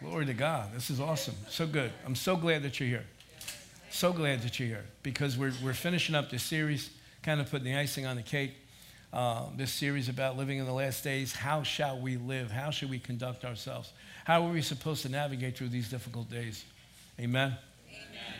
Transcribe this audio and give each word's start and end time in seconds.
Glory 0.00 0.24
to 0.24 0.32
God. 0.32 0.72
This 0.74 0.88
is 0.88 0.98
awesome. 0.98 1.34
So 1.50 1.66
good. 1.66 1.92
I'm 2.06 2.14
so 2.14 2.34
glad 2.34 2.62
that 2.62 2.80
you're 2.80 2.88
here. 2.88 3.04
So 3.90 4.14
glad 4.14 4.40
that 4.42 4.58
you're 4.58 4.68
here 4.68 4.84
because 5.02 5.36
we're, 5.36 5.52
we're 5.62 5.74
finishing 5.74 6.14
up 6.14 6.30
this 6.30 6.42
series, 6.42 6.88
kind 7.22 7.38
of 7.38 7.50
putting 7.50 7.66
the 7.66 7.76
icing 7.76 8.06
on 8.06 8.16
the 8.16 8.22
cake. 8.22 8.54
Uh, 9.12 9.42
this 9.56 9.70
series 9.70 10.08
about 10.08 10.38
living 10.38 10.58
in 10.58 10.64
the 10.64 10.72
last 10.72 11.04
days. 11.04 11.34
How 11.34 11.62
shall 11.62 11.98
we 11.98 12.16
live? 12.16 12.50
How 12.50 12.70
should 12.70 12.88
we 12.88 12.98
conduct 12.98 13.44
ourselves? 13.44 13.92
How 14.24 14.46
are 14.46 14.52
we 14.52 14.62
supposed 14.62 15.02
to 15.02 15.10
navigate 15.10 15.58
through 15.58 15.68
these 15.68 15.90
difficult 15.90 16.30
days? 16.30 16.64
Amen. 17.18 17.54
Amen. 17.88 18.34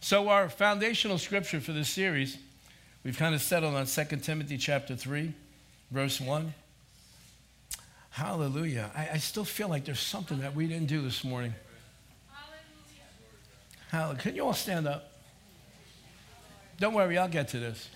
So, 0.00 0.28
our 0.28 0.48
foundational 0.48 1.18
scripture 1.18 1.58
for 1.58 1.72
this 1.72 1.88
series, 1.88 2.38
we've 3.02 3.16
kind 3.16 3.34
of 3.34 3.40
settled 3.40 3.74
on 3.74 3.86
2 3.86 4.04
Timothy 4.18 4.58
chapter 4.58 4.94
3, 4.94 5.32
verse 5.90 6.20
1. 6.20 6.54
Hallelujah. 8.10 8.90
I, 8.94 9.10
I 9.14 9.18
still 9.18 9.44
feel 9.44 9.68
like 9.68 9.84
there's 9.84 10.00
something 10.00 10.40
that 10.40 10.54
we 10.54 10.66
didn't 10.66 10.88
do 10.88 11.00
this 11.02 11.24
morning. 11.24 11.54
Hallelujah. 13.90 14.22
Can 14.22 14.36
you 14.36 14.44
all 14.44 14.52
stand 14.52 14.86
up? 14.86 15.12
Don't 16.78 16.94
worry, 16.94 17.18
I'll 17.18 17.28
get 17.28 17.48
to 17.48 17.58
this. 17.58 17.88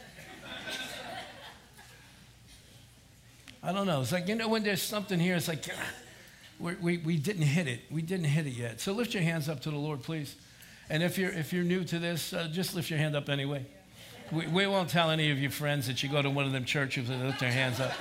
I 3.62 3.72
don't 3.72 3.86
know. 3.86 4.02
It's 4.02 4.12
like, 4.12 4.28
you 4.28 4.34
know, 4.34 4.48
when 4.48 4.62
there's 4.62 4.82
something 4.82 5.18
here, 5.18 5.36
it's 5.36 5.48
like, 5.48 5.64
we, 6.60 6.74
we, 6.74 6.98
we 6.98 7.16
didn't 7.16 7.42
hit 7.42 7.66
it. 7.66 7.80
We 7.90 8.02
didn't 8.02 8.26
hit 8.26 8.46
it 8.46 8.52
yet. 8.52 8.80
So 8.80 8.92
lift 8.92 9.14
your 9.14 9.22
hands 9.22 9.48
up 9.48 9.60
to 9.60 9.70
the 9.70 9.76
Lord, 9.76 10.02
please. 10.02 10.36
And 10.90 11.02
if 11.02 11.16
you're, 11.16 11.30
if 11.30 11.52
you're 11.52 11.64
new 11.64 11.82
to 11.84 11.98
this, 11.98 12.34
uh, 12.34 12.48
just 12.52 12.74
lift 12.74 12.90
your 12.90 12.98
hand 12.98 13.16
up 13.16 13.30
anyway. 13.30 13.64
We, 14.30 14.46
we 14.48 14.66
won't 14.66 14.90
tell 14.90 15.10
any 15.10 15.30
of 15.30 15.38
your 15.38 15.50
friends 15.50 15.86
that 15.86 16.02
you 16.02 16.10
go 16.10 16.20
to 16.20 16.28
one 16.28 16.44
of 16.44 16.52
them 16.52 16.66
churches 16.66 17.08
and 17.08 17.24
lift 17.24 17.40
their 17.40 17.50
hands 17.50 17.80
up. 17.80 17.92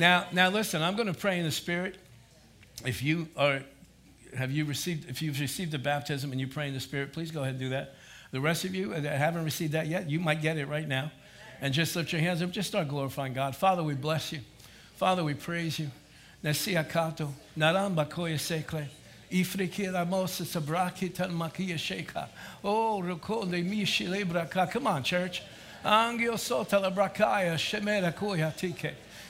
Now, 0.00 0.26
now 0.32 0.48
listen, 0.48 0.80
I'm 0.82 0.96
going 0.96 1.12
to 1.12 1.14
pray 1.14 1.38
in 1.38 1.44
the 1.44 1.50
Spirit. 1.50 1.96
If 2.86 3.02
you 3.02 3.28
are, 3.36 3.60
have 4.34 4.50
you 4.50 4.64
received, 4.64 5.10
if 5.10 5.20
you've 5.20 5.38
received 5.38 5.72
the 5.72 5.78
baptism 5.78 6.32
and 6.32 6.40
you 6.40 6.46
pray 6.46 6.68
in 6.68 6.74
the 6.74 6.80
Spirit, 6.80 7.12
please 7.12 7.30
go 7.30 7.42
ahead 7.42 7.50
and 7.50 7.60
do 7.60 7.68
that. 7.68 7.96
The 8.32 8.40
rest 8.40 8.64
of 8.64 8.74
you 8.74 8.94
that 8.94 9.18
haven't 9.18 9.44
received 9.44 9.72
that 9.72 9.88
yet, 9.88 10.08
you 10.08 10.18
might 10.18 10.40
get 10.40 10.56
it 10.56 10.68
right 10.68 10.88
now 10.88 11.12
and 11.60 11.74
just 11.74 11.94
lift 11.96 12.12
your 12.12 12.22
hands 12.22 12.40
up. 12.40 12.50
Just 12.50 12.70
start 12.70 12.88
glorifying 12.88 13.34
God. 13.34 13.54
Father, 13.54 13.82
we 13.82 13.92
bless 13.92 14.32
you. 14.32 14.40
Father, 14.96 15.22
we 15.22 15.34
praise 15.34 15.78
you. 15.78 15.90
Naramba 16.42 18.08
koya. 18.08 18.88
Oh, 22.64 23.02
mishi. 23.02 24.70
Come 24.70 24.86
on, 24.86 25.02
church. 25.02 25.42
Angio. 25.84 26.38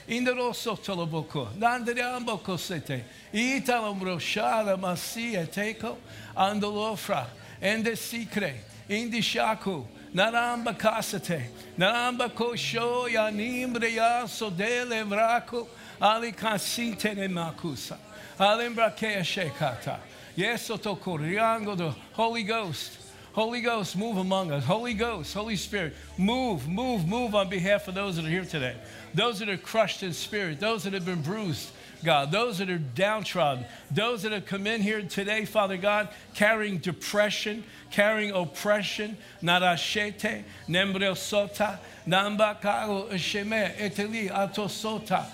Indero 0.07 0.53
sota 0.53 0.95
la 0.95 1.05
boko. 1.05 1.47
Nandere 1.57 2.01
amboko 2.01 2.57
sete. 2.57 3.03
Ita 3.33 3.79
la 3.79 3.93
mbroshara 3.93 4.77
masia 4.77 5.45
teko. 5.45 5.97
Andolofra. 6.35 7.27
Ende 7.61 7.95
sikre. 7.95 8.53
Indi 8.89 9.21
shaku. 9.21 9.85
Naramba 10.13 10.77
kasate. 10.77 11.43
Naramba 11.77 12.29
kosho 12.29 13.09
ya 13.09 13.29
nimbre 13.29 13.93
ya 13.93 14.23
sodele 14.27 15.03
vrako. 15.03 15.67
Ali 16.01 16.31
kasinte 16.31 17.15
ne 17.15 17.27
makusa. 17.27 17.97
Alimbra 18.39 18.95
kea 18.95 19.21
shekata. 19.21 19.99
Yes, 20.35 20.69
otokoriango 20.69 21.77
the 21.77 21.93
Holy 22.13 22.43
Ghost. 22.43 22.97
Holy 23.33 23.61
Ghost, 23.61 23.95
move 23.95 24.17
among 24.17 24.51
us. 24.51 24.65
Holy 24.65 24.93
Ghost, 24.93 25.33
Holy 25.33 25.55
Spirit, 25.55 25.93
move, 26.17 26.67
move, 26.67 27.07
move 27.07 27.33
on 27.33 27.49
behalf 27.49 27.87
of 27.87 27.95
those 27.95 28.17
that 28.17 28.25
are 28.25 28.29
here 28.29 28.43
today. 28.43 28.75
Those 29.13 29.39
that 29.39 29.49
are 29.49 29.57
crushed 29.57 30.03
in 30.03 30.13
spirit, 30.13 30.59
those 30.59 30.83
that 30.83 30.93
have 30.93 31.05
been 31.05 31.21
bruised, 31.21 31.71
God, 32.03 32.31
those 32.31 32.57
that 32.57 32.69
are 32.69 32.79
downtrodden, 32.79 33.65
those 33.91 34.23
that 34.23 34.31
have 34.31 34.45
come 34.45 34.65
in 34.65 34.81
here 34.81 35.01
today, 35.03 35.45
Father 35.45 35.77
God, 35.77 36.09
carrying 36.33 36.79
depression, 36.79 37.63
carrying 37.91 38.31
oppression, 38.31 39.17
narashete, 39.43 40.43
nembrel 40.67 41.13
sota, 41.13 41.77
namba 42.07 42.59
kago 42.59 43.07
sheme, 43.11 43.75
eteli 43.75 44.31
atosota, 44.31 45.27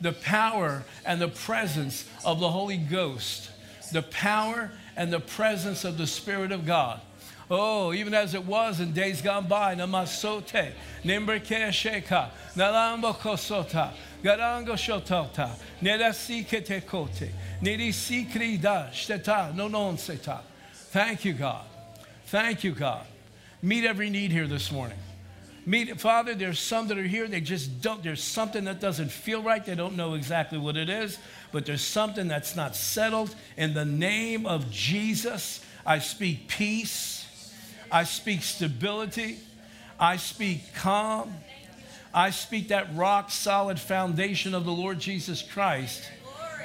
the 0.00 0.12
power 0.12 0.84
and 1.06 1.20
the 1.20 1.28
presence 1.28 2.08
of 2.24 2.40
the 2.40 2.50
Holy 2.50 2.76
Ghost, 2.78 3.50
the 3.92 4.02
power 4.02 4.72
and 4.96 5.12
the 5.12 5.20
presence 5.20 5.84
of 5.84 5.96
the 5.96 6.06
Spirit 6.08 6.50
of 6.50 6.66
God. 6.66 7.00
Oh, 7.50 7.92
even 7.92 8.14
as 8.14 8.34
it 8.34 8.44
was 8.44 8.78
in 8.78 8.92
days 8.92 9.20
gone 9.22 9.48
by, 9.48 9.74
namasote, 9.74 10.70
nimbreke 11.04 11.70
sheka, 11.70 12.30
nalamba 12.54 13.12
kosota, 13.12 13.90
garango 14.22 14.74
shotota, 14.74 15.50
nerasi 15.82 16.46
ketekote, 16.46 17.30
nirisi 17.60 18.30
krida, 18.30 18.90
shteta, 18.92 19.52
no 19.52 19.66
non 19.66 19.98
seta. 19.98 20.42
Thank 20.72 21.24
you, 21.24 21.32
God. 21.32 21.64
Thank 22.26 22.62
you, 22.62 22.70
God. 22.70 23.04
Meet 23.62 23.84
every 23.84 24.10
need 24.10 24.30
here 24.30 24.46
this 24.46 24.70
morning. 24.70 24.98
Meet, 25.66 26.00
Father, 26.00 26.36
there's 26.36 26.60
some 26.60 26.86
that 26.88 26.98
are 26.98 27.02
here, 27.02 27.26
they 27.26 27.40
just 27.40 27.82
don't, 27.82 28.02
there's 28.02 28.22
something 28.22 28.64
that 28.64 28.80
doesn't 28.80 29.10
feel 29.10 29.42
right. 29.42 29.64
They 29.64 29.74
don't 29.74 29.96
know 29.96 30.14
exactly 30.14 30.56
what 30.56 30.76
it 30.76 30.88
is, 30.88 31.18
but 31.50 31.66
there's 31.66 31.82
something 31.82 32.28
that's 32.28 32.54
not 32.54 32.76
settled. 32.76 33.34
In 33.56 33.74
the 33.74 33.84
name 33.84 34.46
of 34.46 34.70
Jesus, 34.70 35.64
I 35.84 35.98
speak 35.98 36.48
peace, 36.48 37.19
I 37.92 38.04
speak 38.04 38.42
stability, 38.42 39.38
I 39.98 40.16
speak 40.16 40.74
calm, 40.74 41.34
I 42.12 42.30
speak 42.30 42.68
that 42.68 42.94
rock 42.94 43.30
solid 43.30 43.78
foundation 43.78 44.54
of 44.54 44.64
the 44.64 44.72
Lord 44.72 44.98
Jesus 44.98 45.42
Christ 45.42 46.02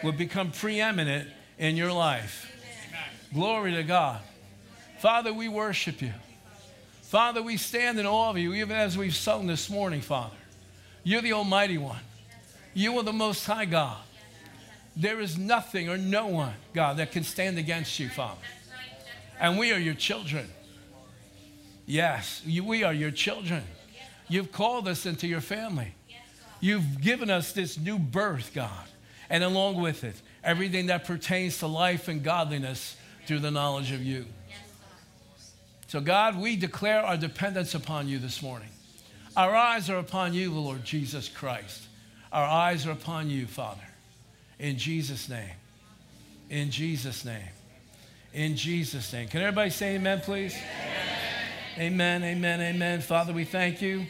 will 0.04 0.12
become 0.12 0.52
preeminent 0.52 1.30
in 1.58 1.78
your 1.78 1.92
life. 1.92 2.52
Glory 3.34 3.74
to 3.74 3.84
God. 3.84 4.22
Father, 5.00 5.34
we 5.34 5.48
worship 5.48 6.02
you. 6.02 6.14
Father, 7.04 7.42
we 7.42 7.58
stand 7.58 8.00
in 8.00 8.06
awe 8.06 8.30
of 8.30 8.38
you, 8.38 8.54
even 8.54 8.76
as 8.76 8.98
we've 8.98 9.16
sung 9.16 9.46
this 9.48 9.70
morning, 9.70 10.02
Father. 10.02 10.36
You're 11.04 11.22
the 11.22 11.34
Almighty 11.34 11.78
One. 11.78 12.00
You 12.74 12.98
are 12.98 13.04
the 13.04 13.14
Most 13.14 13.46
High 13.46 13.66
God. 13.66 13.98
There 14.98 15.20
is 15.20 15.38
nothing 15.38 15.90
or 15.90 15.98
no 15.98 16.28
one, 16.28 16.54
God, 16.74 16.98
that 16.98 17.12
can 17.12 17.24
stand 17.24 17.58
against 17.58 18.00
you, 18.00 18.10
Father. 18.10 18.42
And 19.40 19.60
we 19.60 19.72
are 19.72 19.78
your 19.78 19.94
children. 19.94 20.50
Yes, 21.86 22.42
you, 22.46 22.64
we 22.64 22.84
are 22.84 22.94
your 22.94 23.12
children. 23.12 23.64
You've 24.28 24.52
called 24.52 24.88
us 24.88 25.06
into 25.06 25.28
your 25.28 25.42
family. 25.42 25.94
You've 26.60 27.02
given 27.02 27.30
us 27.30 27.52
this 27.52 27.78
new 27.78 28.00
birth, 28.00 28.52
God, 28.54 28.88
and 29.30 29.44
along 29.44 29.82
with 29.82 30.04
it, 30.04 30.16
everything 30.44 30.88
that 30.88 31.06
pertains 31.06 31.60
to 31.60 31.68
life 31.68 32.08
and 32.08 32.24
godliness 32.24 32.96
through 33.28 33.40
the 33.40 33.52
knowledge 33.52 33.92
of 33.92 34.04
you. 34.04 34.26
So, 35.88 36.00
God, 36.02 36.40
we 36.40 36.56
declare 36.56 37.02
our 37.02 37.18
dependence 37.18 37.76
upon 37.76 38.08
you 38.08 38.18
this 38.18 38.42
morning. 38.42 38.70
Our 39.38 39.54
eyes 39.54 39.90
are 39.90 39.98
upon 39.98 40.34
you, 40.34 40.52
Lord 40.52 40.84
Jesus 40.84 41.30
Christ. 41.30 41.84
Our 42.32 42.46
eyes 42.46 42.88
are 42.88 42.92
upon 42.92 43.30
you, 43.30 43.46
Father. 43.46 43.88
In 44.60 44.78
Jesus' 44.78 45.30
name. 45.30 45.52
In 46.50 46.72
Jesus' 46.72 47.26
name. 47.26 47.50
In 48.34 48.56
Jesus' 48.56 49.12
name. 49.14 49.28
Can 49.28 49.42
everybody 49.42 49.70
say 49.70 49.96
amen, 49.96 50.22
please? 50.22 50.56
Amen, 50.56 51.15
amen, 51.78 52.24
amen. 52.24 52.62
amen. 52.62 53.02
Father, 53.02 53.34
we 53.34 53.44
thank 53.44 53.82
you. 53.82 54.06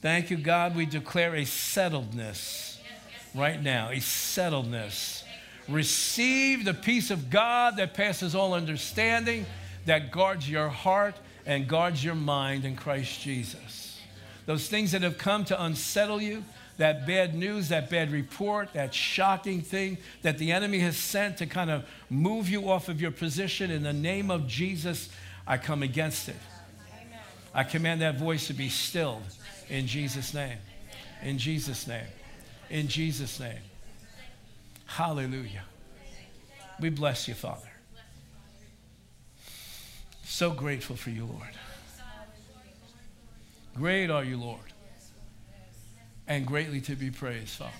Thank 0.00 0.30
you, 0.30 0.36
God. 0.36 0.76
We 0.76 0.86
declare 0.86 1.34
a 1.34 1.42
settledness 1.42 2.78
right 3.34 3.60
now, 3.62 3.88
a 3.90 3.96
settledness. 3.96 5.22
Receive 5.68 6.64
the 6.64 6.74
peace 6.74 7.10
of 7.10 7.30
God 7.30 7.76
that 7.76 7.94
passes 7.94 8.34
all 8.34 8.54
understanding 8.54 9.46
that 9.86 10.10
guards 10.10 10.48
your 10.48 10.68
heart 10.68 11.14
and 11.46 11.66
guards 11.68 12.04
your 12.04 12.14
mind 12.14 12.64
in 12.64 12.76
Christ 12.76 13.20
Jesus. 13.20 14.00
Those 14.46 14.68
things 14.68 14.92
that 14.92 15.02
have 15.02 15.18
come 15.18 15.44
to 15.46 15.62
unsettle 15.62 16.20
you, 16.20 16.44
that 16.78 17.06
bad 17.06 17.34
news, 17.34 17.68
that 17.68 17.90
bad 17.90 18.10
report, 18.10 18.72
that 18.72 18.94
shocking 18.94 19.60
thing 19.60 19.98
that 20.22 20.38
the 20.38 20.52
enemy 20.52 20.80
has 20.80 20.96
sent 20.96 21.36
to 21.38 21.46
kind 21.46 21.70
of 21.70 21.84
move 22.10 22.48
you 22.48 22.70
off 22.70 22.88
of 22.88 23.00
your 23.00 23.12
position, 23.12 23.70
in 23.70 23.82
the 23.82 23.92
name 23.92 24.30
of 24.30 24.46
Jesus, 24.46 25.08
I 25.46 25.58
come 25.58 25.82
against 25.82 26.28
it. 26.28 26.36
I 27.54 27.64
command 27.64 28.00
that 28.00 28.18
voice 28.18 28.46
to 28.46 28.54
be 28.54 28.68
stilled 28.68 29.22
in 29.68 29.86
Jesus' 29.86 30.32
name. 30.32 30.58
In 31.22 31.38
Jesus' 31.38 31.86
name. 31.86 32.06
In 32.70 32.88
Jesus' 32.88 33.38
name. 33.38 33.60
Hallelujah. 34.86 35.64
We 36.80 36.90
bless 36.90 37.28
you, 37.28 37.34
Father. 37.34 37.68
So 40.24 40.50
grateful 40.50 40.96
for 40.96 41.10
you, 41.10 41.26
Lord. 41.26 41.50
Great 43.74 44.10
are 44.10 44.24
you, 44.24 44.38
Lord. 44.38 44.60
And 46.26 46.46
greatly 46.46 46.80
to 46.82 46.96
be 46.96 47.10
praised, 47.10 47.50
Father. 47.50 47.72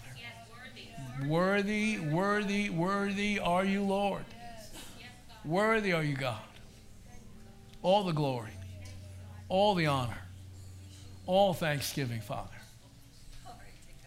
Worthy, 1.27 1.99
worthy, 1.99 2.71
worthy 2.71 3.39
are 3.39 3.65
you, 3.65 3.83
Lord. 3.83 4.25
Worthy 5.45 5.93
are 5.93 6.03
you, 6.03 6.17
God. 6.17 6.41
All 7.83 8.05
the 8.05 8.13
glory, 8.13 8.53
all 9.53 9.75
the 9.75 9.87
honor, 9.87 10.17
all 11.27 11.53
thanksgiving, 11.53 12.23
Father. 12.23 12.49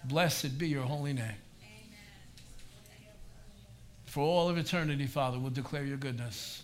Blessed 0.06 0.58
be 0.58 0.68
your 0.68 0.82
holy 0.82 1.14
name. 1.14 1.38
for 4.08 4.22
all 4.22 4.50
of 4.50 4.58
eternity, 4.58 5.06
Father, 5.06 5.38
we'll 5.38 5.52
declare 5.52 5.86
your 5.86 5.98
goodness. 5.98 6.64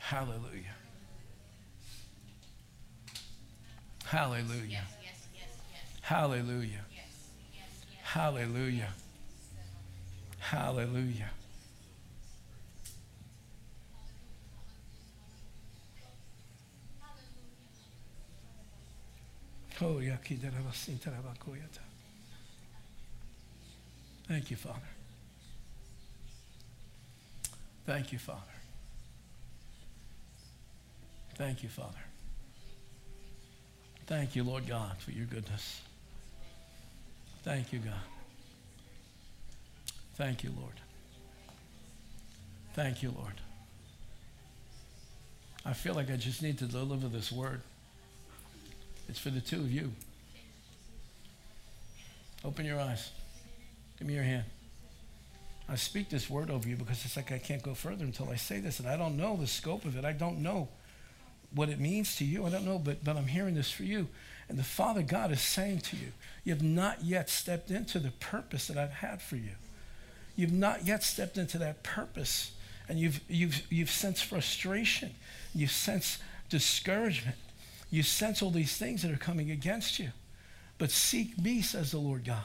Hallelujah. 0.00 0.74
Hallelujah. 4.06 4.82
Hallelujah. 6.00 6.84
Hallelujah. 8.02 8.88
Hallelujah. 10.38 11.30
Thank 24.26 24.50
you, 24.50 24.56
Father. 24.56 24.80
Thank 27.86 28.12
you, 28.12 28.18
Father. 28.18 28.40
Thank 31.36 31.62
you, 31.62 31.68
Father. 31.68 31.96
Thank 34.06 34.34
you, 34.34 34.42
Lord 34.42 34.66
God, 34.66 34.98
for 34.98 35.12
your 35.12 35.26
goodness. 35.26 35.80
Thank 37.44 37.72
you, 37.72 37.78
God. 37.78 37.94
Thank 40.16 40.42
you, 40.42 40.50
Lord. 40.58 40.74
Thank 42.74 43.04
you, 43.04 43.12
Lord. 43.16 43.34
I 45.64 45.72
feel 45.72 45.94
like 45.94 46.10
I 46.10 46.16
just 46.16 46.42
need 46.42 46.58
to 46.58 46.66
deliver 46.66 47.06
this 47.06 47.30
word. 47.30 47.60
It's 49.08 49.18
for 49.18 49.30
the 49.30 49.40
two 49.40 49.60
of 49.60 49.72
you. 49.72 49.92
Open 52.44 52.64
your 52.64 52.80
eyes. 52.80 53.10
Give 53.98 54.06
me 54.06 54.14
your 54.14 54.22
hand. 54.22 54.44
I 55.68 55.76
speak 55.76 56.08
this 56.08 56.30
word 56.30 56.50
over 56.50 56.68
you 56.68 56.76
because 56.76 57.04
it's 57.04 57.16
like 57.16 57.32
I 57.32 57.38
can't 57.38 57.62
go 57.62 57.74
further 57.74 58.04
until 58.04 58.30
I 58.30 58.36
say 58.36 58.58
this, 58.60 58.80
and 58.80 58.88
I 58.88 58.96
don't 58.96 59.16
know 59.16 59.36
the 59.36 59.46
scope 59.46 59.84
of 59.84 59.96
it. 59.96 60.04
I 60.04 60.12
don't 60.12 60.38
know 60.38 60.68
what 61.54 61.68
it 61.68 61.80
means 61.80 62.16
to 62.16 62.24
you. 62.24 62.46
I 62.46 62.50
don't 62.50 62.64
know, 62.64 62.78
but, 62.78 63.04
but 63.04 63.16
I'm 63.16 63.26
hearing 63.26 63.54
this 63.54 63.70
for 63.70 63.82
you. 63.82 64.08
And 64.48 64.58
the 64.58 64.64
Father 64.64 65.02
God 65.02 65.30
is 65.30 65.42
saying 65.42 65.80
to 65.80 65.96
you, 65.96 66.12
you 66.44 66.54
have 66.54 66.62
not 66.62 67.04
yet 67.04 67.28
stepped 67.28 67.70
into 67.70 67.98
the 67.98 68.10
purpose 68.12 68.66
that 68.68 68.78
I've 68.78 68.92
had 68.92 69.20
for 69.20 69.36
you. 69.36 69.52
You've 70.36 70.52
not 70.52 70.86
yet 70.86 71.02
stepped 71.02 71.36
into 71.36 71.58
that 71.58 71.82
purpose. 71.82 72.52
And 72.88 72.98
you've, 72.98 73.20
you've, 73.28 73.70
you've 73.70 73.90
sensed 73.90 74.24
frustration. 74.24 75.14
You've 75.54 75.70
sensed 75.70 76.18
discouragement. 76.48 77.36
You 77.90 78.02
sense 78.02 78.42
all 78.42 78.50
these 78.50 78.76
things 78.76 79.02
that 79.02 79.10
are 79.10 79.16
coming 79.16 79.50
against 79.50 79.98
you. 79.98 80.10
But 80.76 80.90
seek 80.90 81.38
me, 81.38 81.62
says 81.62 81.90
the 81.90 81.98
Lord 81.98 82.24
God. 82.24 82.44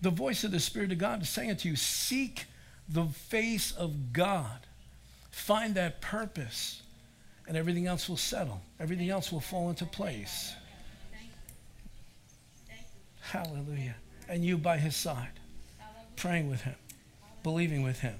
The 0.00 0.10
voice 0.10 0.44
of 0.44 0.50
the 0.50 0.60
Spirit 0.60 0.92
of 0.92 0.98
God 0.98 1.22
is 1.22 1.28
saying 1.28 1.56
to 1.58 1.68
you, 1.68 1.76
seek 1.76 2.46
the 2.88 3.04
face 3.04 3.72
of 3.72 4.12
God. 4.12 4.66
Find 5.30 5.74
that 5.76 6.00
purpose, 6.00 6.82
and 7.48 7.56
everything 7.56 7.86
else 7.86 8.08
will 8.08 8.16
settle. 8.16 8.60
Everything 8.78 9.08
else 9.10 9.32
will 9.32 9.40
fall 9.40 9.70
into 9.70 9.86
place. 9.86 10.54
Hallelujah. 13.20 13.96
And 14.28 14.44
you 14.44 14.58
by 14.58 14.78
his 14.78 14.94
side, 14.94 15.30
praying 16.16 16.50
with 16.50 16.62
him, 16.62 16.74
believing 17.42 17.82
with 17.82 18.00
him, 18.00 18.16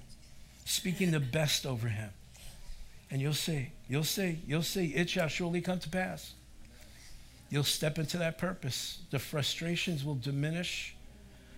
speaking 0.65 1.11
the 1.11 1.21
best 1.21 1.67
over 1.67 1.89
him. 1.89 2.11
And 3.11 3.21
you'll 3.21 3.35
see, 3.35 3.73
you'll 3.93 4.03
see, 4.03 4.39
you'll 4.47 4.63
see, 4.63 4.87
it 4.95 5.11
shall 5.11 5.29
surely 5.29 5.61
come 5.61 5.79
to 5.79 5.89
pass. 5.91 6.33
You'll 7.51 7.63
step 7.63 7.99
into 7.99 8.17
that 8.17 8.39
purpose. 8.39 9.01
The 9.11 9.19
frustrations 9.19 10.03
will 10.03 10.15
diminish. 10.15 10.97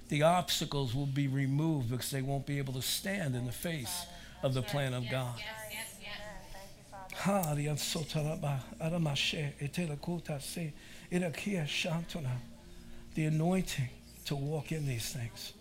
The 0.08 0.22
obstacles 0.22 0.96
will 0.96 1.06
be 1.06 1.28
removed 1.28 1.92
because 1.92 2.10
they 2.10 2.22
won't 2.22 2.44
be 2.44 2.58
able 2.58 2.72
to 2.72 2.82
stand 2.82 3.36
in 3.36 3.46
the 3.46 3.52
face 3.52 4.06
of 4.42 4.52
the 4.52 4.62
plan 4.62 4.94
of 4.94 5.08
God. 5.08 5.40
The 13.14 13.26
anointing 13.26 13.90
to 14.24 14.34
walk 14.34 14.72
in 14.72 14.88
these 14.88 15.12
things. 15.12 15.52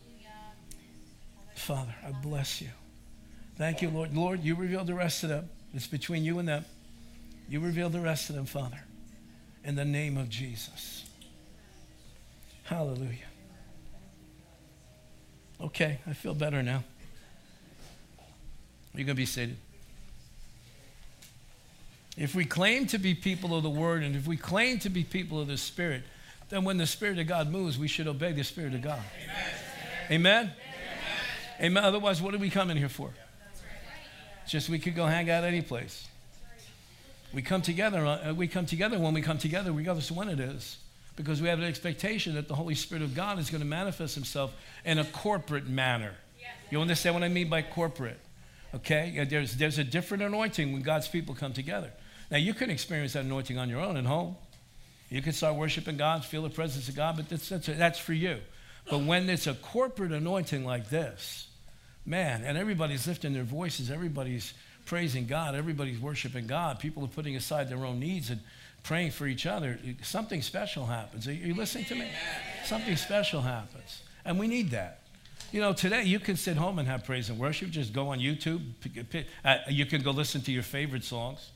Father, 1.53 1.93
I 2.03 2.11
bless 2.13 2.63
you. 2.63 2.69
Thank 3.57 3.83
you, 3.83 3.91
Lord. 3.91 4.15
Lord, 4.15 4.43
you 4.43 4.55
revealed 4.55 4.87
the 4.87 4.95
rest 4.95 5.21
of 5.21 5.29
them. 5.29 5.49
It's 5.73 5.87
between 5.87 6.23
you 6.23 6.39
and 6.39 6.47
them. 6.47 6.65
You 7.49 7.59
reveal 7.59 7.89
the 7.89 7.99
rest 7.99 8.29
of 8.29 8.35
them, 8.35 8.45
Father, 8.45 8.79
in 9.63 9.75
the 9.75 9.85
name 9.85 10.17
of 10.17 10.29
Jesus. 10.29 11.03
Hallelujah. 12.63 13.17
Okay, 15.59 15.99
I 16.07 16.13
feel 16.13 16.33
better 16.33 16.61
now. 16.61 16.83
You're 18.93 19.05
going 19.05 19.07
to 19.07 19.13
be 19.15 19.25
seated. 19.25 19.57
If 22.15 22.35
we 22.35 22.45
claim 22.45 22.85
to 22.87 22.99
be 22.99 23.15
people 23.15 23.55
of 23.55 23.63
the 23.63 23.69
Word 23.69 24.03
and 24.03 24.15
if 24.15 24.27
we 24.27 24.37
claim 24.37 24.77
to 24.79 24.89
be 24.89 25.03
people 25.03 25.41
of 25.41 25.47
the 25.47 25.57
Spirit, 25.57 26.03
then 26.49 26.63
when 26.63 26.77
the 26.77 26.85
Spirit 26.85 27.17
of 27.17 27.25
God 27.25 27.49
moves, 27.49 27.77
we 27.79 27.87
should 27.87 28.07
obey 28.07 28.33
the 28.33 28.43
Spirit 28.43 28.75
of 28.75 28.81
God. 28.81 29.01
Amen? 30.11 30.11
Amen? 30.11 30.51
Amen. 31.59 31.83
Otherwise, 31.83 32.21
what 32.21 32.35
are 32.35 32.37
we 32.37 32.51
coming 32.51 32.77
here 32.77 32.89
for? 32.89 33.09
Just 34.47 34.69
we 34.69 34.79
could 34.79 34.95
go 34.95 35.05
hang 35.05 35.29
out 35.29 35.43
any 35.43 35.61
place. 35.61 36.07
We 37.33 37.41
come 37.41 37.61
together. 37.61 38.05
Uh, 38.05 38.33
we 38.33 38.47
come 38.47 38.65
together 38.65 38.99
when 38.99 39.13
we 39.13 39.21
come 39.21 39.37
together, 39.37 39.71
regardless 39.71 40.09
of 40.09 40.17
when 40.17 40.29
it 40.29 40.39
is, 40.39 40.77
because 41.15 41.41
we 41.41 41.47
have 41.47 41.59
an 41.59 41.65
expectation 41.65 42.35
that 42.35 42.47
the 42.47 42.55
Holy 42.55 42.75
Spirit 42.75 43.03
of 43.03 43.15
God 43.15 43.39
is 43.39 43.49
going 43.49 43.61
to 43.61 43.67
manifest 43.67 44.15
Himself 44.15 44.53
in 44.85 44.99
a 44.99 45.05
corporate 45.05 45.67
manner. 45.67 46.13
You 46.69 46.81
understand 46.81 47.15
what 47.15 47.23
I 47.23 47.29
mean 47.29 47.49
by 47.49 47.61
corporate? 47.61 48.19
Okay, 48.75 49.25
there's 49.29 49.55
there's 49.55 49.77
a 49.77 49.83
different 49.83 50.23
anointing 50.23 50.73
when 50.73 50.81
God's 50.81 51.07
people 51.07 51.35
come 51.35 51.53
together. 51.53 51.91
Now 52.31 52.37
you 52.37 52.53
can 52.53 52.69
experience 52.69 53.13
that 53.13 53.25
anointing 53.25 53.57
on 53.57 53.69
your 53.69 53.79
own 53.79 53.97
at 53.97 54.05
home. 54.05 54.35
You 55.09 55.21
can 55.21 55.33
start 55.33 55.55
worshiping 55.55 55.97
God, 55.97 56.25
feel 56.25 56.41
the 56.41 56.49
presence 56.49 56.89
of 56.89 56.95
God, 56.95 57.17
but 57.17 57.29
that's, 57.29 57.49
that's, 57.49 57.67
that's 57.67 57.99
for 57.99 58.13
you. 58.13 58.39
But 58.89 59.03
when 59.03 59.29
it's 59.29 59.45
a 59.45 59.53
corporate 59.53 60.11
anointing 60.11 60.65
like 60.65 60.89
this, 60.89 61.47
man, 62.05 62.43
and 62.43 62.57
everybody's 62.57 63.07
lifting 63.07 63.33
their 63.33 63.43
voices, 63.43 63.89
everybody's 63.89 64.53
praising 64.85 65.25
God, 65.25 65.55
everybody's 65.55 65.99
worshiping 65.99 66.47
God, 66.47 66.79
people 66.79 67.03
are 67.03 67.07
putting 67.07 67.35
aside 67.35 67.69
their 67.69 67.85
own 67.85 67.99
needs 67.99 68.29
and 68.29 68.41
praying 68.83 69.11
for 69.11 69.27
each 69.27 69.45
other, 69.45 69.79
something 70.01 70.41
special 70.41 70.85
happens. 70.85 71.27
Are 71.27 71.33
you 71.33 71.53
listening 71.53 71.85
to 71.85 71.95
me? 71.95 72.09
Something 72.65 72.97
special 72.97 73.41
happens. 73.41 74.01
And 74.25 74.37
we 74.37 74.47
need 74.47 74.71
that. 74.71 74.99
You 75.53 75.61
know, 75.61 75.71
today 75.71 76.03
you 76.03 76.19
can 76.19 76.35
sit 76.35 76.57
home 76.57 76.79
and 76.79 76.87
have 76.87 77.05
praise 77.05 77.29
and 77.29 77.39
worship. 77.39 77.69
Just 77.69 77.93
go 77.93 78.09
on 78.09 78.19
YouTube. 78.19 78.61
Uh, 79.45 79.57
you 79.69 79.85
can 79.85 80.01
go 80.01 80.11
listen 80.11 80.41
to 80.41 80.51
your 80.51 80.63
favorite 80.63 81.03
songs 81.03 81.51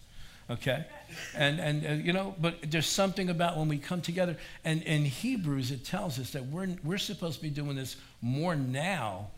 okay? 0.49 0.85
And, 1.35 1.59
and 1.59 1.85
uh, 1.85 1.89
you 1.91 2.13
know, 2.13 2.35
but 2.39 2.71
there's 2.71 2.87
something 2.87 3.29
about 3.29 3.57
when 3.57 3.67
we 3.67 3.77
come 3.77 4.01
together. 4.01 4.37
And 4.63 4.81
in 4.83 5.05
Hebrews, 5.05 5.71
it 5.71 5.85
tells 5.85 6.19
us 6.19 6.31
that 6.31 6.45
we're, 6.45 6.75
we're 6.83 6.97
supposed 6.97 7.37
to 7.37 7.41
be 7.41 7.49
doing 7.49 7.75
this 7.75 7.97
more 8.21 8.55
now 8.55 9.31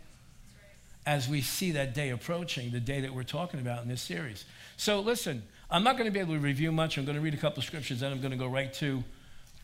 as 1.10 1.28
we 1.28 1.42
see 1.42 1.72
that 1.72 1.96
day 1.96 2.12
approaching, 2.12 2.70
the 2.70 2.80
day 2.80 3.01
that 3.01 3.12
we're 3.12 3.24
talking 3.24 3.60
about 3.60 3.82
in 3.82 3.89
this 3.89 4.00
series. 4.00 4.46
So 4.78 5.00
listen, 5.00 5.42
I'm 5.72 5.84
not 5.84 5.98
going 5.98 6.06
to 6.06 6.12
be 6.12 6.20
able 6.20 6.36
to 6.36 6.39
review 6.39 6.72
much. 6.72 7.00
I'm 7.00 7.06
going 7.06 7.16
to 7.16 7.22
read 7.22 7.34
a 7.34 7.38
couple 7.38 7.58
of 7.58 7.66
scriptures, 7.66 8.01
then 8.01 8.12
I'm 8.12 8.20
going 8.20 8.30
to 8.30 8.38
go 8.38 8.46
right 8.46 8.72
to 8.75 9.04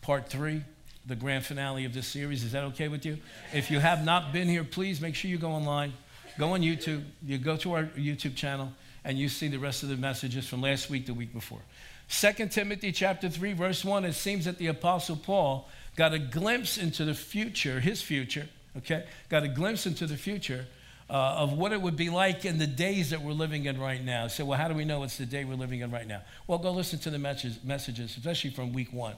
part 0.02 0.28
three, 0.28 0.64
the 1.06 1.14
grand 1.14 1.46
finale 1.46 1.84
of 1.84 1.94
this 1.94 2.08
series. 2.08 2.42
Is 2.42 2.50
that 2.50 2.64
okay 2.64 2.88
with 2.88 3.06
you? 3.06 3.18
If 3.54 3.70
you 3.70 3.78
have 3.78 4.04
not 4.04 4.32
been 4.32 4.48
here, 4.48 4.64
please 4.64 5.00
make 5.00 5.14
sure 5.14 5.30
you 5.30 5.38
go 5.38 5.52
online, 5.52 5.92
go 6.36 6.48
on 6.48 6.62
YouTube, 6.62 7.04
you 7.24 7.38
go 7.38 7.56
to 7.58 7.74
our 7.74 7.84
YouTube 7.84 8.34
channel, 8.34 8.72
and 9.04 9.16
you 9.16 9.28
see 9.28 9.46
the 9.46 9.60
rest 9.60 9.84
of 9.84 9.88
the 9.88 9.96
messages 9.96 10.48
from 10.48 10.62
last 10.62 10.90
week, 10.90 11.06
the 11.06 11.14
week 11.14 11.32
before. 11.32 11.60
2 12.08 12.48
Timothy 12.48 12.90
chapter 12.90 13.28
3, 13.28 13.52
verse 13.52 13.84
1, 13.84 14.04
it 14.04 14.14
seems 14.14 14.46
that 14.46 14.58
the 14.58 14.66
Apostle 14.66 15.14
Paul 15.14 15.68
got 15.94 16.12
a 16.12 16.18
glimpse 16.18 16.76
into 16.76 17.04
the 17.04 17.14
future, 17.14 17.78
his 17.78 18.02
future, 18.02 18.48
okay? 18.78 19.04
Got 19.28 19.44
a 19.44 19.48
glimpse 19.48 19.86
into 19.86 20.08
the 20.08 20.16
future 20.16 20.66
uh, 21.08 21.12
of 21.12 21.52
what 21.52 21.72
it 21.72 21.80
would 21.80 21.96
be 21.96 22.10
like 22.10 22.44
in 22.44 22.58
the 22.58 22.66
days 22.66 23.10
that 23.10 23.22
we're 23.22 23.32
living 23.32 23.66
in 23.66 23.78
right 23.80 24.02
now. 24.02 24.26
So, 24.26 24.44
well, 24.44 24.58
how 24.58 24.68
do 24.68 24.74
we 24.74 24.84
know 24.84 25.02
it's 25.04 25.18
the 25.18 25.26
day 25.26 25.44
we're 25.44 25.54
living 25.54 25.80
in 25.80 25.90
right 25.90 26.06
now? 26.06 26.22
Well, 26.46 26.58
go 26.58 26.72
listen 26.72 26.98
to 27.00 27.10
the 27.10 27.18
messages, 27.18 28.16
especially 28.16 28.50
from 28.50 28.72
week 28.72 28.92
one. 28.92 29.14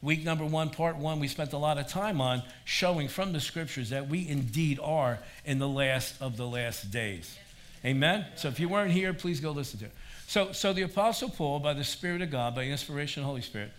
Week 0.00 0.22
number 0.22 0.44
one, 0.44 0.70
part 0.70 0.96
one, 0.96 1.18
we 1.18 1.28
spent 1.28 1.54
a 1.54 1.58
lot 1.58 1.78
of 1.78 1.88
time 1.88 2.20
on 2.20 2.42
showing 2.64 3.08
from 3.08 3.32
the 3.32 3.40
scriptures 3.40 3.90
that 3.90 4.08
we 4.08 4.28
indeed 4.28 4.78
are 4.82 5.18
in 5.46 5.58
the 5.58 5.68
last 5.68 6.20
of 6.20 6.36
the 6.36 6.46
last 6.46 6.90
days. 6.90 7.38
Amen? 7.84 8.26
So 8.36 8.48
if 8.48 8.60
you 8.60 8.68
weren't 8.68 8.92
here, 8.92 9.12
please 9.14 9.40
go 9.40 9.50
listen 9.50 9.78
to 9.80 9.86
it. 9.86 9.92
So, 10.26 10.52
so 10.52 10.72
the 10.72 10.82
Apostle 10.82 11.30
Paul, 11.30 11.58
by 11.58 11.74
the 11.74 11.84
Spirit 11.84 12.22
of 12.22 12.30
God, 12.30 12.54
by 12.54 12.64
inspiration 12.64 13.22
of 13.22 13.24
the 13.24 13.28
Holy 13.28 13.42
Spirit, 13.42 13.70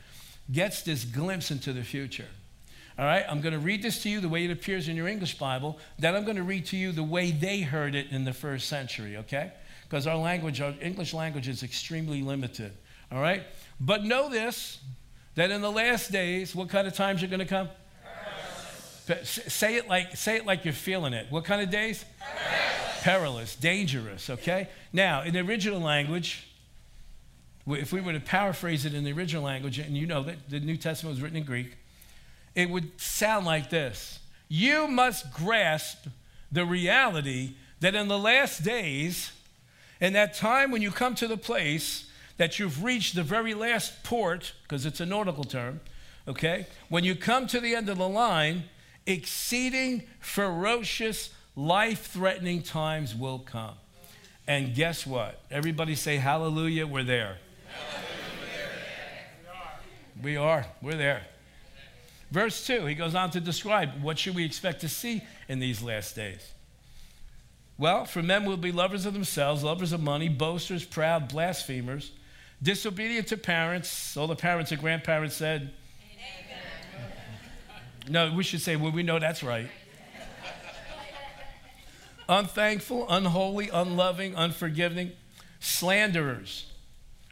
gets 0.52 0.82
this 0.84 1.04
glimpse 1.04 1.52
into 1.52 1.74
the 1.74 1.84
future. 1.84 2.28
All 2.98 3.06
right, 3.06 3.26
I'm 3.28 3.42
going 3.42 3.54
to 3.54 3.60
read 3.60 3.84
this 3.84 4.02
to 4.04 4.10
you 4.10 4.22
the 4.22 4.30
way 4.30 4.46
it 4.46 4.52
appears 4.52 4.88
in 4.88 4.96
your 4.96 5.08
English 5.08 5.38
Bible. 5.38 5.78
Then 6.00 6.16
I'm 6.16 6.24
going 6.24 6.38
to 6.38 6.44
read 6.44 6.66
to 6.68 6.78
you 6.78 6.94
the 6.94 7.04
way 7.04 7.32
they 7.32 7.60
heard 7.62 7.94
it 7.94 8.08
in 8.12 8.24
the 8.24 8.32
first 8.32 8.70
century, 8.70 9.18
okay? 9.18 9.52
Because 9.84 10.08
our 10.08 10.16
language, 10.16 10.62
our 10.62 10.74
English 10.82 11.14
language 11.14 11.50
is 11.50 11.62
extremely 11.62 12.22
limited. 12.22 12.72
All 13.12 13.20
right? 13.20 13.44
But 13.80 14.06
know 14.06 14.30
this 14.30 14.80
that 15.36 15.52
in 15.52 15.62
the 15.62 15.72
last 15.72 16.12
days, 16.12 16.56
what 16.56 16.70
kind 16.70 16.88
of 16.88 16.94
times 16.94 17.22
are 17.22 17.28
going 17.28 17.40
to 17.40 17.46
come? 17.46 17.70
Say 19.24 19.76
it 19.76 19.88
like 19.88 20.16
say 20.16 20.38
it 20.38 20.46
like 20.46 20.66
you're 20.66 20.74
feeling 20.74 21.14
it. 21.14 21.28
What 21.30 21.46
kind 21.46 21.62
of 21.62 21.70
days? 21.70 22.06
Perilous, 22.20 23.04
Perilous 23.04 23.56
dangerous, 23.56 24.30
okay? 24.32 24.68
Now, 24.92 25.22
in 25.22 25.34
the 25.34 25.42
original 25.42 25.80
language, 25.80 26.48
if 27.68 27.94
we 27.94 28.02
were 28.02 28.14
to 28.14 28.20
paraphrase 28.20 28.86
it 28.86 28.96
in 28.96 29.04
the 29.04 29.12
original 29.12 29.44
language, 29.44 29.78
and 29.78 29.96
you 29.96 30.08
know 30.08 30.24
that 30.24 30.50
the 30.50 30.60
New 30.60 30.78
Testament 30.78 31.14
was 31.14 31.22
written 31.22 31.38
in 31.38 31.44
Greek, 31.44 31.78
it 32.56 32.70
would 32.70 33.00
sound 33.00 33.46
like 33.46 33.70
this 33.70 34.20
You 34.48 34.88
must 34.88 35.34
grasp 35.34 36.08
the 36.52 36.66
reality 36.66 37.56
that 37.82 37.96
in 37.96 38.08
the 38.08 38.18
last 38.18 38.64
days, 38.64 39.32
in 40.00 40.14
that 40.14 40.34
time 40.34 40.72
when 40.72 40.82
you 40.82 40.92
come 40.92 41.16
to 41.16 41.28
the 41.28 41.38
place 41.38 42.10
that 42.38 42.60
you've 42.60 42.84
reached 42.84 43.16
the 43.16 43.24
very 43.24 43.54
last 43.54 44.04
port, 44.04 44.54
because 44.64 44.86
it's 44.86 45.00
a 45.00 45.06
nautical 45.06 45.44
term, 45.44 45.80
okay? 46.28 46.68
When 46.90 47.04
you 47.04 47.16
come 47.16 47.48
to 47.48 47.60
the 47.60 47.76
end 47.76 47.90
of 47.90 47.98
the 47.98 48.10
line, 48.10 48.64
exceeding 49.06 50.04
ferocious, 50.20 51.30
life 51.56 52.08
threatening 52.08 52.62
times 52.62 53.16
will 53.16 53.40
come. 53.40 53.76
And 54.48 54.76
guess 54.76 55.08
what? 55.08 55.42
Everybody 55.50 55.96
say, 55.96 56.18
Hallelujah, 56.18 56.86
we're 56.88 57.04
there. 57.04 57.38
We 60.22 60.38
are. 60.38 60.66
We're 60.82 60.96
there. 60.96 61.24
Verse 62.36 62.68
2, 62.68 62.86
he 62.86 62.96
goes 62.96 63.16
on 63.16 63.32
to 63.32 63.40
describe 63.40 64.04
what 64.04 64.20
should 64.20 64.36
we 64.36 64.44
expect 64.44 64.82
to 64.82 64.90
see 64.90 65.24
in 65.48 65.60
these 65.60 65.82
last 65.82 66.18
days. 66.18 66.52
Well, 67.78 68.04
for 68.04 68.22
men 68.22 68.44
will 68.44 68.58
be 68.58 68.74
lovers 68.74 69.06
of 69.06 69.14
themselves, 69.14 69.64
lovers 69.64 69.94
of 69.94 70.02
money, 70.02 70.28
boasters, 70.28 70.84
proud, 70.84 71.30
blasphemers, 71.30 72.12
disobedient 72.62 73.28
to 73.28 73.38
parents. 73.38 74.18
All 74.18 74.28
the 74.28 74.36
parents 74.36 74.74
and 74.74 74.82
grandparents 74.82 75.38
said, 75.38 75.72
Amen. 76.12 77.12
No, 78.10 78.34
we 78.34 78.44
should 78.44 78.60
say, 78.60 78.76
well, 78.76 78.92
we 78.92 79.02
know 79.02 79.18
that's 79.18 79.42
right. 79.42 79.70
Unthankful, 82.28 83.06
unholy, 83.08 83.70
unloving, 83.70 84.36
unforgiving, 84.36 85.14
slanderers, 85.62 86.70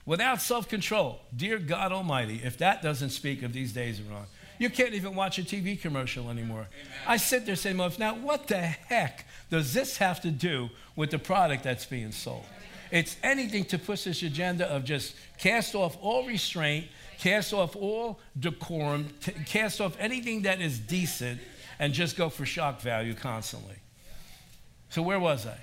without 0.05 0.41
self 0.41 0.69
control. 0.69 1.19
Dear 1.35 1.59
God 1.59 1.91
Almighty, 1.91 2.39
if 2.41 2.57
that 2.59 2.81
doesn't 2.81 3.09
speak 3.09 3.43
of 3.43 3.51
these 3.51 3.73
days 3.73 3.99
on, 3.99 4.27
you 4.63 4.69
can't 4.69 4.93
even 4.93 5.13
watch 5.13 5.37
a 5.37 5.43
TV 5.43 5.79
commercial 5.79 6.29
anymore. 6.29 6.67
Amen. 6.71 6.93
I 7.05 7.17
sit 7.17 7.45
there 7.45 7.57
saying, 7.57 7.77
well, 7.77 7.91
now 7.99 8.15
what 8.15 8.47
the 8.47 8.57
heck 8.57 9.25
does 9.49 9.73
this 9.73 9.97
have 9.97 10.21
to 10.21 10.31
do 10.31 10.69
with 10.95 11.11
the 11.11 11.19
product 11.19 11.63
that's 11.63 11.85
being 11.85 12.13
sold? 12.13 12.45
It's 12.89 13.17
anything 13.23 13.65
to 13.65 13.77
push 13.77 14.05
this 14.05 14.23
agenda 14.23 14.65
of 14.67 14.85
just 14.85 15.15
cast 15.37 15.75
off 15.75 15.97
all 15.99 16.25
restraint, 16.25 16.87
cast 17.19 17.53
off 17.53 17.75
all 17.75 18.21
decorum, 18.39 19.09
t- 19.21 19.33
cast 19.45 19.81
off 19.81 19.97
anything 19.99 20.43
that 20.43 20.61
is 20.61 20.79
decent, 20.79 21.41
and 21.77 21.91
just 21.91 22.15
go 22.15 22.29
for 22.29 22.45
shock 22.45 22.79
value 22.79 23.15
constantly. 23.15 23.75
So, 24.89 25.01
where 25.01 25.19
was 25.19 25.45
I? 25.45 25.57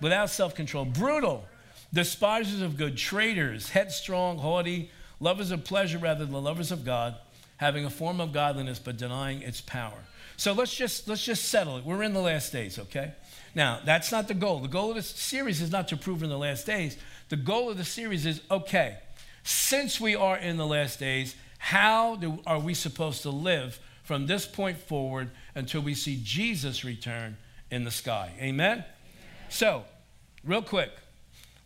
Without 0.00 0.30
self 0.30 0.54
control, 0.54 0.84
brutal, 0.84 1.46
despisers 1.92 2.60
of 2.60 2.76
good, 2.76 2.96
traitors, 2.96 3.70
headstrong, 3.70 4.38
haughty, 4.38 4.90
lovers 5.18 5.50
of 5.50 5.64
pleasure 5.64 5.98
rather 5.98 6.24
than 6.24 6.44
lovers 6.44 6.70
of 6.70 6.84
God, 6.84 7.16
having 7.56 7.84
a 7.84 7.90
form 7.90 8.20
of 8.20 8.32
godliness 8.32 8.78
but 8.78 8.96
denying 8.96 9.42
its 9.42 9.60
power. 9.60 9.98
So 10.36 10.52
let's 10.52 10.74
just 10.74 11.08
let's 11.08 11.24
just 11.24 11.46
settle 11.46 11.78
it. 11.78 11.84
We're 11.84 12.02
in 12.02 12.12
the 12.12 12.20
last 12.20 12.52
days, 12.52 12.78
okay? 12.78 13.12
Now, 13.54 13.80
that's 13.84 14.12
not 14.12 14.28
the 14.28 14.34
goal. 14.34 14.60
The 14.60 14.68
goal 14.68 14.90
of 14.90 14.96
this 14.96 15.08
series 15.08 15.62
is 15.62 15.72
not 15.72 15.88
to 15.88 15.96
prove 15.96 16.22
in 16.22 16.28
the 16.28 16.38
last 16.38 16.66
days. 16.66 16.98
The 17.30 17.36
goal 17.36 17.70
of 17.70 17.78
the 17.78 17.84
series 17.84 18.26
is 18.26 18.42
okay, 18.50 18.98
since 19.42 20.00
we 20.00 20.14
are 20.14 20.36
in 20.36 20.56
the 20.56 20.66
last 20.66 21.00
days, 21.00 21.34
how 21.58 22.16
do, 22.16 22.40
are 22.46 22.58
we 22.58 22.74
supposed 22.74 23.22
to 23.22 23.30
live 23.30 23.80
from 24.02 24.26
this 24.26 24.44
point 24.44 24.76
forward 24.76 25.30
until 25.54 25.80
we 25.80 25.94
see 25.94 26.20
Jesus 26.22 26.84
return 26.84 27.36
in 27.70 27.84
the 27.84 27.90
sky? 27.90 28.32
Amen? 28.38 28.72
Amen. 28.72 28.84
So, 29.48 29.84
real 30.44 30.62
quick, 30.62 30.90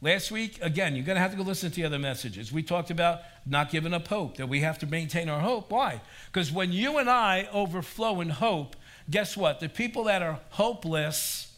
last 0.00 0.30
week, 0.30 0.58
again, 0.62 0.96
you're 0.96 1.04
going 1.04 1.16
to 1.16 1.20
have 1.20 1.30
to 1.30 1.36
go 1.36 1.42
listen 1.42 1.70
to 1.70 1.76
the 1.76 1.84
other 1.84 1.98
messages. 1.98 2.52
We 2.52 2.62
talked 2.62 2.90
about 2.90 3.20
not 3.46 3.70
giving 3.70 3.94
up 3.94 4.08
hope, 4.08 4.36
that 4.36 4.48
we 4.48 4.60
have 4.60 4.78
to 4.80 4.86
maintain 4.86 5.28
our 5.28 5.40
hope. 5.40 5.70
Why? 5.70 6.00
Because 6.26 6.50
when 6.52 6.72
you 6.72 6.98
and 6.98 7.08
I 7.08 7.48
overflow 7.52 8.20
in 8.20 8.30
hope, 8.30 8.76
guess 9.08 9.36
what? 9.36 9.60
The 9.60 9.68
people 9.68 10.04
that 10.04 10.22
are 10.22 10.40
hopeless, 10.50 11.56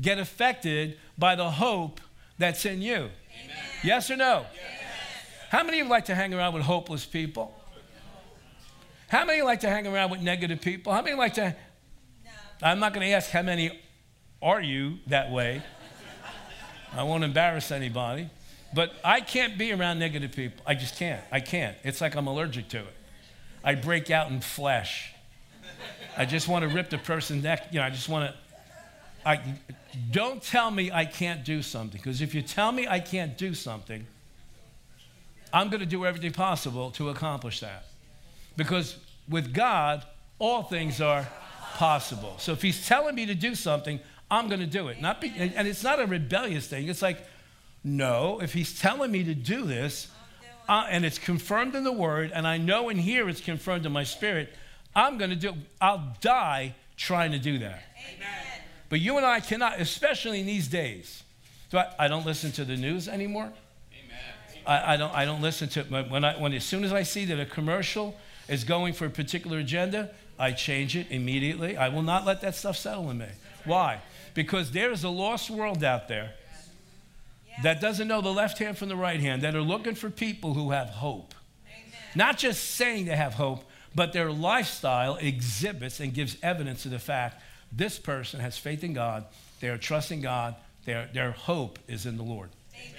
get 0.00 0.18
affected 0.18 0.98
by 1.18 1.34
the 1.34 1.50
hope 1.50 2.00
that's 2.38 2.64
in 2.64 2.82
you. 2.82 2.94
Amen. 2.94 3.10
Yes 3.82 4.10
or 4.10 4.16
no? 4.16 4.46
Yes. 4.54 4.62
How 5.50 5.62
many 5.62 5.80
of 5.80 5.86
you 5.86 5.90
like 5.90 6.06
to 6.06 6.14
hang 6.14 6.34
around 6.34 6.54
with 6.54 6.64
hopeless 6.64 7.04
people? 7.04 7.54
How 9.08 9.24
many 9.24 9.42
like 9.42 9.60
to 9.60 9.68
hang 9.68 9.86
around 9.86 10.10
with 10.10 10.20
negative 10.20 10.60
people? 10.60 10.92
How 10.92 11.02
many 11.02 11.14
like 11.14 11.34
to? 11.34 11.54
No. 12.24 12.30
I'm 12.62 12.80
not 12.80 12.92
going 12.92 13.06
to 13.06 13.12
ask 13.12 13.30
how 13.30 13.42
many 13.42 13.80
are 14.42 14.60
you 14.60 14.98
that 15.06 15.30
way. 15.30 15.62
I 16.96 17.02
won't 17.02 17.24
embarrass 17.24 17.70
anybody. 17.70 18.30
But 18.74 18.92
I 19.04 19.20
can't 19.20 19.56
be 19.56 19.72
around 19.72 20.00
negative 20.00 20.32
people. 20.32 20.62
I 20.66 20.74
just 20.74 20.96
can't. 20.96 21.22
I 21.30 21.38
can't. 21.40 21.76
It's 21.84 22.00
like 22.00 22.16
I'm 22.16 22.26
allergic 22.26 22.68
to 22.70 22.80
it. 22.80 22.94
I 23.62 23.76
break 23.76 24.10
out 24.10 24.30
in 24.30 24.40
flesh. 24.40 25.12
I 26.16 26.24
just 26.24 26.48
want 26.48 26.64
to 26.64 26.68
rip 26.68 26.90
the 26.90 26.98
person's 26.98 27.44
neck. 27.44 27.68
You 27.70 27.78
know, 27.78 27.86
I 27.86 27.90
just 27.90 28.08
want 28.08 28.32
to. 28.32 28.38
I, 29.26 29.40
don't 30.10 30.42
tell 30.42 30.70
me 30.70 30.90
I 30.90 31.04
can't 31.04 31.44
do 31.44 31.62
something, 31.62 31.98
because 31.98 32.20
if 32.20 32.34
you 32.34 32.42
tell 32.42 32.72
me 32.72 32.86
I 32.86 33.00
can't 33.00 33.38
do 33.38 33.54
something, 33.54 34.06
I'm 35.52 35.68
going 35.70 35.80
to 35.80 35.86
do 35.86 36.04
everything 36.04 36.32
possible 36.32 36.90
to 36.92 37.08
accomplish 37.10 37.60
that. 37.60 37.86
Because 38.56 38.96
with 39.28 39.54
God, 39.54 40.04
all 40.38 40.64
things 40.64 41.00
are 41.00 41.26
possible. 41.74 42.34
So 42.38 42.52
if 42.52 42.60
He's 42.60 42.86
telling 42.86 43.14
me 43.14 43.24
to 43.26 43.34
do 43.34 43.54
something, 43.54 44.00
I'm 44.34 44.48
going 44.48 44.60
to 44.60 44.66
do 44.66 44.88
it. 44.88 45.00
Not 45.00 45.20
be, 45.20 45.32
and 45.36 45.68
it's 45.68 45.84
not 45.84 46.00
a 46.00 46.06
rebellious 46.06 46.66
thing. 46.66 46.88
It's 46.88 47.02
like, 47.02 47.18
no, 47.84 48.40
if 48.42 48.52
He's 48.52 48.80
telling 48.80 49.12
me 49.12 49.22
to 49.24 49.34
do 49.34 49.64
this, 49.64 50.08
uh, 50.68 50.86
and 50.90 51.04
it's 51.04 51.18
confirmed 51.18 51.74
in 51.74 51.84
the 51.84 51.92
Word, 51.92 52.32
and 52.34 52.46
I 52.46 52.58
know 52.58 52.88
in 52.88 52.96
here 52.96 53.28
it's 53.28 53.40
confirmed 53.40 53.86
in 53.86 53.92
my 53.92 54.04
spirit, 54.04 54.52
I'm 54.94 55.18
going 55.18 55.30
to 55.30 55.36
do. 55.36 55.54
I'll 55.80 56.16
die 56.20 56.74
trying 56.96 57.32
to 57.32 57.38
do 57.38 57.58
that. 57.58 57.82
Amen. 58.14 58.28
But 58.88 59.00
you 59.00 59.16
and 59.16 59.26
I 59.26 59.40
cannot, 59.40 59.80
especially 59.80 60.40
in 60.40 60.46
these 60.46 60.68
days. 60.68 61.22
So 61.70 61.78
I, 61.78 62.04
I 62.04 62.08
don't 62.08 62.26
listen 62.26 62.52
to 62.52 62.64
the 62.64 62.76
news 62.76 63.08
anymore. 63.08 63.52
I, 64.66 64.94
I, 64.94 64.96
don't, 64.96 65.14
I 65.14 65.24
don't 65.24 65.42
listen 65.42 65.68
to 65.70 65.80
it. 65.80 66.10
When, 66.10 66.24
I, 66.24 66.40
when 66.40 66.52
as 66.54 66.64
soon 66.64 66.84
as 66.84 66.92
I 66.92 67.02
see 67.02 67.24
that 67.26 67.38
a 67.38 67.46
commercial 67.46 68.16
is 68.48 68.64
going 68.64 68.94
for 68.94 69.06
a 69.06 69.10
particular 69.10 69.58
agenda, 69.58 70.10
I 70.38 70.52
change 70.52 70.96
it 70.96 71.08
immediately. 71.10 71.76
I 71.76 71.88
will 71.88 72.02
not 72.02 72.24
let 72.24 72.40
that 72.40 72.54
stuff 72.54 72.76
settle 72.76 73.10
in 73.10 73.18
me. 73.18 73.28
Why? 73.64 74.00
Because 74.34 74.72
there 74.72 74.90
is 74.90 75.04
a 75.04 75.08
lost 75.08 75.48
world 75.48 75.82
out 75.82 76.08
there 76.08 76.32
that 77.62 77.80
doesn't 77.80 78.08
know 78.08 78.20
the 78.20 78.32
left 78.32 78.58
hand 78.58 78.76
from 78.76 78.88
the 78.88 78.96
right 78.96 79.20
hand, 79.20 79.42
that 79.42 79.54
are 79.54 79.62
looking 79.62 79.94
for 79.94 80.10
people 80.10 80.54
who 80.54 80.72
have 80.72 80.88
hope. 80.88 81.34
Not 82.16 82.38
just 82.38 82.72
saying 82.72 83.06
they 83.06 83.16
have 83.16 83.34
hope, 83.34 83.64
but 83.94 84.12
their 84.12 84.30
lifestyle 84.30 85.16
exhibits 85.16 86.00
and 86.00 86.12
gives 86.12 86.36
evidence 86.42 86.84
of 86.84 86.90
the 86.90 86.98
fact 86.98 87.40
this 87.70 87.98
person 87.98 88.40
has 88.40 88.58
faith 88.58 88.84
in 88.84 88.92
God, 88.92 89.24
they 89.60 89.68
are 89.68 89.78
trusting 89.78 90.20
God, 90.20 90.56
their, 90.84 91.08
their 91.12 91.32
hope 91.32 91.78
is 91.88 92.06
in 92.06 92.16
the 92.16 92.22
Lord. 92.22 92.50
Amen. 92.74 92.94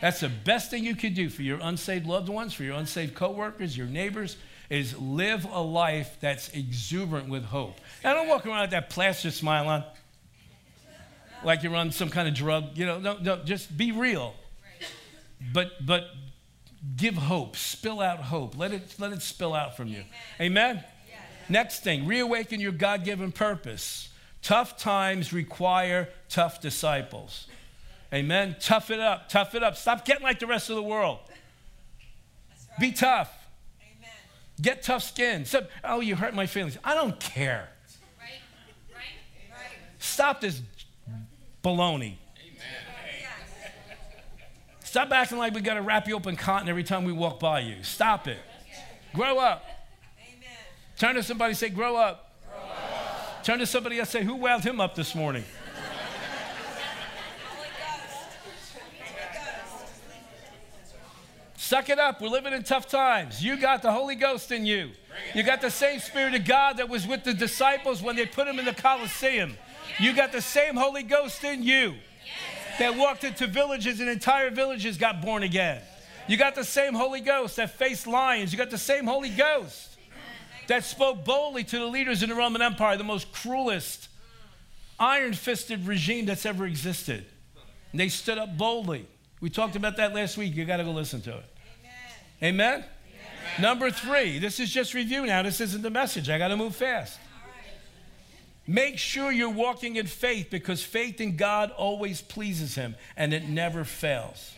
That's 0.00 0.20
the 0.20 0.28
best 0.28 0.70
thing 0.70 0.84
you 0.84 0.94
could 0.94 1.14
do 1.14 1.28
for 1.28 1.42
your 1.42 1.58
unsaved 1.62 2.06
loved 2.06 2.28
ones, 2.28 2.52
for 2.52 2.62
your 2.62 2.76
unsaved 2.76 3.14
coworkers, 3.14 3.76
your 3.76 3.86
neighbors, 3.86 4.36
is 4.70 4.96
live 4.98 5.44
a 5.44 5.60
life 5.60 6.16
that's 6.20 6.48
exuberant 6.50 7.28
with 7.28 7.44
hope. 7.44 7.76
Now, 8.02 8.14
don't 8.14 8.28
walk 8.28 8.46
around 8.46 8.62
with 8.62 8.70
that 8.70 8.90
plaster 8.90 9.30
smile 9.30 9.68
on, 9.68 9.84
like 11.44 11.62
you're 11.62 11.74
on 11.74 11.90
some 11.92 12.10
kind 12.10 12.28
of 12.28 12.34
drug. 12.34 12.76
You 12.76 12.86
know, 12.86 12.98
no, 12.98 13.16
no, 13.18 13.36
just 13.44 13.76
be 13.76 13.92
real. 13.92 14.34
But, 15.52 15.84
but 15.84 16.04
give 16.96 17.14
hope, 17.14 17.56
spill 17.56 18.00
out 18.00 18.20
hope. 18.20 18.56
Let 18.56 18.72
it, 18.72 18.94
let 18.98 19.12
it 19.12 19.22
spill 19.22 19.54
out 19.54 19.76
from 19.76 19.88
you. 19.88 20.04
Amen? 20.40 20.76
Amen? 20.76 20.84
Next 21.48 21.80
thing, 21.84 22.06
reawaken 22.06 22.60
your 22.60 22.72
God 22.72 23.04
given 23.04 23.30
purpose. 23.30 24.08
Tough 24.40 24.78
times 24.78 25.32
require 25.32 26.08
tough 26.28 26.60
disciples. 26.60 27.46
Amen. 28.12 28.56
Tough 28.60 28.90
it 28.90 29.00
up. 29.00 29.28
Tough 29.28 29.54
it 29.54 29.62
up. 29.62 29.76
Stop 29.76 30.04
getting 30.04 30.22
like 30.22 30.38
the 30.38 30.46
rest 30.46 30.70
of 30.70 30.76
the 30.76 30.82
world. 30.82 31.18
Right. 31.28 32.80
Be 32.80 32.92
tough. 32.92 33.32
Amen. 33.80 34.10
Get 34.60 34.82
tough 34.82 35.02
skin. 35.02 35.44
So, 35.44 35.66
oh, 35.82 36.00
you 36.00 36.14
hurt 36.14 36.34
my 36.34 36.46
feelings. 36.46 36.78
I 36.84 36.94
don't 36.94 37.18
care. 37.18 37.68
Right. 38.20 38.38
Right. 39.50 39.70
Stop 39.98 40.40
this 40.40 40.60
baloney. 41.64 42.14
Stop 44.84 45.10
acting 45.10 45.38
like 45.38 45.54
we 45.54 45.60
got 45.60 45.74
to 45.74 45.82
wrap 45.82 46.06
you 46.06 46.16
up 46.16 46.26
in 46.28 46.36
cotton 46.36 46.68
every 46.68 46.84
time 46.84 47.04
we 47.04 47.10
walk 47.10 47.40
by 47.40 47.58
you. 47.58 47.82
Stop 47.82 48.28
it. 48.28 48.38
Grow 49.12 49.38
up. 49.38 49.64
Amen. 50.20 50.48
Turn 50.96 51.16
to 51.16 51.22
somebody 51.24 51.50
and 51.50 51.58
say, 51.58 51.68
grow 51.68 51.96
up. 51.96 52.32
Turn 53.42 53.58
to 53.58 53.66
somebody 53.66 53.98
else 53.98 54.08
say, 54.08 54.24
Who 54.24 54.36
wowed 54.36 54.64
him 54.64 54.80
up 54.80 54.94
this 54.94 55.14
morning? 55.14 55.44
Suck 61.56 61.88
it 61.88 61.98
up. 61.98 62.20
We're 62.20 62.28
living 62.28 62.52
in 62.52 62.62
tough 62.62 62.88
times. 62.88 63.44
You 63.44 63.56
got 63.56 63.82
the 63.82 63.90
Holy 63.90 64.14
Ghost 64.14 64.52
in 64.52 64.64
you. 64.64 64.92
You 65.34 65.42
got 65.42 65.60
the 65.60 65.70
same 65.70 65.98
Spirit 65.98 66.34
of 66.34 66.44
God 66.44 66.76
that 66.76 66.88
was 66.88 67.06
with 67.06 67.24
the 67.24 67.34
disciples 67.34 68.02
when 68.02 68.16
they 68.16 68.26
put 68.26 68.46
them 68.46 68.58
in 68.58 68.64
the 68.64 68.74
Colosseum. 68.74 69.56
You 69.98 70.14
got 70.14 70.32
the 70.32 70.42
same 70.42 70.76
Holy 70.76 71.02
Ghost 71.02 71.44
in 71.44 71.62
you 71.62 71.94
that 72.78 72.96
walked 72.96 73.24
into 73.24 73.46
villages 73.46 74.00
and 74.00 74.08
entire 74.08 74.50
villages 74.50 74.96
got 74.98 75.22
born 75.22 75.42
again. 75.42 75.80
You 76.26 76.36
got 76.36 76.54
the 76.54 76.64
same 76.64 76.94
Holy 76.94 77.20
Ghost 77.20 77.56
that 77.56 77.70
faced 77.70 78.06
lions. 78.06 78.52
You 78.52 78.58
got 78.58 78.70
the 78.70 78.78
same 78.78 79.06
Holy 79.06 79.30
Ghost 79.30 79.90
that 80.68 80.84
spoke 80.84 81.24
boldly 81.24 81.64
to 81.64 81.78
the 81.78 81.86
leaders 81.86 82.22
in 82.22 82.30
the 82.30 82.34
Roman 82.34 82.62
Empire, 82.62 82.96
the 82.96 83.04
most 83.04 83.30
cruelest, 83.32 84.08
iron 84.98 85.34
fisted 85.34 85.86
regime 85.86 86.26
that's 86.26 86.46
ever 86.46 86.66
existed. 86.66 87.26
And 87.92 88.00
they 88.00 88.08
stood 88.08 88.38
up 88.38 88.56
boldly. 88.56 89.06
We 89.40 89.50
talked 89.50 89.76
about 89.76 89.98
that 89.98 90.14
last 90.14 90.38
week. 90.38 90.54
You 90.56 90.64
got 90.64 90.78
to 90.78 90.84
go 90.84 90.92
listen 90.92 91.20
to 91.22 91.30
it. 91.30 91.44
Amen? 92.42 92.54
Amen? 92.54 92.72
Amen? 92.72 92.84
Number 93.60 93.90
three, 93.90 94.38
this 94.38 94.58
is 94.58 94.70
just 94.72 94.94
review 94.94 95.26
now. 95.26 95.42
This 95.42 95.60
isn't 95.60 95.82
the 95.82 95.90
message. 95.90 96.30
I 96.30 96.38
got 96.38 96.48
to 96.48 96.56
move 96.56 96.74
fast. 96.74 97.18
Make 98.66 98.98
sure 98.98 99.30
you're 99.30 99.50
walking 99.50 99.96
in 99.96 100.06
faith 100.06 100.48
because 100.50 100.82
faith 100.82 101.20
in 101.20 101.36
God 101.36 101.70
always 101.72 102.22
pleases 102.22 102.74
Him 102.74 102.94
and 103.16 103.34
it 103.34 103.48
never 103.48 103.84
fails. 103.84 104.54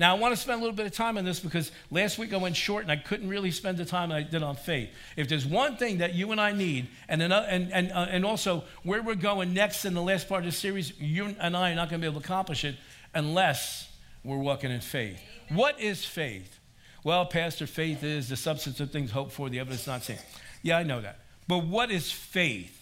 Now, 0.00 0.16
I 0.16 0.18
want 0.18 0.34
to 0.34 0.40
spend 0.40 0.56
a 0.56 0.62
little 0.62 0.74
bit 0.74 0.86
of 0.86 0.92
time 0.92 1.18
on 1.18 1.26
this 1.26 1.40
because 1.40 1.70
last 1.90 2.16
week 2.18 2.32
I 2.32 2.38
went 2.38 2.56
short 2.56 2.84
and 2.84 2.90
I 2.90 2.96
couldn't 2.96 3.28
really 3.28 3.50
spend 3.50 3.76
the 3.76 3.84
time 3.84 4.10
I 4.10 4.22
did 4.22 4.42
on 4.42 4.56
faith. 4.56 4.88
If 5.14 5.28
there's 5.28 5.44
one 5.44 5.76
thing 5.76 5.98
that 5.98 6.14
you 6.14 6.32
and 6.32 6.40
I 6.40 6.52
need, 6.52 6.88
and, 7.06 7.20
another, 7.20 7.46
and, 7.46 7.70
and, 7.70 7.92
uh, 7.92 8.06
and 8.08 8.24
also 8.24 8.64
where 8.82 9.02
we're 9.02 9.14
going 9.14 9.52
next 9.52 9.84
in 9.84 9.92
the 9.92 10.00
last 10.00 10.26
part 10.26 10.40
of 10.40 10.46
the 10.46 10.56
series, 10.56 10.98
you 10.98 11.36
and 11.38 11.54
I 11.54 11.72
are 11.72 11.74
not 11.74 11.90
going 11.90 12.00
to 12.00 12.06
be 12.06 12.10
able 12.10 12.22
to 12.22 12.26
accomplish 12.26 12.64
it 12.64 12.76
unless 13.14 13.92
we're 14.24 14.38
walking 14.38 14.70
in 14.70 14.80
faith. 14.80 15.20
What 15.50 15.78
is 15.78 16.02
faith? 16.02 16.58
Well, 17.04 17.26
Pastor, 17.26 17.66
faith 17.66 18.02
is 18.02 18.30
the 18.30 18.36
substance 18.36 18.80
of 18.80 18.90
things 18.90 19.10
hoped 19.10 19.32
for, 19.32 19.50
the 19.50 19.58
evidence 19.58 19.86
not 19.86 20.02
seen. 20.02 20.18
Yeah, 20.62 20.78
I 20.78 20.82
know 20.82 21.02
that. 21.02 21.18
But 21.46 21.66
what 21.66 21.90
is 21.90 22.10
faith? 22.10 22.79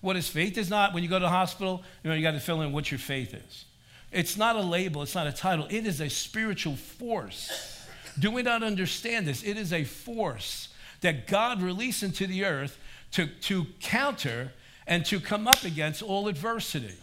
What 0.00 0.16
is 0.16 0.28
faith? 0.28 0.58
Is 0.58 0.70
not 0.70 0.94
when 0.94 1.02
you 1.02 1.08
go 1.08 1.18
to 1.18 1.24
the 1.24 1.28
hospital, 1.28 1.82
you 2.02 2.10
know, 2.10 2.16
you 2.16 2.22
got 2.22 2.32
to 2.32 2.40
fill 2.40 2.60
in 2.62 2.72
what 2.72 2.90
your 2.90 2.98
faith 2.98 3.34
is. 3.34 3.64
It's 4.12 4.36
not 4.36 4.56
a 4.56 4.60
label, 4.60 5.02
it's 5.02 5.14
not 5.14 5.26
a 5.26 5.32
title, 5.32 5.66
it 5.68 5.86
is 5.86 6.00
a 6.00 6.08
spiritual 6.08 6.76
force. 6.76 7.86
Do 8.18 8.30
we 8.30 8.42
not 8.42 8.62
understand 8.62 9.26
this? 9.26 9.42
It 9.42 9.56
is 9.56 9.72
a 9.72 9.84
force 9.84 10.68
that 11.02 11.26
God 11.26 11.60
released 11.60 12.02
into 12.02 12.26
the 12.26 12.44
earth 12.44 12.78
to, 13.12 13.26
to 13.26 13.66
counter 13.80 14.52
and 14.86 15.04
to 15.06 15.20
come 15.20 15.46
up 15.46 15.64
against 15.64 16.02
all 16.02 16.28
adversity. 16.28 16.94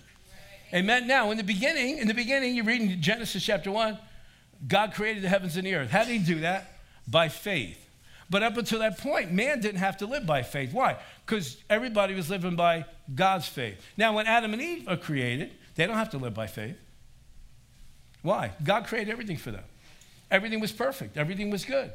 Amen. 0.73 1.05
Now, 1.05 1.29
in 1.29 1.37
the 1.37 1.43
beginning, 1.43 1.99
in 1.99 2.07
the 2.07 2.13
beginning, 2.15 2.55
you 2.55 2.63
read 2.63 2.81
in 2.81 3.01
Genesis 3.01 3.43
chapter 3.43 3.69
1, 3.69 3.97
God 4.67 4.93
created 4.93 5.23
the 5.23 5.29
heavens 5.29 5.55
and 5.55 5.67
the 5.67 5.75
earth. 5.75 5.91
How 5.91 6.03
did 6.03 6.13
he 6.13 6.19
do 6.19 6.39
that? 6.39 6.79
By 7.07 7.29
faith. 7.29 7.82
But 8.33 8.41
up 8.41 8.57
until 8.57 8.79
that 8.79 8.97
point, 8.97 9.31
man 9.31 9.59
didn't 9.59 9.77
have 9.77 9.97
to 9.97 10.07
live 10.07 10.25
by 10.25 10.41
faith. 10.41 10.73
Why? 10.73 10.97
Because 11.23 11.55
everybody 11.69 12.15
was 12.15 12.31
living 12.31 12.55
by 12.55 12.85
God's 13.13 13.47
faith. 13.47 13.79
Now, 13.95 14.13
when 14.13 14.25
Adam 14.25 14.53
and 14.53 14.59
Eve 14.59 14.87
are 14.87 14.97
created, 14.97 15.51
they 15.75 15.85
don't 15.85 15.97
have 15.97 16.09
to 16.09 16.17
live 16.17 16.33
by 16.33 16.47
faith. 16.47 16.75
Why? 18.23 18.53
God 18.63 18.87
created 18.87 19.11
everything 19.11 19.37
for 19.37 19.51
them. 19.51 19.63
Everything 20.31 20.59
was 20.59 20.71
perfect, 20.71 21.15
everything 21.15 21.51
was 21.51 21.63
good. 21.63 21.91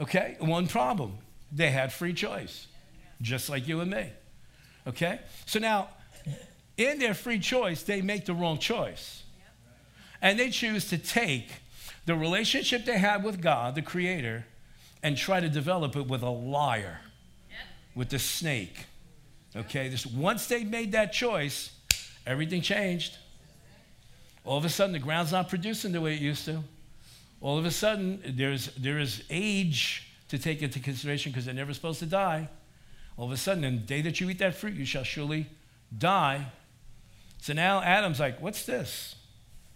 Okay? 0.00 0.38
One 0.40 0.68
problem 0.68 1.18
they 1.52 1.70
had 1.70 1.92
free 1.92 2.14
choice, 2.14 2.66
just 3.20 3.50
like 3.50 3.68
you 3.68 3.80
and 3.80 3.90
me. 3.90 4.08
Okay? 4.86 5.20
So 5.44 5.58
now, 5.58 5.90
in 6.78 6.98
their 6.98 7.12
free 7.12 7.40
choice, 7.40 7.82
they 7.82 8.00
make 8.00 8.24
the 8.24 8.32
wrong 8.32 8.56
choice. 8.56 9.22
And 10.22 10.38
they 10.38 10.48
choose 10.48 10.88
to 10.88 10.96
take 10.96 11.50
the 12.06 12.14
relationship 12.14 12.86
they 12.86 12.96
had 12.96 13.22
with 13.22 13.42
God, 13.42 13.74
the 13.74 13.82
Creator, 13.82 14.46
and 15.04 15.18
try 15.18 15.38
to 15.38 15.50
develop 15.50 15.94
it 15.96 16.08
with 16.08 16.22
a 16.22 16.30
liar, 16.30 16.98
with 17.94 18.08
the 18.08 18.18
snake. 18.18 18.86
Okay? 19.54 19.88
This, 19.88 20.06
once 20.06 20.46
they 20.46 20.64
made 20.64 20.92
that 20.92 21.12
choice, 21.12 21.70
everything 22.26 22.62
changed. 22.62 23.18
All 24.44 24.56
of 24.56 24.64
a 24.64 24.70
sudden, 24.70 24.94
the 24.94 24.98
ground's 24.98 25.30
not 25.30 25.50
producing 25.50 25.92
the 25.92 26.00
way 26.00 26.14
it 26.14 26.22
used 26.22 26.46
to. 26.46 26.64
All 27.42 27.58
of 27.58 27.66
a 27.66 27.70
sudden, 27.70 28.22
there's, 28.26 28.74
there 28.76 28.98
is 28.98 29.22
age 29.28 30.10
to 30.30 30.38
take 30.38 30.62
into 30.62 30.80
consideration 30.80 31.32
because 31.32 31.44
they're 31.44 31.54
never 31.54 31.74
supposed 31.74 31.98
to 31.98 32.06
die. 32.06 32.48
All 33.18 33.26
of 33.26 33.32
a 33.32 33.36
sudden, 33.36 33.62
in 33.62 33.76
the 33.76 33.82
day 33.82 34.00
that 34.00 34.22
you 34.22 34.30
eat 34.30 34.38
that 34.38 34.54
fruit, 34.54 34.72
you 34.72 34.86
shall 34.86 35.04
surely 35.04 35.46
die. 35.96 36.46
So 37.42 37.52
now 37.52 37.82
Adam's 37.82 38.20
like, 38.20 38.40
What's 38.40 38.64
this? 38.64 39.16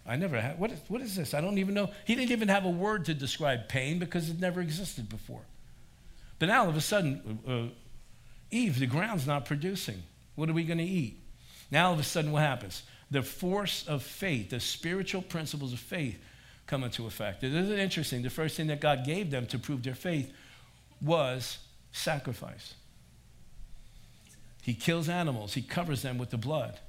I 0.05 0.15
never 0.15 0.39
had, 0.39 0.59
what 0.59 0.71
is, 0.71 0.79
what 0.87 1.01
is 1.01 1.15
this? 1.15 1.33
I 1.33 1.41
don't 1.41 1.57
even 1.57 1.73
know. 1.73 1.89
He 2.05 2.15
didn't 2.15 2.31
even 2.31 2.47
have 2.47 2.65
a 2.65 2.69
word 2.69 3.05
to 3.05 3.13
describe 3.13 3.67
pain 3.67 3.99
because 3.99 4.29
it 4.29 4.39
never 4.39 4.61
existed 4.61 5.07
before. 5.09 5.41
But 6.39 6.47
now 6.47 6.63
all 6.63 6.69
of 6.69 6.77
a 6.77 6.81
sudden, 6.81 7.39
uh, 7.47 7.75
Eve, 8.49 8.79
the 8.79 8.87
ground's 8.87 9.27
not 9.27 9.45
producing. 9.45 10.01
What 10.35 10.49
are 10.49 10.53
we 10.53 10.63
going 10.63 10.79
to 10.79 10.83
eat? 10.83 11.19
Now 11.69 11.87
all 11.87 11.93
of 11.93 11.99
a 11.99 12.03
sudden, 12.03 12.31
what 12.31 12.41
happens? 12.41 12.83
the 13.11 13.23
force 13.23 13.87
of 13.87 14.03
faith, 14.03 14.51
the 14.51 14.59
spiritual 14.59 15.21
principles 15.21 15.73
of 15.73 15.79
faith 15.79 16.19
come 16.67 16.83
into 16.83 17.07
effect. 17.07 17.43
It 17.43 17.53
is 17.53 17.69
interesting. 17.71 18.21
The 18.21 18.29
first 18.29 18.55
thing 18.55 18.67
that 18.67 18.79
God 18.79 19.05
gave 19.05 19.31
them 19.31 19.47
to 19.47 19.57
prove 19.57 19.83
their 19.83 19.95
faith 19.95 20.31
was 21.01 21.57
sacrifice. 21.91 22.75
He 24.61 24.73
kills 24.73 25.09
animals, 25.09 25.53
he 25.53 25.61
covers 25.61 26.01
them 26.03 26.17
with 26.17 26.29
the 26.29 26.37
blood. 26.37 26.79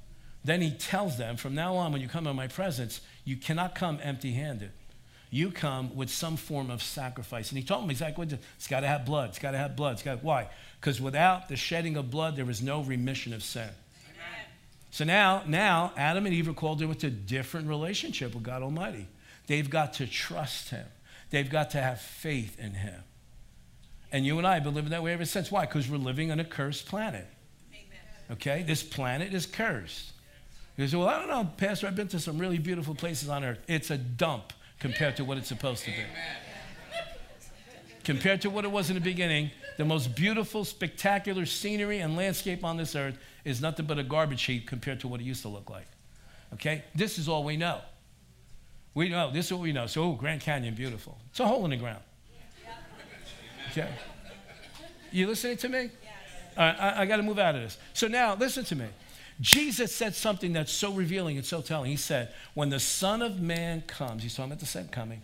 Then 0.45 0.63
he 0.63 0.71
tells 0.71 1.19
them, 1.19 1.37
from 1.37 1.55
now 1.55 1.77
on, 1.77 1.93
when 1.93 2.01
you 2.01 2.09
come 2.09 2.27
in 2.27 2.35
my 2.35 2.49
presence, 2.49 3.01
you 3.25 3.37
cannot 3.37 3.75
come 3.75 3.99
empty 4.03 4.33
handed. 4.33 4.73
You 5.31 5.51
come 5.51 5.95
with 5.95 6.11
some 6.11 6.37
form 6.37 6.71
of 6.71 6.83
sacrifice. 6.83 7.51
And 7.51 7.59
he 7.59 7.65
told 7.65 7.85
them 7.85 7.91
exactly 7.91 8.25
what 8.25 8.41
it's 8.57 8.67
got 8.67 8.81
to 8.81 8.87
have 8.87 9.07
blood. 9.07 9.31
It's 9.31 9.39
got 9.39 9.53
to 9.53 9.59
have 9.59 9.77
blood. 9.77 9.93
It's 9.95 10.03
got 10.03 10.25
why? 10.25 10.49
Because 10.81 11.01
without 11.01 11.49
the 11.49 11.57
shedding 11.57 11.97
of 11.97 12.11
blood, 12.11 12.37
there 12.37 12.49
is 12.51 12.63
no 12.63 12.83
remission 12.83 13.33
of 13.33 13.43
sin. 13.43 13.69
So 14.91 15.05
now, 15.05 15.45
now 15.47 15.93
Adam 15.97 16.27
and 16.27 16.35
Eve 16.35 16.49
are 16.49 16.53
called 16.53 16.83
into 16.83 17.07
a 17.07 17.11
different 17.11 17.69
relationship 17.69 18.35
with 18.35 18.43
God 18.43 18.63
Almighty. 18.63 19.07
They've 19.47 19.69
got 19.69 19.95
to 19.95 20.07
trust 20.07 20.71
Him. 20.71 20.87
They've 21.31 21.49
got 21.49 21.71
to 21.71 21.81
have 21.81 22.01
faith 22.01 22.59
in 22.59 22.75
Him. 22.75 23.01
And 24.11 24.27
you 24.27 24.39
and 24.39 24.47
I 24.47 24.55
have 24.55 24.65
been 24.65 24.75
living 24.75 24.91
that 24.91 25.05
way 25.05 25.13
ever 25.13 25.25
since. 25.25 25.53
Why? 25.53 25.65
Because 25.65 25.89
we're 25.89 25.99
living 25.99 26.33
on 26.33 26.41
a 26.41 26.45
cursed 26.45 26.87
planet. 26.87 27.27
Amen. 27.73 28.33
Okay? 28.33 28.65
This 28.67 28.83
planet 28.83 29.33
is 29.33 29.47
cursed. 29.47 30.11
You 30.77 30.89
say, 30.89 30.97
well, 30.97 31.09
I 31.09 31.19
don't 31.19 31.29
know, 31.29 31.51
Pastor, 31.57 31.87
I've 31.87 31.97
been 31.97 32.09
to 32.09 32.19
some 32.19 32.39
really 32.39 32.59
beautiful 32.59 32.95
places 32.95 33.29
on 33.29 33.45
earth. 33.45 33.59
It's 33.69 33.91
a 33.91 33.99
dump 33.99 34.53
compared 34.79 35.17
to 35.17 35.25
what 35.25 35.37
it's 35.37 35.49
supposed 35.49 35.85
to 35.85 35.91
be. 35.91 36.03
Compared 38.03 38.41
to 38.43 38.51
what 38.51 38.65
it 38.65 38.71
was 38.71 38.89
in 38.89 38.95
the 38.95 39.01
beginning, 39.01 39.51
the 39.77 39.85
most 39.85 40.15
beautiful, 40.17 40.65
spectacular 40.65 41.45
scenery 41.45 41.99
and 41.99 42.17
landscape 42.17 42.65
on 42.65 42.77
this 42.77 42.97
earth 42.97 43.19
is 43.45 43.61
nothing 43.61 43.87
but 43.87 43.99
a 43.99 44.03
garbage 44.03 44.43
heap 44.45 44.67
compared 44.67 45.01
to 45.01 45.09
what 45.09 45.21
it 45.21 45.25
used 45.25 45.43
to 45.43 45.49
look 45.49 45.69
like. 45.69 45.87
Okay? 46.55 46.85
This 46.95 47.19
is 47.19 47.29
all 47.29 47.45
we 47.45 47.57
know. 47.57 47.81
We 48.95 49.09
know, 49.09 49.31
this 49.31 49.47
is 49.47 49.53
what 49.53 49.61
we 49.61 49.73
know. 49.73 49.87
So, 49.87 50.03
oh, 50.03 50.13
Grand 50.13 50.41
Canyon, 50.41 50.75
beautiful. 50.75 51.19
It's 51.31 51.41
a 51.41 51.47
hole 51.47 51.65
in 51.65 51.71
the 51.71 51.77
ground. 51.77 52.03
Okay? 53.71 53.89
You 55.13 55.27
listening 55.27 55.59
to 55.59 55.69
me? 55.69 55.91
All 56.57 56.67
right, 56.67 56.81
I, 56.81 57.03
I 57.03 57.07
got 57.07 57.19
to 57.19 57.23
move 57.23 57.39
out 57.39 57.55
of 57.55 57.63
this. 57.63 57.79
So 57.95 58.09
now, 58.09 58.35
listen 58.35 58.65
to 58.65 58.77
me. 58.77 58.87
Jesus 59.41 59.95
said 59.95 60.15
something 60.15 60.53
that's 60.53 60.73
so 60.73 60.93
revealing 60.93 61.37
and 61.37 61.47
so 61.47 61.63
telling. 61.63 61.91
He 61.91 61.97
said, 61.97 62.33
When 62.55 62.69
the 62.69 62.81
Son 62.81 63.23
of 63.23 63.41
Man 63.41 63.83
comes, 63.83 64.23
he's 64.23 64.35
talking 64.35 64.53
about 64.53 64.61
the 64.61 64.67
second 64.67 64.93
coming, 64.93 65.23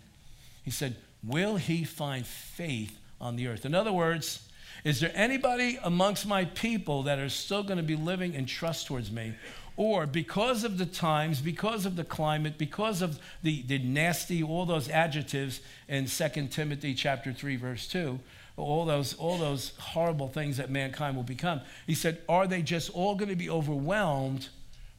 he 0.63 0.71
said, 0.71 0.95
Will 1.23 1.57
he 1.57 1.83
find 1.83 2.25
faith 2.25 2.97
on 3.21 3.35
the 3.35 3.47
earth? 3.47 3.65
In 3.65 3.75
other 3.75 3.93
words, 3.93 4.47
is 4.83 4.99
there 4.99 5.11
anybody 5.13 5.79
amongst 5.83 6.27
my 6.27 6.45
people 6.45 7.03
that 7.03 7.19
are 7.19 7.29
still 7.29 7.63
going 7.63 7.77
to 7.77 7.83
be 7.83 7.95
living 7.95 8.33
in 8.33 8.45
trust 8.45 8.87
towards 8.87 9.11
me? 9.11 9.33
Or 9.75 10.07
because 10.07 10.63
of 10.63 10.79
the 10.79 10.87
times, 10.87 11.39
because 11.39 11.85
of 11.85 11.95
the 11.95 12.03
climate, 12.03 12.57
because 12.57 13.03
of 13.03 13.19
the, 13.43 13.61
the 13.63 13.77
nasty, 13.77 14.41
all 14.41 14.65
those 14.65 14.89
adjectives 14.89 15.61
in 15.87 16.07
2 16.07 16.47
Timothy 16.47 16.95
chapter 16.95 17.31
3, 17.31 17.55
verse 17.57 17.87
2, 17.87 18.19
all 18.57 18.85
those, 18.85 19.13
all 19.13 19.37
those 19.37 19.73
horrible 19.79 20.27
things 20.27 20.57
that 20.57 20.69
mankind 20.69 21.15
will 21.15 21.23
become. 21.23 21.61
He 21.85 21.93
said, 21.93 22.21
Are 22.27 22.47
they 22.47 22.61
just 22.61 22.89
all 22.89 23.15
going 23.15 23.29
to 23.29 23.35
be 23.35 23.49
overwhelmed 23.49 24.49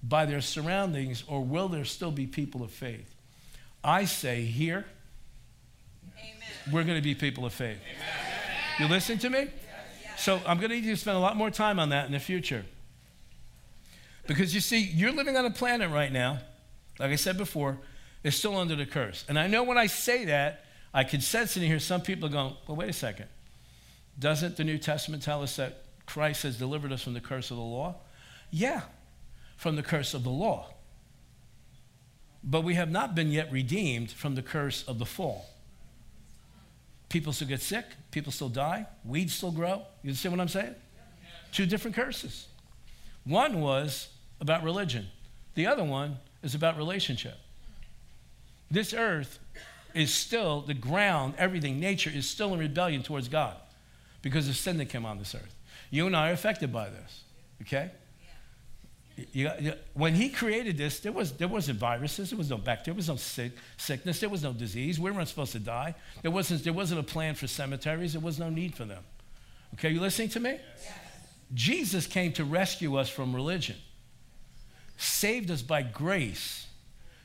by 0.02 0.26
their 0.26 0.40
surroundings, 0.40 1.24
or 1.26 1.44
will 1.44 1.68
there 1.68 1.84
still 1.84 2.12
be 2.12 2.26
people 2.26 2.62
of 2.62 2.70
faith? 2.70 3.14
I 3.82 4.04
say, 4.04 4.42
here, 4.42 4.86
Amen. 6.16 6.72
we're 6.72 6.84
going 6.84 6.96
to 6.98 7.02
be 7.02 7.14
people 7.14 7.44
of 7.44 7.52
faith. 7.52 7.78
Amen. 7.78 8.28
You 8.78 8.86
listen 8.86 9.18
to 9.18 9.30
me? 9.30 9.48
So 10.16 10.40
I'm 10.46 10.58
going 10.58 10.70
to 10.70 10.76
need 10.76 10.84
you 10.84 10.94
to 10.94 11.00
spend 11.00 11.16
a 11.16 11.20
lot 11.20 11.36
more 11.36 11.50
time 11.50 11.78
on 11.78 11.90
that 11.90 12.06
in 12.06 12.12
the 12.12 12.20
future. 12.20 12.64
Because 14.26 14.54
you 14.54 14.60
see, 14.60 14.80
you're 14.80 15.12
living 15.12 15.36
on 15.36 15.44
a 15.44 15.50
planet 15.50 15.90
right 15.90 16.12
now, 16.12 16.38
like 16.98 17.10
I 17.10 17.16
said 17.16 17.38
before, 17.38 17.78
is 18.22 18.36
still 18.36 18.56
under 18.56 18.76
the 18.76 18.86
curse. 18.86 19.24
And 19.28 19.38
I 19.38 19.46
know 19.46 19.62
when 19.62 19.78
I 19.78 19.86
say 19.86 20.26
that, 20.26 20.64
I 20.92 21.04
can 21.04 21.20
sense 21.20 21.56
in 21.56 21.62
here 21.62 21.78
some 21.78 22.02
people 22.02 22.28
are 22.28 22.32
going, 22.32 22.54
well, 22.66 22.76
wait 22.76 22.90
a 22.90 22.92
second. 22.92 23.26
Doesn't 24.18 24.56
the 24.56 24.64
New 24.64 24.78
Testament 24.78 25.22
tell 25.22 25.42
us 25.42 25.56
that 25.56 25.84
Christ 26.06 26.42
has 26.42 26.58
delivered 26.58 26.92
us 26.92 27.02
from 27.02 27.14
the 27.14 27.20
curse 27.20 27.50
of 27.50 27.56
the 27.56 27.62
law? 27.62 27.96
Yeah, 28.50 28.82
from 29.56 29.76
the 29.76 29.82
curse 29.82 30.14
of 30.14 30.24
the 30.24 30.30
law. 30.30 30.70
But 32.42 32.62
we 32.62 32.74
have 32.74 32.90
not 32.90 33.14
been 33.14 33.30
yet 33.30 33.52
redeemed 33.52 34.10
from 34.10 34.34
the 34.34 34.42
curse 34.42 34.82
of 34.84 34.98
the 34.98 35.06
fall. 35.06 35.46
People 37.08 37.32
still 37.32 37.48
get 37.48 37.62
sick, 37.62 37.84
people 38.10 38.32
still 38.32 38.48
die, 38.48 38.86
weeds 39.04 39.34
still 39.34 39.52
grow. 39.52 39.82
You 40.02 40.10
understand 40.10 40.36
what 40.36 40.40
I'm 40.40 40.48
saying? 40.48 40.74
Two 41.52 41.66
different 41.66 41.96
curses. 41.96 42.48
One 43.24 43.60
was 43.60 44.08
about 44.40 44.62
religion, 44.62 45.06
the 45.54 45.66
other 45.66 45.84
one 45.84 46.18
is 46.42 46.54
about 46.54 46.76
relationship. 46.76 47.36
This 48.70 48.92
earth 48.92 49.38
is 49.94 50.12
still 50.12 50.60
the 50.60 50.74
ground, 50.74 51.34
everything, 51.38 51.80
nature 51.80 52.10
is 52.10 52.28
still 52.28 52.52
in 52.52 52.60
rebellion 52.60 53.02
towards 53.02 53.28
God 53.28 53.56
because 54.22 54.48
of 54.48 54.56
sin 54.56 54.78
that 54.78 54.88
came 54.88 55.06
on 55.06 55.18
this 55.18 55.34
earth. 55.34 55.54
You 55.90 56.06
and 56.06 56.16
I 56.16 56.30
are 56.30 56.32
affected 56.32 56.72
by 56.72 56.88
this, 56.88 57.24
okay? 57.62 57.90
You, 59.32 59.50
you, 59.60 59.72
when 59.94 60.14
he 60.14 60.28
created 60.28 60.78
this, 60.78 61.00
there, 61.00 61.12
was, 61.12 61.32
there 61.32 61.48
wasn't 61.48 61.78
viruses, 61.78 62.30
there 62.30 62.38
was 62.38 62.50
no 62.50 62.56
bacteria, 62.58 62.94
there 62.94 62.94
was 62.94 63.08
no 63.08 63.16
sick, 63.16 63.52
sickness, 63.76 64.20
there 64.20 64.28
was 64.28 64.42
no 64.42 64.52
disease. 64.52 65.00
We 65.00 65.10
weren't 65.10 65.28
supposed 65.28 65.52
to 65.52 65.58
die. 65.58 65.94
There 66.22 66.30
wasn't, 66.30 66.62
there 66.62 66.72
wasn't 66.72 67.00
a 67.00 67.04
plan 67.04 67.34
for 67.34 67.48
cemeteries, 67.48 68.12
there 68.12 68.22
was 68.22 68.38
no 68.38 68.48
need 68.48 68.76
for 68.76 68.84
them. 68.84 69.02
Okay, 69.74 69.90
you 69.90 70.00
listening 70.00 70.28
to 70.30 70.40
me? 70.40 70.50
Yes. 70.50 70.92
Jesus 71.54 72.06
came 72.06 72.32
to 72.34 72.44
rescue 72.44 72.96
us 72.96 73.08
from 73.08 73.34
religion, 73.34 73.76
saved 74.96 75.50
us 75.50 75.62
by 75.62 75.82
grace 75.82 76.66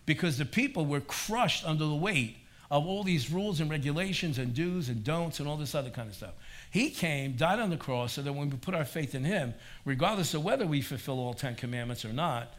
because 0.05 0.37
the 0.37 0.45
people 0.45 0.85
were 0.85 1.01
crushed 1.01 1.65
under 1.65 1.85
the 1.85 1.95
weight 1.95 2.37
of 2.71 2.87
all 2.87 3.03
these 3.03 3.31
rules 3.31 3.59
and 3.59 3.69
regulations 3.69 4.37
and 4.37 4.53
do's 4.53 4.89
and 4.89 5.03
don'ts 5.03 5.39
and 5.39 5.47
all 5.47 5.57
this 5.57 5.75
other 5.75 5.89
kind 5.89 6.09
of 6.09 6.15
stuff. 6.15 6.33
He 6.73 6.89
came, 6.89 7.33
died 7.33 7.59
on 7.59 7.69
the 7.69 7.77
cross, 7.77 8.13
so 8.13 8.23
that 8.23 8.33
when 8.33 8.49
we 8.49 8.57
put 8.57 8.73
our 8.73 8.83
faith 8.83 9.13
in 9.13 9.23
Him, 9.23 9.53
regardless 9.85 10.33
of 10.33 10.43
whether 10.43 10.65
we 10.65 10.81
fulfill 10.81 11.19
all 11.19 11.35
10 11.35 11.53
commandments 11.53 12.03
or 12.03 12.11
not, 12.11 12.51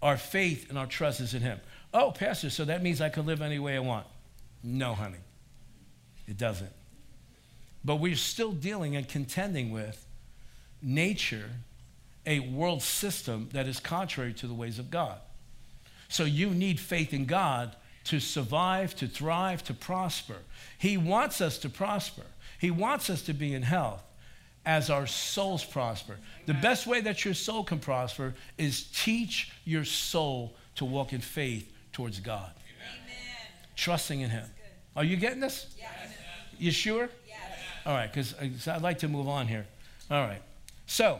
our 0.00 0.16
faith 0.16 0.68
and 0.68 0.78
our 0.78 0.86
trust 0.86 1.18
is 1.18 1.34
in 1.34 1.42
Him. 1.42 1.58
Oh, 1.92 2.12
Pastor, 2.12 2.48
so 2.48 2.64
that 2.66 2.80
means 2.80 3.00
I 3.00 3.08
can 3.08 3.26
live 3.26 3.42
any 3.42 3.58
way 3.58 3.74
I 3.74 3.80
want. 3.80 4.06
No, 4.62 4.94
honey, 4.94 5.18
it 6.28 6.38
doesn't. 6.38 6.70
But 7.84 7.96
we're 7.96 8.14
still 8.14 8.52
dealing 8.52 8.94
and 8.94 9.08
contending 9.08 9.72
with 9.72 10.06
nature, 10.80 11.50
a 12.24 12.38
world 12.38 12.84
system 12.84 13.48
that 13.52 13.66
is 13.66 13.80
contrary 13.80 14.32
to 14.34 14.46
the 14.46 14.54
ways 14.54 14.78
of 14.78 14.92
God. 14.92 15.18
So 16.08 16.22
you 16.22 16.50
need 16.50 16.78
faith 16.78 17.12
in 17.12 17.24
God 17.24 17.74
to 18.04 18.20
survive, 18.20 18.94
to 18.94 19.08
thrive, 19.08 19.64
to 19.64 19.74
prosper. 19.74 20.36
He 20.78 20.96
wants 20.96 21.40
us 21.40 21.58
to 21.58 21.68
prosper. 21.68 22.22
He 22.60 22.70
wants 22.70 23.08
us 23.08 23.22
to 23.22 23.32
be 23.32 23.54
in 23.54 23.62
health 23.62 24.02
as 24.66 24.90
our 24.90 25.06
souls 25.06 25.64
prosper. 25.64 26.16
The 26.44 26.52
best 26.52 26.86
way 26.86 27.00
that 27.00 27.24
your 27.24 27.32
soul 27.32 27.64
can 27.64 27.78
prosper 27.78 28.34
is 28.58 28.84
teach 28.94 29.50
your 29.64 29.84
soul 29.84 30.54
to 30.74 30.84
walk 30.84 31.14
in 31.14 31.22
faith 31.22 31.72
towards 31.92 32.20
God. 32.20 32.52
Amen. 32.52 33.16
Trusting 33.76 34.20
in 34.20 34.28
Him. 34.28 34.44
Are 34.94 35.04
you 35.04 35.16
getting 35.16 35.40
this? 35.40 35.74
Yes. 35.78 35.88
You 36.58 36.70
sure? 36.70 37.08
Yes. 37.26 37.38
All 37.86 37.94
right, 37.94 38.12
because 38.12 38.34
uh, 38.68 38.74
I'd 38.74 38.82
like 38.82 38.98
to 38.98 39.08
move 39.08 39.26
on 39.26 39.48
here. 39.48 39.66
All 40.10 40.26
right. 40.26 40.42
So, 40.86 41.18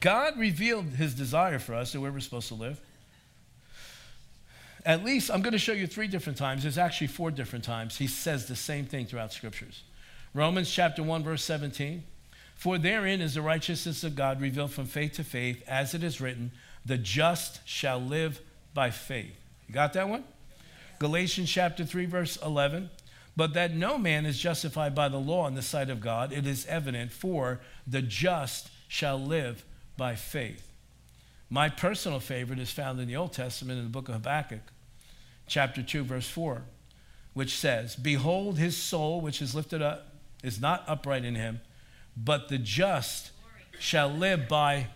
God 0.00 0.36
revealed 0.36 0.86
His 0.86 1.14
desire 1.14 1.60
for 1.60 1.74
us 1.74 1.94
and 1.94 2.02
where 2.02 2.10
we're 2.10 2.18
supposed 2.18 2.48
to 2.48 2.54
live. 2.54 2.80
At 4.84 5.04
least, 5.04 5.30
I'm 5.30 5.42
going 5.42 5.52
to 5.52 5.60
show 5.60 5.74
you 5.74 5.86
three 5.86 6.08
different 6.08 6.38
times. 6.38 6.64
There's 6.64 6.78
actually 6.78 7.06
four 7.06 7.30
different 7.30 7.64
times. 7.64 7.98
He 7.98 8.08
says 8.08 8.46
the 8.46 8.56
same 8.56 8.84
thing 8.84 9.06
throughout 9.06 9.32
scriptures. 9.32 9.84
Romans 10.34 10.70
chapter 10.70 11.02
1, 11.02 11.22
verse 11.22 11.44
17. 11.44 12.04
For 12.54 12.78
therein 12.78 13.20
is 13.20 13.34
the 13.34 13.42
righteousness 13.42 14.04
of 14.04 14.14
God 14.14 14.40
revealed 14.40 14.70
from 14.70 14.86
faith 14.86 15.14
to 15.14 15.24
faith, 15.24 15.62
as 15.66 15.94
it 15.94 16.02
is 16.02 16.20
written, 16.20 16.52
the 16.86 16.96
just 16.96 17.60
shall 17.66 18.00
live 18.00 18.40
by 18.72 18.90
faith. 18.90 19.34
You 19.68 19.74
got 19.74 19.92
that 19.92 20.08
one? 20.08 20.24
Galatians 20.98 21.50
chapter 21.50 21.84
3, 21.84 22.06
verse 22.06 22.36
11. 22.36 22.88
But 23.36 23.54
that 23.54 23.74
no 23.74 23.98
man 23.98 24.26
is 24.26 24.38
justified 24.38 24.94
by 24.94 25.08
the 25.08 25.18
law 25.18 25.46
in 25.48 25.54
the 25.54 25.62
sight 25.62 25.90
of 25.90 26.00
God, 26.00 26.32
it 26.32 26.46
is 26.46 26.66
evident, 26.66 27.12
for 27.12 27.60
the 27.86 28.02
just 28.02 28.68
shall 28.88 29.18
live 29.18 29.64
by 29.96 30.14
faith. 30.14 30.68
My 31.48 31.68
personal 31.68 32.20
favorite 32.20 32.58
is 32.58 32.70
found 32.70 33.00
in 33.00 33.08
the 33.08 33.16
Old 33.16 33.32
Testament 33.32 33.78
in 33.78 33.84
the 33.84 33.90
book 33.90 34.08
of 34.08 34.14
Habakkuk, 34.14 34.60
chapter 35.46 35.82
2, 35.82 36.04
verse 36.04 36.28
4, 36.28 36.62
which 37.34 37.56
says, 37.56 37.96
Behold, 37.96 38.58
his 38.58 38.76
soul, 38.76 39.20
which 39.20 39.42
is 39.42 39.54
lifted 39.54 39.82
up, 39.82 40.11
is 40.42 40.60
not 40.60 40.84
upright 40.86 41.24
in 41.24 41.34
him, 41.34 41.60
but 42.16 42.48
the 42.48 42.58
just 42.58 43.30
shall 43.78 44.08
live 44.08 44.48
by. 44.48 44.88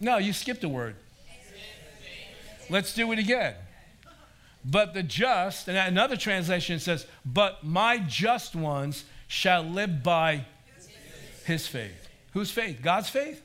No, 0.00 0.18
you 0.18 0.32
skipped 0.32 0.64
a 0.64 0.68
word. 0.68 0.96
Let's 2.68 2.94
do 2.94 3.10
it 3.12 3.18
again. 3.18 3.54
But 4.64 4.94
the 4.94 5.02
just, 5.02 5.68
and 5.68 5.76
another 5.76 6.16
translation 6.16 6.78
says, 6.78 7.06
But 7.24 7.64
my 7.64 7.98
just 7.98 8.54
ones 8.54 9.04
shall 9.26 9.62
live 9.62 10.02
by 10.02 10.44
his 11.44 11.66
faith. 11.66 12.08
Whose 12.32 12.50
faith? 12.50 12.80
God's 12.82 13.08
faith? 13.08 13.42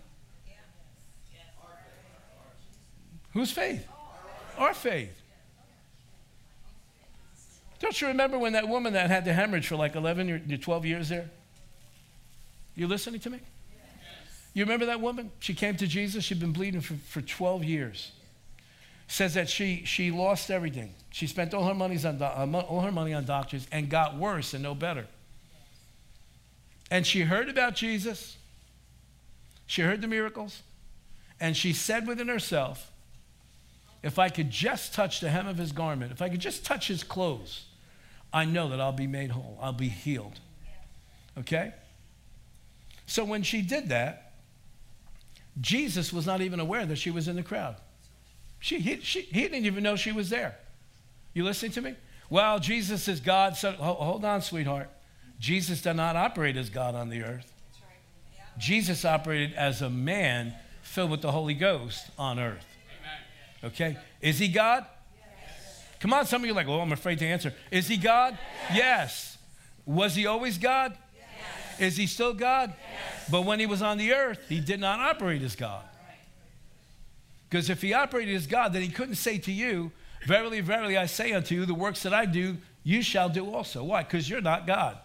Whose 3.34 3.52
faith? 3.52 3.88
Our 4.58 4.74
faith. 4.74 5.22
Don't 7.86 8.02
you 8.02 8.08
remember 8.08 8.40
when 8.40 8.54
that 8.54 8.68
woman 8.68 8.94
that 8.94 9.12
had 9.12 9.26
the 9.26 9.34
hemorrhage 9.34 9.68
for 9.68 9.76
like 9.76 9.96
11 9.96 10.28
or 10.52 10.58
12 10.58 10.86
years 10.88 11.08
there? 11.08 11.30
You 12.74 12.88
listening 12.88 13.20
to 13.20 13.30
me? 13.30 13.40
You 14.56 14.64
remember 14.64 14.88
that 14.88 15.02
woman? 15.02 15.30
She 15.40 15.54
came 15.54 15.78
to 15.78 15.86
Jesus. 15.86 16.24
She'd 16.24 16.40
been 16.40 16.52
bleeding 16.52 16.82
for, 16.82 16.96
for 16.96 17.22
12 17.22 17.64
years. 17.64 18.12
Says 19.08 19.36
that 19.36 19.48
she, 19.50 19.84
she 19.86 20.10
lost 20.10 20.50
everything. 20.50 20.96
She 21.12 21.28
spent 21.28 21.54
all 21.54 21.64
her, 21.68 21.76
monies 21.76 22.06
on, 22.06 22.20
uh, 22.20 22.64
all 22.68 22.82
her 22.82 22.92
money 22.92 23.14
on 23.14 23.24
doctors 23.24 23.68
and 23.72 23.88
got 23.88 24.18
worse 24.18 24.56
and 24.56 24.64
no 24.64 24.74
better. 24.74 25.06
And 26.90 27.06
she 27.06 27.22
heard 27.22 27.50
about 27.50 27.76
Jesus. 27.76 28.36
She 29.68 29.84
heard 29.84 30.02
the 30.02 30.08
miracles. 30.08 30.64
And 31.40 31.56
she 31.56 31.72
said 31.72 32.08
within 32.08 32.30
herself, 32.30 32.92
if 34.02 34.18
I 34.18 34.30
could 34.30 34.50
just 34.50 34.96
touch 34.96 35.20
the 35.20 35.30
hem 35.30 35.46
of 35.46 35.60
his 35.60 35.72
garment, 35.72 36.12
if 36.12 36.24
I 36.24 36.30
could 36.30 36.40
just 36.40 36.66
touch 36.66 36.88
his 36.88 37.04
clothes, 37.04 37.66
I 38.36 38.44
know 38.44 38.68
that 38.70 38.82
I'll 38.82 38.92
be 38.92 39.08
made 39.08 39.32
whole. 39.32 39.58
I'll 39.62 39.72
be 39.72 39.88
healed. 39.88 40.42
Okay? 41.38 41.74
So 43.08 43.24
when 43.24 43.44
she 43.44 43.62
did 43.62 43.88
that, 43.90 44.34
Jesus 45.62 46.12
was 46.12 46.26
not 46.26 46.42
even 46.42 46.60
aware 46.60 46.86
that 46.86 46.98
she 46.98 47.12
was 47.12 47.30
in 47.30 47.38
the 47.38 47.44
crowd. 47.44 47.78
She, 48.60 48.80
he, 48.80 49.00
she, 49.00 49.22
he 49.22 49.44
didn't 49.44 49.66
even 49.66 49.84
know 49.84 49.96
she 49.96 50.12
was 50.12 50.30
there. 50.30 50.58
You 51.34 51.46
listening 51.46 51.72
to 51.74 51.82
me? 51.82 51.96
Well, 52.30 52.60
Jesus 52.60 53.08
is 53.08 53.22
God. 53.22 53.56
So 53.56 53.72
hold 53.72 54.26
on, 54.26 54.42
sweetheart. 54.42 54.90
Jesus 55.40 55.82
did 55.82 55.94
not 55.94 56.18
operate 56.18 56.58
as 56.58 56.70
God 56.70 56.94
on 56.94 57.08
the 57.08 57.24
earth. 57.24 57.54
Jesus 58.58 59.06
operated 59.06 59.54
as 59.54 59.82
a 59.82 59.90
man 59.90 60.54
filled 60.82 61.12
with 61.12 61.22
the 61.22 61.32
Holy 61.32 61.54
Ghost 61.54 62.10
on 62.20 62.38
earth. 62.38 62.66
Okay? 63.64 63.98
Is 64.20 64.40
he 64.40 64.50
God? 64.50 64.86
Yes. 66.06 66.12
Come 66.12 66.20
on, 66.20 66.26
some 66.26 66.42
of 66.42 66.46
you 66.46 66.54
are 66.54 66.56
like, 66.56 66.68
well, 66.68 66.82
I'm 66.82 66.92
afraid 66.92 67.20
to 67.20 67.26
answer. 67.26 67.54
Is 67.72 67.88
he 67.88 67.98
God? 67.98 68.38
Yes. 68.70 68.78
yes. 68.78 69.38
Was 69.86 70.16
he 70.16 70.26
always 70.26 70.58
God? 70.58 70.98
Yes. 71.16 71.80
Is 71.80 71.98
he 71.98 72.08
still 72.08 72.34
God? 72.34 72.74
Yes. 72.78 73.30
But 73.30 73.46
when 73.46 73.60
he 73.60 73.66
was 73.66 73.82
on 73.82 73.98
the 73.98 74.14
earth, 74.14 74.40
he 74.50 74.60
did 74.60 74.80
not 74.80 75.00
operate 75.00 75.42
as 75.42 75.56
God. 75.56 75.84
Because 77.50 77.70
if 77.70 77.82
he 77.82 77.94
operated 77.94 78.36
as 78.36 78.48
God, 78.48 78.74
then 78.74 78.82
he 78.82 78.90
couldn't 78.90 79.16
say 79.16 79.38
to 79.40 79.52
you, 79.52 79.92
Verily, 80.26 80.60
verily, 80.60 80.98
I 80.98 81.06
say 81.06 81.34
unto 81.34 81.54
you, 81.54 81.66
the 81.66 81.76
works 81.76 82.02
that 82.04 82.14
I 82.14 82.26
do, 82.26 82.58
you 82.84 83.02
shall 83.02 83.30
do 83.30 83.54
also. 83.54 83.84
Why? 83.84 84.04
Because 84.04 84.30
you're 84.30 84.42
not 84.42 84.66
God. 84.66 84.98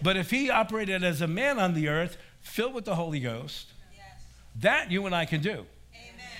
But 0.00 0.16
if 0.16 0.30
he 0.30 0.50
operated 0.50 1.02
as 1.02 1.20
a 1.20 1.26
man 1.26 1.58
on 1.58 1.74
the 1.74 1.88
earth, 1.88 2.16
filled 2.40 2.74
with 2.74 2.84
the 2.84 2.94
Holy 2.94 3.18
Ghost, 3.18 3.72
that 4.60 4.90
you 4.90 5.04
and 5.06 5.14
I 5.14 5.24
can 5.24 5.40
do. 5.40 5.66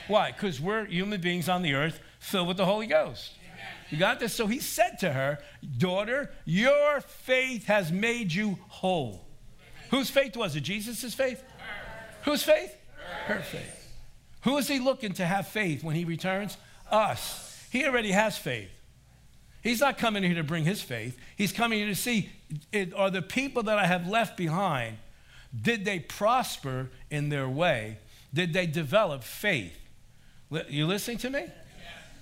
Why? 0.06 0.30
Because 0.30 0.60
we're 0.60 0.84
human 0.84 1.20
beings 1.20 1.48
on 1.48 1.62
the 1.62 1.74
earth 1.74 2.00
filled 2.20 2.46
with 2.46 2.56
the 2.56 2.64
Holy 2.64 2.86
Ghost. 2.86 3.32
You 3.90 3.98
got 3.98 4.20
this? 4.20 4.34
So 4.34 4.46
he 4.46 4.58
said 4.58 4.98
to 5.00 5.12
her, 5.12 5.38
Daughter, 5.78 6.30
your 6.44 7.00
faith 7.00 7.66
has 7.66 7.92
made 7.92 8.32
you 8.32 8.58
whole. 8.68 9.24
Whose 9.90 10.10
faith 10.10 10.36
was 10.36 10.56
it? 10.56 10.62
Jesus' 10.62 11.14
faith? 11.14 11.42
Whose 12.24 12.42
faith? 12.42 12.76
Her 13.26 13.40
faith. 13.40 13.94
Who 14.42 14.56
is 14.58 14.68
he 14.68 14.78
looking 14.78 15.12
to 15.14 15.26
have 15.26 15.48
faith 15.48 15.84
when 15.84 15.94
he 15.94 16.04
returns? 16.04 16.56
Us. 16.90 17.66
He 17.70 17.84
already 17.86 18.12
has 18.12 18.36
faith. 18.36 18.70
He's 19.62 19.80
not 19.80 19.98
coming 19.98 20.22
here 20.22 20.34
to 20.34 20.44
bring 20.44 20.64
his 20.64 20.80
faith. 20.80 21.18
He's 21.36 21.52
coming 21.52 21.78
here 21.80 21.88
to 21.88 21.94
see 21.96 22.30
it, 22.72 22.94
are 22.94 23.10
the 23.10 23.22
people 23.22 23.64
that 23.64 23.78
I 23.78 23.86
have 23.86 24.08
left 24.08 24.36
behind, 24.36 24.98
did 25.60 25.84
they 25.84 25.98
prosper 25.98 26.90
in 27.10 27.28
their 27.28 27.48
way? 27.48 27.98
Did 28.32 28.52
they 28.52 28.66
develop 28.66 29.24
faith? 29.24 29.76
You 30.68 30.86
listening 30.86 31.18
to 31.18 31.30
me? 31.30 31.46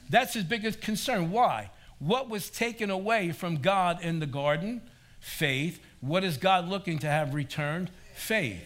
That's 0.09 0.35
his 0.35 0.45
biggest 0.45 0.81
concern. 0.81 1.31
Why? 1.31 1.71
What 1.99 2.29
was 2.29 2.51
taken 2.51 2.90
away 2.90 3.33
from 3.33 3.57
God 3.57 4.03
in 4.03 4.21
the 4.21 4.27
garden? 4.27 4.83
Faith. 5.21 5.81
What 6.01 6.25
is 6.25 6.37
God 6.37 6.69
looking 6.69 6.99
to 7.01 7.07
have 7.07 7.35
returned? 7.35 7.90
Faith. 8.14 8.64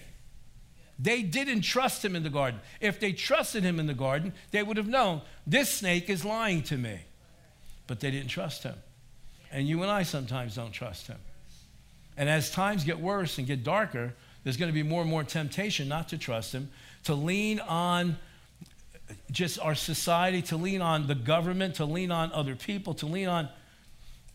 They 0.98 1.22
didn't 1.22 1.60
trust 1.60 2.04
him 2.04 2.16
in 2.16 2.24
the 2.24 2.30
garden. 2.30 2.60
If 2.80 2.98
they 2.98 3.12
trusted 3.12 3.62
him 3.62 3.78
in 3.78 3.86
the 3.86 3.94
garden, 3.94 4.32
they 4.50 4.62
would 4.62 4.76
have 4.76 4.88
known 4.88 5.22
this 5.46 5.70
snake 5.70 6.10
is 6.10 6.24
lying 6.24 6.62
to 6.64 6.76
me. 6.76 6.98
But 7.86 8.00
they 8.00 8.10
didn't 8.10 8.28
trust 8.28 8.64
him. 8.64 8.74
And 9.52 9.68
you 9.68 9.82
and 9.82 9.90
I 9.90 10.02
sometimes 10.02 10.56
don't 10.56 10.72
trust 10.72 11.06
him. 11.06 11.18
And 12.16 12.28
as 12.28 12.50
times 12.50 12.82
get 12.82 12.98
worse 12.98 13.38
and 13.38 13.46
get 13.46 13.62
darker, 13.62 14.12
there's 14.42 14.56
going 14.56 14.70
to 14.70 14.74
be 14.74 14.82
more 14.82 15.02
and 15.02 15.10
more 15.10 15.24
temptation 15.24 15.88
not 15.88 16.08
to 16.08 16.18
trust 16.18 16.52
Him, 16.52 16.70
to 17.04 17.14
lean 17.14 17.60
on 17.60 18.18
just 19.30 19.58
our 19.60 19.74
society, 19.74 20.42
to 20.42 20.56
lean 20.56 20.80
on 20.80 21.06
the 21.06 21.14
government, 21.14 21.76
to 21.76 21.84
lean 21.84 22.10
on 22.10 22.32
other 22.32 22.54
people, 22.54 22.94
to 22.94 23.06
lean 23.06 23.28
on. 23.28 23.48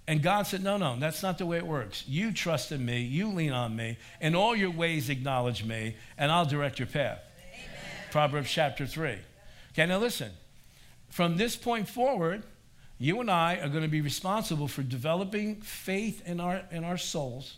And 0.07 0.21
God 0.21 0.43
said, 0.43 0.63
No, 0.63 0.77
no, 0.77 0.97
that's 0.99 1.23
not 1.23 1.37
the 1.37 1.45
way 1.45 1.57
it 1.57 1.65
works. 1.65 2.03
You 2.07 2.31
trust 2.31 2.71
in 2.71 2.85
me, 2.85 3.01
you 3.01 3.29
lean 3.29 3.51
on 3.51 3.75
me, 3.75 3.97
in 4.21 4.35
all 4.35 4.55
your 4.55 4.71
ways 4.71 5.09
acknowledge 5.09 5.63
me, 5.63 5.95
and 6.17 6.31
I'll 6.31 6.45
direct 6.45 6.79
your 6.79 6.87
path. 6.87 7.19
Amen. 7.53 7.69
Proverbs 8.11 8.49
chapter 8.49 8.85
3. 8.85 9.17
Okay, 9.71 9.85
now 9.85 9.99
listen. 9.99 10.31
From 11.09 11.37
this 11.37 11.55
point 11.55 11.87
forward, 11.87 12.43
you 12.97 13.19
and 13.19 13.29
I 13.29 13.57
are 13.57 13.69
going 13.69 13.83
to 13.83 13.89
be 13.89 14.01
responsible 14.01 14.67
for 14.67 14.81
developing 14.81 15.61
faith 15.61 16.27
in 16.27 16.39
our, 16.39 16.61
in 16.71 16.83
our 16.83 16.97
souls. 16.97 17.57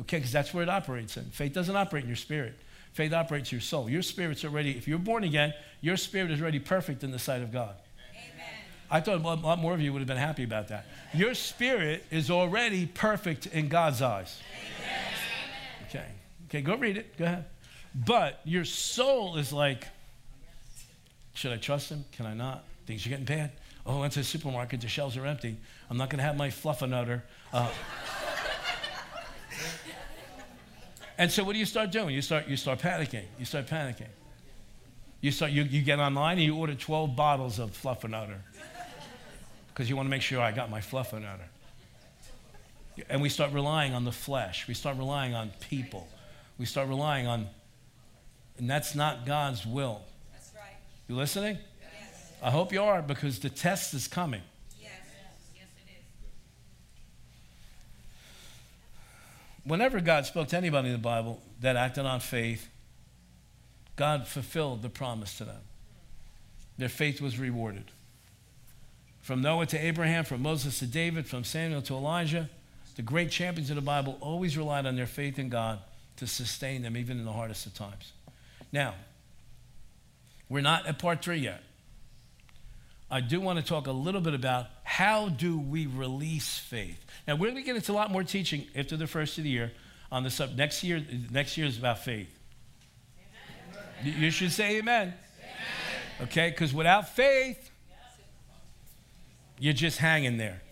Okay, 0.00 0.18
because 0.18 0.32
that's 0.32 0.54
where 0.54 0.62
it 0.62 0.68
operates 0.68 1.16
in. 1.16 1.24
Faith 1.24 1.52
doesn't 1.52 1.76
operate 1.76 2.04
in 2.04 2.08
your 2.08 2.16
spirit. 2.16 2.58
Faith 2.92 3.12
operates 3.12 3.50
your 3.50 3.60
soul. 3.60 3.88
Your 3.88 4.02
spirit's 4.02 4.44
already, 4.44 4.76
if 4.76 4.86
you're 4.86 4.98
born 4.98 5.24
again, 5.24 5.54
your 5.80 5.96
spirit 5.96 6.30
is 6.30 6.40
already 6.40 6.58
perfect 6.58 7.02
in 7.02 7.10
the 7.10 7.18
sight 7.18 7.42
of 7.42 7.50
God. 7.50 7.74
Amen. 8.10 8.46
I 8.90 9.00
thought 9.00 9.16
a 9.16 9.46
lot 9.46 9.58
more 9.58 9.72
of 9.72 9.80
you 9.80 9.92
would 9.92 10.00
have 10.00 10.08
been 10.08 10.18
happy 10.18 10.44
about 10.44 10.68
that. 10.68 10.86
Your 11.14 11.34
spirit 11.34 12.04
is 12.10 12.30
already 12.30 12.86
perfect 12.86 13.46
in 13.46 13.68
God's 13.68 14.02
eyes. 14.02 14.38
Amen. 14.78 14.98
Okay. 15.88 16.06
Okay, 16.48 16.60
go 16.60 16.76
read 16.76 16.98
it. 16.98 17.16
Go 17.16 17.24
ahead. 17.24 17.46
But 17.94 18.40
your 18.44 18.64
soul 18.64 19.36
is 19.36 19.52
like, 19.52 19.88
should 21.32 21.52
I 21.52 21.56
trust 21.56 21.90
him? 21.90 22.04
Can 22.12 22.26
I 22.26 22.34
not? 22.34 22.64
Things 22.86 23.06
are 23.06 23.08
getting 23.08 23.24
bad. 23.24 23.52
Oh, 23.86 23.96
I 23.96 24.00
went 24.00 24.12
to 24.14 24.20
the 24.20 24.24
supermarket, 24.24 24.80
the 24.80 24.88
shelves 24.88 25.16
are 25.16 25.26
empty. 25.26 25.56
I'm 25.90 25.96
not 25.96 26.10
going 26.10 26.18
to 26.18 26.24
have 26.24 26.36
my 26.36 26.48
fluffernutter. 26.48 27.22
Uh, 27.52 27.70
And 31.22 31.30
so 31.30 31.44
what 31.44 31.52
do 31.52 31.60
you 31.60 31.66
start 31.66 31.92
doing? 31.92 32.12
You 32.12 32.20
start, 32.20 32.48
you 32.48 32.56
start 32.56 32.80
panicking. 32.80 33.22
You 33.38 33.44
start 33.44 33.68
panicking. 33.68 34.08
You, 35.20 35.30
start, 35.30 35.52
you, 35.52 35.62
you 35.62 35.80
get 35.80 36.00
online 36.00 36.38
and 36.38 36.44
you 36.44 36.56
order 36.56 36.74
12 36.74 37.14
bottles 37.14 37.60
of 37.60 37.70
Fluffernutter 37.70 38.38
because 39.68 39.88
you 39.88 39.94
want 39.94 40.06
to 40.06 40.10
make 40.10 40.22
sure 40.22 40.40
I 40.40 40.50
got 40.50 40.68
my 40.68 40.80
Fluffernutter. 40.80 41.22
And 41.22 41.24
utter. 42.96 43.06
And 43.08 43.22
we 43.22 43.28
start 43.28 43.52
relying 43.52 43.94
on 43.94 44.04
the 44.04 44.10
flesh. 44.10 44.66
We 44.66 44.74
start 44.74 44.96
relying 44.96 45.32
on 45.32 45.52
people. 45.70 46.08
We 46.58 46.66
start 46.66 46.88
relying 46.88 47.28
on, 47.28 47.46
and 48.58 48.68
that's 48.68 48.96
not 48.96 49.24
God's 49.24 49.64
will. 49.64 50.00
That's 50.32 50.50
right. 50.56 50.74
You 51.06 51.14
listening? 51.14 51.56
Yes. 51.80 52.32
I 52.42 52.50
hope 52.50 52.72
you 52.72 52.82
are 52.82 53.00
because 53.00 53.38
the 53.38 53.48
test 53.48 53.94
is 53.94 54.08
coming. 54.08 54.42
Whenever 59.64 60.00
God 60.00 60.26
spoke 60.26 60.48
to 60.48 60.56
anybody 60.56 60.88
in 60.88 60.92
the 60.92 60.98
Bible 60.98 61.40
that 61.60 61.76
acted 61.76 62.04
on 62.04 62.20
faith, 62.20 62.68
God 63.96 64.26
fulfilled 64.26 64.82
the 64.82 64.88
promise 64.88 65.38
to 65.38 65.44
them. 65.44 65.60
Their 66.78 66.88
faith 66.88 67.20
was 67.20 67.38
rewarded. 67.38 67.84
From 69.20 69.42
Noah 69.42 69.66
to 69.66 69.78
Abraham, 69.78 70.24
from 70.24 70.42
Moses 70.42 70.78
to 70.80 70.86
David, 70.86 71.26
from 71.26 71.44
Samuel 71.44 71.82
to 71.82 71.94
Elijah, 71.94 72.48
the 72.96 73.02
great 73.02 73.30
champions 73.30 73.70
of 73.70 73.76
the 73.76 73.82
Bible 73.82 74.18
always 74.20 74.56
relied 74.56 74.86
on 74.86 74.96
their 74.96 75.06
faith 75.06 75.38
in 75.38 75.48
God 75.48 75.78
to 76.16 76.26
sustain 76.26 76.82
them 76.82 76.96
even 76.96 77.18
in 77.18 77.24
the 77.24 77.32
hardest 77.32 77.66
of 77.66 77.74
times. 77.74 78.12
Now, 78.72 78.94
we're 80.48 80.60
not 80.60 80.86
at 80.86 80.98
part 80.98 81.22
three 81.22 81.38
yet. 81.38 81.62
I 83.12 83.20
do 83.20 83.42
want 83.42 83.58
to 83.58 83.64
talk 83.64 83.86
a 83.88 83.92
little 83.92 84.22
bit 84.22 84.32
about 84.32 84.68
how 84.84 85.28
do 85.28 85.58
we 85.58 85.84
release 85.84 86.58
faith. 86.58 86.98
Now 87.28 87.34
we're 87.34 87.50
going 87.50 87.56
to 87.56 87.62
get 87.62 87.76
into 87.76 87.92
a 87.92 87.94
lot 87.94 88.10
more 88.10 88.24
teaching 88.24 88.66
after 88.74 88.96
the 88.96 89.06
first 89.06 89.36
of 89.36 89.44
the 89.44 89.50
year 89.50 89.70
on 90.10 90.24
this 90.24 90.40
up. 90.40 90.54
Next 90.54 90.82
year, 90.82 91.04
next 91.30 91.58
year 91.58 91.66
is 91.66 91.76
about 91.76 91.98
faith. 91.98 92.34
Amen. 94.00 94.14
You 94.18 94.30
should 94.30 94.50
say 94.50 94.78
amen. 94.78 95.08
amen. 95.08 96.22
Okay, 96.22 96.48
because 96.48 96.72
without 96.72 97.10
faith, 97.10 97.70
you're 99.58 99.74
just 99.74 99.98
hanging 99.98 100.38
there. 100.38 100.62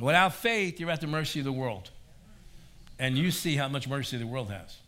Without 0.00 0.34
faith, 0.34 0.80
you're 0.80 0.90
at 0.90 1.02
the 1.02 1.06
mercy 1.06 1.40
of 1.40 1.44
the 1.44 1.52
world. 1.52 1.90
And 2.98 3.18
you 3.18 3.30
see 3.30 3.56
how 3.56 3.68
much 3.68 3.86
mercy 3.86 4.16
the 4.16 4.26
world 4.26 4.50
has. 4.50 4.78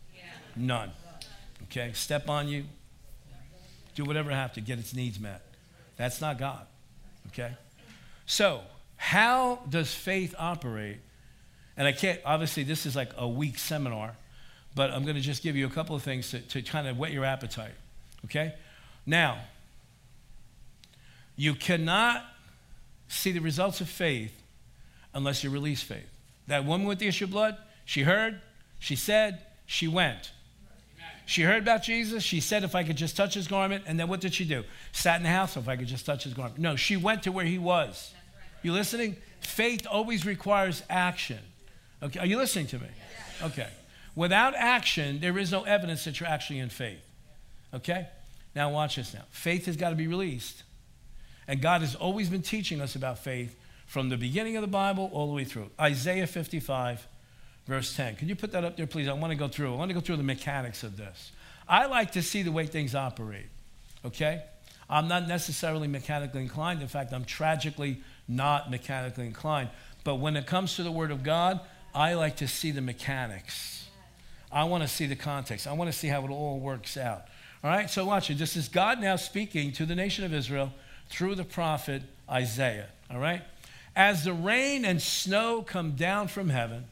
None. 0.56 0.92
Okay, 1.64 1.92
step 1.92 2.30
on 2.30 2.48
you, 2.48 2.64
do 3.94 4.04
whatever 4.04 4.30
I 4.30 4.34
have 4.34 4.54
to 4.54 4.60
get 4.60 4.78
its 4.78 4.94
needs 4.94 5.20
met. 5.20 5.42
That's 5.96 6.20
not 6.20 6.38
God. 6.38 6.66
Okay? 7.28 7.52
So, 8.26 8.62
how 8.96 9.60
does 9.68 9.92
faith 9.92 10.34
operate? 10.38 10.98
And 11.76 11.86
I 11.86 11.92
can't, 11.92 12.20
obviously, 12.24 12.62
this 12.62 12.86
is 12.86 12.94
like 12.94 13.10
a 13.16 13.28
week 13.28 13.58
seminar, 13.58 14.16
but 14.74 14.90
I'm 14.90 15.02
going 15.02 15.16
to 15.16 15.22
just 15.22 15.42
give 15.42 15.56
you 15.56 15.66
a 15.66 15.70
couple 15.70 15.96
of 15.96 16.02
things 16.02 16.30
to, 16.30 16.40
to 16.40 16.62
kind 16.62 16.86
of 16.86 16.98
whet 16.98 17.12
your 17.12 17.24
appetite. 17.24 17.74
Okay? 18.26 18.54
Now, 19.06 19.38
you 21.36 21.54
cannot 21.54 22.24
see 23.08 23.32
the 23.32 23.40
results 23.40 23.80
of 23.80 23.88
faith 23.88 24.32
unless 25.14 25.42
you 25.42 25.50
release 25.50 25.82
faith. 25.82 26.08
That 26.46 26.64
woman 26.64 26.86
with 26.86 26.98
the 26.98 27.08
issue 27.08 27.24
of 27.24 27.30
blood, 27.30 27.56
she 27.84 28.02
heard, 28.02 28.40
she 28.78 28.96
said, 28.96 29.40
she 29.66 29.88
went. 29.88 30.32
She 31.26 31.42
heard 31.42 31.62
about 31.62 31.82
Jesus. 31.82 32.22
She 32.22 32.40
said, 32.40 32.64
if 32.64 32.74
I 32.74 32.82
could 32.82 32.96
just 32.96 33.16
touch 33.16 33.34
his 33.34 33.46
garment. 33.46 33.84
And 33.86 33.98
then 33.98 34.08
what 34.08 34.20
did 34.20 34.34
she 34.34 34.44
do? 34.44 34.64
Sat 34.92 35.16
in 35.16 35.22
the 35.22 35.28
house, 35.28 35.56
if 35.56 35.68
I 35.68 35.76
could 35.76 35.86
just 35.86 36.04
touch 36.04 36.24
his 36.24 36.34
garment. 36.34 36.58
No, 36.58 36.76
she 36.76 36.96
went 36.96 37.22
to 37.24 37.32
where 37.32 37.44
he 37.44 37.58
was. 37.58 38.12
You 38.62 38.72
listening? 38.72 39.16
Faith 39.40 39.86
always 39.90 40.26
requires 40.26 40.82
action. 40.90 41.38
Okay, 42.02 42.20
are 42.20 42.26
you 42.26 42.36
listening 42.36 42.66
to 42.68 42.78
me? 42.78 42.88
Okay. 43.42 43.68
Without 44.14 44.54
action, 44.54 45.20
there 45.20 45.38
is 45.38 45.50
no 45.50 45.62
evidence 45.62 46.04
that 46.04 46.20
you're 46.20 46.28
actually 46.28 46.58
in 46.58 46.68
faith. 46.68 47.02
Okay? 47.72 48.08
Now, 48.54 48.70
watch 48.70 48.96
this 48.96 49.14
now. 49.14 49.22
Faith 49.30 49.66
has 49.66 49.76
got 49.76 49.90
to 49.90 49.96
be 49.96 50.06
released. 50.06 50.62
And 51.48 51.60
God 51.60 51.80
has 51.80 51.94
always 51.94 52.28
been 52.28 52.42
teaching 52.42 52.80
us 52.80 52.94
about 52.94 53.18
faith 53.18 53.56
from 53.86 54.08
the 54.08 54.16
beginning 54.16 54.56
of 54.56 54.62
the 54.62 54.68
Bible 54.68 55.10
all 55.12 55.26
the 55.26 55.32
way 55.32 55.44
through. 55.44 55.70
Isaiah 55.80 56.26
55, 56.26 57.06
verse 57.66 57.94
10. 57.96 58.16
Can 58.16 58.28
you 58.28 58.36
put 58.36 58.52
that 58.52 58.64
up 58.64 58.76
there, 58.76 58.86
please? 58.86 59.08
I 59.08 59.12
want 59.12 59.30
to 59.30 59.36
go 59.36 59.48
through. 59.48 59.72
I 59.72 59.76
want 59.76 59.90
to 59.90 59.94
go 59.94 60.00
through 60.00 60.16
the 60.16 60.22
mechanics 60.22 60.82
of 60.82 60.96
this. 60.96 61.32
I 61.68 61.86
like 61.86 62.12
to 62.12 62.22
see 62.22 62.42
the 62.42 62.52
way 62.52 62.66
things 62.66 62.94
operate, 62.94 63.46
okay? 64.04 64.42
I'm 64.90 65.08
not 65.08 65.28
necessarily 65.28 65.88
mechanically 65.88 66.42
inclined. 66.42 66.82
In 66.82 66.88
fact, 66.88 67.12
I'm 67.12 67.24
tragically 67.24 68.00
not 68.28 68.70
mechanically 68.70 69.26
inclined. 69.26 69.70
But 70.04 70.16
when 70.16 70.36
it 70.36 70.46
comes 70.46 70.76
to 70.76 70.82
the 70.82 70.90
Word 70.90 71.10
of 71.10 71.22
God, 71.22 71.60
I 71.94 72.14
like 72.14 72.36
to 72.36 72.48
see 72.48 72.72
the 72.72 72.80
mechanics. 72.80 73.88
I 74.50 74.64
want 74.64 74.82
to 74.82 74.88
see 74.88 75.06
the 75.06 75.16
context. 75.16 75.66
I 75.66 75.72
want 75.72 75.90
to 75.90 75.96
see 75.96 76.08
how 76.08 76.24
it 76.24 76.30
all 76.30 76.58
works 76.58 76.96
out. 76.96 77.24
All 77.64 77.70
right, 77.70 77.88
so 77.88 78.04
watch 78.04 78.28
it. 78.28 78.38
This 78.38 78.56
is 78.56 78.68
God 78.68 79.00
now 79.00 79.16
speaking 79.16 79.72
to 79.72 79.86
the 79.86 79.94
nation 79.94 80.24
of 80.24 80.34
Israel 80.34 80.72
through 81.08 81.36
the 81.36 81.44
prophet 81.44 82.02
Isaiah. 82.28 82.88
All 83.10 83.18
right? 83.18 83.42
As 83.94 84.24
the 84.24 84.32
rain 84.32 84.84
and 84.84 85.00
snow 85.00 85.62
come 85.62 85.92
down 85.92 86.28
from 86.28 86.48
heaven, 86.48 86.86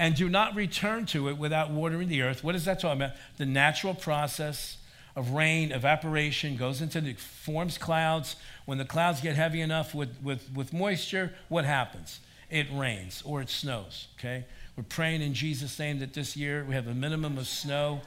and 0.00 0.14
do 0.14 0.30
not 0.30 0.54
return 0.54 1.04
to 1.04 1.28
it 1.28 1.36
without 1.36 1.70
watering 1.70 2.08
the 2.08 2.22
earth. 2.22 2.42
What 2.42 2.54
is 2.54 2.64
that 2.64 2.80
talking 2.80 3.02
about? 3.02 3.16
The 3.36 3.44
natural 3.44 3.92
process 3.94 4.78
of 5.14 5.32
rain, 5.32 5.72
evaporation, 5.72 6.56
goes 6.56 6.80
into 6.80 7.02
the 7.02 7.12
forms 7.12 7.76
clouds. 7.76 8.36
When 8.64 8.78
the 8.78 8.86
clouds 8.86 9.20
get 9.20 9.36
heavy 9.36 9.60
enough 9.60 9.94
with, 9.94 10.16
with, 10.22 10.50
with 10.54 10.72
moisture, 10.72 11.34
what 11.50 11.66
happens? 11.66 12.20
It 12.48 12.66
rains 12.72 13.22
or 13.26 13.42
it 13.42 13.50
snows, 13.50 14.08
okay? 14.18 14.46
We're 14.74 14.84
praying 14.84 15.20
in 15.20 15.34
Jesus' 15.34 15.78
name 15.78 15.98
that 15.98 16.14
this 16.14 16.34
year 16.34 16.64
we 16.66 16.74
have 16.74 16.86
a 16.86 16.94
minimum 16.94 17.36
of 17.36 17.46
snow 17.46 18.00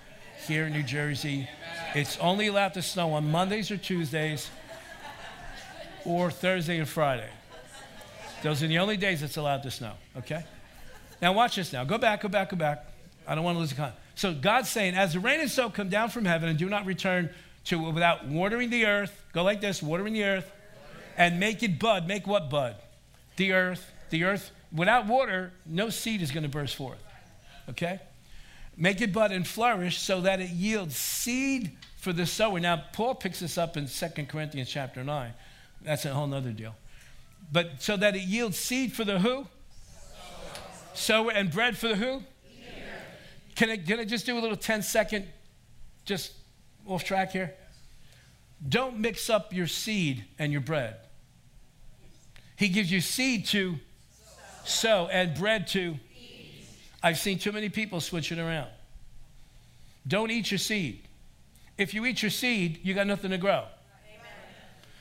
here 0.47 0.65
in 0.65 0.73
New 0.73 0.81
Jersey. 0.81 1.47
It's 1.93 2.17
only 2.17 2.47
allowed 2.47 2.73
to 2.73 2.81
snow 2.81 3.13
on 3.13 3.29
Mondays 3.29 3.69
or 3.69 3.77
Tuesdays 3.77 4.49
or 6.05 6.31
Thursday 6.31 6.79
and 6.79 6.89
Friday. 6.89 7.29
Those 8.41 8.63
are 8.63 8.67
the 8.67 8.79
only 8.79 8.97
days 8.97 9.21
it's 9.21 9.37
allowed 9.37 9.61
to 9.61 9.69
snow, 9.69 9.93
okay? 10.17 10.43
Now, 11.23 11.31
watch 11.31 11.55
this 11.55 11.71
now. 11.71 11.85
Go 11.85 11.97
back, 11.97 12.19
go 12.19 12.27
back, 12.27 12.49
go 12.49 12.57
back. 12.57 12.85
I 13.25 13.33
don't 13.33 13.45
want 13.45 13.55
to 13.55 13.59
lose 13.61 13.69
the 13.69 13.77
con. 13.77 13.93
So, 14.13 14.33
God's 14.33 14.69
saying, 14.69 14.93
as 14.93 15.13
the 15.13 15.21
rain 15.21 15.39
and 15.39 15.49
snow 15.49 15.69
come 15.69 15.87
down 15.87 16.09
from 16.09 16.25
heaven 16.25 16.49
and 16.49 16.59
do 16.59 16.67
not 16.67 16.85
return 16.85 17.29
to 17.63 17.79
without 17.79 18.27
watering 18.27 18.69
the 18.69 18.85
earth, 18.85 19.23
go 19.31 19.41
like 19.41 19.61
this 19.61 19.81
watering 19.81 20.11
the 20.11 20.25
earth, 20.25 20.51
and 21.17 21.39
make 21.39 21.63
it 21.63 21.79
bud. 21.79 22.09
Make 22.09 22.27
what 22.27 22.49
bud? 22.49 22.75
The 23.37 23.53
earth. 23.53 23.89
The 24.09 24.25
earth, 24.25 24.51
without 24.73 25.07
water, 25.07 25.53
no 25.65 25.89
seed 25.89 26.21
is 26.21 26.29
going 26.29 26.43
to 26.43 26.49
burst 26.49 26.75
forth. 26.75 27.01
Okay? 27.69 28.01
Make 28.75 28.99
it 28.99 29.13
bud 29.13 29.31
and 29.31 29.47
flourish 29.47 29.99
so 29.99 30.19
that 30.19 30.41
it 30.41 30.49
yields 30.49 30.97
seed 30.97 31.71
for 31.95 32.11
the 32.11 32.25
sower. 32.25 32.59
Now, 32.59 32.83
Paul 32.91 33.15
picks 33.15 33.39
this 33.39 33.57
up 33.57 33.77
in 33.77 33.87
2 33.87 34.25
Corinthians 34.25 34.69
chapter 34.69 35.05
9. 35.05 35.33
That's 35.83 36.03
a 36.03 36.13
whole 36.13 36.33
other 36.33 36.51
deal. 36.51 36.75
But 37.49 37.81
so 37.81 37.95
that 37.95 38.13
it 38.13 38.23
yields 38.23 38.57
seed 38.57 38.91
for 38.91 39.05
the 39.05 39.19
who? 39.19 39.47
Sower 40.93 41.31
and 41.31 41.51
bread 41.51 41.77
for 41.77 41.87
the 41.87 41.95
who? 41.95 42.23
Can 43.55 43.69
I, 43.69 43.77
can 43.77 43.99
I 43.99 44.05
just 44.05 44.25
do 44.25 44.37
a 44.37 44.41
little 44.41 44.57
10 44.57 44.81
second, 44.81 45.27
just 46.05 46.33
off 46.87 47.03
track 47.03 47.31
here? 47.31 47.53
Don't 48.67 48.99
mix 48.99 49.29
up 49.29 49.53
your 49.53 49.67
seed 49.67 50.25
and 50.39 50.51
your 50.51 50.61
bread. 50.61 50.95
He 52.55 52.69
gives 52.69 52.91
you 52.91 53.01
seed 53.01 53.45
to 53.47 53.75
sow 54.63 55.07
and 55.11 55.37
bread 55.37 55.67
to. 55.67 55.97
eat. 56.15 56.65
I've 57.01 57.17
seen 57.17 57.37
too 57.37 57.51
many 57.51 57.69
people 57.69 57.99
switch 57.99 58.31
it 58.31 58.39
around. 58.39 58.69
Don't 60.07 60.31
eat 60.31 60.51
your 60.51 60.57
seed. 60.57 61.01
If 61.77 61.93
you 61.93 62.05
eat 62.05 62.21
your 62.21 62.31
seed, 62.31 62.79
you 62.83 62.93
got 62.93 63.07
nothing 63.07 63.31
to 63.31 63.37
grow. 63.37 63.65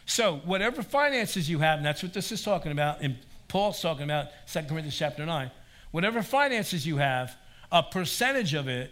So, 0.05 0.41
whatever 0.45 0.83
finances 0.83 1.49
you 1.49 1.61
have, 1.61 1.79
and 1.79 1.87
that's 1.87 2.03
what 2.03 2.13
this 2.13 2.33
is 2.33 2.43
talking 2.43 2.73
about, 2.73 3.01
and 3.01 3.17
Paul's 3.49 3.81
talking 3.81 4.05
about 4.05 4.29
2 4.53 4.63
Corinthians 4.63 4.97
chapter 4.97 5.25
9, 5.25 5.51
whatever 5.93 6.23
finances 6.23 6.85
you 6.87 6.97
have, 6.97 7.37
a 7.71 7.83
percentage 7.83 8.53
of 8.53 8.67
it 8.67 8.91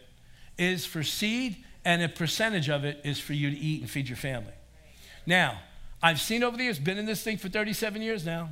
is 0.56 0.86
for 0.86 1.02
seed, 1.02 1.56
and 1.84 2.02
a 2.02 2.08
percentage 2.08 2.68
of 2.68 2.84
it 2.84 3.00
is 3.04 3.18
for 3.18 3.32
you 3.32 3.50
to 3.50 3.56
eat 3.56 3.80
and 3.80 3.90
feed 3.90 4.08
your 4.08 4.16
family. 4.16 4.52
Now, 5.26 5.60
I've 6.02 6.20
seen 6.20 6.42
over 6.42 6.56
the 6.56 6.64
years, 6.64 6.78
been 6.78 6.98
in 6.98 7.06
this 7.06 7.22
thing 7.22 7.36
for 7.36 7.48
37 7.48 8.00
years 8.00 8.24
now. 8.24 8.50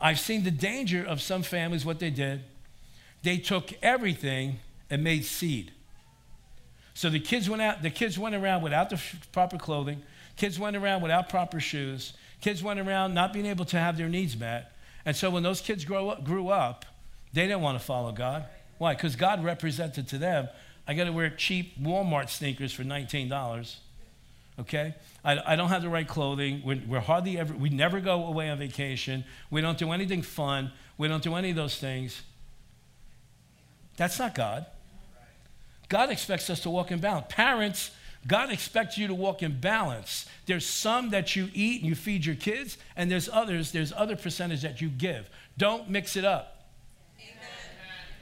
I've 0.00 0.18
seen 0.18 0.42
the 0.44 0.50
danger 0.50 1.04
of 1.04 1.20
some 1.20 1.42
families, 1.42 1.84
what 1.84 2.00
they 2.00 2.10
did. 2.10 2.42
They 3.22 3.38
took 3.38 3.72
everything 3.82 4.58
and 4.90 5.02
made 5.02 5.24
seed. 5.24 5.72
So 6.94 7.10
the 7.10 7.20
kids 7.20 7.50
went 7.50 7.62
out, 7.62 7.82
the 7.82 7.90
kids 7.90 8.18
went 8.18 8.34
around 8.34 8.62
without 8.62 8.90
the 8.90 9.00
proper 9.32 9.58
clothing. 9.58 10.02
Kids 10.36 10.58
went 10.58 10.76
around 10.76 11.02
without 11.02 11.28
proper 11.28 11.60
shoes. 11.60 12.12
Kids 12.40 12.62
went 12.62 12.80
around 12.80 13.14
not 13.14 13.32
being 13.32 13.46
able 13.46 13.64
to 13.66 13.78
have 13.78 13.96
their 13.96 14.08
needs 14.08 14.36
met. 14.36 14.72
And 15.04 15.16
so 15.16 15.30
when 15.30 15.42
those 15.42 15.60
kids 15.60 15.84
grow 15.84 16.10
up, 16.10 16.24
grew 16.24 16.48
up, 16.48 16.84
they 17.34 17.42
didn't 17.42 17.62
want 17.62 17.78
to 17.78 17.84
follow 17.84 18.12
God. 18.12 18.46
Why? 18.78 18.94
Because 18.94 19.16
God 19.16 19.44
represented 19.44 20.08
to 20.08 20.18
them, 20.18 20.48
I 20.86 20.94
got 20.94 21.04
to 21.04 21.12
wear 21.12 21.30
cheap 21.30 21.78
Walmart 21.80 22.30
sneakers 22.30 22.72
for 22.72 22.84
$19. 22.84 23.76
Okay? 24.60 24.94
I, 25.24 25.52
I 25.52 25.56
don't 25.56 25.68
have 25.68 25.82
the 25.82 25.88
right 25.88 26.06
clothing. 26.06 26.62
We're, 26.64 26.80
we're 26.86 27.00
hardly 27.00 27.38
ever, 27.38 27.52
we 27.54 27.70
never 27.70 28.00
go 28.00 28.26
away 28.26 28.50
on 28.50 28.58
vacation. 28.58 29.24
We 29.50 29.60
don't 29.60 29.78
do 29.78 29.90
anything 29.90 30.22
fun. 30.22 30.70
We 30.96 31.08
don't 31.08 31.22
do 31.22 31.34
any 31.34 31.50
of 31.50 31.56
those 31.56 31.76
things. 31.76 32.22
That's 33.96 34.18
not 34.18 34.34
God. 34.34 34.66
God 35.88 36.10
expects 36.10 36.48
us 36.50 36.60
to 36.60 36.70
walk 36.70 36.92
in 36.92 37.00
balance. 37.00 37.26
Parents, 37.28 37.90
God 38.26 38.50
expects 38.50 38.96
you 38.96 39.08
to 39.08 39.14
walk 39.14 39.42
in 39.42 39.60
balance. 39.60 40.26
There's 40.46 40.66
some 40.66 41.10
that 41.10 41.36
you 41.36 41.50
eat 41.52 41.80
and 41.80 41.88
you 41.88 41.94
feed 41.94 42.24
your 42.24 42.36
kids, 42.36 42.78
and 42.96 43.10
there's 43.10 43.28
others, 43.28 43.72
there's 43.72 43.92
other 43.92 44.16
percentage 44.16 44.62
that 44.62 44.80
you 44.80 44.88
give. 44.88 45.28
Don't 45.58 45.90
mix 45.90 46.16
it 46.16 46.24
up. 46.24 46.53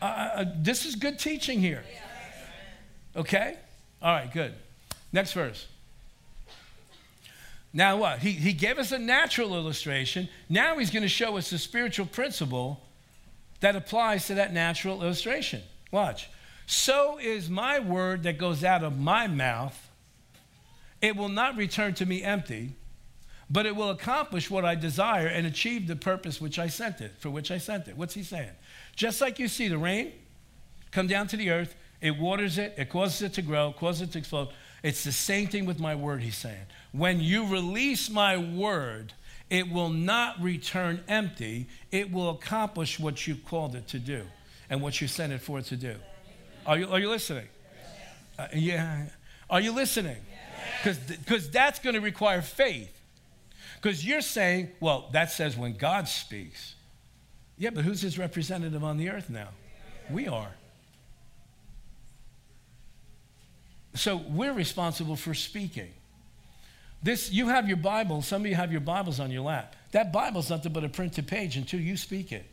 Uh, 0.03 0.45
this 0.57 0.85
is 0.85 0.97
good 0.97 1.19
teaching 1.19 1.61
here. 1.61 1.85
Okay? 3.15 3.57
All 4.01 4.13
right, 4.13 4.33
good. 4.33 4.53
Next 5.13 5.33
verse. 5.33 5.67
Now, 7.73 7.97
what? 7.97 8.19
He, 8.19 8.33
he 8.33 8.53
gave 8.53 8.79
us 8.79 8.93
a 8.93 8.99
natural 8.99 9.55
illustration. 9.55 10.29
Now 10.49 10.77
he's 10.79 10.91
going 10.91 11.05
to 11.05 11.09
show 11.09 11.37
us 11.37 11.51
the 11.51 11.59
spiritual 11.59 12.07
principle 12.07 12.83
that 13.61 13.77
applies 13.77 14.27
to 14.27 14.35
that 14.35 14.53
natural 14.53 15.03
illustration. 15.03 15.63
Watch. 15.91 16.29
So 16.67 17.19
is 17.19 17.49
my 17.49 17.79
word 17.79 18.25
that 18.25 18.39
goes 18.39 18.65
out 18.65 18.83
of 18.83 18.99
my 18.99 19.29
mouth. 19.29 19.91
It 21.01 21.17
will 21.17 21.29
not 21.29 21.57
return 21.57 21.95
to 21.95 22.07
me 22.07 22.23
empty, 22.23 22.73
but 23.49 23.67
it 23.67 23.77
will 23.77 23.91
accomplish 23.91 24.51
what 24.51 24.65
I 24.65 24.75
desire 24.75 25.27
and 25.27 25.47
achieve 25.47 25.87
the 25.87 25.97
purpose 25.97 26.41
which 26.41 26.59
I 26.59 26.69
sent 26.69 27.01
it, 27.01 27.13
for 27.19 27.31
which 27.31 27.51
I 27.51 27.59
sent 27.59 27.89
it. 27.89 27.97
What's 27.97 28.15
he 28.15 28.23
saying? 28.23 28.53
Just 28.95 29.21
like 29.21 29.39
you 29.39 29.49
see 29.49 29.69
the 29.69 29.79
rain 29.79 30.13
come 30.91 31.07
down 31.07 31.27
to 31.29 31.37
the 31.37 31.51
earth, 31.51 31.75
it 32.01 32.19
waters 32.19 32.59
it, 32.59 32.75
it 32.77 32.89
causes 32.89 33.23
it 33.23 33.33
to 33.35 33.43
grow, 33.43 33.73
causes 33.73 34.03
it 34.03 34.13
to 34.13 34.19
explode. 34.19 34.49
It's 34.83 35.05
the 35.05 35.13
same 35.13 35.47
thing 35.47 35.67
with 35.67 35.79
my 35.79 35.95
word, 35.95 36.23
he's 36.23 36.37
saying. 36.37 36.67
When 36.91 37.21
you 37.21 37.47
release 37.47 38.11
my 38.11 38.37
word, 38.37 39.13
it 39.49 39.71
will 39.71 39.91
not 39.91 40.41
return 40.43 41.05
empty. 41.09 41.69
It 41.91 42.11
will 42.11 42.31
accomplish 42.31 42.99
what 42.99 43.27
you 43.27 43.37
called 43.37 43.75
it 43.77 43.87
to 43.89 43.99
do 43.99 44.25
and 44.69 44.83
what 44.83 45.01
you 45.01 45.07
sent 45.07 45.33
it 45.33 45.41
for 45.41 45.61
to 45.61 45.77
do. 45.77 45.97
Are 46.67 46.79
you, 46.79 46.89
are 46.89 46.99
you 46.99 47.11
listening? 47.11 47.49
Uh, 48.39 48.49
yeah. 48.55 49.07
Are 49.49 49.61
you 49.61 49.73
listening? 49.73 50.17
Because 50.83 51.51
that's 51.51 51.79
going 51.79 51.95
to 51.95 52.01
require 52.01 52.43
faith. 52.43 52.99
Because 53.77 54.05
you're 54.07 54.21
saying, 54.21 54.71
well, 54.81 55.11
that 55.13 55.31
says 55.31 55.57
when 55.57 55.75
God 55.75 56.09
speaks. 56.09 56.75
Yeah, 57.63 57.71
but 57.71 57.85
who's 57.85 58.03
his 58.03 58.19
representative 58.19 58.83
on 58.83 58.97
the 58.97 59.09
earth 59.09 59.31
now? 59.31 59.47
We 60.11 60.27
are. 60.27 60.51
So 63.95 64.17
we're 64.17 64.53
responsible 64.53 65.15
for 65.15 65.33
speaking. 65.33 65.93
This, 67.05 67.31
you 67.31 67.51
have 67.51 67.69
your 67.69 67.77
Bible, 67.77 68.21
some 68.21 68.43
of 68.43 68.49
you 68.49 68.57
have 68.57 68.73
your 68.73 68.81
Bibles 68.81 69.21
on 69.21 69.31
your 69.31 69.43
lap. 69.43 69.77
That 69.93 70.13
Bible's 70.13 70.51
nothing 70.51 70.73
but 70.73 70.83
a 70.83 70.89
printed 70.89 71.29
page 71.29 71.57
until 71.57 71.79
you 71.79 71.97
speak 71.97 72.33
it. 72.33 72.47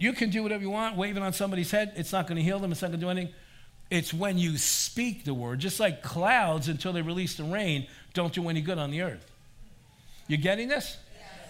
You 0.00 0.14
can 0.14 0.30
do 0.30 0.42
whatever 0.42 0.64
you 0.64 0.70
want, 0.70 0.96
wave 0.96 1.16
it 1.16 1.22
on 1.22 1.32
somebody's 1.32 1.70
head. 1.70 1.92
It's 1.94 2.10
not 2.10 2.26
going 2.26 2.38
to 2.38 2.42
heal 2.42 2.58
them, 2.58 2.72
it's 2.72 2.82
not 2.82 2.88
going 2.88 2.98
to 2.98 3.06
do 3.06 3.10
anything. 3.10 3.32
It's 3.88 4.12
when 4.12 4.36
you 4.36 4.58
speak 4.58 5.24
the 5.24 5.32
word, 5.32 5.60
just 5.60 5.78
like 5.78 6.02
clouds 6.02 6.66
until 6.66 6.92
they 6.92 7.02
release 7.02 7.36
the 7.36 7.44
rain 7.44 7.86
don't 8.14 8.32
do 8.32 8.48
any 8.48 8.62
good 8.62 8.78
on 8.78 8.90
the 8.90 9.02
earth. 9.02 9.30
You 10.26 10.38
getting 10.38 10.66
this? 10.66 10.96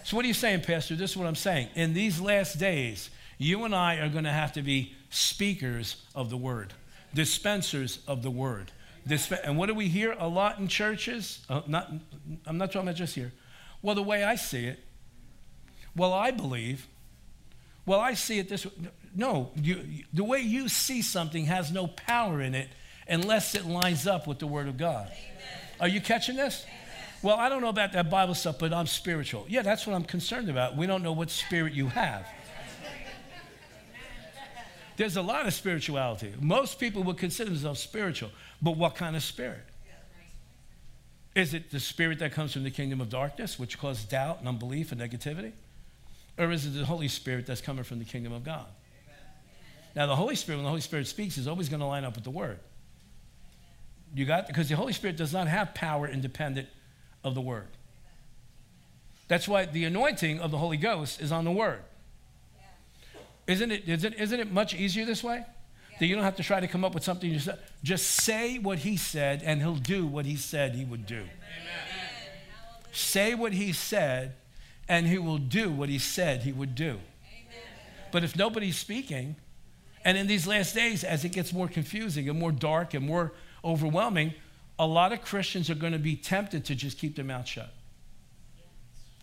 So, 0.05 0.15
what 0.15 0.23
are 0.23 0.27
you 0.27 0.35
saying, 0.35 0.61
Pastor? 0.61 0.95
This 0.95 1.11
is 1.11 1.17
what 1.17 1.25
I'm 1.25 1.33
saying. 1.33 1.69
In 1.73 1.95
these 1.95 2.21
last 2.21 2.59
days, 2.59 3.09
you 3.39 3.65
and 3.65 3.73
I 3.73 3.95
are 3.95 4.07
going 4.07 4.25
to 4.25 4.31
have 4.31 4.53
to 4.53 4.61
be 4.61 4.93
speakers 5.09 5.95
of 6.13 6.29
the 6.29 6.37
word 6.37 6.73
dispensers 7.15 7.99
of 8.07 8.21
the 8.21 8.29
word. 8.29 8.71
Disp- 9.07 9.33
and 9.43 9.57
what 9.57 9.67
do 9.67 9.73
we 9.73 9.87
hear 9.87 10.15
a 10.19 10.27
lot 10.27 10.59
in 10.59 10.67
churches? 10.67 11.43
Uh, 11.49 11.61
not, 11.65 11.91
I'm 12.45 12.57
not 12.57 12.71
talking 12.71 12.87
about 12.87 12.97
just 12.97 13.15
here. 13.15 13.31
Well, 13.81 13.95
the 13.95 14.03
way 14.03 14.23
I 14.23 14.35
see 14.35 14.65
it, 14.65 14.79
well, 15.95 16.13
I 16.13 16.29
believe, 16.29 16.87
well, 17.85 17.99
I 17.99 18.13
see 18.13 18.37
it 18.37 18.49
this 18.49 18.65
way. 18.65 18.73
No, 19.15 19.51
you, 19.55 20.03
the 20.13 20.23
way 20.23 20.41
you 20.41 20.67
see 20.67 21.01
something 21.01 21.45
has 21.45 21.71
no 21.71 21.87
power 21.87 22.41
in 22.41 22.53
it 22.53 22.67
unless 23.07 23.55
it 23.55 23.65
lines 23.65 24.05
up 24.05 24.27
with 24.27 24.39
the 24.39 24.47
Word 24.47 24.67
of 24.67 24.77
God. 24.77 25.07
Amen. 25.07 25.61
Are 25.79 25.87
you 25.87 26.01
catching 26.01 26.35
this? 26.35 26.63
Amen. 26.63 26.84
Well, 27.25 27.37
I 27.37 27.49
don't 27.49 27.63
know 27.63 27.69
about 27.69 27.93
that 27.93 28.11
Bible 28.11 28.35
stuff, 28.35 28.59
but 28.59 28.71
I'm 28.71 28.85
spiritual. 28.85 29.47
Yeah, 29.49 29.63
that's 29.63 29.87
what 29.87 29.95
I'm 29.95 30.03
concerned 30.03 30.47
about. 30.47 30.77
We 30.77 30.85
don't 30.85 31.01
know 31.01 31.11
what 31.11 31.31
spirit 31.31 31.73
you 31.73 31.87
have. 31.87 32.23
There's 34.95 35.17
a 35.17 35.23
lot 35.23 35.47
of 35.47 35.53
spirituality. 35.55 36.35
Most 36.39 36.79
people 36.79 37.01
would 37.01 37.17
consider 37.17 37.49
themselves 37.49 37.79
spiritual, 37.79 38.29
but 38.61 38.77
what 38.77 38.93
kind 38.93 39.15
of 39.15 39.23
spirit? 39.23 39.63
Is 41.33 41.55
it 41.55 41.71
the 41.71 41.79
spirit 41.79 42.19
that 42.19 42.31
comes 42.31 42.53
from 42.53 42.63
the 42.63 42.69
kingdom 42.69 43.01
of 43.01 43.09
darkness, 43.09 43.57
which 43.57 43.79
causes 43.79 44.05
doubt 44.05 44.37
and 44.37 44.47
unbelief 44.47 44.91
and 44.91 45.01
negativity? 45.01 45.53
Or 46.37 46.51
is 46.51 46.67
it 46.67 46.77
the 46.77 46.85
Holy 46.85 47.07
Spirit 47.07 47.47
that's 47.47 47.59
coming 47.59 47.83
from 47.83 47.97
the 47.97 48.05
kingdom 48.05 48.33
of 48.33 48.43
God? 48.43 48.67
Now, 49.95 50.05
the 50.05 50.15
Holy 50.15 50.35
Spirit, 50.35 50.57
when 50.57 50.65
the 50.65 50.69
Holy 50.69 50.81
Spirit 50.81 51.07
speaks, 51.07 51.39
is 51.39 51.47
always 51.47 51.69
going 51.69 51.79
to 51.79 51.87
line 51.87 52.03
up 52.03 52.13
with 52.13 52.23
the 52.23 52.29
Word. 52.29 52.59
You 54.13 54.25
got 54.25 54.45
because 54.45 54.69
the 54.69 54.75
Holy 54.75 54.93
Spirit 54.93 55.17
does 55.17 55.33
not 55.33 55.47
have 55.47 55.73
power 55.73 56.07
independent 56.07 56.67
of 57.25 57.35
the 57.35 57.41
Word. 57.41 57.67
That's 59.27 59.47
why 59.47 59.65
the 59.65 59.83
anointing 59.83 60.39
of 60.39 60.51
the 60.51 60.57
Holy 60.57 60.77
Ghost 60.77 61.19
is 61.19 61.31
on 61.31 61.43
the 61.43 61.51
Word. 61.51 61.81
Isn't 63.47 63.71
it, 63.71 63.87
isn't, 63.87 64.13
isn't 64.13 64.39
it 64.39 64.51
much 64.51 64.73
easier 64.73 65.05
this 65.05 65.23
way? 65.23 65.37
Yeah. 65.37 65.97
That 65.99 66.05
you 66.05 66.15
don't 66.15 66.23
have 66.23 66.35
to 66.37 66.43
try 66.43 66.59
to 66.59 66.67
come 66.67 66.85
up 66.85 66.93
with 66.93 67.03
something 67.03 67.29
yourself. 67.29 67.59
Just 67.83 68.07
say 68.07 68.57
what 68.57 68.79
he 68.79 68.97
said, 68.97 69.43
and 69.43 69.61
he'll 69.61 69.75
do 69.75 70.05
what 70.05 70.25
he 70.25 70.35
said 70.35 70.75
he 70.75 70.85
would 70.85 71.05
do. 71.05 71.15
Amen. 71.15 71.29
Say 72.91 73.35
what 73.35 73.53
he 73.53 73.73
said, 73.73 74.35
and 74.87 75.07
he 75.07 75.17
will 75.17 75.37
do 75.37 75.69
what 75.69 75.89
he 75.89 75.99
said 75.99 76.41
he 76.41 76.51
would 76.51 76.75
do. 76.75 76.91
Amen. 76.91 77.01
But 78.11 78.23
if 78.23 78.35
nobody's 78.35 78.77
speaking, 78.77 79.35
and 80.03 80.17
in 80.17 80.27
these 80.27 80.45
last 80.45 80.75
days, 80.75 81.03
as 81.03 81.25
it 81.25 81.29
gets 81.29 81.51
more 81.51 81.67
confusing 81.67 82.29
and 82.29 82.39
more 82.39 82.51
dark 82.51 82.93
and 82.93 83.05
more 83.05 83.33
overwhelming, 83.63 84.33
a 84.77 84.85
lot 84.85 85.13
of 85.13 85.21
Christians 85.21 85.69
are 85.69 85.75
going 85.75 85.93
to 85.93 85.99
be 85.99 86.15
tempted 86.15 86.65
to 86.65 86.75
just 86.75 86.97
keep 86.97 87.15
their 87.15 87.25
mouth 87.25 87.47
shut. 87.47 87.71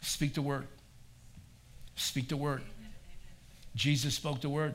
Speak 0.01 0.35
the 0.35 0.43
word. 0.43 0.67
Speak 1.95 2.29
the 2.29 2.37
word. 2.37 2.62
Jesus 3.74 4.14
spoke 4.14 4.41
the 4.41 4.49
word. 4.49 4.74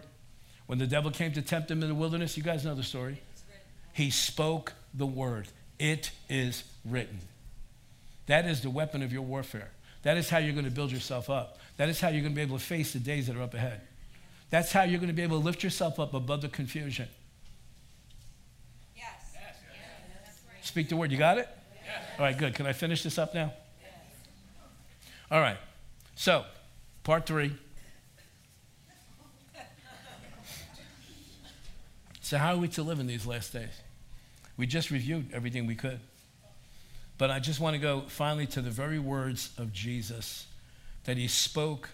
When 0.68 0.80
the 0.80 0.88
devil 0.88 1.12
came 1.12 1.32
to 1.34 1.42
tempt 1.42 1.72
him 1.72 1.82
in 1.82 1.90
the 1.90 1.96
wilderness, 1.96 2.38
you 2.38 2.44
guys 2.44 2.66
know 2.66 2.76
the 2.76 2.84
story. 2.84 3.22
He 3.94 4.10
spoke 4.12 4.74
the 4.94 5.06
word. 5.06 5.48
It 5.80 6.12
is 6.30 6.64
written. 6.86 7.20
That 8.28 8.46
is 8.46 8.62
the 8.62 8.70
weapon 8.70 9.02
of 9.02 9.12
your 9.14 9.22
warfare. 9.22 9.72
That 10.04 10.18
is 10.18 10.30
how 10.30 10.38
you're 10.38 10.54
going 10.54 10.66
to 10.66 10.72
build 10.72 10.92
yourself 10.92 11.30
up. 11.30 11.58
That 11.78 11.90
is 11.90 12.00
how 12.00 12.10
you're 12.10 12.22
going 12.22 12.34
to 12.34 12.36
be 12.36 12.42
able 12.42 12.58
to 12.58 12.64
face 12.64 12.94
the 12.94 13.00
days 13.00 13.28
that 13.28 13.36
are 13.36 13.42
up 13.42 13.54
ahead. 13.54 13.82
That's 14.50 14.72
how 14.72 14.84
you're 14.84 15.00
going 15.00 15.10
to 15.10 15.14
be 15.14 15.24
able 15.24 15.40
to 15.40 15.46
lift 15.46 15.64
yourself 15.64 16.00
up 16.00 16.14
above 16.14 16.42
the 16.42 16.50
confusion. 16.50 17.08
Yes. 18.96 19.06
Speak 20.68 20.90
the 20.90 20.98
word. 20.98 21.14
You 21.14 21.18
got 21.18 21.38
it? 21.38 21.48
Yes. 21.86 22.04
All 22.20 22.26
right, 22.26 22.38
good. 22.38 22.54
Can 22.54 22.66
I 22.68 22.74
finish 22.74 23.02
this 23.02 23.18
up 23.18 23.34
now? 23.34 23.54
Yes. 23.82 23.94
All 25.32 25.40
right. 25.40 25.58
So, 26.16 26.44
part 27.04 27.26
three. 27.26 27.56
So, 32.20 32.38
how 32.38 32.54
are 32.54 32.58
we 32.58 32.68
to 32.68 32.84
live 32.84 33.00
in 33.00 33.08
these 33.08 33.26
last 33.26 33.54
days? 33.54 33.70
We 34.58 34.68
just 34.68 34.92
reviewed 34.92 35.30
everything 35.34 35.68
we 35.68 35.76
could. 35.76 36.02
But 37.18 37.32
I 37.32 37.40
just 37.40 37.62
want 37.62 37.76
to 37.76 37.80
go 37.80 38.02
finally 38.10 38.46
to 38.48 38.62
the 38.62 38.70
very 38.70 39.00
words 39.00 39.52
of 39.58 39.72
Jesus 39.72 40.48
that 41.06 41.16
he 41.16 41.30
spoke 41.30 41.92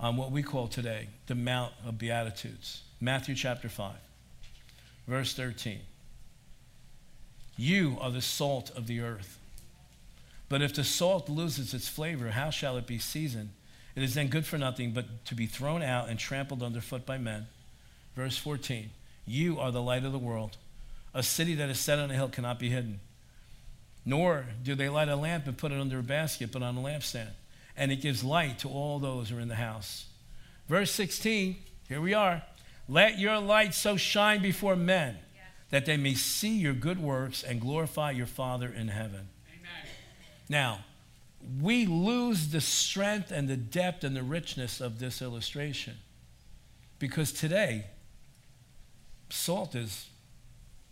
on 0.00 0.16
what 0.16 0.32
we 0.32 0.42
call 0.42 0.66
today 0.66 1.06
the 1.28 1.36
Mount 1.36 1.72
of 1.86 1.98
Beatitudes. 1.98 2.82
Matthew 3.00 3.36
chapter 3.36 3.68
5, 3.68 3.94
verse 5.06 5.34
13. 5.34 5.78
You 7.60 7.98
are 8.00 8.10
the 8.10 8.22
salt 8.22 8.70
of 8.74 8.86
the 8.86 9.00
earth. 9.00 9.38
But 10.48 10.62
if 10.62 10.74
the 10.74 10.82
salt 10.82 11.28
loses 11.28 11.74
its 11.74 11.88
flavor, 11.88 12.30
how 12.30 12.48
shall 12.48 12.78
it 12.78 12.86
be 12.86 12.98
seasoned? 12.98 13.50
It 13.94 14.02
is 14.02 14.14
then 14.14 14.28
good 14.28 14.46
for 14.46 14.56
nothing 14.56 14.92
but 14.92 15.26
to 15.26 15.34
be 15.34 15.44
thrown 15.44 15.82
out 15.82 16.08
and 16.08 16.18
trampled 16.18 16.62
underfoot 16.62 17.04
by 17.04 17.18
men. 17.18 17.48
Verse 18.16 18.38
14 18.38 18.88
You 19.26 19.60
are 19.60 19.70
the 19.70 19.82
light 19.82 20.06
of 20.06 20.12
the 20.12 20.18
world. 20.18 20.56
A 21.12 21.22
city 21.22 21.54
that 21.56 21.68
is 21.68 21.78
set 21.78 21.98
on 21.98 22.10
a 22.10 22.14
hill 22.14 22.30
cannot 22.30 22.58
be 22.58 22.70
hidden. 22.70 22.98
Nor 24.06 24.46
do 24.62 24.74
they 24.74 24.88
light 24.88 25.10
a 25.10 25.16
lamp 25.16 25.46
and 25.46 25.58
put 25.58 25.70
it 25.70 25.78
under 25.78 25.98
a 25.98 26.02
basket, 26.02 26.52
but 26.52 26.62
on 26.62 26.78
a 26.78 26.80
lampstand. 26.80 27.32
And 27.76 27.92
it 27.92 28.00
gives 28.00 28.24
light 28.24 28.58
to 28.60 28.70
all 28.70 28.98
those 28.98 29.28
who 29.28 29.36
are 29.36 29.40
in 29.40 29.48
the 29.48 29.54
house. 29.56 30.06
Verse 30.66 30.90
16, 30.92 31.56
here 31.88 32.00
we 32.00 32.14
are. 32.14 32.40
Let 32.88 33.18
your 33.18 33.38
light 33.38 33.74
so 33.74 33.98
shine 33.98 34.40
before 34.40 34.76
men 34.76 35.18
that 35.70 35.86
they 35.86 35.96
may 35.96 36.14
see 36.14 36.56
your 36.56 36.74
good 36.74 37.00
works 37.00 37.42
and 37.42 37.60
glorify 37.60 38.10
your 38.10 38.26
Father 38.26 38.68
in 38.68 38.88
heaven. 38.88 39.28
Amen. 39.48 39.88
Now, 40.48 40.84
we 41.60 41.86
lose 41.86 42.48
the 42.48 42.60
strength 42.60 43.30
and 43.30 43.48
the 43.48 43.56
depth 43.56 44.04
and 44.04 44.14
the 44.14 44.22
richness 44.22 44.80
of 44.80 44.98
this 44.98 45.22
illustration 45.22 45.96
because 46.98 47.32
today, 47.32 47.86
salt 49.30 49.74
is, 49.74 50.08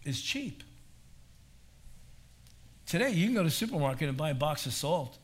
is 0.05 0.22
cheap. 0.22 0.62
Today, 2.87 3.11
you 3.11 3.26
can 3.26 3.35
go 3.35 3.41
to 3.43 3.49
the 3.49 3.51
supermarket 3.51 4.09
and 4.09 4.16
buy 4.16 4.31
a 4.31 4.35
box 4.35 4.64
of 4.64 4.72
salt 4.72 5.18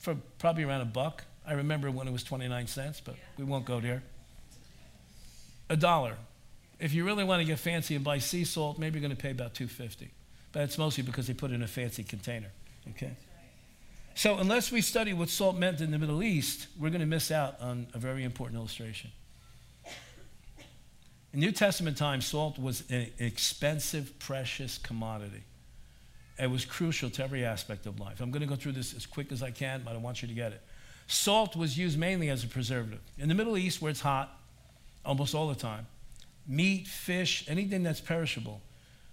for 0.00 0.16
probably 0.38 0.64
around 0.64 0.82
a 0.82 0.86
buck. 0.86 1.24
I 1.46 1.54
remember 1.54 1.90
when 1.90 2.06
it 2.06 2.12
was 2.12 2.22
29 2.22 2.66
cents, 2.66 3.00
but 3.00 3.14
we 3.38 3.44
won't 3.44 3.64
go 3.64 3.80
there. 3.80 4.02
A 5.70 5.76
dollar. 5.76 6.16
If 6.80 6.94
you 6.94 7.04
really 7.04 7.24
want 7.24 7.40
to 7.40 7.44
get 7.46 7.58
fancy 7.58 7.94
and 7.94 8.02
buy 8.02 8.18
sea 8.18 8.44
salt, 8.44 8.78
maybe 8.78 8.98
you're 8.98 9.06
going 9.06 9.16
to 9.16 9.22
pay 9.22 9.30
about 9.30 9.54
250. 9.54 10.10
But 10.52 10.62
it's 10.62 10.78
mostly 10.78 11.04
because 11.04 11.26
they 11.26 11.34
put 11.34 11.50
it 11.50 11.54
in 11.54 11.62
a 11.62 11.68
fancy 11.68 12.02
container. 12.02 12.50
Okay? 12.90 13.12
So, 14.14 14.38
unless 14.38 14.72
we 14.72 14.80
study 14.80 15.12
what 15.12 15.28
salt 15.28 15.56
meant 15.56 15.80
in 15.80 15.90
the 15.90 15.98
Middle 15.98 16.22
East, 16.22 16.66
we're 16.78 16.90
going 16.90 17.00
to 17.00 17.06
miss 17.06 17.30
out 17.30 17.60
on 17.60 17.86
a 17.94 17.98
very 17.98 18.24
important 18.24 18.58
illustration. 18.58 19.10
In 21.32 21.40
New 21.40 21.52
Testament 21.52 21.96
times, 21.96 22.26
salt 22.26 22.58
was 22.58 22.82
an 22.90 23.08
expensive, 23.18 24.18
precious 24.18 24.78
commodity. 24.78 25.44
It 26.38 26.50
was 26.50 26.64
crucial 26.64 27.10
to 27.10 27.22
every 27.22 27.44
aspect 27.44 27.86
of 27.86 28.00
life. 28.00 28.20
I'm 28.20 28.30
going 28.30 28.40
to 28.40 28.48
go 28.48 28.56
through 28.56 28.72
this 28.72 28.94
as 28.94 29.06
quick 29.06 29.30
as 29.30 29.42
I 29.42 29.50
can, 29.50 29.82
but 29.84 29.94
I 29.94 29.98
want 29.98 30.22
you 30.22 30.28
to 30.28 30.34
get 30.34 30.52
it. 30.52 30.62
Salt 31.06 31.54
was 31.54 31.76
used 31.78 31.98
mainly 31.98 32.30
as 32.30 32.42
a 32.42 32.48
preservative. 32.48 33.00
In 33.18 33.28
the 33.28 33.34
Middle 33.34 33.56
East, 33.56 33.82
where 33.82 33.90
it's 33.90 34.00
hot 34.00 34.36
almost 35.04 35.34
all 35.34 35.48
the 35.48 35.54
time, 35.54 35.86
meat, 36.50 36.86
fish, 36.86 37.44
anything 37.48 37.82
that's 37.82 38.00
perishable 38.00 38.60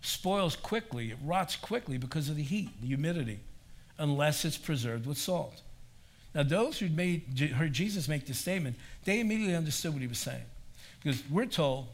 spoils 0.01 0.55
quickly, 0.55 1.11
it 1.11 1.17
rots 1.23 1.55
quickly 1.55 1.97
because 1.97 2.29
of 2.29 2.35
the 2.35 2.43
heat, 2.43 2.69
the 2.81 2.87
humidity, 2.87 3.39
unless 3.97 4.45
it's 4.45 4.57
preserved 4.57 5.05
with 5.05 5.17
salt. 5.17 5.61
Now, 6.33 6.43
those 6.43 6.79
who 6.79 6.87
heard 6.87 7.73
Jesus 7.73 8.07
make 8.07 8.25
this 8.25 8.39
statement, 8.39 8.75
they 9.05 9.19
immediately 9.19 9.55
understood 9.55 9.93
what 9.93 10.01
he 10.01 10.07
was 10.07 10.19
saying. 10.19 10.43
Because 11.01 11.23
we're 11.29 11.45
told 11.45 11.87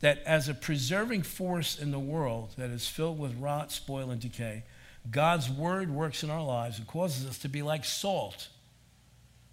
that 0.00 0.22
as 0.24 0.48
a 0.48 0.54
preserving 0.54 1.22
force 1.22 1.78
in 1.78 1.90
the 1.90 1.98
world 1.98 2.54
that 2.56 2.70
is 2.70 2.86
filled 2.86 3.18
with 3.18 3.34
rot, 3.36 3.72
spoil, 3.72 4.10
and 4.10 4.20
decay, 4.20 4.64
God's 5.10 5.50
word 5.50 5.90
works 5.90 6.22
in 6.22 6.30
our 6.30 6.44
lives 6.44 6.78
and 6.78 6.86
causes 6.86 7.26
us 7.26 7.38
to 7.38 7.48
be 7.48 7.62
like 7.62 7.84
salt, 7.84 8.48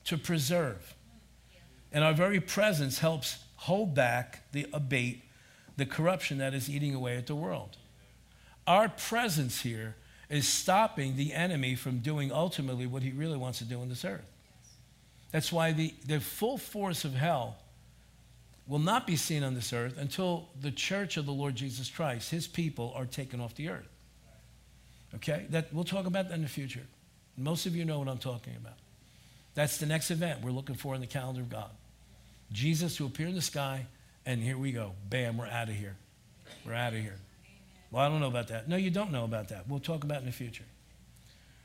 to 0.06 0.18
preserve. 0.18 0.94
And 1.92 2.04
our 2.04 2.14
very 2.14 2.40
presence 2.40 3.00
helps 3.00 3.40
hold 3.56 3.96
back, 3.96 4.52
the 4.52 4.68
abate 4.72 5.24
the 5.78 5.86
corruption 5.86 6.40
that 6.40 6.54
is 6.54 6.70
eating 6.70 6.94
away 6.94 7.16
at 7.18 7.28
the 7.28 7.36
world. 7.36 7.78
Our 8.66 8.90
presence 8.90 9.62
here 9.62 9.96
is 10.30 10.48
stopping 10.48 11.16
the 11.16 11.34
enemy 11.34 11.76
from 11.76 12.00
doing 12.00 12.32
ultimately 12.32 12.86
what 12.86 13.04
he 13.04 13.12
really 13.12 13.38
wants 13.38 13.60
to 13.60 13.64
do 13.64 13.80
on 13.80 13.88
this 13.90 14.04
earth. 14.04 14.30
That's 15.32 15.52
why 15.52 15.72
the, 15.72 15.94
the 16.06 16.20
full 16.20 16.58
force 16.58 17.06
of 17.06 17.14
hell 17.14 17.58
will 18.68 18.80
not 18.80 19.08
be 19.08 19.16
seen 19.16 19.44
on 19.44 19.54
this 19.54 19.72
earth 19.72 19.98
until 19.98 20.50
the 20.60 20.72
church 20.72 21.16
of 21.16 21.26
the 21.26 21.32
Lord 21.32 21.56
Jesus 21.56 21.90
Christ, 21.90 22.32
his 22.32 22.48
people, 22.48 22.92
are 22.96 23.06
taken 23.06 23.40
off 23.40 23.56
the 23.56 23.70
earth. 23.70 23.88
Okay? 25.16 25.46
That, 25.50 25.74
we'll 25.74 25.86
talk 25.86 26.06
about 26.06 26.28
that 26.30 26.36
in 26.36 26.42
the 26.42 26.50
future. 26.50 26.86
Most 27.38 27.66
of 27.66 27.76
you 27.76 27.86
know 27.86 28.00
what 28.00 28.10
I'm 28.10 28.18
talking 28.18 28.56
about. 28.58 28.74
That's 29.54 29.78
the 29.78 29.86
next 29.86 30.12
event 30.12 30.42
we're 30.44 30.52
looking 30.52 30.76
for 30.76 30.96
in 30.96 31.02
the 31.02 31.08
calendar 31.08 31.42
of 31.42 31.50
God. 31.50 31.70
Jesus 32.52 32.98
to 32.98 33.06
appear 33.06 33.28
in 33.28 33.36
the 33.36 33.42
sky, 33.42 33.86
and 34.28 34.44
here 34.44 34.58
we 34.58 34.74
go. 34.74 34.92
Bam, 35.10 35.38
we're 35.38 35.48
out 35.48 35.70
of 35.70 35.76
here. 35.76 35.96
We're 36.66 36.74
out 36.74 36.94
of 36.94 37.00
here. 37.00 37.16
Well, 37.90 38.04
I 38.04 38.10
don't 38.10 38.20
know 38.20 38.28
about 38.28 38.50
that. 38.50 38.68
No, 38.68 38.76
you 38.76 38.92
don't 38.92 39.14
know 39.14 39.24
about 39.24 39.48
that. 39.48 39.70
We'll 39.70 39.80
talk 39.80 40.04
about 40.04 40.20
in 40.20 40.26
the 40.26 40.34
future. 40.34 40.66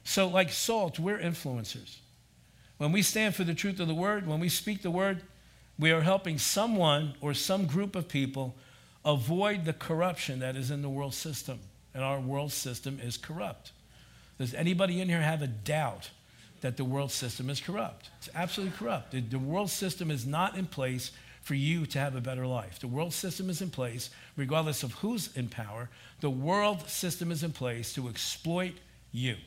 So, 0.04 0.28
like 0.28 0.50
salt, 0.50 1.00
we're 1.00 1.18
influencers. 1.18 1.96
When 2.78 2.92
we 2.92 3.02
stand 3.02 3.34
for 3.34 3.42
the 3.42 3.52
truth 3.52 3.80
of 3.80 3.88
the 3.88 3.94
word, 3.94 4.28
when 4.28 4.38
we 4.38 4.48
speak 4.48 4.82
the 4.82 4.92
word, 4.92 5.22
we 5.76 5.90
are 5.90 6.02
helping 6.02 6.38
someone 6.38 7.14
or 7.20 7.34
some 7.34 7.66
group 7.66 7.96
of 7.96 8.06
people 8.08 8.54
avoid 9.04 9.64
the 9.64 9.72
corruption 9.72 10.38
that 10.38 10.54
is 10.54 10.70
in 10.70 10.82
the 10.82 10.88
world 10.88 11.14
system. 11.14 11.58
And 11.94 12.04
our 12.04 12.20
world 12.20 12.52
system 12.52 13.00
is 13.02 13.16
corrupt. 13.16 13.72
Does 14.38 14.54
anybody 14.54 15.00
in 15.00 15.08
here 15.08 15.20
have 15.20 15.42
a 15.42 15.48
doubt 15.48 16.10
that 16.60 16.76
the 16.76 16.84
world 16.84 17.10
system 17.10 17.50
is 17.50 17.60
corrupt? 17.60 18.10
It's 18.18 18.30
absolutely 18.36 18.76
corrupt. 18.78 19.10
The, 19.10 19.20
the 19.20 19.38
world 19.40 19.70
system 19.70 20.12
is 20.12 20.24
not 20.24 20.56
in 20.56 20.66
place 20.66 21.10
for 21.42 21.54
you 21.54 21.86
to 21.86 21.98
have 21.98 22.14
a 22.14 22.20
better 22.20 22.46
life. 22.46 22.78
The 22.78 22.86
world 22.86 23.12
system 23.12 23.50
is 23.50 23.60
in 23.60 23.70
place, 23.70 24.10
regardless 24.36 24.82
of 24.82 24.92
who's 24.94 25.36
in 25.36 25.48
power. 25.48 25.90
The 26.20 26.30
world 26.30 26.88
system 26.88 27.32
is 27.32 27.42
in 27.42 27.52
place 27.52 27.92
to 27.94 28.08
exploit 28.08 28.74
you. 29.10 29.32
Amen. 29.32 29.40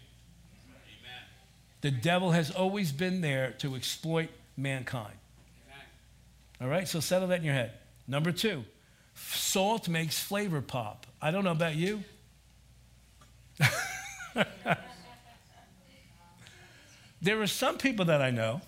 The 1.81 1.91
devil 1.91 2.31
has 2.31 2.51
always 2.51 2.91
been 2.91 3.21
there 3.21 3.51
to 3.59 3.75
exploit 3.75 4.29
mankind. 4.57 5.15
All 6.61 6.67
right, 6.67 6.87
so 6.87 6.99
settle 6.99 7.29
that 7.29 7.39
in 7.39 7.45
your 7.45 7.53
head. 7.53 7.71
Number 8.07 8.31
two, 8.31 8.63
salt 9.15 9.89
makes 9.89 10.19
flavor 10.19 10.61
pop. 10.61 11.05
I 11.21 11.31
don't 11.31 11.43
know 11.43 11.51
about 11.51 11.75
you. 11.75 12.03
there 17.21 17.41
are 17.41 17.47
some 17.47 17.77
people 17.77 18.05
that 18.05 18.21
I 18.21 18.31
know 18.31 18.61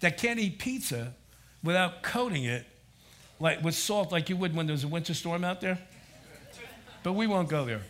that 0.00 0.18
can't 0.18 0.38
eat 0.38 0.58
pizza 0.58 1.14
without 1.62 2.02
coating 2.02 2.44
it 2.44 2.66
like 3.40 3.62
with 3.62 3.74
salt 3.74 4.12
like 4.12 4.28
you 4.28 4.36
would 4.36 4.54
when 4.54 4.66
there's 4.66 4.84
a 4.84 4.88
winter 4.88 5.14
storm 5.14 5.44
out 5.44 5.60
there. 5.60 5.78
But 7.02 7.14
we 7.14 7.26
won't 7.26 7.48
go 7.48 7.64
there. 7.64 7.82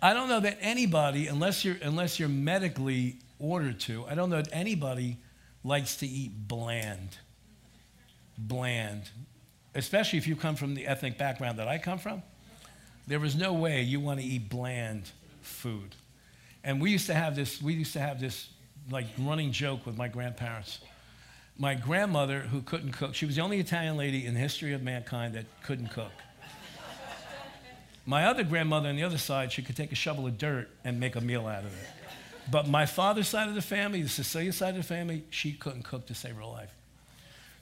I 0.00 0.12
don't 0.12 0.28
know 0.28 0.40
that 0.40 0.58
anybody, 0.60 1.28
unless 1.28 1.64
you're, 1.64 1.76
unless 1.82 2.18
you're 2.18 2.28
medically 2.28 3.16
ordered 3.38 3.80
to, 3.80 4.06
I 4.06 4.14
don't 4.14 4.30
know 4.30 4.36
that 4.36 4.50
anybody 4.52 5.18
likes 5.62 5.96
to 5.98 6.06
eat 6.06 6.48
bland. 6.48 7.16
Bland. 8.36 9.10
Especially 9.74 10.18
if 10.18 10.26
you 10.26 10.36
come 10.36 10.56
from 10.56 10.74
the 10.74 10.86
ethnic 10.86 11.18
background 11.18 11.58
that 11.58 11.68
I 11.68 11.78
come 11.78 11.98
from. 11.98 12.22
There 13.06 13.24
is 13.24 13.34
no 13.34 13.52
way 13.52 13.82
you 13.82 14.00
want 14.00 14.20
to 14.20 14.26
eat 14.26 14.48
bland 14.48 15.10
food. 15.42 15.94
And 16.62 16.80
we 16.80 16.90
used 16.90 17.06
to 17.06 17.14
have 17.14 17.36
this, 17.36 17.60
we 17.60 17.74
used 17.74 17.92
to 17.94 18.00
have 18.00 18.20
this 18.20 18.48
like 18.90 19.06
running 19.18 19.52
joke 19.52 19.86
with 19.86 19.96
my 19.96 20.08
grandparents. 20.08 20.80
My 21.56 21.74
grandmother, 21.74 22.40
who 22.40 22.62
couldn't 22.62 22.92
cook, 22.92 23.14
she 23.14 23.26
was 23.26 23.36
the 23.36 23.42
only 23.42 23.60
Italian 23.60 23.96
lady 23.96 24.26
in 24.26 24.34
the 24.34 24.40
history 24.40 24.72
of 24.72 24.82
mankind 24.82 25.34
that 25.34 25.46
couldn't 25.62 25.88
cook. 25.88 26.10
My 28.06 28.26
other 28.26 28.42
grandmother 28.42 28.88
on 28.88 28.96
the 28.96 29.02
other 29.02 29.18
side, 29.18 29.52
she 29.52 29.62
could 29.62 29.76
take 29.76 29.92
a 29.92 29.94
shovel 29.94 30.26
of 30.26 30.36
dirt 30.36 30.68
and 30.84 31.00
make 31.00 31.16
a 31.16 31.20
meal 31.20 31.46
out 31.46 31.64
of 31.64 31.72
it. 31.72 31.88
But 32.50 32.68
my 32.68 32.84
father's 32.84 33.28
side 33.28 33.48
of 33.48 33.54
the 33.54 33.62
family, 33.62 34.02
the 34.02 34.08
Sicilian 34.08 34.52
side 34.52 34.70
of 34.70 34.76
the 34.76 34.82
family, 34.82 35.24
she 35.30 35.52
couldn't 35.52 35.84
cook 35.84 36.06
to 36.06 36.14
save 36.14 36.36
her 36.36 36.44
life. 36.44 36.74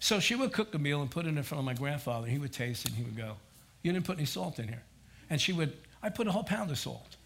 So 0.01 0.18
she 0.18 0.34
would 0.34 0.53
cook 0.53 0.74
a 0.74 0.78
meal 0.78 1.01
and 1.01 1.09
put 1.09 1.26
it 1.26 1.28
in 1.28 1.43
front 1.45 1.61
of 1.61 1.64
my 1.64 1.74
grandfather. 1.74 2.26
He 2.26 2.38
would 2.38 2.53
taste 2.53 2.86
it 2.86 2.88
and 2.88 2.97
he 2.97 3.05
would 3.05 3.16
go, 3.16 3.36
You 3.82 3.93
didn't 3.93 4.07
put 4.07 4.16
any 4.16 4.26
salt 4.26 4.59
in 4.59 4.66
here. 4.66 4.82
And 5.30 5.40
she 5.40 5.53
would, 5.53 5.76
I 6.03 6.09
put 6.09 6.26
a 6.26 6.32
whole 6.32 6.43
pound 6.43 6.72
of 6.72 6.78
salt. 6.78 7.16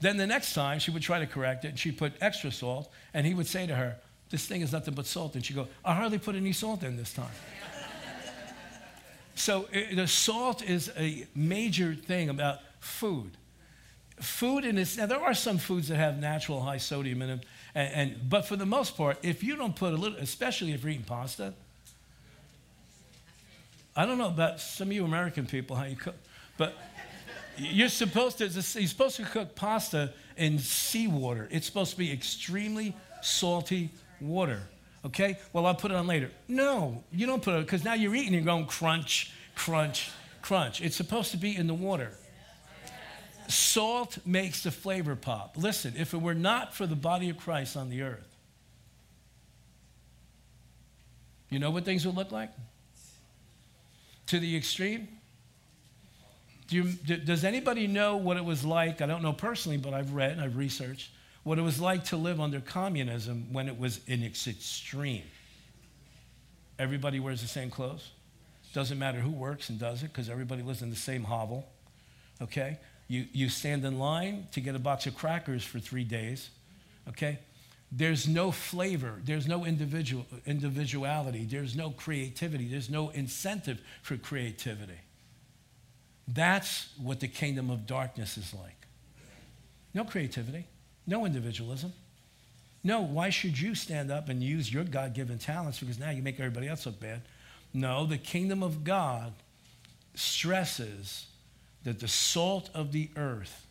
Then 0.00 0.16
the 0.16 0.26
next 0.26 0.54
time 0.54 0.80
she 0.80 0.90
would 0.90 1.02
try 1.02 1.20
to 1.20 1.26
correct 1.26 1.64
it 1.64 1.68
and 1.68 1.78
she 1.78 1.92
put 1.92 2.14
extra 2.20 2.50
salt 2.50 2.90
and 3.14 3.24
he 3.24 3.34
would 3.34 3.46
say 3.46 3.68
to 3.68 3.74
her, 3.76 3.96
This 4.30 4.46
thing 4.46 4.60
is 4.60 4.72
nothing 4.72 4.94
but 4.94 5.06
salt. 5.06 5.34
And 5.34 5.44
she'd 5.44 5.56
go, 5.56 5.68
I 5.84 5.94
hardly 5.94 6.18
put 6.18 6.34
any 6.34 6.52
salt 6.52 6.82
in 6.82 6.96
this 6.96 7.12
time. 7.12 7.30
so 9.34 9.68
it, 9.72 9.96
the 9.96 10.06
salt 10.06 10.62
is 10.62 10.90
a 10.96 11.26
major 11.34 11.94
thing 11.94 12.28
about 12.28 12.58
food 12.80 13.32
food 14.20 14.64
in 14.64 14.78
its 14.78 14.96
now 14.96 15.06
there 15.06 15.20
are 15.20 15.34
some 15.34 15.58
foods 15.58 15.88
that 15.88 15.96
have 15.96 16.18
natural 16.18 16.60
high 16.60 16.76
sodium 16.76 17.22
in 17.22 17.28
them 17.28 17.40
and, 17.74 17.94
and, 17.94 18.28
but 18.28 18.44
for 18.44 18.56
the 18.56 18.66
most 18.66 18.96
part 18.96 19.16
if 19.22 19.44
you 19.44 19.56
don't 19.56 19.76
put 19.76 19.92
a 19.92 19.96
little 19.96 20.18
especially 20.18 20.72
if 20.72 20.82
you're 20.82 20.90
eating 20.90 21.04
pasta 21.04 21.54
i 23.96 24.04
don't 24.04 24.18
know 24.18 24.26
about 24.28 24.60
some 24.60 24.88
of 24.88 24.92
you 24.92 25.04
american 25.04 25.46
people 25.46 25.76
how 25.76 25.84
you 25.84 25.96
cook 25.96 26.16
but 26.56 26.74
you're 27.56 27.88
supposed 27.88 28.38
to 28.38 28.46
you're 28.46 28.88
supposed 28.88 29.16
to 29.16 29.24
cook 29.24 29.54
pasta 29.54 30.12
in 30.36 30.58
seawater 30.58 31.48
it's 31.50 31.66
supposed 31.66 31.92
to 31.92 31.98
be 31.98 32.12
extremely 32.12 32.96
salty 33.22 33.90
water 34.20 34.62
Okay? 35.04 35.38
Well, 35.52 35.66
I'll 35.66 35.74
put 35.74 35.90
it 35.90 35.96
on 35.96 36.06
later. 36.06 36.30
No, 36.48 37.02
you 37.12 37.26
don't 37.26 37.42
put 37.42 37.54
it 37.54 37.64
because 37.64 37.84
now 37.84 37.94
you're 37.94 38.14
eating, 38.14 38.34
you're 38.34 38.42
going 38.42 38.66
crunch, 38.66 39.32
crunch, 39.54 40.10
crunch. 40.42 40.80
It's 40.80 40.96
supposed 40.96 41.30
to 41.30 41.36
be 41.36 41.56
in 41.56 41.66
the 41.66 41.74
water. 41.74 42.12
Salt 43.48 44.18
makes 44.26 44.62
the 44.62 44.70
flavor 44.70 45.16
pop. 45.16 45.54
Listen, 45.56 45.94
if 45.96 46.12
it 46.12 46.20
were 46.20 46.34
not 46.34 46.74
for 46.74 46.86
the 46.86 46.96
body 46.96 47.30
of 47.30 47.38
Christ 47.38 47.76
on 47.76 47.88
the 47.88 48.02
earth, 48.02 48.26
you 51.48 51.58
know 51.58 51.70
what 51.70 51.84
things 51.84 52.04
would 52.04 52.14
look 52.14 52.30
like? 52.30 52.50
To 54.26 54.38
the 54.38 54.54
extreme? 54.54 55.08
Do 56.66 56.76
you, 56.76 57.16
does 57.16 57.44
anybody 57.44 57.86
know 57.86 58.18
what 58.18 58.36
it 58.36 58.44
was 58.44 58.62
like? 58.62 59.00
I 59.00 59.06
don't 59.06 59.22
know 59.22 59.32
personally, 59.32 59.78
but 59.78 59.94
I've 59.94 60.12
read 60.12 60.32
and 60.32 60.42
I've 60.42 60.58
researched 60.58 61.10
what 61.48 61.58
it 61.58 61.62
was 61.62 61.80
like 61.80 62.04
to 62.04 62.16
live 62.18 62.42
under 62.42 62.60
communism 62.60 63.46
when 63.50 63.68
it 63.68 63.78
was 63.78 64.00
in 64.06 64.22
its 64.22 64.46
extreme. 64.46 65.22
Everybody 66.78 67.20
wears 67.20 67.40
the 67.40 67.48
same 67.48 67.70
clothes. 67.70 68.10
Doesn't 68.74 68.98
matter 68.98 69.18
who 69.18 69.30
works 69.30 69.70
and 69.70 69.78
does 69.78 70.02
it 70.02 70.12
because 70.12 70.28
everybody 70.28 70.62
lives 70.62 70.82
in 70.82 70.90
the 70.90 70.96
same 70.96 71.24
hovel. 71.24 71.66
Okay? 72.42 72.78
You, 73.08 73.24
you 73.32 73.48
stand 73.48 73.82
in 73.86 73.98
line 73.98 74.48
to 74.52 74.60
get 74.60 74.74
a 74.74 74.78
box 74.78 75.06
of 75.06 75.16
crackers 75.16 75.64
for 75.64 75.78
three 75.78 76.04
days. 76.04 76.50
Okay? 77.08 77.38
There's 77.90 78.28
no 78.28 78.50
flavor. 78.50 79.14
There's 79.24 79.48
no 79.48 79.64
individual, 79.64 80.26
individuality. 80.44 81.46
There's 81.46 81.74
no 81.74 81.88
creativity. 81.88 82.68
There's 82.68 82.90
no 82.90 83.08
incentive 83.08 83.80
for 84.02 84.18
creativity. 84.18 85.00
That's 86.28 86.90
what 86.98 87.20
the 87.20 87.28
kingdom 87.28 87.70
of 87.70 87.86
darkness 87.86 88.36
is 88.36 88.52
like. 88.52 88.86
No 89.94 90.04
creativity. 90.04 90.66
No 91.08 91.24
individualism. 91.24 91.92
No, 92.84 93.00
why 93.00 93.30
should 93.30 93.58
you 93.58 93.74
stand 93.74 94.12
up 94.12 94.28
and 94.28 94.42
use 94.42 94.72
your 94.72 94.84
God 94.84 95.14
given 95.14 95.38
talents 95.38 95.80
because 95.80 95.98
now 95.98 96.10
you 96.10 96.22
make 96.22 96.38
everybody 96.38 96.68
else 96.68 96.84
look 96.84 97.00
bad? 97.00 97.22
No, 97.72 98.06
the 98.06 98.18
kingdom 98.18 98.62
of 98.62 98.84
God 98.84 99.32
stresses 100.14 101.26
that 101.84 101.98
the 101.98 102.08
salt 102.08 102.68
of 102.74 102.92
the 102.92 103.08
earth 103.16 103.66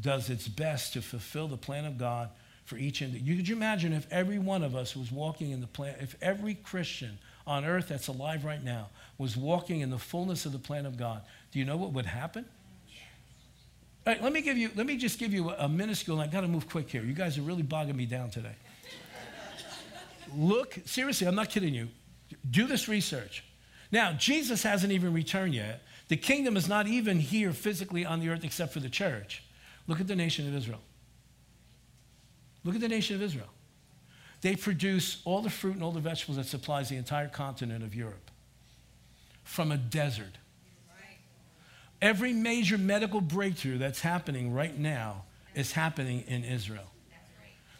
does 0.00 0.28
its 0.30 0.48
best 0.48 0.92
to 0.94 1.02
fulfill 1.02 1.46
the 1.46 1.56
plan 1.56 1.84
of 1.84 1.96
God 1.96 2.28
for 2.64 2.76
each 2.76 3.02
individual. 3.02 3.36
Could 3.36 3.48
you 3.48 3.56
imagine 3.56 3.92
if 3.92 4.10
every 4.10 4.38
one 4.38 4.62
of 4.62 4.74
us 4.74 4.96
was 4.96 5.12
walking 5.12 5.52
in 5.52 5.60
the 5.60 5.66
plan, 5.68 5.94
if 6.00 6.16
every 6.20 6.54
Christian 6.54 7.18
on 7.46 7.64
earth 7.64 7.88
that's 7.88 8.08
alive 8.08 8.44
right 8.44 8.62
now 8.62 8.88
was 9.16 9.36
walking 9.36 9.80
in 9.80 9.90
the 9.90 9.98
fullness 9.98 10.44
of 10.44 10.52
the 10.52 10.58
plan 10.58 10.86
of 10.86 10.96
God, 10.96 11.22
do 11.52 11.60
you 11.60 11.64
know 11.64 11.76
what 11.76 11.92
would 11.92 12.06
happen? 12.06 12.44
All 14.06 14.14
right, 14.14 14.22
let 14.22 14.32
me 14.32 14.40
give 14.40 14.56
you, 14.56 14.70
let 14.76 14.86
me 14.86 14.96
just 14.96 15.18
give 15.18 15.32
you 15.32 15.50
a, 15.50 15.68
minuscule, 15.68 16.16
and 16.16 16.24
I've 16.24 16.32
gotta 16.32 16.48
move 16.48 16.68
quick 16.68 16.88
here. 16.88 17.02
You 17.02 17.12
guys 17.12 17.36
are 17.36 17.42
really 17.42 17.62
bogging 17.62 17.96
me 17.96 18.06
down 18.06 18.30
today. 18.30 18.54
Look, 20.34 20.78
seriously, 20.86 21.26
I'm 21.26 21.34
not 21.34 21.50
kidding 21.50 21.74
you. 21.74 21.88
Do 22.50 22.66
this 22.66 22.88
research. 22.88 23.44
Now, 23.92 24.12
Jesus 24.12 24.62
hasn't 24.62 24.92
even 24.92 25.12
returned 25.12 25.54
yet. 25.54 25.82
The 26.08 26.16
kingdom 26.16 26.56
is 26.56 26.68
not 26.68 26.86
even 26.86 27.18
here 27.18 27.52
physically 27.52 28.06
on 28.06 28.20
the 28.20 28.28
earth 28.28 28.44
except 28.44 28.72
for 28.72 28.80
the 28.80 28.88
church. 28.88 29.42
Look 29.86 30.00
at 30.00 30.06
the 30.06 30.16
nation 30.16 30.48
of 30.48 30.54
Israel. 30.54 30.80
Look 32.64 32.74
at 32.74 32.80
the 32.80 32.88
nation 32.88 33.16
of 33.16 33.22
Israel. 33.22 33.48
They 34.40 34.56
produce 34.56 35.20
all 35.24 35.42
the 35.42 35.50
fruit 35.50 35.74
and 35.74 35.82
all 35.82 35.92
the 35.92 36.00
vegetables 36.00 36.36
that 36.36 36.46
supplies 36.46 36.88
the 36.88 36.96
entire 36.96 37.28
continent 37.28 37.84
of 37.84 37.94
Europe 37.94 38.30
from 39.44 39.72
a 39.72 39.76
desert. 39.76 40.38
Every 42.02 42.32
major 42.32 42.78
medical 42.78 43.20
breakthrough 43.20 43.78
that's 43.78 44.00
happening 44.00 44.52
right 44.52 44.76
now 44.76 45.24
is 45.54 45.72
happening 45.72 46.24
in 46.26 46.44
Israel. 46.44 46.90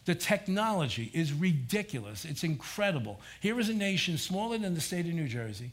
The 0.04 0.14
technology 0.14 1.10
is 1.14 1.32
ridiculous. 1.32 2.24
It's 2.24 2.42
incredible. 2.42 3.20
Here 3.40 3.58
is 3.60 3.68
a 3.68 3.74
nation 3.74 4.18
smaller 4.18 4.58
than 4.58 4.74
the 4.74 4.80
state 4.80 5.06
of 5.06 5.12
New 5.12 5.28
Jersey, 5.28 5.72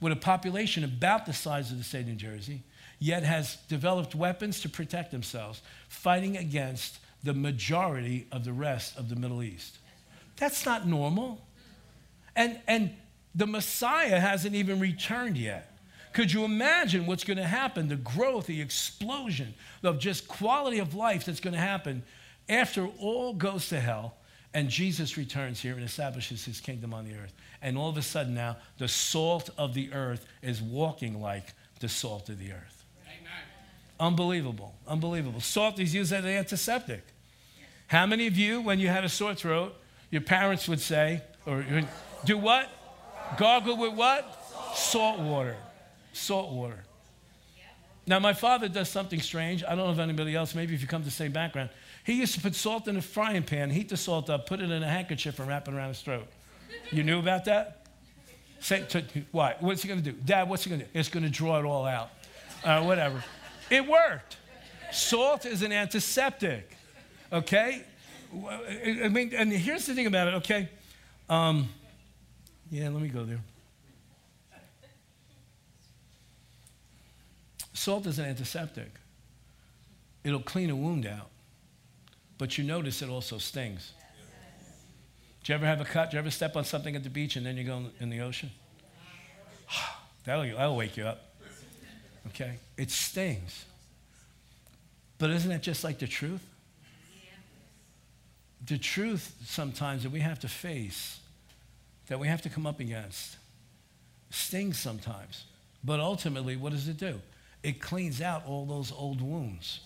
with 0.00 0.12
a 0.12 0.16
population 0.16 0.82
about 0.82 1.26
the 1.26 1.32
size 1.32 1.70
of 1.70 1.78
the 1.78 1.84
state 1.84 2.00
of 2.00 2.08
New 2.08 2.14
Jersey, 2.14 2.62
yet 2.98 3.22
has 3.22 3.56
developed 3.68 4.14
weapons 4.14 4.60
to 4.60 4.68
protect 4.68 5.10
themselves, 5.10 5.62
fighting 5.88 6.36
against 6.36 6.98
the 7.22 7.34
majority 7.34 8.26
of 8.32 8.44
the 8.44 8.52
rest 8.52 8.96
of 8.98 9.08
the 9.08 9.16
Middle 9.16 9.42
East. 9.42 9.78
That's 10.36 10.66
not 10.66 10.86
normal. 10.86 11.40
And, 12.34 12.60
and 12.66 12.94
the 13.34 13.46
Messiah 13.46 14.20
hasn't 14.20 14.54
even 14.54 14.80
returned 14.80 15.36
yet. 15.36 15.75
Could 16.16 16.32
you 16.32 16.46
imagine 16.46 17.04
what's 17.04 17.24
going 17.24 17.36
to 17.36 17.44
happen? 17.44 17.88
The 17.88 17.96
growth, 17.96 18.46
the 18.46 18.62
explosion 18.62 19.52
of 19.82 19.98
just 19.98 20.26
quality 20.26 20.78
of 20.78 20.94
life 20.94 21.26
that's 21.26 21.40
going 21.40 21.52
to 21.52 21.60
happen 21.60 22.04
after 22.48 22.86
all 22.98 23.34
goes 23.34 23.68
to 23.68 23.78
hell 23.78 24.14
and 24.54 24.70
Jesus 24.70 25.18
returns 25.18 25.60
here 25.60 25.74
and 25.74 25.84
establishes 25.84 26.42
his 26.42 26.58
kingdom 26.58 26.94
on 26.94 27.04
the 27.04 27.12
earth. 27.16 27.34
And 27.60 27.76
all 27.76 27.90
of 27.90 27.98
a 27.98 28.02
sudden 28.02 28.32
now, 28.32 28.56
the 28.78 28.88
salt 28.88 29.50
of 29.58 29.74
the 29.74 29.92
earth 29.92 30.24
is 30.40 30.62
walking 30.62 31.20
like 31.20 31.52
the 31.80 31.88
salt 31.90 32.30
of 32.30 32.38
the 32.38 32.52
earth. 32.52 32.86
Amen. 33.04 33.42
Unbelievable. 34.00 34.74
Unbelievable. 34.88 35.40
Salt 35.40 35.78
is 35.78 35.94
used 35.94 36.14
as 36.14 36.24
an 36.24 36.30
antiseptic. 36.30 37.04
How 37.88 38.06
many 38.06 38.26
of 38.26 38.38
you, 38.38 38.62
when 38.62 38.78
you 38.78 38.88
had 38.88 39.04
a 39.04 39.10
sore 39.10 39.34
throat, 39.34 39.76
your 40.10 40.22
parents 40.22 40.66
would 40.66 40.80
say, 40.80 41.20
or 41.44 41.62
do 42.24 42.38
what? 42.38 42.70
Gargle 43.36 43.76
with 43.76 43.92
what? 43.92 44.74
Salt 44.74 45.20
water 45.20 45.58
salt 46.16 46.52
water. 46.52 46.84
Now, 48.08 48.20
my 48.20 48.34
father 48.34 48.68
does 48.68 48.88
something 48.88 49.20
strange. 49.20 49.64
I 49.64 49.74
don't 49.74 49.78
know 49.78 49.90
if 49.90 49.98
anybody 49.98 50.34
else, 50.36 50.54
maybe 50.54 50.74
if 50.74 50.80
you 50.80 50.86
come 50.86 51.02
to 51.02 51.06
the 51.06 51.10
same 51.10 51.32
background. 51.32 51.70
He 52.04 52.12
used 52.12 52.34
to 52.34 52.40
put 52.40 52.54
salt 52.54 52.86
in 52.86 52.96
a 52.96 53.02
frying 53.02 53.42
pan, 53.42 53.68
heat 53.70 53.88
the 53.88 53.96
salt 53.96 54.30
up, 54.30 54.46
put 54.46 54.60
it 54.60 54.70
in 54.70 54.82
a 54.82 54.88
handkerchief, 54.88 55.40
and 55.40 55.48
wrap 55.48 55.66
it 55.66 55.74
around 55.74 55.88
his 55.88 56.00
throat. 56.00 56.28
You 56.92 57.02
knew 57.02 57.18
about 57.18 57.46
that? 57.46 57.86
Say, 58.60 58.84
to, 58.90 59.02
why? 59.32 59.56
What's 59.58 59.82
he 59.82 59.88
going 59.88 60.02
to 60.02 60.12
do? 60.12 60.16
Dad, 60.24 60.48
what's 60.48 60.62
he 60.62 60.70
going 60.70 60.82
to 60.82 60.86
do? 60.86 60.98
It's 60.98 61.08
going 61.08 61.24
to 61.24 61.30
draw 61.30 61.58
it 61.58 61.64
all 61.64 61.84
out. 61.84 62.10
Uh, 62.64 62.82
whatever. 62.84 63.22
It 63.70 63.86
worked. 63.86 64.36
Salt 64.92 65.44
is 65.44 65.62
an 65.62 65.72
antiseptic, 65.72 66.76
okay? 67.32 67.82
I 68.32 69.08
mean, 69.08 69.32
and 69.34 69.52
here's 69.52 69.84
the 69.86 69.94
thing 69.94 70.06
about 70.06 70.28
it, 70.28 70.34
okay? 70.34 70.68
Um, 71.28 71.68
yeah, 72.70 72.88
let 72.88 73.02
me 73.02 73.08
go 73.08 73.24
there. 73.24 73.40
Salt 77.86 78.04
is 78.06 78.18
an 78.18 78.24
antiseptic. 78.24 78.90
It'll 80.24 80.40
clean 80.40 80.70
a 80.70 80.74
wound 80.74 81.06
out. 81.06 81.30
But 82.36 82.58
you 82.58 82.64
notice 82.64 83.00
it 83.00 83.08
also 83.08 83.38
stings. 83.38 83.92
Do 85.44 85.52
you 85.52 85.54
ever 85.54 85.66
have 85.66 85.80
a 85.80 85.84
cut? 85.84 86.10
Do 86.10 86.16
you 86.16 86.18
ever 86.18 86.32
step 86.32 86.56
on 86.56 86.64
something 86.64 86.96
at 86.96 87.04
the 87.04 87.10
beach 87.10 87.36
and 87.36 87.46
then 87.46 87.56
you 87.56 87.62
go 87.62 87.84
in 88.00 88.10
the 88.10 88.22
ocean? 88.22 88.50
That'll, 90.24 90.42
that'll 90.56 90.74
wake 90.74 90.96
you 90.96 91.04
up. 91.04 91.36
Okay? 92.26 92.58
It 92.76 92.90
stings. 92.90 93.64
But 95.18 95.30
isn't 95.30 95.52
it 95.52 95.62
just 95.62 95.84
like 95.84 96.00
the 96.00 96.08
truth? 96.08 96.42
The 98.66 98.78
truth 98.78 99.32
sometimes 99.44 100.02
that 100.02 100.10
we 100.10 100.18
have 100.18 100.40
to 100.40 100.48
face, 100.48 101.20
that 102.08 102.18
we 102.18 102.26
have 102.26 102.42
to 102.42 102.48
come 102.48 102.66
up 102.66 102.80
against, 102.80 103.36
stings 104.30 104.76
sometimes. 104.76 105.44
But 105.84 106.00
ultimately, 106.00 106.56
what 106.56 106.72
does 106.72 106.88
it 106.88 106.96
do? 106.96 107.20
It 107.62 107.80
cleans 107.80 108.20
out 108.20 108.46
all 108.46 108.64
those 108.64 108.92
old 108.92 109.20
wounds. 109.20 109.80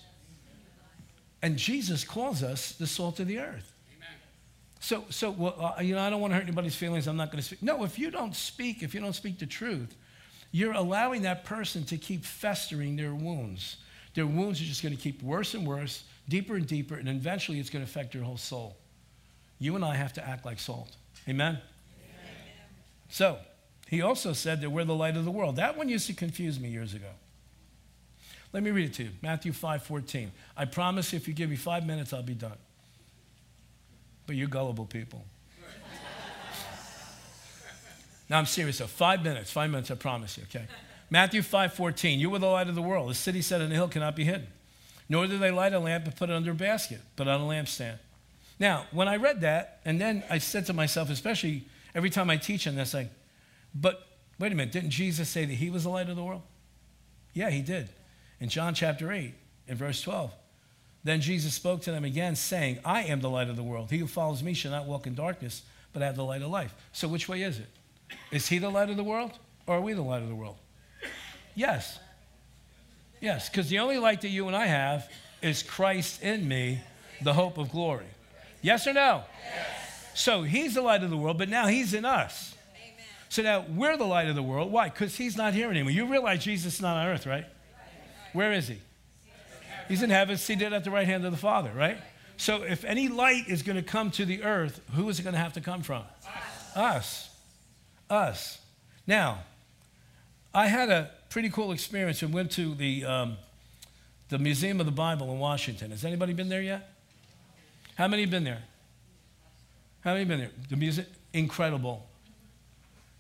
And 1.43 1.57
Jesus 1.57 2.05
calls 2.05 2.43
us 2.43 2.73
the 2.73 2.87
salt 2.87 3.21
of 3.21 3.27
the 3.27 3.39
earth. 3.39 3.73
So, 4.81 5.05
so 5.11 5.31
well, 5.31 5.75
uh, 5.79 5.83
you 5.83 5.95
know, 5.95 6.01
I 6.01 6.09
don't 6.09 6.21
want 6.21 6.33
to 6.33 6.37
hurt 6.37 6.45
anybody's 6.45 6.75
feelings. 6.75 7.07
I'm 7.07 7.17
not 7.17 7.31
going 7.31 7.41
to 7.41 7.47
speak. 7.47 7.63
No, 7.63 7.85
if 7.85 7.99
you 7.99 8.11
don't 8.11 8.35
speak, 8.35 8.83
if 8.83 8.95
you 8.95 9.01
don't 9.01 9.15
speak 9.15 9.39
the 9.39 9.47
truth, 9.47 9.95
you're 10.53 10.73
allowing 10.73 11.23
that 11.23 11.45
person 11.45 11.85
to 11.85 11.99
keep 11.99 12.25
festering 12.25 12.97
their 12.97 13.15
wounds. 13.15 13.77
Their 14.15 14.27
wounds 14.27 14.61
are 14.61 14.65
just 14.65 14.83
going 14.83 14.97
to 14.97 15.01
keep 15.01 15.23
worse 15.23 15.55
and 15.55 15.67
worse, 15.67 16.05
deeper 16.29 16.57
and 16.57 16.67
deeper, 16.67 16.97
and 16.97 17.09
eventually 17.09 17.61
it's 17.61 17.71
going 17.71 17.85
to 17.85 17.91
affect 17.91 18.15
your 18.15 18.25
whole 18.25 18.39
soul. 18.39 18.77
You 19.59 19.77
and 19.77 19.85
I 19.85 19.95
have 19.95 20.15
to 20.15 20.27
act 20.27 20.47
like 20.47 20.59
salt. 20.59 20.97
Amen? 21.29 21.59
Amen? 21.59 21.61
So, 23.11 23.39
he 23.89 24.01
also 24.01 24.33
said 24.33 24.63
that 24.63 24.71
we're 24.71 24.85
the 24.85 24.95
light 24.95 25.17
of 25.17 25.25
the 25.25 25.31
world. 25.31 25.57
That 25.57 25.77
one 25.77 25.89
used 25.89 26.07
to 26.07 26.15
confuse 26.15 26.59
me 26.59 26.71
years 26.71 26.95
ago. 26.95 27.11
Let 28.53 28.63
me 28.63 28.71
read 28.71 28.87
it 28.87 28.95
to 28.95 29.05
you. 29.05 29.11
Matthew 29.23 29.53
5 29.53 29.83
14. 29.83 30.33
I 30.57 30.65
promise 30.65 31.13
if 31.13 31.29
you 31.29 31.35
give 31.35 31.51
me 31.51 31.57
five 31.57 31.87
minutes, 31.87 32.13
I'll 32.13 32.23
be 32.23 32.35
done. 32.35 32.59
But 34.27 34.37
you 34.37 34.49
gullible 34.49 34.87
people. 34.87 35.25
now 38.29 38.39
I'm 38.39 38.47
serious 38.47 38.79
though. 38.79 38.87
Five 38.87 39.23
minutes, 39.23 39.53
five 39.53 39.71
minutes, 39.71 39.91
I 39.91 39.95
promise 39.95 40.37
you, 40.37 40.45
okay? 40.45 40.67
Matthew 41.11 41.43
5 41.43 41.75
14. 41.75 42.19
You 42.19 42.35
are 42.35 42.39
the 42.39 42.47
light 42.47 42.69
of 42.69 42.75
the 42.75 42.83
world. 42.83 43.11
A 43.11 43.15
city 43.15 43.43
set 43.43 43.61
on 43.61 43.71
a 43.71 43.75
hill 43.75 43.89
cannot 43.89 44.17
be 44.17 44.25
hidden. 44.25 44.49
Nor 45.09 45.27
do 45.27 45.39
they 45.39 45.51
light 45.51 45.73
a 45.73 45.79
lamp 45.79 46.05
and 46.05 46.15
put 46.15 46.31
it 46.31 46.37
under 46.37 46.53
a 46.53 46.55
basket, 46.55 47.01
but 47.17 47.27
on 47.27 47.41
a 47.41 47.45
lampstand. 47.45 47.99
Now, 48.61 48.87
when 48.93 49.09
I 49.09 49.17
read 49.17 49.41
that, 49.41 49.81
and 49.85 50.01
then 50.01 50.23
I 50.31 50.39
said 50.39 50.67
to 50.67 50.73
myself, 50.73 51.11
especially 51.11 51.65
every 51.95 52.11
time 52.11 52.31
I 52.31 52.37
teach 52.37 52.69
on 52.69 52.77
this, 52.77 52.95
like, 52.95 53.11
but 53.75 54.07
wait 54.39 54.53
a 54.53 54.55
minute, 54.55 54.73
didn't 54.73 54.91
Jesus 54.91 55.29
say 55.29 55.45
that 55.45 55.55
he 55.55 55.71
was 55.71 55.85
the 55.85 55.91
light 55.91 56.09
of 56.09 56.17
the 56.17 56.23
world? 56.23 56.43
Yeah, 57.33 57.51
he 57.51 57.63
did 57.63 57.89
in 58.41 58.49
John 58.49 58.75
chapter 58.75 59.13
8, 59.13 59.35
in 59.69 59.77
verse 59.77 60.01
12. 60.03 60.33
Then 61.05 61.21
Jesus 61.21 61.55
spoke 61.55 61.83
to 61.83 61.93
them 61.93 62.05
again, 62.05 62.37
saying, 62.37 62.79
I 62.85 63.05
am 63.05 63.21
the 63.21 63.31
light 63.31 63.49
of 63.49 63.57
the 63.57 63.63
world. 63.63 63.91
He 63.91 63.99
who 63.99 64.07
follows 64.07 64.43
me 64.43 64.53
shall 64.53 64.71
not 64.71 64.87
walk 64.87 65.07
in 65.07 65.15
darkness, 65.15 65.63
but 65.93 66.03
have 66.03 66.17
the 66.17 66.25
light 66.25 66.43
of 66.43 66.51
life. 66.51 66.75
So 66.93 67.09
which 67.09 67.29
way 67.29 67.43
is 67.43 67.59
it? 67.59 67.69
Is 68.31 68.49
he 68.49 68.59
the 68.59 68.69
light 68.69 68.91
of 68.91 68.97
the 68.97 69.05
world 69.05 69.33
or 69.67 69.77
are 69.77 69.81
we 69.81 69.93
the 69.93 70.03
light 70.03 70.23
of 70.23 70.29
the 70.29 70.35
world? 70.35 70.57
Yes. 71.55 71.99
Yes, 73.21 73.49
because 73.49 73.69
the 73.69 73.79
only 73.79 73.99
light 73.99 74.23
that 74.23 74.29
you 74.29 74.47
and 74.47 74.57
I 74.57 74.67
have 74.67 75.09
is 75.43 75.63
Christ 75.63 76.23
in 76.23 76.47
me, 76.47 76.81
the 77.23 77.33
hope 77.33 77.59
of 77.59 77.71
glory. 77.71 78.07
Yes 78.63 78.87
or 78.87 78.93
no? 78.93 79.25
Yes. 79.55 79.67
So 80.15 80.43
he's 80.43 80.75
the 80.75 80.83
light 80.83 81.03
of 81.03 81.11
the 81.11 81.17
world, 81.17 81.39
but 81.39 81.49
now 81.49 81.67
he's 81.67 81.95
in 81.95 82.05
us. 82.05 82.55
Amen. 82.75 83.07
So 83.29 83.43
now 83.43 83.65
we're 83.75 83.97
the 83.97 84.05
light 84.05 84.29
of 84.29 84.35
the 84.35 84.43
world. 84.43 84.71
Why? 84.71 84.89
Because 84.89 85.17
he's 85.17 85.37
not 85.37 85.55
here 85.55 85.71
anymore. 85.71 85.93
You 85.93 86.07
realize 86.07 86.45
Jesus 86.45 86.75
is 86.75 86.83
not 86.83 86.97
on 86.97 87.07
earth, 87.07 87.27
right? 87.27 87.47
Where 88.33 88.53
is 88.53 88.69
he? 88.69 88.79
He's 89.89 90.03
in 90.03 90.11
heaven, 90.11 90.37
seated 90.37 90.73
at 90.73 90.85
the 90.85 90.91
right 90.91 91.07
hand 91.07 91.25
of 91.25 91.33
the 91.33 91.39
Father, 91.39 91.73
right? 91.75 91.99
So 92.37 92.63
if 92.63 92.85
any 92.85 93.09
light 93.09 93.49
is 93.49 93.63
going 93.63 93.77
to 93.77 93.83
come 93.83 94.11
to 94.13 94.25
the 94.25 94.45
earth, 94.45 94.81
who 94.95 95.09
is 95.09 95.19
it 95.19 95.25
going 95.25 95.35
to 95.35 95.41
have 95.41 95.55
to 95.55 95.61
come 95.61 95.83
from? 95.83 96.05
Us. 96.75 97.29
Us. 98.09 98.59
Now, 99.07 99.41
I 100.55 100.69
had 100.69 100.91
a 100.91 101.11
pretty 101.29 101.51
cool 101.51 101.73
experience 101.73 102.23
and 102.23 102.33
went 102.33 102.53
to 102.53 102.75
the, 102.75 103.05
um, 103.05 103.37
the 104.29 104.39
Museum 104.39 104.81
of 104.81 104.87
the 104.87 104.93
Bible 104.93 105.31
in 105.33 105.39
Washington. 105.39 105.91
Has 105.91 106.05
anybody 106.05 106.33
been 106.33 106.49
there 106.49 106.63
yet? 106.63 106.95
How 107.97 108.09
many 108.09 108.23
have 108.23 108.31
been 108.31 108.45
there? 108.45 108.63
How 110.01 110.13
many 110.13 110.21
have 110.21 110.29
been 110.29 110.39
there? 110.39 110.51
The 110.71 110.77
music, 110.77 111.07
incredible. 111.33 112.09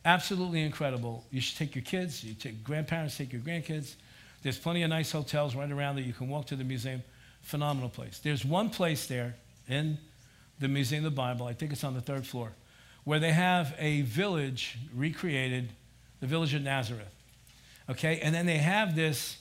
Absolutely 0.04 0.62
incredible. 0.62 1.24
You 1.30 1.40
should 1.40 1.58
take 1.58 1.74
your 1.74 1.84
kids, 1.84 2.24
you 2.24 2.34
take 2.34 2.64
grandparents, 2.64 3.18
take 3.18 3.32
your 3.32 3.42
grandkids. 3.42 3.96
There's 4.42 4.58
plenty 4.58 4.82
of 4.82 4.90
nice 4.90 5.12
hotels 5.12 5.54
right 5.54 5.70
around 5.70 5.96
there. 5.96 6.04
you 6.04 6.12
can 6.12 6.28
walk 6.28 6.46
to 6.46 6.56
the 6.56 6.64
museum. 6.64 7.02
Phenomenal 7.42 7.88
place. 7.88 8.18
There's 8.18 8.44
one 8.44 8.70
place 8.70 9.06
there 9.06 9.34
in 9.68 9.98
the 10.60 10.68
Museum 10.68 11.04
of 11.04 11.12
the 11.12 11.16
Bible, 11.16 11.46
I 11.46 11.54
think 11.54 11.72
it's 11.72 11.84
on 11.84 11.94
the 11.94 12.02
third 12.02 12.26
floor, 12.26 12.52
where 13.04 13.18
they 13.18 13.32
have 13.32 13.74
a 13.78 14.02
village 14.02 14.76
recreated, 14.94 15.70
the 16.20 16.26
village 16.26 16.52
of 16.52 16.62
Nazareth. 16.62 17.14
Okay? 17.88 18.20
And 18.20 18.34
then 18.34 18.44
they 18.44 18.58
have 18.58 18.94
this, 18.94 19.38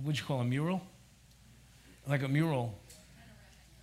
what 0.00 0.16
you 0.16 0.24
call 0.24 0.40
a 0.40 0.44
mural? 0.44 0.80
Like 2.06 2.22
a 2.22 2.28
mural, 2.28 2.78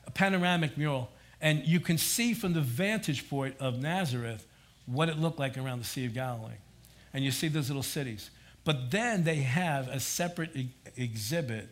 a 0.08 0.12
panoramic 0.12 0.78
mural. 0.78 1.10
And 1.42 1.66
you 1.66 1.82
can 1.82 1.98
see 1.98 2.34
from 2.34 2.54
the 2.54 2.62
vantage 2.62 3.30
point 3.30 3.56
of 3.60 3.82
Nazareth 3.82 4.48
what 4.86 5.10
it 5.10 5.20
looked 5.20 5.38
like 5.38 5.58
around 5.58 5.80
the 5.80 5.86
Sea 5.86 6.06
of 6.06 6.14
Galilee. 6.14 6.54
And 7.14 7.24
you 7.24 7.32
see 7.32 7.50
those 7.50 7.70
little 7.70 7.84
cities. 7.84 8.30
But 8.68 8.92
then 8.92 9.24
they 9.24 9.38
have 9.38 9.88
a 9.88 9.98
separate 9.98 10.54
e- 10.54 10.72
exhibit 10.98 11.70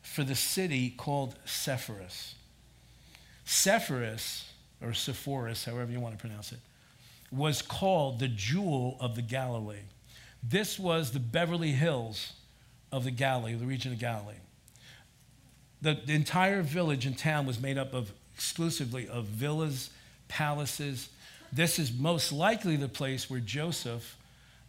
for 0.00 0.24
the 0.24 0.34
city 0.34 0.88
called 0.88 1.34
Sepphoris. 1.44 2.36
Sepphoris, 3.44 4.44
or 4.80 4.94
Sepphoris, 4.94 5.66
however 5.66 5.92
you 5.92 6.00
want 6.00 6.14
to 6.14 6.18
pronounce 6.18 6.50
it, 6.50 6.60
was 7.30 7.60
called 7.60 8.18
the 8.18 8.28
jewel 8.28 8.96
of 8.98 9.14
the 9.14 9.20
Galilee. 9.20 9.84
This 10.42 10.78
was 10.78 11.10
the 11.10 11.20
Beverly 11.20 11.72
Hills 11.72 12.32
of 12.90 13.04
the 13.04 13.10
Galilee, 13.10 13.52
the 13.52 13.66
region 13.66 13.92
of 13.92 13.98
Galilee. 13.98 14.40
The, 15.82 16.00
the 16.02 16.14
entire 16.14 16.62
village 16.62 17.04
and 17.04 17.18
town 17.18 17.44
was 17.44 17.60
made 17.60 17.76
up 17.76 17.92
of 17.92 18.10
exclusively 18.34 19.06
of 19.06 19.26
villas, 19.26 19.90
palaces. 20.28 21.10
This 21.52 21.78
is 21.78 21.92
most 21.92 22.32
likely 22.32 22.76
the 22.76 22.88
place 22.88 23.28
where 23.28 23.40
Joseph 23.40 24.16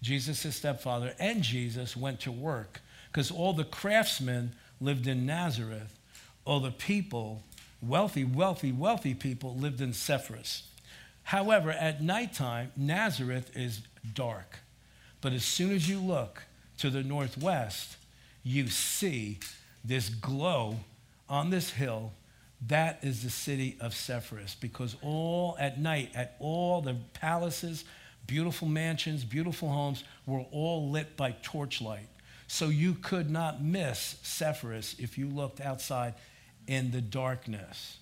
Jesus' 0.04 0.56
stepfather, 0.56 1.16
and 1.18 1.42
Jesus 1.42 1.98
went 1.98 2.20
to 2.22 2.32
work 2.32 2.82
because 3.08 3.32
all 3.32 3.54
the 3.54 3.64
craftsmen 3.64 4.52
lived 4.82 5.08
in 5.08 5.26
Nazareth. 5.26 5.98
All 6.46 6.60
the 6.60 6.72
people, 6.72 7.42
wealthy, 7.82 8.26
wealthy, 8.26 8.74
wealthy 8.74 9.14
people, 9.14 9.56
lived 9.56 9.80
in 9.80 9.94
Sepphoris. 9.94 10.64
However, 11.24 11.72
at 11.72 12.04
nighttime, 12.04 12.74
Nazareth 12.76 13.56
is 13.56 13.82
dark. 14.14 14.60
But 15.22 15.32
as 15.32 15.46
soon 15.46 15.72
as 15.72 15.88
you 15.88 16.00
look 16.00 16.44
to 16.80 16.90
the 16.90 17.02
northwest, 17.02 17.96
you 18.44 18.68
see 18.68 19.40
this 19.86 20.10
glow 20.10 20.80
on 21.30 21.50
this 21.50 21.70
hill. 21.70 22.12
That 22.68 23.00
is 23.04 23.24
the 23.24 23.30
city 23.30 23.78
of 23.80 23.94
Sepphoris 23.94 24.56
because 24.60 24.98
all 25.02 25.56
at 25.60 25.80
night, 25.80 26.12
at 26.14 26.36
all 26.40 26.82
the 26.82 26.98
palaces, 27.14 27.86
beautiful 28.28 28.68
mansions, 28.68 29.24
beautiful 29.24 29.70
homes 29.70 30.04
were 30.26 30.46
all 30.52 30.90
lit 30.90 31.18
by 31.18 31.36
torchlight. 31.44 32.08
So 32.48 32.70
you 32.70 32.94
could 32.94 33.30
not 33.30 33.64
miss 33.64 34.18
Sepphoris 34.24 34.96
if 35.00 35.18
you 35.18 35.28
looked 35.28 35.60
outside 35.60 36.14
in 36.68 36.92
the 36.92 37.02
darkness. 37.02 37.98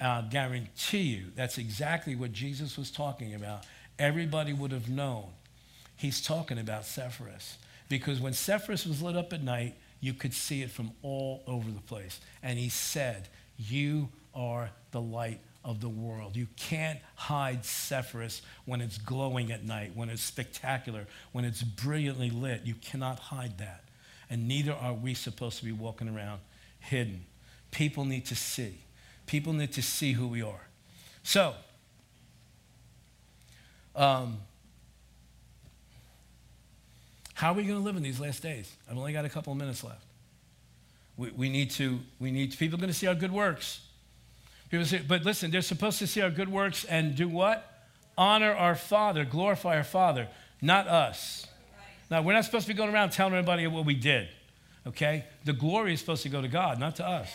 I 0.00 0.22
guarantee 0.22 1.02
you 1.02 1.26
that's 1.34 1.58
exactly 1.58 2.14
what 2.14 2.32
Jesus 2.32 2.76
was 2.76 2.90
talking 2.90 3.34
about. 3.34 3.64
Everybody 3.98 4.52
would 4.52 4.72
have 4.72 4.88
known. 4.88 5.26
He's 5.96 6.20
talking 6.20 6.58
about 6.58 6.84
Sepphoris. 6.84 7.56
Because 7.88 8.20
when 8.20 8.32
Sepphoris 8.32 8.86
was 8.86 9.02
lit 9.02 9.16
up 9.16 9.32
at 9.32 9.42
night, 9.42 9.74
you 10.00 10.12
could 10.12 10.34
see 10.34 10.62
it 10.62 10.70
from 10.70 10.90
all 11.02 11.42
over 11.46 11.70
the 11.70 11.80
place. 11.80 12.20
And 12.42 12.58
he 12.58 12.68
said, 12.68 13.28
You 13.56 14.08
are 14.34 14.70
the 14.90 15.00
light 15.00 15.40
of 15.64 15.80
the 15.80 15.88
world. 15.88 16.36
You 16.36 16.46
can't 16.56 16.98
hide 17.14 17.64
Sepphoris 17.64 18.42
when 18.66 18.80
it's 18.80 18.98
glowing 18.98 19.50
at 19.50 19.64
night, 19.64 19.92
when 19.94 20.10
it's 20.10 20.22
spectacular, 20.22 21.06
when 21.32 21.44
it's 21.44 21.62
brilliantly 21.62 22.30
lit. 22.30 22.62
You 22.64 22.74
cannot 22.74 23.18
hide 23.18 23.58
that. 23.58 23.84
And 24.28 24.46
neither 24.46 24.72
are 24.72 24.92
we 24.92 25.14
supposed 25.14 25.58
to 25.58 25.64
be 25.64 25.72
walking 25.72 26.08
around 26.08 26.40
hidden. 26.80 27.24
People 27.70 28.04
need 28.04 28.26
to 28.26 28.36
see. 28.36 28.78
People 29.26 29.52
need 29.52 29.72
to 29.72 29.82
see 29.82 30.12
who 30.12 30.28
we 30.28 30.42
are. 30.42 30.68
So, 31.22 31.54
um, 33.96 34.38
how 37.32 37.50
are 37.50 37.54
we 37.54 37.64
going 37.64 37.78
to 37.78 37.84
live 37.84 37.96
in 37.96 38.02
these 38.02 38.20
last 38.20 38.42
days? 38.42 38.70
I've 38.90 38.96
only 38.96 39.12
got 39.12 39.24
a 39.24 39.28
couple 39.28 39.52
of 39.52 39.58
minutes 39.58 39.82
left. 39.82 40.04
We, 41.16 41.30
we 41.30 41.48
need 41.48 41.70
to, 41.72 42.00
we 42.20 42.30
need 42.30 42.52
to, 42.52 42.58
people 42.58 42.78
are 42.78 42.80
going 42.80 42.92
to 42.92 42.98
see 42.98 43.06
our 43.06 43.14
good 43.14 43.32
works. 43.32 43.80
But 45.06 45.24
listen, 45.24 45.50
they're 45.50 45.62
supposed 45.62 45.98
to 45.98 46.06
see 46.06 46.20
our 46.20 46.30
good 46.30 46.48
works 46.48 46.84
and 46.84 47.14
do 47.14 47.28
what? 47.28 47.70
Honor 48.16 48.52
our 48.52 48.74
Father, 48.74 49.24
glorify 49.24 49.76
our 49.76 49.84
Father, 49.84 50.28
not 50.62 50.86
us. 50.86 51.46
Now, 52.10 52.22
we're 52.22 52.34
not 52.34 52.44
supposed 52.44 52.66
to 52.66 52.72
be 52.72 52.76
going 52.76 52.92
around 52.92 53.10
telling 53.10 53.34
everybody 53.34 53.66
what 53.66 53.84
we 53.84 53.94
did, 53.94 54.28
okay? 54.86 55.24
The 55.44 55.52
glory 55.52 55.94
is 55.94 56.00
supposed 56.00 56.22
to 56.22 56.28
go 56.28 56.40
to 56.40 56.48
God, 56.48 56.78
not 56.78 56.96
to 56.96 57.06
us. 57.06 57.28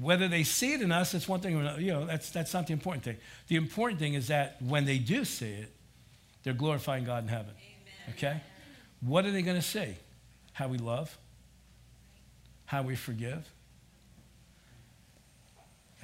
Whether 0.00 0.28
they 0.28 0.42
see 0.42 0.74
it 0.74 0.82
in 0.82 0.92
us, 0.92 1.12
that's 1.12 1.28
one 1.28 1.40
thing, 1.40 1.56
you 1.78 1.92
know, 1.92 2.04
that's, 2.04 2.30
that's 2.30 2.52
not 2.52 2.66
the 2.66 2.72
important 2.72 3.04
thing. 3.04 3.16
The 3.48 3.56
important 3.56 4.00
thing 4.00 4.14
is 4.14 4.28
that 4.28 4.60
when 4.60 4.84
they 4.84 4.98
do 4.98 5.24
see 5.24 5.52
it, 5.52 5.72
they're 6.42 6.52
glorifying 6.52 7.04
God 7.04 7.22
in 7.22 7.28
heaven, 7.28 7.54
okay? 8.10 8.40
What 9.00 9.24
are 9.24 9.30
they 9.30 9.42
going 9.42 9.56
to 9.56 9.62
see? 9.62 9.94
How 10.52 10.68
we 10.68 10.78
love, 10.78 11.16
how 12.66 12.82
we 12.82 12.96
forgive, 12.96 13.50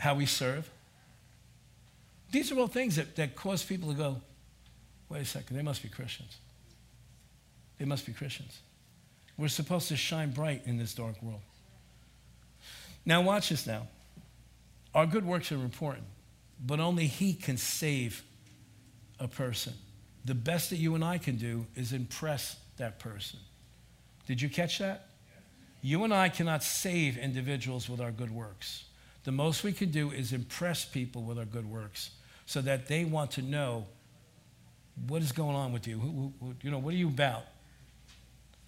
how 0.00 0.14
we 0.14 0.24
serve. 0.24 0.68
These 2.32 2.50
are 2.50 2.58
all 2.58 2.68
things 2.68 2.96
that, 2.96 3.16
that 3.16 3.36
cause 3.36 3.62
people 3.62 3.90
to 3.90 3.94
go, 3.94 4.16
wait 5.10 5.20
a 5.20 5.24
second, 5.26 5.54
they 5.54 5.62
must 5.62 5.82
be 5.82 5.90
Christians. 5.90 6.38
They 7.78 7.84
must 7.84 8.06
be 8.06 8.12
Christians. 8.12 8.60
We're 9.36 9.48
supposed 9.48 9.88
to 9.88 9.96
shine 9.96 10.30
bright 10.30 10.62
in 10.64 10.78
this 10.78 10.94
dark 10.94 11.22
world. 11.22 11.42
Now, 13.04 13.20
watch 13.20 13.50
this 13.50 13.66
now. 13.66 13.88
Our 14.94 15.04
good 15.04 15.26
works 15.26 15.52
are 15.52 15.56
important, 15.56 16.06
but 16.64 16.80
only 16.80 17.06
He 17.06 17.34
can 17.34 17.58
save 17.58 18.22
a 19.18 19.28
person. 19.28 19.74
The 20.24 20.34
best 20.34 20.70
that 20.70 20.76
you 20.76 20.94
and 20.94 21.04
I 21.04 21.18
can 21.18 21.36
do 21.36 21.66
is 21.74 21.92
impress 21.92 22.56
that 22.78 23.00
person. 23.00 23.38
Did 24.26 24.40
you 24.40 24.48
catch 24.48 24.78
that? 24.78 25.08
You 25.82 26.04
and 26.04 26.14
I 26.14 26.30
cannot 26.30 26.62
save 26.62 27.18
individuals 27.18 27.86
with 27.86 28.00
our 28.00 28.10
good 28.10 28.30
works. 28.30 28.84
The 29.24 29.32
most 29.32 29.64
we 29.64 29.72
can 29.72 29.90
do 29.90 30.10
is 30.10 30.32
impress 30.32 30.84
people 30.84 31.22
with 31.22 31.38
our 31.38 31.44
good 31.44 31.66
works 31.66 32.10
so 32.46 32.60
that 32.62 32.88
they 32.88 33.04
want 33.04 33.32
to 33.32 33.42
know 33.42 33.86
what 35.06 35.22
is 35.22 35.32
going 35.32 35.56
on 35.56 35.72
with 35.72 35.86
you. 35.86 35.98
Who, 35.98 36.32
who, 36.40 36.54
you 36.62 36.70
know, 36.70 36.78
what 36.78 36.94
are 36.94 36.96
you 36.96 37.08
about? 37.08 37.44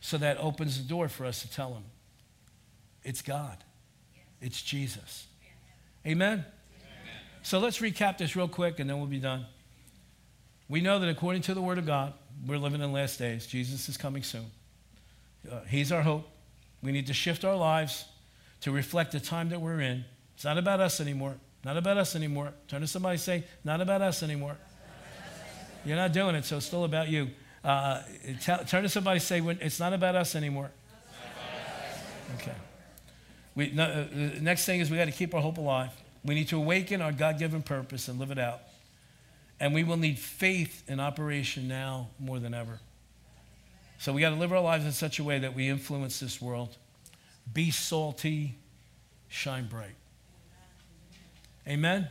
So 0.01 0.19
that 0.19 0.39
opens 0.39 0.81
the 0.81 0.89
door 0.89 1.09
for 1.09 1.25
us 1.25 1.43
to 1.43 1.51
tell 1.51 1.73
them 1.73 1.85
it's 3.05 3.23
God, 3.23 3.57
it's 4.41 4.63
Jesus. 4.63 5.27
Amen? 6.07 6.33
Amen? 6.33 6.45
So 7.43 7.59
let's 7.59 7.79
recap 7.79 8.19
this 8.19 8.37
real 8.37 8.49
quick 8.49 8.79
and 8.79 8.89
then 8.89 8.99
we'll 8.99 9.07
be 9.07 9.19
done. 9.19 9.47
We 10.69 10.81
know 10.81 10.99
that 10.99 11.09
according 11.09 11.43
to 11.43 11.55
the 11.55 11.63
Word 11.63 11.79
of 11.79 11.87
God, 11.87 12.15
we're 12.47 12.59
living 12.59 12.81
in 12.81 12.91
the 12.91 12.95
last 12.95 13.19
days. 13.19 13.47
Jesus 13.47 13.89
is 13.89 13.97
coming 13.97 14.23
soon. 14.23 14.47
Uh, 15.51 15.61
he's 15.69 15.93
our 15.93 16.03
hope. 16.03 16.29
We 16.83 16.93
need 16.93 17.07
to 17.09 17.15
shift 17.15 17.45
our 17.45 17.57
lives 17.57 18.05
to 18.63 18.71
reflect 18.71 19.13
the 19.13 19.21
time 19.21 19.49
that 19.51 19.61
we're 19.61 19.81
in 19.81 20.05
it's 20.35 20.45
not 20.45 20.59
about 20.59 20.81
us 20.81 21.01
anymore. 21.01 21.37
Not 21.65 21.77
about 21.77 21.97
us 21.97 22.17
anymore. 22.17 22.53
Turn 22.69 22.81
to 22.81 22.87
somebody 22.87 23.19
say, 23.19 23.45
not 23.65 23.81
about 23.81 24.03
us 24.03 24.23
anymore. 24.23 24.57
You're 25.85 25.97
not 25.97 26.13
doing 26.13 26.35
it, 26.35 26.45
so 26.45 26.57
it's 26.57 26.67
still 26.67 26.85
about 26.85 27.09
you. 27.09 27.31
Uh, 27.65 28.03
turn 28.67 28.83
to 28.83 28.89
somebody 28.89 29.21
say, 29.21 29.41
it's 29.61 29.79
not 29.79 29.93
about 29.93 30.17
us 30.17 30.35
anymore. 30.35 30.71
Okay. 32.35 32.55
We, 33.55 33.71
no, 33.71 33.85
uh, 33.85 34.07
the 34.11 34.41
next 34.41 34.65
thing 34.65 34.81
is 34.81 34.91
we 34.91 34.97
got 34.97 35.05
to 35.05 35.13
keep 35.13 35.35
our 35.35 35.43
hope 35.43 35.59
alive. 35.59 35.91
We 36.25 36.35
need 36.35 36.49
to 36.49 36.57
awaken 36.57 37.03
our 37.03 37.13
God 37.13 37.39
given 37.39 37.63
purpose 37.63 38.09
and 38.09 38.19
live 38.19 38.31
it 38.31 38.39
out. 38.39 38.61
And 39.61 39.75
we 39.75 39.85
will 39.85 39.97
need 39.97 40.19
faith 40.19 40.83
in 40.89 40.99
operation 40.99 41.69
now 41.69 42.09
more 42.19 42.39
than 42.39 42.55
ever. 42.55 42.81
So 43.99 44.13
we 44.13 44.21
got 44.21 44.31
to 44.31 44.37
live 44.37 44.53
our 44.53 44.61
lives 44.61 44.85
in 44.85 44.93
such 44.93 45.21
a 45.21 45.25
way 45.25 45.39
that 45.41 45.55
we 45.55 45.69
influence 45.69 46.19
this 46.19 46.41
world. 46.41 46.77
Be 47.53 47.71
salty, 47.71 48.57
shine 49.29 49.69
bright. 49.69 49.95
Amen? 51.67 51.97
Amen? 51.97 52.09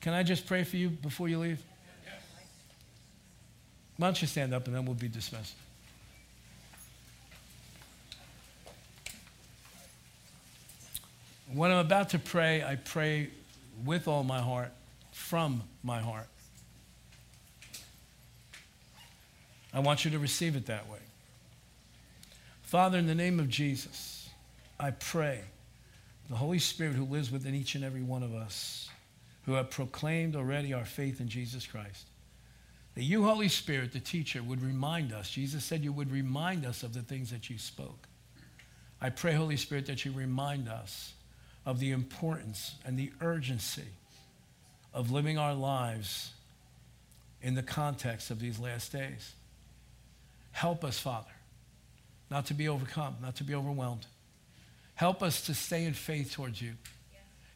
Can 0.00 0.14
I 0.14 0.22
just 0.22 0.46
pray 0.46 0.64
for 0.64 0.76
you 0.76 0.90
before 0.90 1.28
you 1.28 1.38
leave? 1.38 1.62
Why 3.96 4.08
don't 4.08 4.20
you 4.20 4.26
stand 4.26 4.52
up 4.52 4.66
and 4.66 4.74
then 4.74 4.84
we'll 4.84 4.94
be 4.94 5.08
dismissed. 5.08 5.54
When 11.52 11.70
I'm 11.70 11.78
about 11.78 12.08
to 12.10 12.18
pray, 12.18 12.64
I 12.64 12.74
pray 12.74 13.28
with 13.84 14.08
all 14.08 14.24
my 14.24 14.40
heart, 14.40 14.72
from 15.12 15.62
my 15.84 16.00
heart. 16.00 16.26
I 19.72 19.80
want 19.80 20.04
you 20.04 20.10
to 20.12 20.18
receive 20.18 20.56
it 20.56 20.66
that 20.66 20.88
way. 20.88 20.98
Father, 22.62 22.98
in 22.98 23.06
the 23.06 23.14
name 23.14 23.38
of 23.38 23.48
Jesus, 23.48 24.28
I 24.80 24.90
pray 24.90 25.42
the 26.28 26.36
Holy 26.36 26.58
Spirit 26.58 26.94
who 26.94 27.04
lives 27.04 27.30
within 27.30 27.54
each 27.54 27.74
and 27.74 27.84
every 27.84 28.02
one 28.02 28.22
of 28.22 28.34
us, 28.34 28.88
who 29.44 29.52
have 29.52 29.70
proclaimed 29.70 30.36
already 30.36 30.72
our 30.72 30.84
faith 30.84 31.20
in 31.20 31.28
Jesus 31.28 31.66
Christ, 31.66 32.06
that 32.94 33.02
you, 33.02 33.24
Holy 33.24 33.48
Spirit, 33.48 33.92
the 33.92 34.00
teacher, 34.00 34.42
would 34.42 34.62
remind 34.62 35.12
us. 35.12 35.30
Jesus 35.30 35.64
said 35.64 35.82
you 35.82 35.92
would 35.92 36.10
remind 36.10 36.64
us 36.64 36.82
of 36.82 36.94
the 36.94 37.02
things 37.02 37.30
that 37.30 37.50
you 37.50 37.58
spoke. 37.58 38.08
I 39.00 39.10
pray, 39.10 39.32
Holy 39.32 39.56
Spirit, 39.56 39.86
that 39.86 40.04
you 40.04 40.12
remind 40.12 40.68
us 40.68 41.12
of 41.66 41.80
the 41.80 41.90
importance 41.90 42.76
and 42.84 42.98
the 42.98 43.12
urgency 43.20 43.88
of 44.94 45.10
living 45.10 45.38
our 45.38 45.54
lives 45.54 46.30
in 47.42 47.54
the 47.54 47.62
context 47.62 48.30
of 48.30 48.38
these 48.38 48.58
last 48.58 48.92
days. 48.92 49.34
Help 50.52 50.84
us, 50.84 50.98
Father, 50.98 51.32
not 52.30 52.46
to 52.46 52.54
be 52.54 52.68
overcome, 52.68 53.16
not 53.20 53.36
to 53.36 53.44
be 53.44 53.54
overwhelmed. 53.54 54.06
Help 54.94 55.22
us 55.22 55.42
to 55.46 55.54
stay 55.54 55.84
in 55.84 55.94
faith 55.94 56.32
towards 56.32 56.60
you. 56.60 56.72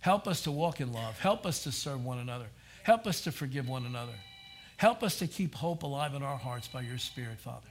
Help 0.01 0.27
us 0.27 0.43
to 0.43 0.51
walk 0.51 0.81
in 0.81 0.93
love. 0.93 1.19
Help 1.19 1.47
us 1.47 1.65
to 1.65 1.73
serve 1.73 2.05
one 2.05 2.19
another. 2.19 2.47
Help 2.83 3.07
us 3.07 3.21
to 3.23 3.33
forgive 3.33 3.69
one 3.69 3.87
another. 3.87 4.15
Help 4.77 5.03
us 5.03 5.19
to 5.19 5.27
keep 5.27 5.55
hope 5.55 5.83
alive 5.83 6.15
in 6.15 6.23
our 6.23 6.37
hearts 6.37 6.69
by 6.69 6.81
your 6.81 6.99
Spirit, 6.99 7.39
Father. 7.39 7.69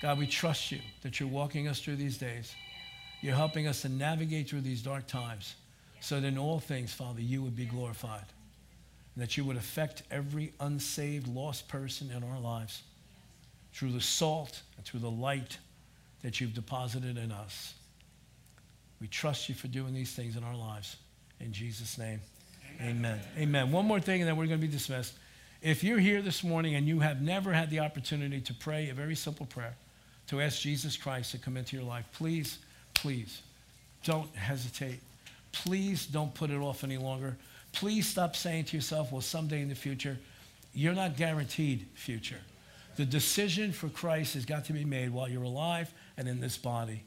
God, 0.00 0.18
we 0.18 0.26
trust 0.26 0.70
you 0.70 0.80
that 1.02 1.18
you're 1.18 1.28
walking 1.28 1.68
us 1.68 1.80
through 1.80 1.96
these 1.96 2.18
days. 2.18 2.54
You're 3.22 3.34
helping 3.34 3.66
us 3.66 3.82
to 3.82 3.88
navigate 3.88 4.48
through 4.48 4.60
these 4.60 4.82
dark 4.82 5.06
times 5.06 5.54
so 6.00 6.20
that 6.20 6.26
in 6.26 6.36
all 6.36 6.60
things, 6.60 6.92
Father, 6.92 7.22
you 7.22 7.42
would 7.42 7.56
be 7.56 7.64
glorified. 7.64 8.26
And 9.14 9.22
that 9.22 9.36
you 9.36 9.44
would 9.44 9.56
affect 9.56 10.02
every 10.10 10.52
unsaved, 10.60 11.26
lost 11.26 11.68
person 11.68 12.10
in 12.10 12.22
our 12.22 12.38
lives 12.38 12.82
through 13.72 13.92
the 13.92 14.00
salt 14.00 14.62
and 14.76 14.84
through 14.84 15.00
the 15.00 15.10
light 15.10 15.58
that 16.22 16.40
you've 16.40 16.54
deposited 16.54 17.16
in 17.16 17.32
us. 17.32 17.74
We 19.04 19.08
trust 19.08 19.50
you 19.50 19.54
for 19.54 19.68
doing 19.68 19.92
these 19.92 20.14
things 20.14 20.34
in 20.34 20.42
our 20.42 20.56
lives. 20.56 20.96
In 21.38 21.52
Jesus' 21.52 21.98
name, 21.98 22.22
amen. 22.80 22.88
Amen. 22.96 23.20
amen. 23.36 23.70
One 23.70 23.84
more 23.84 24.00
thing, 24.00 24.22
and 24.22 24.26
then 24.26 24.34
we're 24.34 24.46
going 24.46 24.58
to 24.58 24.66
be 24.66 24.72
dismissed. 24.72 25.12
If 25.60 25.84
you're 25.84 25.98
here 25.98 26.22
this 26.22 26.42
morning 26.42 26.74
and 26.74 26.88
you 26.88 27.00
have 27.00 27.20
never 27.20 27.52
had 27.52 27.68
the 27.68 27.80
opportunity 27.80 28.40
to 28.40 28.54
pray 28.54 28.88
a 28.88 28.94
very 28.94 29.14
simple 29.14 29.44
prayer, 29.44 29.74
to 30.28 30.40
ask 30.40 30.58
Jesus 30.58 30.96
Christ 30.96 31.32
to 31.32 31.38
come 31.38 31.58
into 31.58 31.76
your 31.76 31.84
life, 31.84 32.06
please 32.14 32.60
please 32.94 33.42
don't 34.04 34.34
hesitate. 34.34 35.00
Please 35.52 36.06
don't 36.06 36.32
put 36.32 36.48
it 36.48 36.56
off 36.56 36.82
any 36.82 36.96
longer. 36.96 37.36
Please 37.72 38.08
stop 38.08 38.34
saying 38.34 38.64
to 38.64 38.76
yourself, 38.78 39.12
well, 39.12 39.20
someday 39.20 39.60
in 39.60 39.68
the 39.68 39.74
future, 39.74 40.16
you're 40.72 40.94
not 40.94 41.18
guaranteed 41.18 41.88
future. 41.92 42.40
The 42.96 43.04
decision 43.04 43.70
for 43.70 43.90
Christ 43.90 44.32
has 44.32 44.46
got 44.46 44.64
to 44.64 44.72
be 44.72 44.86
made 44.86 45.10
while 45.10 45.28
you're 45.28 45.42
alive 45.42 45.92
and 46.16 46.26
in 46.26 46.40
this 46.40 46.56
body. 46.56 47.02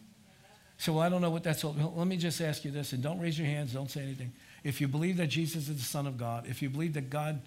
So, 0.78 0.94
well, 0.94 1.02
I 1.02 1.10
don't 1.10 1.22
know 1.22 1.32
what 1.32 1.44
that's 1.44 1.64
all. 1.64 1.76
Let 1.96 2.08
me 2.08 2.18
just 2.18 2.40
ask 2.40 2.64
you 2.64 2.72
this, 2.72 2.94
and 2.94 3.02
don't 3.02 3.20
raise 3.20 3.38
your 3.38 3.48
hands, 3.48 3.74
don't 3.74 3.90
say 3.90 4.02
anything. 4.02 4.32
If 4.64 4.80
you 4.80 4.88
believe 4.88 5.18
that 5.18 5.28
Jesus 5.28 5.70
is 5.70 5.78
the 5.78 5.84
Son 5.84 6.06
of 6.06 6.18
God, 6.18 6.46
if 6.48 6.62
you 6.62 6.70
believe 6.70 6.94
that 6.94 7.10
God 7.10 7.42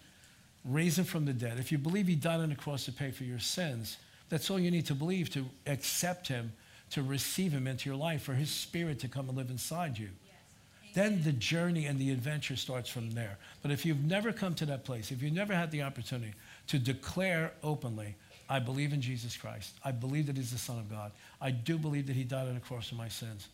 raised 0.64 0.99
him 0.99 1.05
from 1.05 1.24
the 1.24 1.33
dead, 1.33 1.59
if 1.59 1.70
you 1.70 1.78
believe 1.78 2.07
he 2.07 2.16
died 2.16 2.41
on 2.41 2.49
the 2.49 2.57
cross 2.57 2.85
to 2.87 2.93
pay 2.93 3.11
for 3.11 3.24
your 3.24 3.39
sins, 3.39 3.99
that's 4.28 4.51
all 4.51 4.59
you 4.59 4.70
need 4.70 4.87
to 4.87 4.95
believe 4.95 5.31
to 5.31 5.47
accept 5.66 6.28
him 6.28 6.53
to 6.91 7.03
receive 7.03 7.53
him 7.53 7.66
into 7.66 7.89
your 7.89 7.97
life, 7.97 8.22
for 8.22 8.35
his 8.35 8.51
spirit 8.51 8.99
to 9.01 9.09
come 9.09 9.28
and 9.28 9.39
live 9.39 9.51
inside 9.51 9.97
you. 9.97 10.09
Yes. 10.24 10.95
Then 10.95 11.22
the 11.22 11.33
journey 11.33 11.87
and 11.87 11.99
the 11.99 12.11
adventure 12.11 12.57
starts 12.57 12.91
from 12.91 13.12
there. 13.12 13.39
But 13.62 13.70
if 13.70 13.87
you've 13.87 14.05
never 14.05 14.33
come 14.33 14.55
to 14.57 14.66
that 14.66 14.85
place, 14.85 15.12
if 15.12 15.22
you've 15.22 15.33
never 15.33 15.55
had 15.55 15.70
the 15.70 15.83
opportunity 15.83 16.35
to 16.66 16.78
declare 16.78 17.53
openly, 17.62 18.16
I 18.51 18.59
believe 18.59 18.92
in 18.92 19.01
Jesus 19.01 19.36
Christ. 19.36 19.74
I 19.84 19.92
believe 19.92 20.26
that 20.26 20.36
he's 20.36 20.51
the 20.51 20.59
Son 20.59 20.76
of 20.78 20.90
God. 20.90 21.12
I 21.40 21.53
do 21.53 21.78
believe 21.78 22.09
that 22.09 22.16
he 22.16 22.24
died 22.24 22.48
on 22.48 22.55
the 22.55 22.61
cross 22.61 22.88
for 22.88 22.96
my 22.96 23.09
sins. 23.09 23.46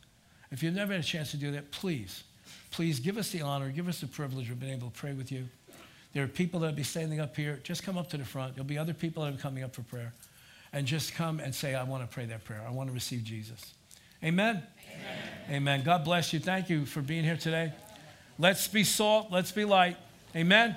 If 0.50 0.62
you've 0.62 0.74
never 0.74 0.92
had 0.92 1.02
a 1.02 1.06
chance 1.06 1.32
to 1.32 1.36
do 1.36 1.50
that, 1.52 1.70
please, 1.70 2.24
please 2.70 2.98
give 2.98 3.18
us 3.18 3.30
the 3.30 3.42
honor, 3.42 3.68
give 3.68 3.88
us 3.88 4.00
the 4.00 4.06
privilege 4.06 4.50
of 4.50 4.58
being 4.58 4.72
able 4.72 4.88
to 4.88 4.98
pray 4.98 5.12
with 5.12 5.30
you. 5.30 5.44
There 6.14 6.24
are 6.24 6.28
people 6.28 6.60
that 6.60 6.68
will 6.68 6.72
be 6.72 6.82
standing 6.82 7.20
up 7.20 7.36
here. 7.36 7.60
Just 7.62 7.82
come 7.82 7.98
up 7.98 8.08
to 8.10 8.16
the 8.16 8.24
front. 8.24 8.54
There'll 8.54 8.66
be 8.66 8.78
other 8.78 8.94
people 8.94 9.22
that 9.24 9.34
are 9.34 9.36
coming 9.36 9.62
up 9.62 9.74
for 9.74 9.82
prayer 9.82 10.14
and 10.72 10.86
just 10.86 11.14
come 11.14 11.40
and 11.40 11.54
say, 11.54 11.74
I 11.74 11.82
want 11.82 12.08
to 12.08 12.12
pray 12.12 12.24
that 12.24 12.44
prayer. 12.44 12.64
I 12.66 12.70
want 12.70 12.88
to 12.88 12.94
receive 12.94 13.22
Jesus. 13.22 13.74
Amen? 14.24 14.62
Amen. 15.46 15.56
Amen. 15.56 15.82
God 15.84 16.04
bless 16.04 16.32
you. 16.32 16.40
Thank 16.40 16.70
you 16.70 16.86
for 16.86 17.02
being 17.02 17.22
here 17.22 17.36
today. 17.36 17.74
Let's 18.38 18.66
be 18.66 18.82
salt. 18.82 19.28
Let's 19.30 19.52
be 19.52 19.66
light. 19.66 19.98
Amen. 20.34 20.76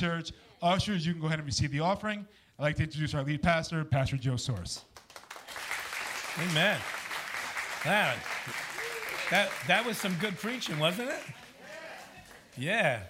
Church, 0.00 0.32
ushers, 0.62 1.06
you 1.06 1.12
can 1.12 1.20
go 1.20 1.26
ahead 1.26 1.40
and 1.40 1.46
receive 1.46 1.70
the 1.72 1.80
offering. 1.80 2.26
I'd 2.58 2.62
like 2.62 2.76
to 2.76 2.84
introduce 2.84 3.12
our 3.12 3.22
lead 3.22 3.42
pastor, 3.42 3.84
Pastor 3.84 4.16
Joe 4.16 4.36
Sorce. 4.36 4.82
Amen. 6.38 6.78
That, 7.84 8.16
that, 9.30 9.50
that 9.66 9.84
was 9.84 9.98
some 9.98 10.14
good 10.14 10.38
preaching, 10.38 10.78
wasn't 10.78 11.10
it? 11.10 11.20
Yeah. 12.56 13.00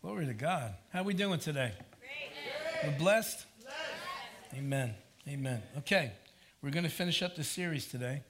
Glory 0.00 0.26
to 0.26 0.34
God. 0.34 0.72
How 0.92 1.02
we 1.02 1.14
doing 1.14 1.40
today? 1.40 1.72
We're 2.84 2.96
blessed? 2.96 3.44
Amen. 4.56 4.94
Amen. 5.26 5.64
Okay. 5.78 6.12
We're 6.62 6.70
going 6.70 6.84
to 6.84 6.90
finish 6.90 7.22
up 7.22 7.34
the 7.34 7.42
series 7.42 7.88
today. 7.88 8.22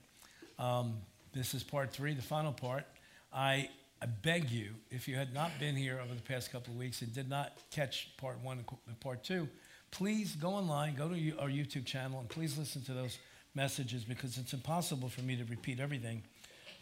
Um, 0.59 0.95
this 1.35 1.53
is 1.53 1.63
part 1.63 1.93
three, 1.93 2.15
the 2.15 2.23
final 2.23 2.53
part. 2.53 2.87
I, 3.31 3.69
I 4.07 4.09
beg 4.23 4.53
you, 4.53 4.69
if 4.89 5.09
you 5.09 5.17
had 5.17 5.35
not 5.35 5.51
been 5.59 5.75
here 5.75 5.99
over 6.01 6.15
the 6.15 6.23
past 6.23 6.53
couple 6.53 6.73
of 6.73 6.79
weeks 6.79 7.03
and 7.03 7.13
did 7.13 7.29
not 7.29 7.57
catch 7.73 8.17
part 8.19 8.41
one 8.41 8.65
and 8.87 9.01
part 9.01 9.25
two, 9.25 9.49
please 9.91 10.37
go 10.37 10.51
online, 10.51 10.95
go 10.95 11.09
to 11.09 11.37
our 11.39 11.49
YouTube 11.49 11.87
channel, 11.87 12.21
and 12.21 12.29
please 12.29 12.57
listen 12.57 12.83
to 12.83 12.93
those 12.93 13.19
messages 13.57 14.05
because 14.05 14.39
it's 14.39 14.53
impossible 14.53 15.09
for 15.09 15.23
me 15.23 15.35
to 15.35 15.45
repeat 15.47 15.81
everything 15.81 16.23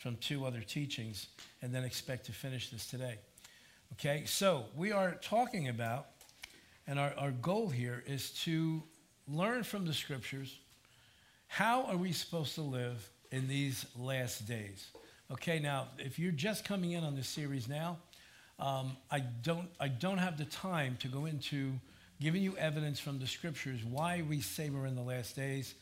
from 0.01 0.17
two 0.17 0.45
other 0.45 0.61
teachings 0.61 1.29
and 1.63 1.75
then 1.75 1.83
expect 1.83 2.27
to 2.27 2.33
finish 2.33 2.69
this 2.69 2.87
today. 2.87 3.15
Okay, 3.95 4.25
so 4.27 4.67
we 4.77 4.93
are 4.93 5.13
talking 5.23 5.69
about, 5.69 6.09
and 6.87 6.99
our, 6.99 7.15
our 7.17 7.31
goal 7.31 7.71
here 7.71 8.05
is 8.07 8.33
to 8.43 8.83
learn 9.27 9.63
from 9.63 9.87
the 9.87 9.95
scriptures 9.95 10.59
how 11.47 11.85
are 11.85 11.97
we 11.97 12.13
supposed 12.13 12.55
to 12.57 12.63
live 12.63 13.09
in 13.31 13.49
these 13.49 13.87
last 13.97 14.47
days. 14.47 14.91
Okay, 15.31 15.59
now, 15.59 15.89
if 15.99 16.19
you're 16.19 16.33
just 16.33 16.65
coming 16.65 16.93
in 16.93 17.03
on 17.03 17.17
this 17.17 17.29
series 17.29 17.67
now, 17.67 17.99
um, 18.59 18.97
I, 19.11 19.21
don't, 19.21 19.69
I 19.81 19.89
don't 19.89 20.19
have 20.19 20.37
the 20.37 20.45
time 20.45 20.97
to 21.01 21.09
go 21.09 21.25
into 21.25 21.73
giving 22.21 22.43
you 22.43 22.57
evidence 22.57 23.01
from 23.01 23.19
the 23.19 23.27
scriptures 23.27 23.81
why 23.85 24.23
we 24.29 24.41
say 24.41 24.71
we're 24.71 24.87
in 24.87 24.95
the 24.95 25.03
last 25.03 25.35
days, 25.35 25.75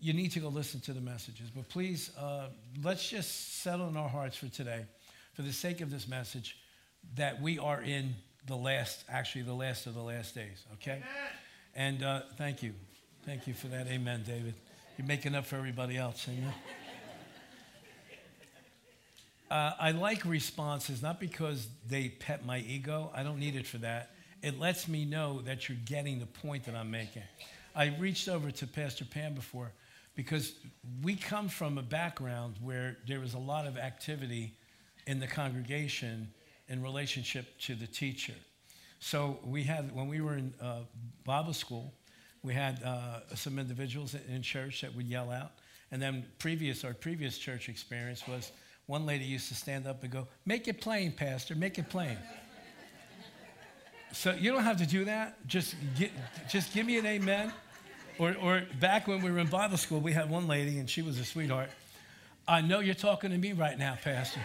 you 0.00 0.12
need 0.12 0.32
to 0.32 0.40
go 0.40 0.48
listen 0.48 0.80
to 0.80 0.92
the 0.92 1.00
messages. 1.00 1.50
But 1.50 1.68
please, 1.68 2.10
uh, 2.18 2.48
let's 2.82 3.08
just 3.08 3.62
settle 3.62 3.88
in 3.88 3.96
our 3.96 4.08
hearts 4.08 4.36
for 4.36 4.48
today, 4.48 4.84
for 5.32 5.42
the 5.42 5.52
sake 5.52 5.80
of 5.80 5.90
this 5.90 6.06
message, 6.06 6.58
that 7.16 7.40
we 7.40 7.58
are 7.58 7.80
in 7.82 8.14
the 8.46 8.56
last, 8.56 9.04
actually, 9.08 9.42
the 9.42 9.54
last 9.54 9.86
of 9.86 9.94
the 9.94 10.02
last 10.02 10.34
days, 10.34 10.64
okay? 10.74 11.02
Amen. 11.02 11.32
And 11.74 12.02
uh, 12.02 12.20
thank 12.36 12.62
you. 12.62 12.74
Thank 13.24 13.46
you 13.46 13.54
for 13.54 13.68
that. 13.68 13.86
Amen, 13.86 14.22
David. 14.26 14.54
You're 14.98 15.06
making 15.06 15.34
up 15.34 15.46
for 15.46 15.56
everybody 15.56 15.96
else, 15.96 16.26
amen? 16.28 16.52
Uh, 19.50 19.72
I 19.78 19.90
like 19.90 20.24
responses, 20.24 21.02
not 21.02 21.20
because 21.20 21.68
they 21.86 22.08
pet 22.08 22.44
my 22.44 22.58
ego. 22.60 23.10
I 23.14 23.22
don't 23.22 23.38
need 23.38 23.56
it 23.56 23.66
for 23.66 23.78
that 23.78 24.14
it 24.44 24.60
lets 24.60 24.88
me 24.88 25.06
know 25.06 25.40
that 25.40 25.68
you're 25.70 25.78
getting 25.86 26.18
the 26.18 26.26
point 26.26 26.64
that 26.64 26.74
I'm 26.74 26.90
making. 26.90 27.22
I 27.74 27.96
reached 27.98 28.28
over 28.28 28.50
to 28.50 28.66
Pastor 28.66 29.06
Pam 29.06 29.32
before 29.32 29.72
because 30.14 30.52
we 31.02 31.16
come 31.16 31.48
from 31.48 31.78
a 31.78 31.82
background 31.82 32.56
where 32.62 32.98
there 33.08 33.20
was 33.20 33.32
a 33.32 33.38
lot 33.38 33.66
of 33.66 33.78
activity 33.78 34.52
in 35.06 35.18
the 35.18 35.26
congregation 35.26 36.28
in 36.68 36.82
relationship 36.82 37.58
to 37.60 37.74
the 37.74 37.86
teacher. 37.86 38.34
So 39.00 39.38
we 39.44 39.62
had, 39.62 39.94
when 39.94 40.08
we 40.08 40.20
were 40.20 40.36
in 40.36 40.52
uh, 40.60 40.80
Bible 41.24 41.54
school, 41.54 41.94
we 42.42 42.52
had 42.52 42.82
uh, 42.82 43.20
some 43.34 43.58
individuals 43.58 44.14
in 44.28 44.42
church 44.42 44.82
that 44.82 44.94
would 44.94 45.06
yell 45.06 45.30
out. 45.30 45.52
And 45.90 46.02
then 46.02 46.26
previous, 46.38 46.84
our 46.84 46.92
previous 46.92 47.38
church 47.38 47.70
experience 47.70 48.28
was 48.28 48.52
one 48.86 49.06
lady 49.06 49.24
used 49.24 49.48
to 49.48 49.54
stand 49.54 49.86
up 49.86 50.02
and 50.02 50.12
go, 50.12 50.26
make 50.44 50.68
it 50.68 50.80
plain, 50.80 51.12
pastor, 51.12 51.54
make 51.54 51.78
it 51.78 51.88
plain. 51.88 52.18
so 54.12 54.32
you 54.32 54.52
don't 54.52 54.64
have 54.64 54.76
to 54.78 54.86
do 54.86 55.04
that. 55.06 55.46
Just, 55.46 55.74
get, 55.96 56.10
just 56.48 56.72
give 56.74 56.86
me 56.86 56.98
an 56.98 57.06
amen. 57.06 57.52
Or, 58.18 58.36
or 58.40 58.62
back 58.78 59.08
when 59.08 59.22
we 59.22 59.30
were 59.30 59.38
in 59.38 59.48
Bible 59.48 59.76
school, 59.76 60.00
we 60.00 60.12
had 60.12 60.30
one 60.30 60.46
lady, 60.46 60.78
and 60.78 60.88
she 60.88 61.02
was 61.02 61.18
a 61.18 61.24
sweetheart. 61.24 61.70
I 62.46 62.60
know 62.60 62.80
you're 62.80 62.94
talking 62.94 63.30
to 63.30 63.38
me 63.38 63.52
right 63.52 63.78
now, 63.78 63.96
pastor. 64.02 64.40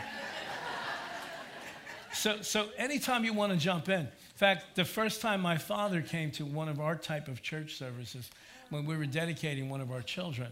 so, 2.13 2.41
so 2.41 2.69
anytime 2.77 3.25
you 3.25 3.33
want 3.33 3.51
to 3.51 3.57
jump 3.57 3.89
in, 3.89 4.01
In 4.01 4.07
fact, 4.35 4.75
the 4.75 4.85
first 4.85 5.21
time 5.21 5.41
my 5.41 5.57
father 5.57 6.01
came 6.01 6.31
to 6.31 6.45
one 6.45 6.69
of 6.69 6.79
our 6.79 6.95
type 6.95 7.27
of 7.27 7.43
church 7.43 7.75
services, 7.75 8.29
when 8.69 8.85
we 8.85 8.95
were 8.95 9.05
dedicating 9.05 9.69
one 9.69 9.81
of 9.81 9.91
our 9.91 10.01
children, 10.01 10.47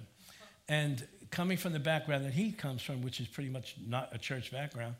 and 0.67 1.07
coming 1.31 1.57
from 1.57 1.73
the 1.73 1.79
background 1.79 2.25
that 2.25 2.33
he 2.33 2.51
comes 2.51 2.81
from, 2.81 3.01
which 3.01 3.19
is 3.19 3.27
pretty 3.27 3.49
much 3.49 3.75
not 3.87 4.09
a 4.11 4.17
church 4.17 4.51
background, 4.51 4.95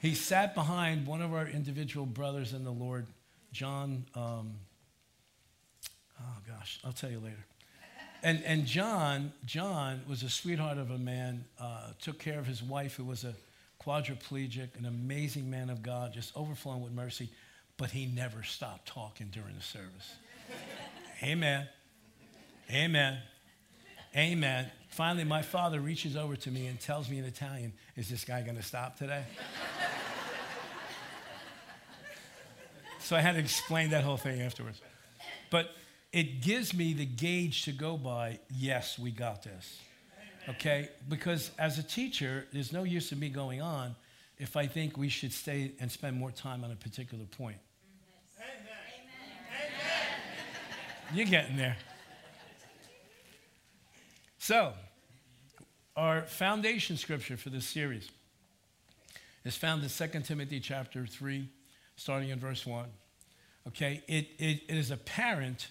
he 0.00 0.14
sat 0.14 0.54
behind 0.54 1.06
one 1.06 1.22
of 1.22 1.32
our 1.32 1.46
individual 1.46 2.06
brothers 2.06 2.52
in 2.52 2.64
the 2.64 2.72
Lord, 2.72 3.06
John. 3.52 4.04
Um, 4.14 4.54
oh 6.20 6.36
gosh, 6.48 6.80
I'll 6.84 6.92
tell 6.92 7.10
you 7.10 7.20
later. 7.20 7.44
And, 8.24 8.42
and 8.44 8.66
John, 8.66 9.32
John 9.44 10.02
was 10.08 10.22
a 10.22 10.30
sweetheart 10.30 10.78
of 10.78 10.90
a 10.90 10.98
man, 10.98 11.44
uh, 11.60 11.88
took 12.00 12.18
care 12.18 12.38
of 12.38 12.46
his 12.46 12.62
wife 12.62 12.94
who 12.94 13.04
was 13.04 13.24
a 13.24 13.34
quadriplegic, 13.84 14.78
an 14.78 14.86
amazing 14.86 15.50
man 15.50 15.70
of 15.70 15.82
God, 15.82 16.12
just 16.12 16.36
overflowing 16.36 16.82
with 16.82 16.92
mercy 16.92 17.30
but 17.82 17.90
he 17.90 18.06
never 18.06 18.42
stopped 18.42 18.86
talking 18.86 19.28
during 19.32 19.54
the 19.56 19.62
service. 19.62 20.14
Amen. 21.22 21.66
Amen. 22.70 23.18
Amen. 24.16 24.70
Finally, 24.92 25.24
my 25.24 25.40
father 25.40 25.80
reaches 25.80 26.18
over 26.18 26.36
to 26.36 26.50
me 26.50 26.66
and 26.66 26.78
tells 26.78 27.08
me 27.08 27.18
in 27.18 27.24
Italian, 27.24 27.72
Is 27.96 28.10
this 28.10 28.26
guy 28.26 28.42
going 28.42 28.58
to 28.58 28.62
stop 28.62 28.98
today? 28.98 29.24
so 33.00 33.16
I 33.16 33.20
had 33.20 33.32
to 33.32 33.38
explain 33.38 33.88
that 33.90 34.04
whole 34.04 34.18
thing 34.18 34.42
afterwards. 34.42 34.82
But 35.48 35.70
it 36.12 36.42
gives 36.42 36.74
me 36.74 36.92
the 36.92 37.06
gauge 37.06 37.64
to 37.64 37.72
go 37.72 37.96
by 37.96 38.38
yes, 38.50 38.98
we 38.98 39.10
got 39.10 39.42
this. 39.42 39.78
Okay? 40.46 40.90
Because 41.08 41.52
as 41.58 41.78
a 41.78 41.82
teacher, 41.82 42.46
there's 42.52 42.70
no 42.70 42.82
use 42.82 43.12
of 43.12 43.18
me 43.18 43.30
going 43.30 43.62
on 43.62 43.96
if 44.38 44.58
I 44.58 44.66
think 44.66 44.98
we 44.98 45.08
should 45.08 45.32
stay 45.32 45.72
and 45.80 45.90
spend 45.90 46.18
more 46.18 46.30
time 46.30 46.64
on 46.64 46.70
a 46.70 46.76
particular 46.76 47.24
point. 47.24 47.56
Amen. 48.38 48.50
You're 51.14 51.26
getting 51.26 51.56
there. 51.56 51.78
So, 54.42 54.72
our 55.94 56.22
foundation 56.22 56.96
scripture 56.96 57.36
for 57.36 57.48
this 57.48 57.64
series 57.64 58.10
is 59.44 59.54
found 59.54 59.84
in 59.84 59.88
2 59.88 60.20
Timothy 60.22 60.58
chapter 60.58 61.06
3, 61.06 61.48
starting 61.94 62.30
in 62.30 62.40
verse 62.40 62.66
1. 62.66 62.86
Okay, 63.68 64.02
it, 64.08 64.30
it, 64.40 64.64
it 64.68 64.76
is 64.76 64.90
apparent 64.90 65.68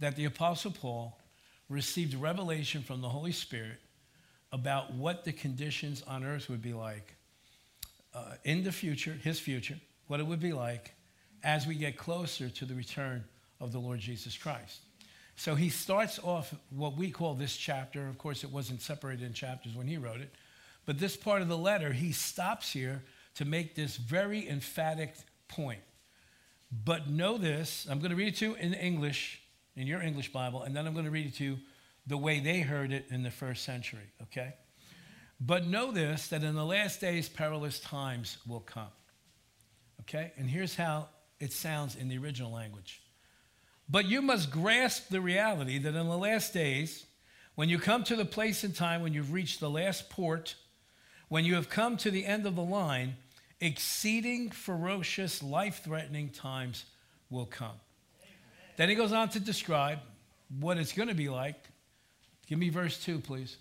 that 0.00 0.16
the 0.16 0.24
Apostle 0.24 0.72
Paul 0.72 1.20
received 1.68 2.14
revelation 2.14 2.82
from 2.82 3.00
the 3.00 3.08
Holy 3.08 3.30
Spirit 3.30 3.78
about 4.50 4.92
what 4.92 5.24
the 5.24 5.32
conditions 5.32 6.02
on 6.02 6.24
earth 6.24 6.50
would 6.50 6.62
be 6.62 6.72
like 6.72 7.14
uh, 8.12 8.32
in 8.42 8.64
the 8.64 8.72
future, 8.72 9.12
his 9.22 9.38
future, 9.38 9.78
what 10.08 10.18
it 10.18 10.26
would 10.26 10.40
be 10.40 10.52
like 10.52 10.96
as 11.44 11.64
we 11.64 11.76
get 11.76 11.96
closer 11.96 12.50
to 12.50 12.64
the 12.64 12.74
return 12.74 13.22
of 13.60 13.70
the 13.70 13.78
Lord 13.78 14.00
Jesus 14.00 14.36
Christ. 14.36 14.80
So 15.40 15.54
he 15.54 15.70
starts 15.70 16.18
off 16.18 16.54
what 16.68 16.98
we 16.98 17.10
call 17.10 17.32
this 17.32 17.56
chapter. 17.56 18.06
Of 18.06 18.18
course, 18.18 18.44
it 18.44 18.50
wasn't 18.50 18.82
separated 18.82 19.24
in 19.24 19.32
chapters 19.32 19.74
when 19.74 19.86
he 19.86 19.96
wrote 19.96 20.20
it. 20.20 20.34
But 20.84 20.98
this 20.98 21.16
part 21.16 21.40
of 21.40 21.48
the 21.48 21.56
letter, 21.56 21.94
he 21.94 22.12
stops 22.12 22.70
here 22.70 23.02
to 23.36 23.46
make 23.46 23.74
this 23.74 23.96
very 23.96 24.46
emphatic 24.46 25.14
point. 25.48 25.80
But 26.84 27.08
know 27.08 27.38
this, 27.38 27.86
I'm 27.88 28.00
going 28.00 28.10
to 28.10 28.16
read 28.16 28.28
it 28.28 28.36
to 28.36 28.48
you 28.48 28.54
in 28.56 28.74
English, 28.74 29.40
in 29.76 29.86
your 29.86 30.02
English 30.02 30.30
Bible, 30.30 30.62
and 30.62 30.76
then 30.76 30.86
I'm 30.86 30.92
going 30.92 31.06
to 31.06 31.10
read 31.10 31.28
it 31.28 31.36
to 31.36 31.44
you 31.44 31.58
the 32.06 32.18
way 32.18 32.40
they 32.40 32.60
heard 32.60 32.92
it 32.92 33.06
in 33.08 33.22
the 33.22 33.30
first 33.30 33.64
century, 33.64 34.12
okay? 34.24 34.52
But 35.40 35.66
know 35.66 35.90
this 35.90 36.28
that 36.28 36.44
in 36.44 36.54
the 36.54 36.66
last 36.66 37.00
days, 37.00 37.30
perilous 37.30 37.80
times 37.80 38.36
will 38.46 38.60
come. 38.60 38.92
Okay? 40.00 40.34
And 40.36 40.50
here's 40.50 40.76
how 40.76 41.08
it 41.38 41.54
sounds 41.54 41.96
in 41.96 42.08
the 42.08 42.18
original 42.18 42.52
language. 42.52 43.00
But 43.90 44.06
you 44.06 44.22
must 44.22 44.50
grasp 44.50 45.08
the 45.08 45.20
reality 45.20 45.78
that 45.78 45.94
in 45.94 46.08
the 46.08 46.16
last 46.16 46.54
days, 46.54 47.06
when 47.54 47.68
you 47.68 47.78
come 47.78 48.04
to 48.04 48.16
the 48.16 48.24
place 48.24 48.62
in 48.62 48.72
time 48.72 49.02
when 49.02 49.12
you've 49.12 49.32
reached 49.32 49.60
the 49.60 49.70
last 49.70 50.10
port, 50.10 50.54
when 51.28 51.44
you 51.44 51.54
have 51.54 51.68
come 51.68 51.96
to 51.98 52.10
the 52.10 52.24
end 52.24 52.46
of 52.46 52.56
the 52.56 52.62
line, 52.62 53.16
exceeding 53.60 54.50
ferocious, 54.50 55.42
life 55.42 55.82
threatening 55.84 56.28
times 56.28 56.84
will 57.30 57.46
come. 57.46 57.78
Then 58.76 58.88
he 58.88 58.94
goes 58.94 59.12
on 59.12 59.28
to 59.30 59.40
describe 59.40 59.98
what 60.60 60.78
it's 60.78 60.92
going 60.92 61.08
to 61.08 61.14
be 61.14 61.28
like. 61.28 61.56
Give 62.46 62.58
me 62.58 62.68
verse 62.68 63.02
2, 63.04 63.18
please 63.18 63.56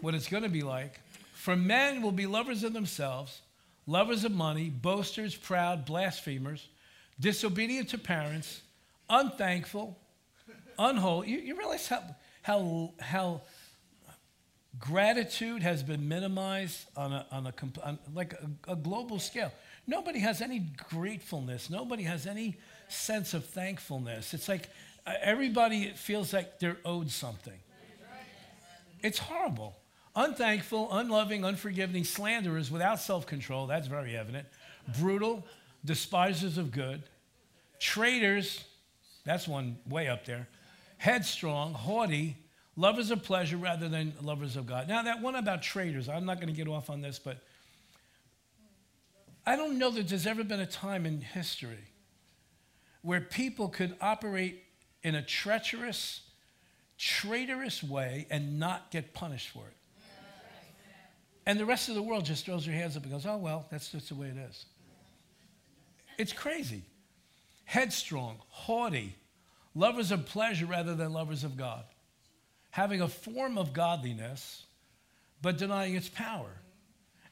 what 0.00 0.14
it's 0.14 0.28
going 0.28 0.42
to 0.42 0.48
be 0.48 0.62
like. 0.62 1.00
For 1.32 1.56
men 1.56 2.02
will 2.02 2.12
be 2.12 2.26
lovers 2.26 2.64
of 2.64 2.72
themselves, 2.72 3.40
lovers 3.86 4.24
of 4.24 4.32
money, 4.32 4.68
boasters, 4.68 5.34
proud, 5.34 5.84
blasphemers, 5.84 6.66
disobedient 7.20 7.88
to 7.90 7.98
parents, 7.98 8.62
unthankful, 9.08 9.98
unholy. 10.78 11.30
You, 11.30 11.38
you 11.38 11.56
realize 11.56 11.88
how, 11.88 12.02
how, 12.42 12.92
how 13.00 13.40
gratitude 14.78 15.62
has 15.62 15.82
been 15.82 16.08
minimized 16.08 16.86
on 16.96 17.12
a, 17.12 17.26
on 17.30 17.46
a 17.46 17.54
on 17.84 17.98
like 18.14 18.34
a, 18.34 18.72
a 18.72 18.76
global 18.76 19.18
scale. 19.18 19.52
Nobody 19.86 20.18
has 20.20 20.42
any 20.42 20.60
gratefulness. 20.90 21.70
Nobody 21.70 22.02
has 22.02 22.26
any 22.26 22.56
sense 22.88 23.34
of 23.34 23.44
thankfulness. 23.44 24.34
It's 24.34 24.48
like 24.48 24.68
uh, 25.06 25.12
everybody 25.22 25.92
feels 25.94 26.32
like 26.32 26.58
they're 26.58 26.78
owed 26.84 27.10
something. 27.10 27.58
It's 29.02 29.18
horrible. 29.18 29.76
Unthankful, 30.14 30.88
unloving, 30.92 31.44
unforgiving, 31.44 32.02
slanderers, 32.02 32.70
without 32.70 33.00
self 33.00 33.26
control, 33.26 33.66
that's 33.66 33.86
very 33.86 34.16
evident. 34.16 34.46
Brutal, 34.98 35.46
despisers 35.84 36.58
of 36.58 36.72
good. 36.72 37.02
Traitors, 37.78 38.64
that's 39.26 39.46
one 39.46 39.76
way 39.86 40.08
up 40.08 40.24
there. 40.24 40.48
Headstrong, 40.96 41.74
haughty, 41.74 42.38
lovers 42.76 43.10
of 43.10 43.22
pleasure 43.22 43.56
rather 43.56 43.88
than 43.88 44.14
lovers 44.22 44.56
of 44.56 44.66
God. 44.66 44.88
Now, 44.88 45.02
that 45.02 45.20
one 45.20 45.34
about 45.34 45.62
traitors, 45.62 46.08
I'm 46.08 46.24
not 46.24 46.36
going 46.36 46.48
to 46.48 46.54
get 46.54 46.68
off 46.68 46.88
on 46.88 47.02
this, 47.02 47.18
but 47.18 47.38
I 49.44 49.56
don't 49.56 49.78
know 49.78 49.90
that 49.90 50.08
there's 50.08 50.26
ever 50.26 50.44
been 50.44 50.60
a 50.60 50.66
time 50.66 51.04
in 51.04 51.20
history 51.20 51.84
where 53.02 53.20
people 53.20 53.68
could 53.68 53.96
operate 54.00 54.62
in 55.02 55.14
a 55.14 55.22
treacherous, 55.22 56.22
traitorous 56.98 57.82
way 57.82 58.26
and 58.30 58.58
not 58.58 58.90
get 58.90 59.12
punished 59.12 59.50
for 59.50 59.66
it. 59.66 59.74
And 61.46 61.60
the 61.60 61.66
rest 61.66 61.88
of 61.88 61.94
the 61.94 62.02
world 62.02 62.24
just 62.24 62.44
throws 62.44 62.66
their 62.66 62.74
hands 62.74 62.96
up 62.96 63.04
and 63.04 63.12
goes, 63.12 63.24
oh, 63.26 63.36
well, 63.36 63.66
that's 63.70 63.90
just 63.90 64.08
the 64.08 64.16
way 64.16 64.28
it 64.28 64.36
is. 64.36 64.66
It's 66.18 66.32
crazy. 66.32 66.82
Headstrong, 67.66 68.38
haughty, 68.48 69.14
lovers 69.74 70.10
of 70.10 70.24
pleasure 70.24 70.66
rather 70.66 70.94
than 70.94 71.12
lovers 71.12 71.44
of 71.44 71.56
God, 71.56 71.84
having 72.70 73.02
a 73.02 73.08
form 73.08 73.58
of 73.58 73.72
godliness, 73.72 74.64
but 75.42 75.58
denying 75.58 75.94
its 75.94 76.08
power. 76.08 76.50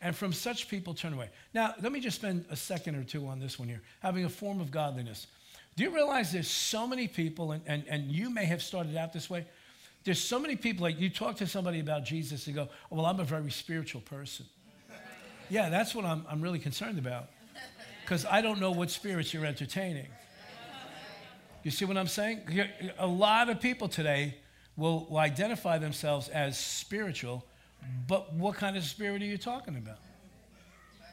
And 0.02 0.14
from 0.14 0.34
such 0.34 0.68
people 0.68 0.92
turn 0.92 1.14
away. 1.14 1.30
Now, 1.54 1.74
let 1.80 1.90
me 1.90 1.98
just 1.98 2.16
spend 2.16 2.44
a 2.50 2.56
second 2.56 2.96
or 2.96 3.04
two 3.04 3.26
on 3.26 3.38
this 3.38 3.58
one 3.58 3.68
here. 3.68 3.80
Having 4.00 4.26
a 4.26 4.28
form 4.28 4.60
of 4.60 4.70
godliness. 4.70 5.26
Do 5.76 5.82
you 5.82 5.94
realize 5.94 6.30
there's 6.30 6.50
so 6.50 6.86
many 6.86 7.08
people, 7.08 7.52
and, 7.52 7.62
and, 7.66 7.84
and 7.88 8.12
you 8.12 8.28
may 8.28 8.44
have 8.44 8.62
started 8.62 8.96
out 8.96 9.14
this 9.14 9.30
way, 9.30 9.46
there's 10.04 10.22
so 10.22 10.38
many 10.38 10.56
people, 10.56 10.82
like 10.82 11.00
you 11.00 11.08
talk 11.08 11.36
to 11.36 11.46
somebody 11.46 11.80
about 11.80 12.04
Jesus 12.04 12.46
and 12.46 12.54
go, 12.54 12.68
oh, 12.92 12.96
well, 12.96 13.06
I'm 13.06 13.18
a 13.18 13.24
very 13.24 13.50
spiritual 13.50 14.02
person. 14.02 14.44
Yeah, 15.48 15.70
that's 15.70 15.94
what 15.94 16.04
I'm, 16.04 16.26
I'm 16.28 16.42
really 16.42 16.58
concerned 16.58 16.98
about. 16.98 17.30
Because 18.02 18.26
I 18.26 18.42
don't 18.42 18.60
know 18.60 18.72
what 18.72 18.90
spirits 18.90 19.32
you're 19.32 19.46
entertaining. 19.46 20.08
You 21.64 21.70
see 21.70 21.84
what 21.86 21.96
I'm 21.96 22.06
saying? 22.06 22.40
A 22.98 23.06
lot 23.06 23.48
of 23.48 23.60
people 23.60 23.88
today 23.88 24.36
will, 24.76 25.06
will 25.10 25.18
identify 25.18 25.78
themselves 25.78 26.28
as 26.28 26.58
spiritual, 26.58 27.44
but 28.06 28.32
what 28.34 28.56
kind 28.56 28.76
of 28.76 28.84
spirit 28.84 29.22
are 29.22 29.24
you 29.24 29.38
talking 29.38 29.76
about? 29.76 29.98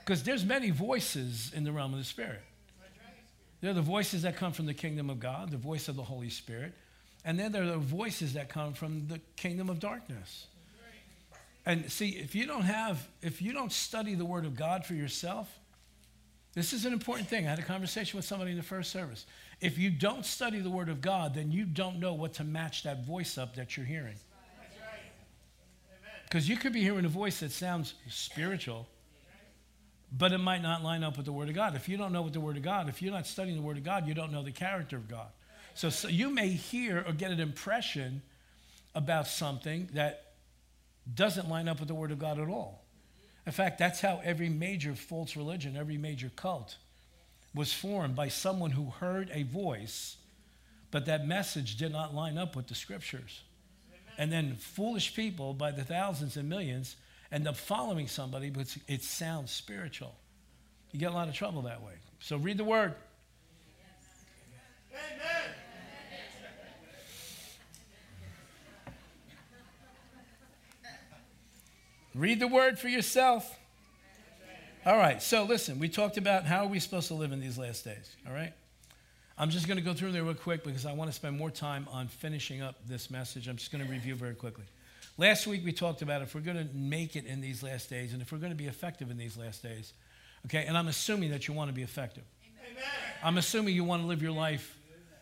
Because 0.06 0.24
there's 0.24 0.46
many 0.46 0.70
voices 0.70 1.52
in 1.56 1.64
the 1.64 1.72
realm 1.72 1.94
of 1.94 2.00
the 2.00 2.06
spirit. 2.06 2.42
There 3.62 3.72
are 3.72 3.76
the 3.76 3.82
voices 3.82 4.24
that 4.24 4.36
come 4.36 4.52
from 4.52 4.66
the 4.66 4.74
kingdom 4.74 5.10
of 5.10 5.20
God, 5.20 5.52
the 5.52 5.58
voice 5.58 5.88
of 5.88 5.96
the 5.96 6.04
Holy 6.04 6.30
Spirit. 6.30 6.74
And 7.24 7.40
then 7.40 7.52
there 7.52 7.64
are 7.64 7.68
the 7.68 7.78
voices 7.78 8.34
that 8.34 8.50
come 8.50 8.74
from 8.74 9.08
the 9.08 9.20
kingdom 9.36 9.70
of 9.70 9.80
darkness. 9.80 10.48
And 11.66 11.92
see, 11.92 12.10
if 12.10 12.34
you 12.34 12.48
don't 12.48 12.64
have, 12.64 13.08
if 13.22 13.42
you 13.42 13.54
don't 13.54 13.72
study 13.72 14.16
the 14.16 14.26
word 14.26 14.46
of 14.46 14.56
God 14.56 14.84
for 14.84 14.96
yourself, 14.96 15.48
This 16.54 16.74
is 16.74 16.86
an 16.86 16.92
important 16.92 17.30
thing. 17.30 17.48
I 17.48 17.52
had 17.52 17.60
a 17.60 17.64
conversation 17.64 18.18
with 18.18 18.26
somebody 18.26 18.52
in 18.52 18.58
the 18.58 18.64
first 18.64 18.92
service. 18.92 19.26
If 19.62 19.78
you 19.78 19.92
don't 19.92 20.26
study 20.26 20.60
the 20.60 20.72
Word 20.72 20.90
of 20.90 21.02
God, 21.02 21.36
then 21.36 21.52
you 21.52 21.66
don't 21.66 22.00
know 22.00 22.14
what 22.14 22.34
to 22.34 22.44
match 22.44 22.84
that 22.84 23.06
voice 23.06 23.38
up 23.38 23.56
that 23.56 23.78
you're 23.78 23.86
hearing. 23.86 24.16
Because 26.24 26.50
you 26.50 26.58
could 26.58 26.74
be 26.74 26.82
hearing 26.82 27.06
a 27.06 27.10
voice 27.10 27.42
that 27.42 27.52
sounds 27.52 27.94
spiritual, 28.10 28.88
but 30.18 30.32
it 30.32 30.40
might 30.40 30.62
not 30.64 30.82
line 30.82 31.04
up 31.04 31.16
with 31.16 31.26
the 31.26 31.32
Word 31.32 31.50
of 31.50 31.56
God. 31.56 31.76
If 31.76 31.88
you 31.88 31.98
don't 31.98 32.12
know 32.12 32.24
what 32.24 32.34
the 32.34 32.40
Word 32.40 32.58
of 32.58 32.64
God, 32.64 32.90
if 32.90 33.02
you're 33.02 33.14
not 33.14 33.28
studying 33.28 33.56
the 33.56 33.62
Word 33.62 33.78
of 33.78 33.84
God, 33.84 34.08
you 34.08 34.14
don't 34.14 34.32
know 34.32 34.42
the 34.42 34.52
character 34.52 34.96
of 34.96 35.08
God. 35.08 35.28
So, 35.76 35.90
so 35.90 36.08
you 36.08 36.30
may 36.30 36.50
hear 36.50 37.04
or 37.08 37.14
get 37.14 37.32
an 37.32 37.40
impression 37.40 38.22
about 38.96 39.28
something 39.28 39.90
that 39.94 40.34
doesn't 41.14 41.50
line 41.50 41.68
up 41.68 41.80
with 41.80 41.88
the 41.88 41.96
Word 41.96 42.12
of 42.12 42.20
God 42.20 42.40
at 42.40 42.48
all. 42.48 42.84
In 43.46 43.52
fact, 43.52 43.78
that's 43.78 44.02
how 44.02 44.22
every 44.24 44.50
major 44.50 44.96
false 44.96 45.36
religion, 45.36 45.76
every 45.78 45.98
major 45.98 46.32
cult 46.36 46.78
was 47.54 47.74
formed 47.74 48.16
by 48.16 48.30
someone 48.30 48.72
who 48.72 48.86
heard 48.90 49.30
a 49.34 49.44
voice, 49.44 50.18
but 50.90 51.06
that 51.06 51.26
message 51.28 51.78
did 51.78 51.92
not 51.92 52.14
line 52.14 52.38
up 52.38 52.56
with 52.56 52.68
the 52.68 52.76
scriptures. 52.76 53.42
And 54.18 54.32
then 54.32 54.56
foolish 54.56 55.16
people 55.16 55.54
by 55.54 55.72
the 55.72 55.84
thousands 55.84 56.38
and 56.38 56.48
millions 56.48 56.96
end 57.32 57.48
up 57.48 57.56
following 57.56 58.08
somebody, 58.08 58.50
but 58.50 58.76
it 58.88 59.04
sounds 59.04 59.52
spiritual. 59.52 60.16
You 60.92 61.00
get 61.00 61.12
a 61.12 61.14
lot 61.14 61.28
of 61.28 61.34
trouble 61.34 61.64
that 61.64 61.82
way. 61.82 61.94
So 62.20 62.38
read 62.38 62.58
the 62.58 62.64
word. 62.64 62.94
Amen. 64.92 65.56
Read 72.14 72.40
the 72.42 72.48
word 72.48 72.78
for 72.78 72.90
yourself. 72.90 73.58
All 74.84 74.98
right, 74.98 75.22
so 75.22 75.44
listen, 75.44 75.78
we 75.78 75.90
talked 75.90 76.18
about 76.18 76.46
how 76.46 76.64
are 76.64 76.68
we 76.68 76.80
supposed 76.80 77.08
to 77.10 77.14
live 77.14 77.32
in 77.32 77.40
these 77.40 77.56
last 77.56 77.86
days, 77.86 78.16
all 78.28 78.34
right? 78.34 78.52
I'm 79.38 79.52
just 79.52 79.68
going 79.68 79.78
to 79.78 79.84
go 79.84 79.94
through 79.94 80.12
there 80.12 80.24
real 80.24 80.34
quick 80.34 80.64
because 80.64 80.88
I 80.88 80.94
want 80.94 81.08
to 81.08 81.16
spend 81.16 81.38
more 81.38 81.52
time 81.52 81.88
on 81.92 82.08
finishing 82.08 82.64
up 82.64 82.76
this 82.88 83.12
message. 83.12 83.48
I'm 83.48 83.58
just 83.58 83.72
going 83.72 83.86
to 83.86 83.92
review 83.92 84.16
very 84.16 84.34
quickly. 84.34 84.64
Last 85.20 85.46
week 85.46 85.64
we 85.64 85.72
talked 85.72 86.02
about 86.02 86.24
if 86.24 86.34
we're 86.34 86.42
going 86.42 86.58
to 86.58 86.68
make 86.76 87.16
it 87.16 87.28
in 87.28 87.42
these 87.42 87.62
last 87.62 87.92
days 87.92 88.14
and 88.14 88.24
if 88.24 88.32
we're 88.32 88.40
going 88.40 88.54
to 88.54 88.58
be 88.58 88.66
effective 88.66 89.12
in 89.12 89.18
these 89.18 89.38
last 89.38 89.62
days, 89.62 89.94
okay, 90.48 90.66
and 90.68 90.76
I'm 90.76 90.88
assuming 90.88 91.30
that 91.30 91.48
you 91.48 91.54
want 91.54 91.70
to 91.70 91.76
be 91.76 91.84
effective. 91.84 92.24
Amen. 92.72 92.84
I'm 93.24 93.38
assuming 93.38 93.76
you 93.76 93.84
want 93.84 94.02
to 94.02 94.08
live 94.08 94.24
your 94.24 94.32
life 94.32 94.80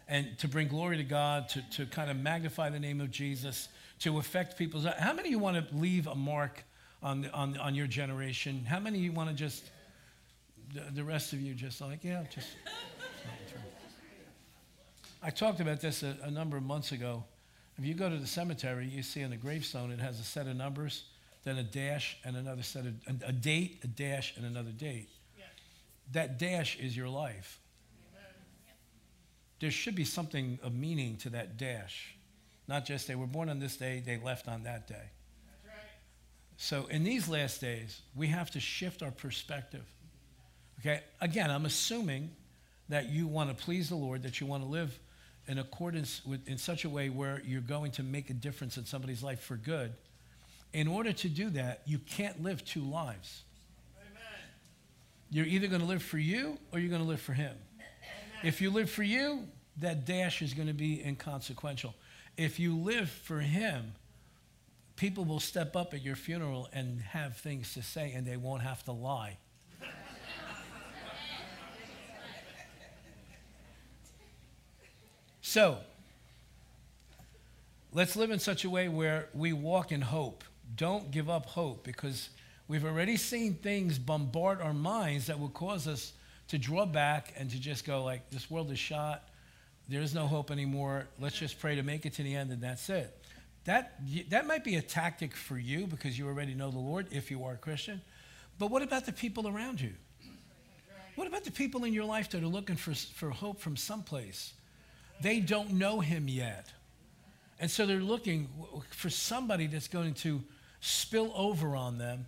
and 0.07 0.37
to 0.37 0.47
bring 0.47 0.69
glory 0.69 0.95
to 0.95 1.03
God, 1.03 1.49
to, 1.49 1.69
to 1.71 1.85
kind 1.85 2.09
of 2.09 2.15
magnify 2.15 2.69
the 2.69 2.79
name 2.79 3.01
of 3.01 3.11
Jesus, 3.11 3.67
to 3.99 4.19
affect 4.19 4.57
people's. 4.57 4.85
How 4.85 5.11
many 5.11 5.27
of 5.27 5.31
you 5.31 5.39
want 5.39 5.69
to 5.69 5.75
leave 5.75 6.07
a 6.07 6.15
mark 6.15 6.63
on, 7.01 7.21
the, 7.21 7.31
on, 7.31 7.57
on 7.57 7.75
your 7.75 7.87
generation. 7.87 8.65
How 8.65 8.79
many 8.79 8.97
of 8.99 9.03
you 9.03 9.11
want 9.11 9.29
to 9.29 9.35
just, 9.35 9.69
the, 10.73 10.83
the 10.93 11.03
rest 11.03 11.33
of 11.33 11.41
you 11.41 11.53
just 11.53 11.81
like, 11.81 12.03
yeah, 12.03 12.23
just. 12.33 12.49
I 15.21 15.29
talked 15.29 15.59
about 15.59 15.81
this 15.81 16.01
a, 16.03 16.15
a, 16.23 16.31
number 16.31 16.55
of 16.55 16.63
months 16.63 16.93
ago. 16.93 17.25
If 17.77 17.85
you 17.85 17.93
go 17.93 18.09
to 18.09 18.15
the 18.17 18.27
cemetery, 18.27 18.87
you 18.87 19.03
see 19.03 19.23
on 19.23 19.31
the 19.31 19.37
gravestone 19.37 19.91
it 19.91 19.99
has 19.99 20.17
a 20.19 20.23
set 20.23 20.47
of 20.47 20.55
numbers, 20.55 21.03
then 21.43 21.57
a 21.57 21.63
dash, 21.63 22.17
and 22.23 22.37
another 22.37 22.63
set 22.63 22.85
of 22.85 22.93
a, 23.07 23.27
a 23.27 23.31
date, 23.33 23.79
a 23.83 23.87
dash, 23.87 24.35
and 24.37 24.45
another 24.45 24.71
date. 24.71 25.09
Yeah. 25.37 25.45
That 26.13 26.39
dash 26.39 26.77
is 26.77 26.95
your 26.95 27.09
life. 27.09 27.59
Amen. 28.11 28.31
There 29.59 29.71
should 29.71 29.95
be 29.95 30.05
something 30.05 30.57
of 30.63 30.73
meaning 30.73 31.17
to 31.17 31.29
that 31.31 31.57
dash, 31.57 32.15
not 32.69 32.85
just 32.85 33.07
they 33.07 33.15
were 33.15 33.27
born 33.27 33.49
on 33.49 33.59
this 33.59 33.75
day, 33.75 34.01
they 34.05 34.17
left 34.17 34.47
on 34.47 34.63
that 34.63 34.87
day. 34.87 35.11
So 36.61 36.87
in 36.87 37.05
these 37.05 37.29
last 37.29 37.61
days, 37.61 38.01
we 38.13 38.27
have 38.27 38.51
to 38.51 38.59
shift 38.59 39.01
our 39.01 39.11
perspective. 39.11 39.85
Okay? 40.81 40.99
Again, 41.21 41.49
I'm 41.49 41.65
assuming 41.65 42.31
that 42.89 43.07
you 43.07 43.27
want 43.27 43.49
to 43.49 43.63
please 43.63 43.87
the 43.87 43.95
Lord, 43.95 44.23
that 44.23 44.41
you 44.41 44.45
want 44.45 44.63
to 44.63 44.69
live 44.69 44.99
in 45.47 45.57
accordance 45.57 46.21
with 46.25 46.45
in 46.49 46.57
such 46.57 46.83
a 46.83 46.89
way 46.89 47.09
where 47.09 47.41
you're 47.45 47.61
going 47.61 47.91
to 47.93 48.03
make 48.03 48.29
a 48.29 48.33
difference 48.33 48.75
in 48.75 48.83
somebody's 48.83 49.23
life 49.23 49.39
for 49.39 49.55
good. 49.55 49.93
In 50.73 50.89
order 50.89 51.13
to 51.13 51.29
do 51.29 51.49
that, 51.51 51.81
you 51.85 51.97
can't 51.97 52.43
live 52.43 52.65
two 52.65 52.83
lives. 52.83 53.43
Amen. 53.97 54.19
You're 55.31 55.45
either 55.45 55.67
going 55.67 55.81
to 55.81 55.87
live 55.87 56.03
for 56.03 56.17
you 56.17 56.57
or 56.73 56.79
you're 56.79 56.89
going 56.89 57.01
to 57.01 57.07
live 57.07 57.21
for 57.21 57.33
him. 57.33 57.55
Amen. 57.75 57.87
If 58.43 58.59
you 58.59 58.69
live 58.69 58.89
for 58.89 59.03
you, 59.03 59.47
that 59.77 60.05
dash 60.05 60.41
is 60.41 60.53
going 60.53 60.67
to 60.67 60.73
be 60.73 61.01
inconsequential. 61.05 61.95
If 62.35 62.59
you 62.59 62.75
live 62.75 63.09
for 63.09 63.39
him, 63.39 63.93
people 64.99 65.23
will 65.23 65.39
step 65.39 65.77
up 65.77 65.93
at 65.93 66.03
your 66.03 66.17
funeral 66.17 66.67
and 66.73 66.99
have 66.99 67.37
things 67.37 67.73
to 67.73 67.81
say 67.81 68.11
and 68.11 68.27
they 68.27 68.35
won't 68.35 68.61
have 68.61 68.83
to 68.83 68.91
lie. 68.91 69.37
so, 75.39 75.77
let's 77.93 78.17
live 78.17 78.29
in 78.29 78.39
such 78.39 78.65
a 78.65 78.69
way 78.69 78.89
where 78.89 79.29
we 79.33 79.53
walk 79.53 79.93
in 79.93 80.01
hope. 80.01 80.43
Don't 80.75 81.09
give 81.11 81.29
up 81.29 81.45
hope 81.45 81.85
because 81.85 82.27
we've 82.67 82.83
already 82.83 83.15
seen 83.15 83.53
things 83.53 83.97
bombard 83.97 84.59
our 84.59 84.73
minds 84.73 85.27
that 85.27 85.39
will 85.39 85.47
cause 85.47 85.87
us 85.87 86.11
to 86.49 86.57
draw 86.57 86.85
back 86.85 87.33
and 87.37 87.49
to 87.51 87.57
just 87.57 87.85
go 87.85 88.03
like 88.03 88.29
this 88.31 88.51
world 88.51 88.69
is 88.69 88.79
shot 88.79 89.23
there 89.87 90.01
is 90.01 90.13
no 90.13 90.27
hope 90.27 90.49
anymore 90.51 91.07
let's 91.19 91.37
just 91.37 91.59
pray 91.59 91.75
to 91.75 91.83
make 91.83 92.07
it 92.07 92.13
to 92.13 92.23
the 92.23 92.35
end 92.35 92.51
and 92.51 92.61
that's 92.61 92.89
it 92.89 93.18
that, 93.69 93.99
that 94.29 94.47
might 94.47 94.63
be 94.63 94.77
a 94.77 94.81
tactic 94.81 95.35
for 95.35 95.55
you 95.55 95.85
because 95.85 96.17
you 96.17 96.27
already 96.27 96.55
know 96.55 96.71
the 96.71 96.79
Lord 96.79 97.05
if 97.11 97.29
you 97.29 97.43
are 97.43 97.53
a 97.53 97.57
Christian. 97.57 98.01
But 98.57 98.71
what 98.71 98.81
about 98.81 99.05
the 99.05 99.13
people 99.13 99.47
around 99.47 99.79
you? 99.79 99.93
What 101.13 101.27
about 101.27 101.43
the 101.43 101.51
people 101.51 101.83
in 101.83 101.93
your 101.93 102.05
life 102.05 102.31
that 102.31 102.41
are 102.41 102.47
looking 102.47 102.77
for, 102.77 102.95
for 102.95 103.29
hope 103.29 103.59
from 103.59 103.77
someplace? 103.77 104.53
They 105.21 105.39
don't 105.39 105.73
know 105.73 105.99
Him 105.99 106.27
yet. 106.27 106.65
And 107.59 107.69
so 107.69 107.85
they're 107.85 107.99
looking 107.99 108.49
for 108.89 109.11
somebody 109.11 109.67
that's 109.67 109.87
going 109.87 110.15
to 110.15 110.41
spill 110.81 111.31
over 111.35 111.75
on 111.75 111.99
them. 111.99 112.25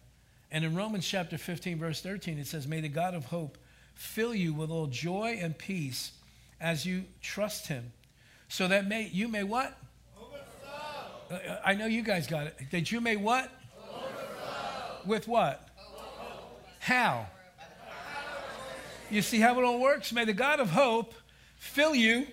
And 0.51 0.63
in 0.63 0.75
Romans 0.75 1.07
chapter 1.07 1.39
15, 1.39 1.79
verse 1.79 2.01
13, 2.01 2.37
it 2.37 2.45
says, 2.45 2.67
May 2.67 2.81
the 2.81 2.87
God 2.87 3.15
of 3.15 3.25
hope 3.25 3.57
fill 3.95 4.35
you 4.35 4.53
with 4.53 4.69
all 4.69 4.85
joy 4.85 5.39
and 5.41 5.57
peace 5.57 6.11
as 6.59 6.85
you 6.85 7.05
trust 7.19 7.65
Him, 7.65 7.93
so 8.47 8.67
that 8.67 8.87
may, 8.87 9.09
you 9.11 9.27
may 9.27 9.43
what? 9.43 9.75
Uh, 11.31 11.57
I 11.63 11.75
know 11.75 11.85
you 11.85 12.01
guys 12.01 12.27
got 12.27 12.47
it. 12.47 12.57
That 12.71 12.91
you 12.91 12.99
may 12.99 13.15
what? 13.15 13.49
Overflow. 13.87 15.05
With 15.05 15.27
what? 15.27 15.67
How? 16.79 17.27
You 19.09 19.21
see 19.21 19.39
how 19.39 19.57
it 19.59 19.63
all 19.63 19.79
works? 19.79 20.11
May 20.11 20.25
the 20.25 20.33
God 20.33 20.59
of 20.59 20.69
hope 20.69 21.13
fill 21.57 21.95
you 21.95 22.27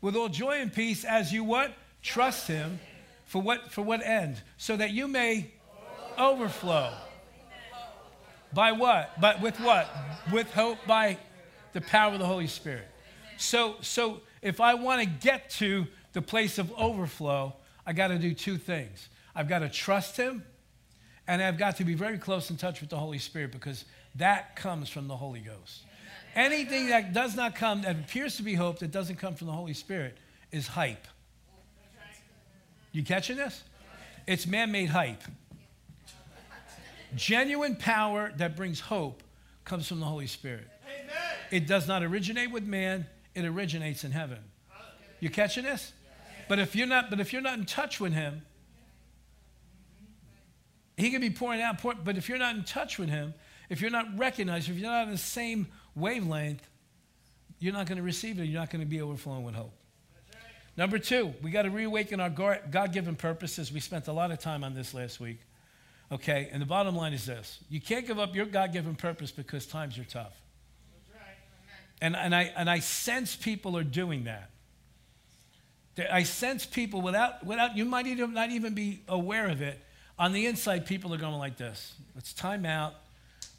with 0.00 0.16
all 0.16 0.28
joy 0.28 0.60
and 0.60 0.72
peace 0.72 1.04
as 1.04 1.32
you 1.32 1.44
what? 1.44 1.72
Trust 2.02 2.46
him. 2.46 2.78
For 3.26 3.40
what 3.40 3.70
for 3.70 3.82
what 3.82 4.02
end? 4.04 4.40
So 4.56 4.76
that 4.76 4.90
you 4.90 5.06
may 5.06 5.50
overflow. 6.18 6.92
By 8.52 8.72
what? 8.72 9.20
But 9.20 9.40
with 9.40 9.58
what? 9.60 9.88
With 10.32 10.50
hope 10.52 10.78
by 10.86 11.18
the 11.72 11.80
power 11.80 12.12
of 12.12 12.18
the 12.18 12.26
Holy 12.26 12.48
Spirit. 12.48 12.88
So 13.36 13.76
so 13.80 14.20
if 14.42 14.60
I 14.60 14.74
want 14.74 15.02
to 15.02 15.06
get 15.06 15.50
to 15.50 15.86
the 16.12 16.22
place 16.22 16.58
of 16.58 16.72
overflow, 16.72 17.54
I 17.90 17.92
got 17.92 18.08
to 18.08 18.18
do 18.18 18.34
two 18.34 18.56
things. 18.56 19.08
I've 19.34 19.48
got 19.48 19.58
to 19.58 19.68
trust 19.68 20.16
Him, 20.16 20.44
and 21.26 21.42
I've 21.42 21.58
got 21.58 21.78
to 21.78 21.84
be 21.84 21.94
very 21.94 22.18
close 22.18 22.48
in 22.48 22.56
touch 22.56 22.80
with 22.80 22.88
the 22.88 22.96
Holy 22.96 23.18
Spirit 23.18 23.50
because 23.50 23.84
that 24.14 24.54
comes 24.54 24.88
from 24.88 25.08
the 25.08 25.16
Holy 25.16 25.40
Ghost. 25.40 25.82
Anything 26.36 26.90
that 26.90 27.12
does 27.12 27.34
not 27.34 27.56
come, 27.56 27.82
that 27.82 27.96
appears 27.96 28.36
to 28.36 28.44
be 28.44 28.54
hope, 28.54 28.78
that 28.78 28.92
doesn't 28.92 29.16
come 29.16 29.34
from 29.34 29.48
the 29.48 29.52
Holy 29.52 29.74
Spirit, 29.74 30.16
is 30.52 30.68
hype. 30.68 31.04
You 32.92 33.02
catching 33.02 33.36
this? 33.36 33.60
It's 34.24 34.46
man 34.46 34.70
made 34.70 34.90
hype. 34.90 35.24
Genuine 37.16 37.74
power 37.74 38.32
that 38.36 38.54
brings 38.54 38.78
hope 38.78 39.24
comes 39.64 39.88
from 39.88 39.98
the 39.98 40.06
Holy 40.06 40.28
Spirit. 40.28 40.68
It 41.50 41.66
does 41.66 41.88
not 41.88 42.04
originate 42.04 42.52
with 42.52 42.62
man, 42.62 43.06
it 43.34 43.44
originates 43.44 44.04
in 44.04 44.12
heaven. 44.12 44.38
You 45.18 45.28
catching 45.28 45.64
this? 45.64 45.92
But 46.50 46.58
if 46.58 46.74
you're 46.74 46.88
not, 46.88 47.10
but 47.10 47.20
if 47.20 47.32
you're 47.32 47.42
not 47.42 47.60
in 47.60 47.64
touch 47.64 48.00
with 48.00 48.12
him, 48.12 48.42
he 50.96 51.12
can 51.12 51.20
be 51.20 51.30
pouring 51.30 51.62
out, 51.62 51.78
pour, 51.78 51.94
but 51.94 52.16
if 52.16 52.28
you're 52.28 52.38
not 52.38 52.56
in 52.56 52.64
touch 52.64 52.98
with 52.98 53.08
him, 53.08 53.34
if 53.68 53.80
you're 53.80 53.92
not 53.92 54.18
recognized, 54.18 54.68
if 54.68 54.76
you're 54.76 54.90
not 54.90 55.06
on 55.06 55.12
the 55.12 55.16
same 55.16 55.68
wavelength, 55.94 56.68
you're 57.60 57.72
not 57.72 57.86
going 57.86 57.98
to 57.98 58.02
receive 58.02 58.40
it. 58.40 58.46
You're 58.46 58.60
not 58.60 58.68
going 58.68 58.80
to 58.80 58.90
be 58.90 59.00
overflowing 59.00 59.44
with 59.44 59.54
hope. 59.54 59.72
Number 60.76 60.98
two, 60.98 61.32
we 61.40 61.52
got 61.52 61.62
to 61.62 61.70
reawaken 61.70 62.18
our 62.18 62.30
God 62.30 62.92
given 62.92 63.14
purposes. 63.14 63.72
We 63.72 63.78
spent 63.78 64.08
a 64.08 64.12
lot 64.12 64.32
of 64.32 64.40
time 64.40 64.64
on 64.64 64.74
this 64.74 64.92
last 64.92 65.20
week. 65.20 65.38
Okay, 66.10 66.48
and 66.50 66.60
the 66.60 66.66
bottom 66.66 66.96
line 66.96 67.12
is 67.12 67.26
this 67.26 67.60
you 67.68 67.80
can't 67.80 68.08
give 68.08 68.18
up 68.18 68.34
your 68.34 68.46
God 68.46 68.72
given 68.72 68.96
purpose 68.96 69.30
because 69.30 69.66
times 69.66 70.00
are 70.00 70.04
tough. 70.04 70.42
And, 72.02 72.16
and, 72.16 72.34
I, 72.34 72.52
and 72.56 72.68
I 72.68 72.80
sense 72.80 73.36
people 73.36 73.76
are 73.76 73.84
doing 73.84 74.24
that. 74.24 74.50
I 76.10 76.22
sense 76.22 76.64
people 76.64 77.02
without, 77.02 77.44
without 77.44 77.76
you 77.76 77.84
might 77.84 78.06
even, 78.06 78.32
not 78.32 78.50
even 78.50 78.74
be 78.74 79.02
aware 79.08 79.48
of 79.48 79.60
it. 79.60 79.80
On 80.18 80.32
the 80.32 80.46
inside, 80.46 80.86
people 80.86 81.12
are 81.14 81.18
going 81.18 81.38
like 81.38 81.56
this. 81.56 81.94
It's 82.16 82.32
time 82.32 82.64
out. 82.64 82.94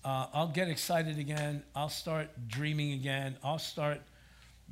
Uh, 0.03 0.27
I'll 0.34 0.47
get 0.47 0.67
excited 0.67 1.19
again. 1.19 1.63
I'll 1.75 1.89
start 1.89 2.29
dreaming 2.47 2.93
again. 2.93 3.36
I'll 3.43 3.59
start 3.59 4.01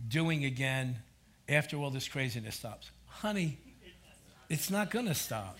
doing 0.07 0.45
again 0.45 0.97
after 1.47 1.77
all 1.77 1.89
this 1.89 2.07
craziness 2.07 2.55
stops. 2.55 2.89
Honey, 3.07 3.57
it's 4.49 4.69
not 4.69 4.89
going 4.89 5.05
to 5.05 5.13
stop. 5.13 5.57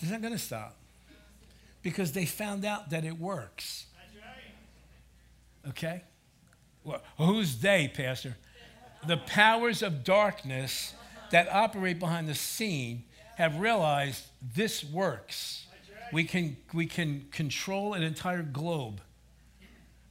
It's 0.00 0.10
not 0.10 0.20
going 0.20 0.34
to 0.34 0.38
stop 0.38 0.76
because 1.82 2.12
they 2.12 2.26
found 2.26 2.64
out 2.64 2.90
that 2.90 3.04
it 3.04 3.18
works. 3.18 3.86
Okay? 5.68 6.02
Well, 6.84 7.02
who's 7.16 7.58
they, 7.58 7.88
Pastor? 7.88 8.36
The 9.06 9.16
powers 9.16 9.82
of 9.82 10.04
darkness 10.04 10.94
that 11.30 11.48
operate 11.52 11.98
behind 11.98 12.28
the 12.28 12.34
scene 12.34 13.04
have 13.36 13.60
realized 13.60 14.24
this 14.54 14.84
works. 14.84 15.66
We 16.12 16.24
can, 16.24 16.56
we 16.72 16.86
can 16.86 17.26
control 17.30 17.94
an 17.94 18.02
entire 18.02 18.42
globe 18.42 19.00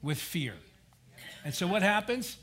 with 0.02 0.20
fear. 0.20 0.54
And 1.44 1.54
so 1.54 1.68
what 1.68 1.82
happens? 1.82 2.38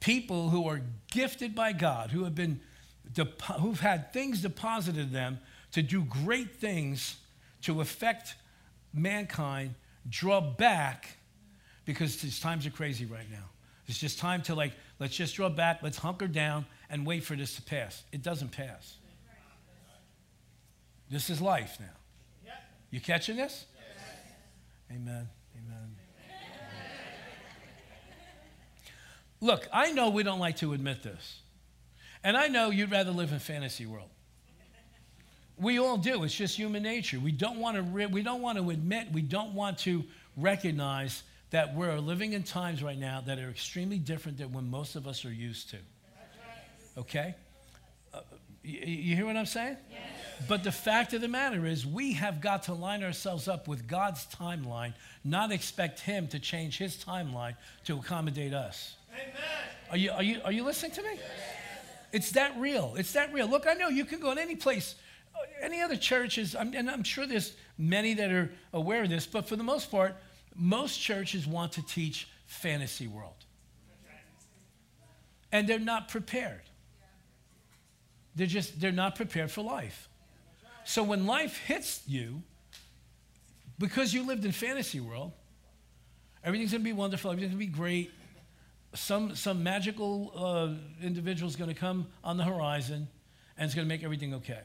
People 0.00 0.50
who 0.50 0.68
are 0.68 0.82
gifted 1.10 1.54
by 1.54 1.72
God, 1.72 2.10
who 2.10 2.24
have 2.24 2.34
been 2.34 2.60
who've 3.60 3.80
had 3.80 4.12
things 4.12 4.42
deposited 4.42 5.00
in 5.00 5.12
them 5.12 5.38
to 5.72 5.82
do 5.82 6.02
great 6.04 6.56
things 6.56 7.16
to 7.62 7.80
affect 7.80 8.34
mankind, 8.92 9.74
draw 10.08 10.40
back 10.40 11.16
because 11.84 12.16
these 12.20 12.40
times 12.40 12.66
are 12.66 12.70
crazy 12.70 13.04
right 13.04 13.30
now. 13.30 13.44
It's 13.88 13.98
just 13.98 14.18
time 14.18 14.42
to 14.42 14.54
like, 14.54 14.72
let's 14.98 15.14
just 15.14 15.34
draw 15.36 15.48
back, 15.48 15.80
let's 15.82 15.98
hunker 15.98 16.26
down 16.26 16.66
and 16.90 17.06
wait 17.06 17.22
for 17.22 17.36
this 17.36 17.54
to 17.56 17.62
pass. 17.62 18.02
It 18.12 18.22
doesn't 18.22 18.52
pass. 18.52 18.96
This 21.08 21.30
is 21.30 21.40
life 21.40 21.76
now. 21.78 21.86
You 22.90 23.00
catching 23.00 23.36
this? 23.36 23.66
Amen. 24.90 25.28
Amen. 25.56 25.96
Look, 29.40 29.68
I 29.72 29.92
know 29.92 30.08
we 30.08 30.22
don't 30.22 30.38
like 30.38 30.56
to 30.58 30.72
admit 30.72 31.02
this. 31.02 31.40
And 32.24 32.36
I 32.36 32.48
know 32.48 32.70
you'd 32.70 32.90
rather 32.90 33.10
live 33.10 33.32
in 33.32 33.38
fantasy 33.38 33.86
world. 33.86 34.08
We 35.58 35.78
all 35.78 35.96
do. 35.96 36.24
It's 36.24 36.34
just 36.34 36.56
human 36.56 36.82
nature. 36.82 37.18
We 37.18 37.32
don't 37.32 37.58
want 37.58 37.76
to 37.76 37.82
re- 37.82 38.06
we 38.06 38.22
don't 38.22 38.42
want 38.42 38.58
to 38.58 38.70
admit, 38.70 39.12
we 39.12 39.22
don't 39.22 39.54
want 39.54 39.78
to 39.80 40.04
recognize 40.36 41.22
that 41.50 41.74
we're 41.74 41.98
living 41.98 42.32
in 42.32 42.42
times 42.42 42.82
right 42.82 42.98
now 42.98 43.22
that 43.26 43.38
are 43.38 43.48
extremely 43.48 43.98
different 43.98 44.38
than 44.38 44.52
when 44.52 44.68
most 44.68 44.96
of 44.96 45.06
us 45.06 45.24
are 45.24 45.32
used 45.32 45.70
to. 45.70 45.76
Okay? 46.98 47.34
Uh, 48.12 48.20
you, 48.62 48.80
you, 48.80 49.16
hear 49.16 49.26
what 49.26 49.36
I'm 49.36 49.46
saying? 49.46 49.76
Yes. 49.90 50.00
But 50.48 50.64
the 50.64 50.72
fact 50.72 51.12
of 51.12 51.20
the 51.20 51.28
matter 51.28 51.66
is, 51.66 51.86
we 51.86 52.14
have 52.14 52.40
got 52.40 52.64
to 52.64 52.74
line 52.74 53.02
ourselves 53.02 53.48
up 53.48 53.68
with 53.68 53.86
God's 53.86 54.26
timeline, 54.26 54.94
not 55.24 55.52
expect 55.52 56.00
Him 56.00 56.26
to 56.28 56.38
change 56.38 56.78
His 56.78 56.96
timeline 56.96 57.56
to 57.84 57.98
accommodate 57.98 58.54
us. 58.54 58.96
Amen. 59.12 59.34
Are 59.90 59.96
you, 59.96 60.10
are 60.10 60.22
you, 60.22 60.40
are 60.44 60.52
you 60.52 60.64
listening 60.64 60.92
to 60.92 61.02
me? 61.02 61.10
Yes. 61.14 61.22
It's 62.12 62.30
that 62.32 62.58
real. 62.58 62.94
It's 62.96 63.12
that 63.12 63.32
real. 63.32 63.46
Look, 63.46 63.66
I 63.66 63.74
know 63.74 63.88
you 63.88 64.04
can 64.04 64.20
go 64.20 64.30
in 64.32 64.38
any 64.38 64.56
place, 64.56 64.94
uh, 65.34 65.38
any 65.62 65.80
other 65.80 65.96
churches, 65.96 66.54
and 66.54 66.90
I'm 66.90 67.02
sure 67.02 67.26
there's 67.26 67.52
many 67.78 68.14
that 68.14 68.32
are 68.32 68.50
aware 68.72 69.02
of 69.02 69.10
this, 69.10 69.26
but 69.26 69.48
for 69.48 69.56
the 69.56 69.62
most 69.62 69.90
part, 69.90 70.16
most 70.58 71.00
churches 71.00 71.46
want 71.46 71.72
to 71.72 71.82
teach 71.82 72.28
fantasy 72.46 73.06
world. 73.06 73.44
And 75.52 75.68
they're 75.68 75.78
not 75.78 76.08
prepared. 76.08 76.62
They're 78.34 78.46
just, 78.46 78.80
they're 78.80 78.92
not 78.92 79.14
prepared 79.14 79.50
for 79.50 79.62
life. 79.62 80.08
So 80.84 81.02
when 81.02 81.26
life 81.26 81.56
hits 81.66 82.02
you, 82.06 82.42
because 83.78 84.12
you 84.12 84.26
lived 84.26 84.44
in 84.44 84.52
fantasy 84.52 85.00
world, 85.00 85.32
everything's 86.44 86.72
going 86.72 86.82
to 86.82 86.84
be 86.84 86.92
wonderful, 86.92 87.30
everything's 87.30 87.54
going 87.54 87.66
to 87.66 87.72
be 87.72 87.76
great. 87.76 88.10
Some, 88.94 89.34
some 89.34 89.62
magical 89.62 90.32
uh, 90.34 91.04
individual 91.04 91.48
is 91.48 91.56
going 91.56 91.72
to 91.72 91.78
come 91.78 92.06
on 92.24 92.36
the 92.36 92.44
horizon 92.44 93.08
and 93.58 93.66
it's 93.66 93.74
going 93.74 93.86
to 93.86 93.88
make 93.88 94.04
everything 94.04 94.34
okay. 94.34 94.62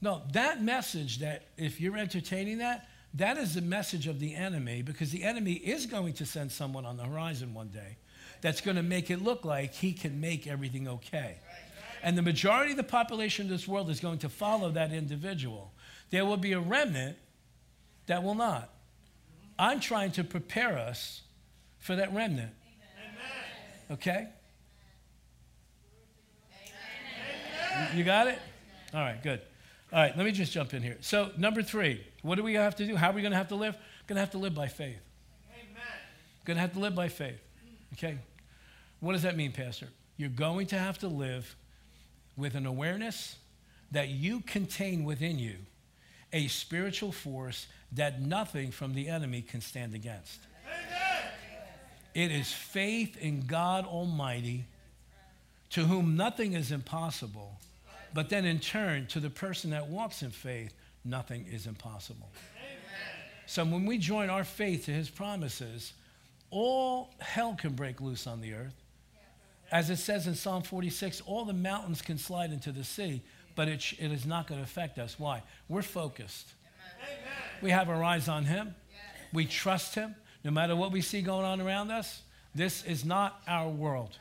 No, 0.00 0.22
that 0.32 0.62
message 0.62 1.18
that 1.18 1.46
if 1.56 1.80
you're 1.80 1.96
entertaining 1.96 2.58
that, 2.58 2.88
that 3.14 3.36
is 3.38 3.54
the 3.54 3.62
message 3.62 4.06
of 4.06 4.20
the 4.20 4.34
enemy 4.34 4.82
because 4.82 5.10
the 5.10 5.24
enemy 5.24 5.54
is 5.54 5.86
going 5.86 6.12
to 6.14 6.26
send 6.26 6.52
someone 6.52 6.84
on 6.84 6.96
the 6.96 7.04
horizon 7.04 7.54
one 7.54 7.68
day 7.68 7.96
that's 8.40 8.60
going 8.60 8.76
to 8.76 8.82
make 8.82 9.10
it 9.10 9.22
look 9.22 9.44
like 9.44 9.74
he 9.74 9.92
can 9.92 10.20
make 10.20 10.46
everything 10.46 10.86
okay. 10.86 11.38
And 12.02 12.16
the 12.16 12.22
majority 12.22 12.72
of 12.72 12.76
the 12.76 12.84
population 12.84 13.46
of 13.46 13.50
this 13.50 13.66
world 13.66 13.90
is 13.90 13.98
going 13.98 14.18
to 14.18 14.28
follow 14.28 14.70
that 14.72 14.92
individual. 14.92 15.72
There 16.10 16.24
will 16.24 16.36
be 16.36 16.52
a 16.52 16.60
remnant 16.60 17.16
that 18.06 18.22
will 18.22 18.34
not. 18.34 18.70
I'm 19.58 19.80
trying 19.80 20.12
to 20.12 20.24
prepare 20.24 20.78
us 20.78 21.22
for 21.78 21.96
that 21.96 22.14
remnant. 22.14 22.52
Okay? 23.90 24.28
You 27.94 28.04
got 28.04 28.26
it? 28.28 28.38
All 28.94 29.00
right, 29.00 29.22
good. 29.22 29.40
All 29.90 30.00
right, 30.00 30.14
let 30.16 30.26
me 30.26 30.32
just 30.32 30.52
jump 30.52 30.74
in 30.74 30.82
here. 30.82 30.98
So, 31.00 31.30
number 31.38 31.62
three, 31.62 32.04
what 32.22 32.34
do 32.34 32.42
we 32.42 32.54
have 32.54 32.76
to 32.76 32.86
do? 32.86 32.94
How 32.94 33.10
are 33.10 33.12
we 33.14 33.22
going 33.22 33.32
to 33.32 33.38
have 33.38 33.48
to 33.48 33.54
live? 33.54 33.74
Going 34.06 34.16
to 34.16 34.20
have 34.20 34.32
to 34.32 34.38
live 34.38 34.54
by 34.54 34.66
faith. 34.66 35.00
Amen. 35.54 35.82
Going 36.44 36.56
to 36.56 36.60
have 36.60 36.74
to 36.74 36.78
live 36.78 36.94
by 36.94 37.08
faith. 37.08 37.40
Okay? 37.94 38.18
What 39.00 39.12
does 39.12 39.22
that 39.22 39.36
mean, 39.36 39.52
Pastor? 39.52 39.88
You're 40.18 40.28
going 40.28 40.66
to 40.68 40.78
have 40.78 40.98
to 40.98 41.08
live 41.08 41.56
with 42.36 42.54
an 42.54 42.66
awareness 42.66 43.36
that 43.90 44.08
you 44.08 44.40
contain 44.40 45.04
within 45.04 45.38
you 45.38 45.56
a 46.34 46.48
spiritual 46.48 47.12
force 47.12 47.66
that 47.92 48.20
nothing 48.20 48.70
from 48.70 48.94
the 48.94 49.08
enemy 49.08 49.40
can 49.40 49.62
stand 49.62 49.94
against. 49.94 50.40
Amen. 50.66 51.32
It 52.14 52.30
is 52.30 52.52
faith 52.52 53.16
in 53.16 53.46
God 53.46 53.86
Almighty, 53.86 54.66
to 55.70 55.86
whom 55.86 56.16
nothing 56.16 56.52
is 56.52 56.70
impossible 56.70 57.58
but 58.14 58.28
then 58.28 58.44
in 58.44 58.58
turn, 58.58 59.06
to 59.08 59.20
the 59.20 59.30
person 59.30 59.70
that 59.70 59.88
walks 59.88 60.22
in 60.22 60.30
faith, 60.30 60.74
nothing 61.04 61.46
is 61.50 61.66
impossible. 61.66 62.28
Amen. 62.56 62.78
So 63.46 63.64
when 63.64 63.86
we 63.86 63.98
join 63.98 64.30
our 64.30 64.44
faith 64.44 64.86
to 64.86 64.90
his 64.92 65.08
promises, 65.08 65.92
all 66.50 67.10
hell 67.18 67.54
can 67.54 67.74
break 67.74 68.00
loose 68.00 68.26
on 68.26 68.40
the 68.40 68.54
earth. 68.54 68.74
As 69.70 69.90
it 69.90 69.96
says 69.96 70.26
in 70.26 70.34
Psalm 70.34 70.62
46, 70.62 71.22
all 71.26 71.44
the 71.44 71.52
mountains 71.52 72.00
can 72.00 72.16
slide 72.16 72.52
into 72.52 72.72
the 72.72 72.84
sea, 72.84 73.22
but 73.54 73.68
it, 73.68 73.84
it 73.98 74.12
is 74.12 74.24
not 74.24 74.46
going 74.46 74.60
to 74.60 74.64
affect 74.64 74.98
us. 74.98 75.18
Why? 75.18 75.42
We're 75.68 75.82
focused. 75.82 76.52
Amen. 77.02 77.18
We 77.60 77.70
have 77.70 77.90
our 77.90 78.02
eyes 78.02 78.28
on 78.28 78.44
him. 78.44 78.74
We 79.32 79.44
trust 79.44 79.94
him. 79.94 80.14
No 80.44 80.50
matter 80.50 80.74
what 80.74 80.92
we 80.92 81.02
see 81.02 81.20
going 81.20 81.44
on 81.44 81.60
around 81.60 81.90
us, 81.90 82.22
this 82.54 82.82
is 82.84 83.04
not 83.04 83.42
our 83.46 83.68
world. 83.68 84.16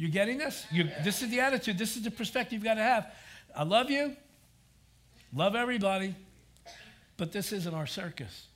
You 0.00 0.08
getting 0.08 0.38
this? 0.38 0.66
You, 0.72 0.88
this 1.04 1.20
is 1.20 1.28
the 1.28 1.40
attitude. 1.40 1.76
This 1.76 1.94
is 1.94 2.02
the 2.02 2.10
perspective 2.10 2.54
you've 2.54 2.64
got 2.64 2.76
to 2.76 2.82
have. 2.82 3.12
I 3.54 3.64
love 3.64 3.90
you. 3.90 4.16
Love 5.30 5.54
everybody. 5.54 6.14
But 7.18 7.32
this 7.32 7.52
isn't 7.52 7.74
our 7.74 7.86
circus. 7.86 8.46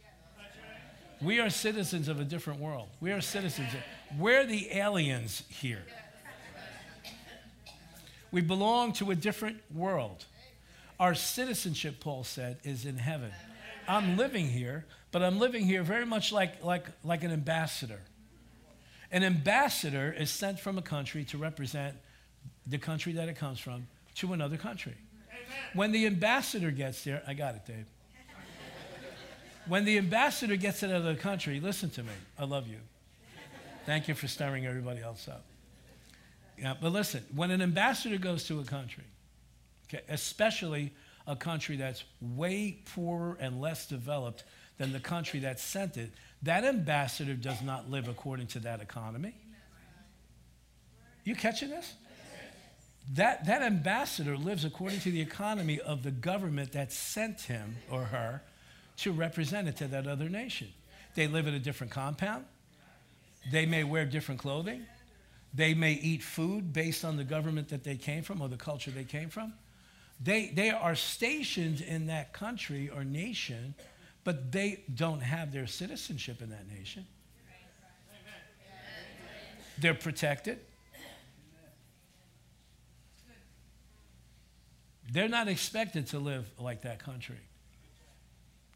We 1.21 1.41
are 1.41 1.51
citizens 1.51 2.09
of 2.09 2.19
a 2.19 2.25
different 2.25 2.61
world. 2.61 2.89
We 2.99 3.13
are 3.13 3.21
citizens. 3.21 3.69
We're 4.19 4.47
the 4.47 4.71
aliens 4.73 5.43
here. 5.51 5.85
We 8.33 8.41
belong 8.41 8.95
to 8.95 9.11
a 9.11 9.15
different 9.15 9.61
world. 9.71 10.25
Our 10.99 11.15
citizenship, 11.15 12.01
Paul 12.01 12.25
said, 12.25 12.57
is 12.65 12.87
in 12.87 12.97
heaven. 12.97 13.33
I'm 13.87 14.17
living 14.17 14.49
here, 14.49 14.87
but 15.13 15.23
I'm 15.23 15.39
living 15.39 15.67
here 15.67 15.83
very 15.83 16.07
much 16.07 16.33
like, 16.33 16.65
like, 16.65 16.87
like 17.05 17.23
an 17.23 17.33
ambassador. 17.33 18.01
An 19.15 19.23
ambassador 19.23 20.13
is 20.13 20.29
sent 20.29 20.59
from 20.59 20.77
a 20.77 20.83
country 20.83 21.23
to 21.27 21.39
represent 21.39 21.95
the 22.67 22.79
country 22.79 23.13
that 23.13 23.29
it 23.29 23.37
comes 23.37 23.61
from 23.61 23.87
to 24.17 24.33
another 24.33 24.57
country. 24.57 24.97
Amen. 25.31 25.45
When 25.73 25.93
the 25.93 26.07
ambassador 26.07 26.73
gets 26.73 27.05
there, 27.05 27.23
I 27.25 27.35
got 27.35 27.55
it, 27.55 27.65
Dave. 27.65 27.87
when 29.69 29.85
the 29.85 29.99
ambassador 29.99 30.57
gets 30.57 30.81
to 30.81 30.87
another 30.87 31.15
country, 31.15 31.61
listen 31.61 31.91
to 31.91 32.03
me. 32.03 32.11
I 32.37 32.45
love 32.45 32.67
you. 32.67 32.79
Thank 33.87 34.09
you 34.09 34.15
for 34.15 34.27
stirring 34.27 34.67
everybody 34.67 35.01
else 35.01 35.29
up. 35.29 35.45
Yeah, 36.59 36.75
but 36.81 36.91
listen, 36.91 37.25
when 37.37 37.53
an 37.53 37.63
ambassador 37.63 38.19
goes 38.19 38.43
to 38.49 38.59
a 38.59 38.65
country, 38.65 39.05
okay, 39.89 40.03
especially 40.09 40.93
a 41.29 41.37
country 41.37 41.77
that's 41.77 42.03
way 42.21 42.79
poorer 42.93 43.37
and 43.39 43.61
less 43.61 43.87
developed 43.87 44.43
than 44.77 44.93
the 44.93 44.99
country 44.99 45.39
that 45.39 45.61
sent 45.61 45.97
it, 45.99 46.11
that 46.45 46.65
ambassador 46.65 47.35
does 47.35 47.63
not 47.63 47.91
live 47.91 48.09
according 48.09 48.47
to 48.49 48.61
that 48.61 48.81
economy. 48.81 49.35
You 51.25 51.35
catching 51.35 51.71
this? 51.71 51.95
That, 53.15 53.47
that 53.47 53.63
ambassador 53.63 54.37
lives 54.37 54.65
according 54.65 55.01
to 55.01 55.11
the 55.11 55.21
economy 55.21 55.81
of 55.81 56.03
the 56.03 56.11
government 56.11 56.73
that 56.73 56.93
sent 56.93 57.43
him 57.43 57.77
or 57.91 58.05
her 58.05 58.43
to 58.99 59.13
represent 59.13 59.69
it 59.69 59.77
to 59.77 59.89
that 59.89 60.07
other 60.07 60.29
nation. 60.29 60.69
They 61.15 61.27
live 61.27 61.47
in 61.47 61.55
a 61.55 61.59
different 61.59 61.93
compound. 61.93 62.45
They 63.51 63.67
may 63.67 63.85
wear 63.85 64.07
different 64.07 64.41
clothing. 64.41 64.87
They 65.53 65.75
may 65.75 65.93
eat 65.93 66.23
food 66.23 66.73
based 66.73 67.05
on 67.05 67.17
the 67.17 67.25
government 67.25 67.69
that 67.69 67.85
they 67.85 67.97
came 67.97 68.23
from 68.23 68.41
or 68.41 68.49
the 68.49 68.57
culture 68.57 68.91
they 68.91 69.05
came 69.05 69.29
from. 69.29 69.53
They, 70.21 70.53
they 70.55 70.71
are 70.71 70.95
stationed 70.95 71.81
in 71.81 72.07
that 72.07 72.33
country 72.33 72.89
or 72.89 73.05
nation 73.05 73.75
but 74.25 74.51
they 74.51 74.83
don't 74.93 75.21
have 75.21 75.53
their 75.53 75.67
citizenship 75.67 76.41
in 76.43 76.51
that 76.51 76.69
nation. 76.69 77.07
They're 79.79 79.95
protected. 79.95 80.61
They're 85.13 85.29
not 85.29 85.49
expected 85.49 86.09
to 86.09 86.19
live 86.19 86.51
like 86.59 86.83
that 86.83 86.99
country. 86.99 87.37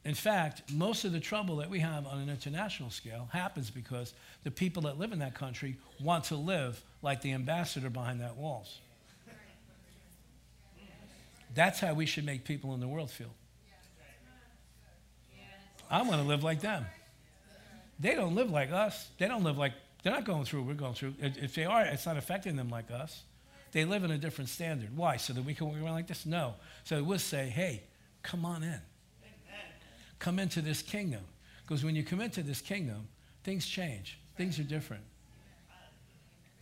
In 0.04 0.14
fact, 0.14 0.70
most 0.72 1.04
of 1.04 1.12
the 1.12 1.20
trouble 1.20 1.56
that 1.56 1.68
we 1.68 1.80
have 1.80 2.06
on 2.06 2.18
an 2.18 2.30
international 2.30 2.90
scale 2.90 3.28
happens 3.32 3.70
because 3.70 4.14
the 4.44 4.50
people 4.50 4.82
that 4.82 4.98
live 4.98 5.12
in 5.12 5.18
that 5.18 5.34
country 5.34 5.76
want 6.00 6.24
to 6.24 6.36
live 6.36 6.80
like 7.02 7.20
the 7.22 7.32
ambassador 7.32 7.90
behind 7.90 8.20
that 8.20 8.36
walls. 8.36 8.78
That's 11.54 11.80
how 11.80 11.94
we 11.94 12.06
should 12.06 12.24
make 12.24 12.44
people 12.44 12.74
in 12.74 12.80
the 12.80 12.88
world 12.88 13.10
feel. 13.10 13.34
I 15.90 16.02
want 16.02 16.20
to 16.20 16.26
live 16.28 16.44
like 16.44 16.60
them. 16.60 16.86
They 17.98 18.14
don't 18.14 18.34
live 18.34 18.50
like 18.50 18.70
us. 18.70 19.08
They 19.18 19.26
don't 19.26 19.42
live 19.42 19.58
like, 19.58 19.72
they're 20.02 20.12
not 20.12 20.24
going 20.24 20.44
through 20.44 20.60
what 20.60 20.68
we're 20.68 20.74
going 20.74 20.94
through. 20.94 21.14
If 21.20 21.54
they 21.54 21.64
are, 21.64 21.82
it's 21.82 22.06
not 22.06 22.16
affecting 22.16 22.56
them 22.56 22.68
like 22.68 22.90
us. 22.90 23.22
They 23.72 23.84
live 23.84 24.04
in 24.04 24.10
a 24.10 24.18
different 24.18 24.50
standard. 24.50 24.96
Why? 24.96 25.16
So 25.16 25.32
that 25.32 25.44
we 25.44 25.54
can 25.54 25.66
walk 25.66 25.76
around 25.76 25.94
like 25.94 26.06
this? 26.06 26.24
No. 26.24 26.54
So 26.84 27.02
we'll 27.02 27.18
say, 27.18 27.48
hey, 27.48 27.82
come 28.22 28.44
on 28.44 28.62
in. 28.62 28.80
Come 30.18 30.38
into 30.38 30.60
this 30.60 30.82
kingdom. 30.82 31.22
Because 31.66 31.84
when 31.84 31.94
you 31.94 32.02
come 32.02 32.20
into 32.20 32.42
this 32.42 32.60
kingdom, 32.60 33.08
things 33.44 33.66
change. 33.66 34.18
Things 34.36 34.58
are 34.58 34.64
different. 34.64 35.02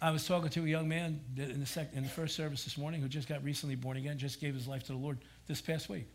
I 0.01 0.11
was 0.11 0.27
talking 0.27 0.51
to 0.51 0.65
a 0.65 0.67
young 0.67 0.89
man 0.89 1.21
in 1.37 1.61
the, 1.61 1.67
sec- 1.67 1.93
in 1.95 2.03
the 2.03 2.09
first 2.09 2.37
service 2.37 2.65
this 2.65 2.77
morning 2.77 3.01
who 3.01 3.09
just 3.09 3.29
got 3.29 3.43
recently 3.43 3.77
born 3.77 3.97
again, 3.97 4.19
just 4.19 4.41
gave 4.41 4.55
his 4.55 4.69
life 4.69 4.83
to 4.85 4.93
the 4.93 4.99
Lord 4.99 5.19
this 5.47 5.61
past 5.61 5.89
week, 5.89 6.07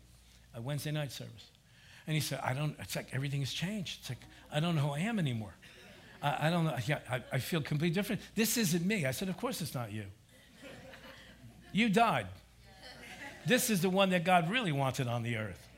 a 0.54 0.60
Wednesday 0.60 0.92
night 0.92 1.10
service. 1.10 1.50
And 2.06 2.14
he 2.14 2.20
said, 2.20 2.40
I 2.42 2.54
don't, 2.54 2.74
it's 2.80 2.96
like 2.96 3.08
everything 3.12 3.40
has 3.40 3.52
changed. 3.52 4.00
It's 4.00 4.10
like, 4.10 4.18
I 4.52 4.60
don't 4.60 4.74
know 4.74 4.82
who 4.82 4.90
I 4.90 5.00
am 5.00 5.18
anymore. 5.18 5.54
I, 6.22 6.48
I 6.48 6.50
don't 6.50 6.64
know, 6.64 6.76
I, 7.10 7.22
I 7.32 7.38
feel 7.38 7.60
completely 7.60 7.94
different. 7.94 8.20
This 8.34 8.56
isn't 8.56 8.84
me. 8.84 9.06
I 9.06 9.12
said, 9.12 9.28
Of 9.28 9.36
course 9.36 9.60
it's 9.60 9.74
not 9.74 9.92
you. 9.92 10.04
You 11.72 11.88
died. 11.88 12.26
This 13.46 13.70
is 13.70 13.80
the 13.80 13.90
one 13.90 14.10
that 14.10 14.24
God 14.24 14.50
really 14.50 14.72
wanted 14.72 15.08
on 15.08 15.22
the 15.22 15.36
earth. 15.36 15.68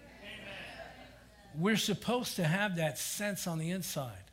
We're 1.57 1.77
supposed 1.77 2.37
to 2.37 2.45
have 2.45 2.77
that 2.77 2.99
sense 2.99 3.47
on 3.47 3.59
the 3.59 3.71
inside, 3.71 4.25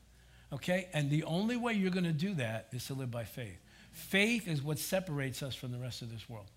okay? 0.51 0.89
And 0.91 1.09
the 1.09 1.23
only 1.23 1.55
way 1.55 1.73
you're 1.73 1.91
going 1.91 2.03
to 2.03 2.11
do 2.11 2.33
that 2.35 2.67
is 2.71 2.87
to 2.87 2.95
live 2.95 3.11
by 3.11 3.25
faith. 3.25 3.59
Faith 3.91 4.47
is 4.47 4.63
what 4.63 4.79
separates 4.79 5.43
us 5.43 5.53
from 5.53 5.71
the 5.71 5.77
rest 5.77 6.01
of 6.01 6.11
this 6.11 6.27
world. 6.27 6.47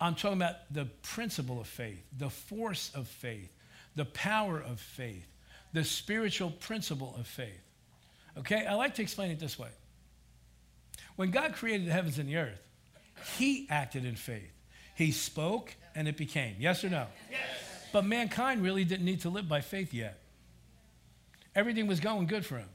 I'm 0.00 0.14
talking 0.14 0.36
about 0.36 0.56
the 0.70 0.86
principle 1.02 1.60
of 1.60 1.66
faith, 1.66 2.02
the 2.16 2.30
force 2.30 2.90
of 2.94 3.08
faith, 3.08 3.54
the 3.96 4.04
power 4.04 4.58
of 4.60 4.80
faith, 4.80 5.26
the 5.72 5.84
spiritual 5.84 6.50
principle 6.50 7.14
of 7.18 7.26
faith. 7.26 7.62
Okay? 8.38 8.66
I 8.66 8.74
like 8.74 8.94
to 8.96 9.02
explain 9.02 9.30
it 9.30 9.40
this 9.40 9.58
way. 9.58 9.70
When 11.16 11.30
God 11.30 11.54
created 11.54 11.86
the 11.86 11.92
heavens 11.92 12.18
and 12.18 12.28
the 12.28 12.36
earth, 12.36 12.60
he 13.36 13.66
acted 13.68 14.04
in 14.04 14.16
faith. 14.16 14.52
He 14.94 15.12
spoke 15.12 15.74
and 15.94 16.08
it 16.08 16.16
became. 16.16 16.56
Yes 16.58 16.84
or 16.84 16.90
no? 16.90 17.06
Yes. 17.30 17.40
But 17.92 18.04
mankind 18.04 18.62
really 18.62 18.84
didn't 18.84 19.04
need 19.04 19.22
to 19.22 19.30
live 19.30 19.48
by 19.48 19.60
faith 19.60 19.92
yet. 19.92 20.20
Everything 21.54 21.86
was 21.86 22.00
going 22.00 22.26
good 22.26 22.46
for 22.46 22.58
him. 22.58 22.68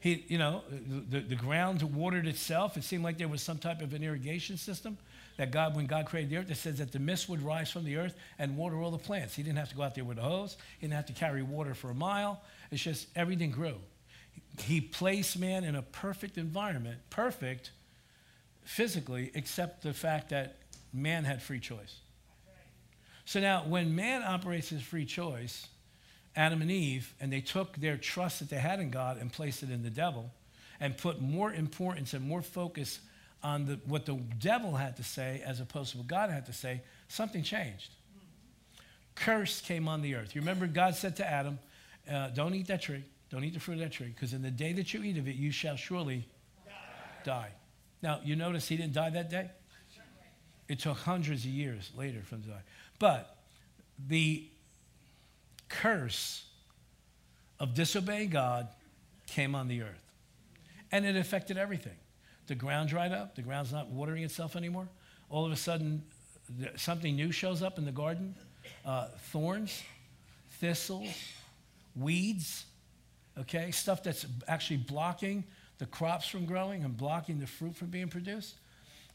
He, 0.00 0.24
you 0.28 0.38
know, 0.38 0.62
the, 0.70 1.20
the 1.20 1.34
ground 1.34 1.82
watered 1.82 2.26
itself. 2.26 2.76
It 2.76 2.84
seemed 2.84 3.02
like 3.02 3.18
there 3.18 3.28
was 3.28 3.42
some 3.42 3.58
type 3.58 3.82
of 3.82 3.92
an 3.94 4.04
irrigation 4.04 4.56
system 4.56 4.96
that 5.38 5.50
God, 5.50 5.74
when 5.74 5.86
God 5.86 6.06
created 6.06 6.30
the 6.30 6.36
earth, 6.36 6.50
it 6.50 6.56
says 6.56 6.78
that 6.78 6.92
the 6.92 7.00
mist 7.00 7.28
would 7.28 7.42
rise 7.42 7.70
from 7.70 7.84
the 7.84 7.96
earth 7.96 8.14
and 8.38 8.56
water 8.56 8.80
all 8.80 8.92
the 8.92 8.98
plants. 8.98 9.34
He 9.34 9.42
didn't 9.42 9.58
have 9.58 9.70
to 9.70 9.74
go 9.76 9.82
out 9.82 9.94
there 9.94 10.04
with 10.04 10.18
a 10.18 10.22
hose. 10.22 10.56
He 10.78 10.86
didn't 10.86 10.96
have 10.96 11.06
to 11.06 11.12
carry 11.12 11.42
water 11.42 11.74
for 11.74 11.90
a 11.90 11.94
mile. 11.94 12.42
It's 12.70 12.82
just 12.82 13.08
everything 13.16 13.50
grew. 13.50 13.76
He 14.60 14.80
placed 14.80 15.38
man 15.38 15.64
in 15.64 15.74
a 15.74 15.82
perfect 15.82 16.38
environment, 16.38 16.98
perfect 17.10 17.72
physically, 18.62 19.30
except 19.34 19.82
the 19.82 19.92
fact 19.92 20.30
that 20.30 20.58
man 20.92 21.24
had 21.24 21.42
free 21.42 21.60
choice. 21.60 21.96
So 23.24 23.40
now, 23.40 23.64
when 23.66 23.94
man 23.94 24.22
operates 24.22 24.68
his 24.68 24.82
free 24.82 25.04
choice, 25.04 25.66
Adam 26.38 26.62
and 26.62 26.70
Eve, 26.70 27.12
and 27.20 27.32
they 27.32 27.40
took 27.40 27.76
their 27.78 27.96
trust 27.96 28.38
that 28.38 28.48
they 28.48 28.58
had 28.58 28.78
in 28.78 28.90
God 28.90 29.18
and 29.18 29.32
placed 29.32 29.64
it 29.64 29.70
in 29.70 29.82
the 29.82 29.90
devil, 29.90 30.30
and 30.78 30.96
put 30.96 31.20
more 31.20 31.52
importance 31.52 32.14
and 32.14 32.24
more 32.24 32.42
focus 32.42 33.00
on 33.42 33.66
the, 33.66 33.80
what 33.86 34.06
the 34.06 34.14
devil 34.38 34.76
had 34.76 34.96
to 34.98 35.02
say 35.02 35.42
as 35.44 35.58
opposed 35.58 35.92
to 35.92 35.98
what 35.98 36.06
God 36.06 36.30
had 36.30 36.46
to 36.46 36.52
say, 36.52 36.80
something 37.08 37.42
changed. 37.42 37.90
Curse 39.16 39.60
came 39.62 39.88
on 39.88 40.00
the 40.00 40.14
earth. 40.14 40.36
You 40.36 40.40
remember 40.40 40.68
God 40.68 40.94
said 40.94 41.16
to 41.16 41.28
Adam, 41.28 41.58
uh, 42.08 42.28
Don't 42.28 42.54
eat 42.54 42.68
that 42.68 42.82
tree. 42.82 43.02
Don't 43.30 43.42
eat 43.42 43.54
the 43.54 43.60
fruit 43.60 43.74
of 43.74 43.80
that 43.80 43.92
tree, 43.92 44.12
because 44.14 44.32
in 44.32 44.42
the 44.42 44.50
day 44.50 44.72
that 44.74 44.94
you 44.94 45.02
eat 45.02 45.18
of 45.18 45.26
it, 45.26 45.34
you 45.34 45.50
shall 45.50 45.74
surely 45.74 46.24
die. 46.64 46.72
die. 47.24 47.50
Now, 48.00 48.20
you 48.22 48.36
notice 48.36 48.68
he 48.68 48.76
didn't 48.76 48.92
die 48.92 49.10
that 49.10 49.28
day? 49.28 49.50
It 50.68 50.78
took 50.78 50.98
hundreds 50.98 51.44
of 51.44 51.50
years 51.50 51.90
later 51.96 52.20
for 52.22 52.36
him 52.36 52.42
to 52.42 52.48
die. 52.50 52.62
But 53.00 53.36
the 54.06 54.48
curse 55.68 56.44
of 57.60 57.74
disobeying 57.74 58.30
God 58.30 58.68
came 59.26 59.54
on 59.54 59.68
the 59.68 59.82
earth. 59.82 60.12
And 60.90 61.04
it 61.04 61.16
affected 61.16 61.58
everything. 61.58 61.96
The 62.46 62.54
ground 62.54 62.88
dried 62.88 63.12
up, 63.12 63.34
the 63.34 63.42
ground's 63.42 63.72
not 63.72 63.88
watering 63.88 64.22
itself 64.22 64.56
anymore. 64.56 64.88
All 65.28 65.44
of 65.44 65.52
a 65.52 65.56
sudden, 65.56 66.02
something 66.76 67.14
new 67.14 67.30
shows 67.30 67.62
up 67.62 67.78
in 67.78 67.84
the 67.84 67.92
garden 67.92 68.34
uh, 68.84 69.08
thorns, 69.32 69.82
thistles, 70.60 71.08
weeds, 71.94 72.64
okay? 73.38 73.70
Stuff 73.70 74.02
that's 74.02 74.26
actually 74.46 74.78
blocking 74.78 75.44
the 75.78 75.86
crops 75.86 76.26
from 76.26 76.44
growing 76.44 76.84
and 76.84 76.96
blocking 76.96 77.38
the 77.38 77.46
fruit 77.46 77.76
from 77.76 77.88
being 77.88 78.08
produced. 78.08 78.56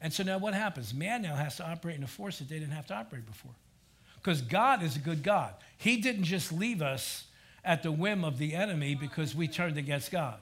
And 0.02 0.12
so 0.12 0.24
now 0.24 0.38
what 0.38 0.54
happens? 0.54 0.94
Man 0.94 1.22
now 1.22 1.36
has 1.36 1.58
to 1.58 1.68
operate 1.68 1.98
in 1.98 2.04
a 2.04 2.08
force 2.08 2.40
that 2.40 2.50
they 2.50 2.60
didn't 2.60 2.74
have 2.74 2.88
to 2.88 2.94
operate 2.94 3.26
before. 3.26 3.52
Because 4.24 4.42
God 4.42 4.82
is 4.82 4.96
a 4.96 5.00
good 5.00 5.22
God. 5.22 5.54
He 5.78 5.98
didn't 5.98 6.24
just 6.24 6.54
leave 6.54 6.82
us 6.82 7.26
at 7.66 7.84
the 7.84 7.92
whim 7.92 8.24
of 8.24 8.38
the 8.38 8.56
enemy 8.56 8.96
because 8.96 9.36
we 9.36 9.50
turned 9.50 9.78
against 9.78 10.12
God. 10.12 10.40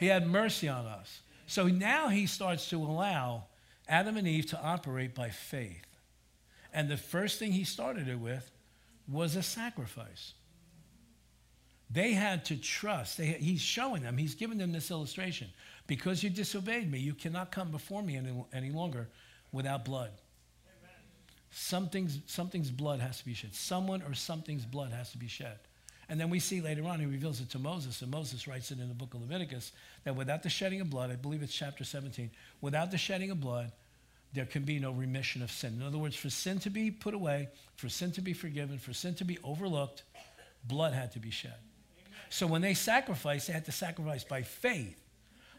He 0.00 0.06
had 0.06 0.26
mercy 0.26 0.68
on 0.68 0.84
us. 0.84 1.20
So 1.46 1.68
now 1.68 2.08
he 2.08 2.26
starts 2.26 2.68
to 2.70 2.76
allow 2.76 3.44
Adam 3.88 4.16
and 4.16 4.26
Eve 4.26 4.46
to 4.46 4.60
operate 4.60 5.14
by 5.14 5.30
faith. 5.30 5.86
And 6.72 6.88
the 6.88 6.96
first 6.96 7.38
thing 7.38 7.52
he 7.52 7.64
started 7.64 8.08
it 8.08 8.18
with 8.18 8.50
was 9.08 9.36
a 9.36 9.42
sacrifice. 9.42 10.34
They 11.90 12.12
had 12.12 12.44
to 12.46 12.56
trust. 12.56 13.16
They, 13.16 13.26
he's 13.26 13.60
showing 13.60 14.02
them, 14.02 14.18
he's 14.18 14.34
giving 14.34 14.58
them 14.58 14.72
this 14.72 14.90
illustration. 14.90 15.48
Because 15.86 16.22
you 16.22 16.30
disobeyed 16.30 16.90
me, 16.90 16.98
you 16.98 17.14
cannot 17.14 17.50
come 17.50 17.70
before 17.70 18.02
me 18.02 18.16
any, 18.16 18.44
any 18.52 18.70
longer 18.70 19.08
without 19.52 19.84
blood. 19.84 20.10
Something's, 21.50 22.20
something's 22.26 22.70
blood 22.70 23.00
has 23.00 23.18
to 23.18 23.24
be 23.24 23.34
shed. 23.34 23.54
Someone 23.54 24.02
or 24.02 24.14
something's 24.14 24.64
blood 24.64 24.92
has 24.92 25.10
to 25.12 25.18
be 25.18 25.28
shed. 25.28 25.58
And 26.08 26.18
then 26.18 26.30
we 26.30 26.40
see 26.40 26.60
later 26.60 26.84
on, 26.84 27.00
he 27.00 27.06
reveals 27.06 27.40
it 27.40 27.50
to 27.50 27.58
Moses, 27.58 28.00
and 28.00 28.10
Moses 28.10 28.48
writes 28.48 28.70
it 28.70 28.80
in 28.80 28.88
the 28.88 28.94
book 28.94 29.12
of 29.12 29.20
Leviticus 29.20 29.72
that 30.04 30.16
without 30.16 30.42
the 30.42 30.48
shedding 30.48 30.80
of 30.80 30.88
blood, 30.88 31.10
I 31.10 31.16
believe 31.16 31.42
it's 31.42 31.54
chapter 31.54 31.84
17, 31.84 32.30
without 32.62 32.90
the 32.90 32.96
shedding 32.96 33.30
of 33.30 33.40
blood, 33.40 33.72
there 34.32 34.46
can 34.46 34.62
be 34.62 34.78
no 34.78 34.90
remission 34.90 35.42
of 35.42 35.50
sin. 35.50 35.74
In 35.80 35.86
other 35.86 35.98
words, 35.98 36.16
for 36.16 36.30
sin 36.30 36.58
to 36.60 36.70
be 36.70 36.90
put 36.90 37.14
away, 37.14 37.48
for 37.76 37.88
sin 37.88 38.12
to 38.12 38.22
be 38.22 38.32
forgiven, 38.32 38.78
for 38.78 38.92
sin 38.92 39.14
to 39.16 39.24
be 39.24 39.38
overlooked, 39.44 40.02
blood 40.66 40.94
had 40.94 41.12
to 41.12 41.18
be 41.18 41.30
shed. 41.30 41.54
So 42.30 42.46
when 42.46 42.62
they 42.62 42.74
sacrificed, 42.74 43.46
they 43.46 43.52
had 43.52 43.64
to 43.66 43.72
sacrifice 43.72 44.24
by 44.24 44.42
faith, 44.42 44.98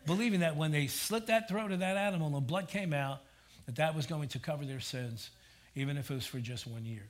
believing 0.05 0.41
that 0.41 0.55
when 0.55 0.71
they 0.71 0.87
slit 0.87 1.27
that 1.27 1.47
throat 1.47 1.71
of 1.71 1.79
that 1.79 1.97
animal 1.97 2.35
and 2.35 2.45
blood 2.45 2.67
came 2.67 2.93
out, 2.93 3.21
that 3.65 3.75
that 3.75 3.95
was 3.95 4.05
going 4.05 4.29
to 4.29 4.39
cover 4.39 4.65
their 4.65 4.79
sins, 4.79 5.29
even 5.79 5.97
if 5.97 6.11
it 6.11 6.15
was 6.15 6.25
for 6.25 6.39
just 6.39 6.67
one 6.67 6.85
year. 6.85 7.09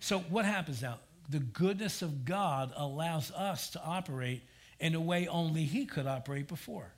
So 0.00 0.20
what 0.20 0.44
happens 0.44 0.82
now? 0.82 0.98
The 1.28 1.40
goodness 1.40 2.02
of 2.02 2.24
God 2.24 2.72
allows 2.76 3.30
us 3.32 3.70
to 3.70 3.82
operate 3.82 4.42
in 4.80 4.94
a 4.94 5.00
way 5.00 5.26
only 5.26 5.64
He 5.64 5.84
could 5.84 6.06
operate 6.06 6.48
before. 6.48 6.92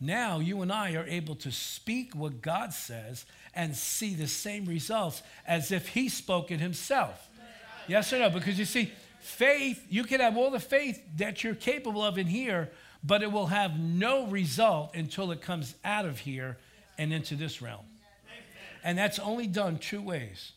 Now 0.00 0.38
you 0.38 0.62
and 0.62 0.72
I 0.72 0.94
are 0.94 1.06
able 1.06 1.34
to 1.36 1.52
speak 1.52 2.14
what 2.14 2.40
God 2.40 2.72
says 2.72 3.26
and 3.54 3.76
see 3.76 4.14
the 4.14 4.26
same 4.26 4.64
results 4.64 5.22
as 5.46 5.70
if 5.70 5.88
He 5.88 6.08
spoke 6.08 6.50
it 6.50 6.60
Himself. 6.60 7.28
Yes 7.86 8.12
or 8.12 8.18
no? 8.18 8.30
Because 8.30 8.58
you 8.58 8.64
see, 8.64 8.90
Faith, 9.20 9.84
you 9.90 10.04
can 10.04 10.20
have 10.20 10.38
all 10.38 10.50
the 10.50 10.58
faith 10.58 11.02
that 11.18 11.44
you're 11.44 11.54
capable 11.54 12.02
of 12.02 12.16
in 12.16 12.26
here, 12.26 12.70
but 13.04 13.22
it 13.22 13.30
will 13.30 13.46
have 13.46 13.78
no 13.78 14.26
result 14.26 14.94
until 14.94 15.30
it 15.30 15.42
comes 15.42 15.74
out 15.84 16.06
of 16.06 16.18
here 16.18 16.56
and 16.96 17.12
into 17.12 17.34
this 17.34 17.60
realm. 17.60 17.84
And 18.82 18.96
that's 18.96 19.18
only 19.18 19.46
done 19.46 19.78
two 19.78 20.02
ways 20.02 20.52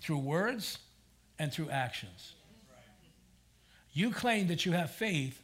through 0.00 0.18
words 0.18 0.78
and 1.38 1.52
through 1.52 1.70
actions. 1.70 2.34
You 3.92 4.10
claim 4.10 4.48
that 4.48 4.64
you 4.64 4.72
have 4.72 4.90
faith, 4.90 5.40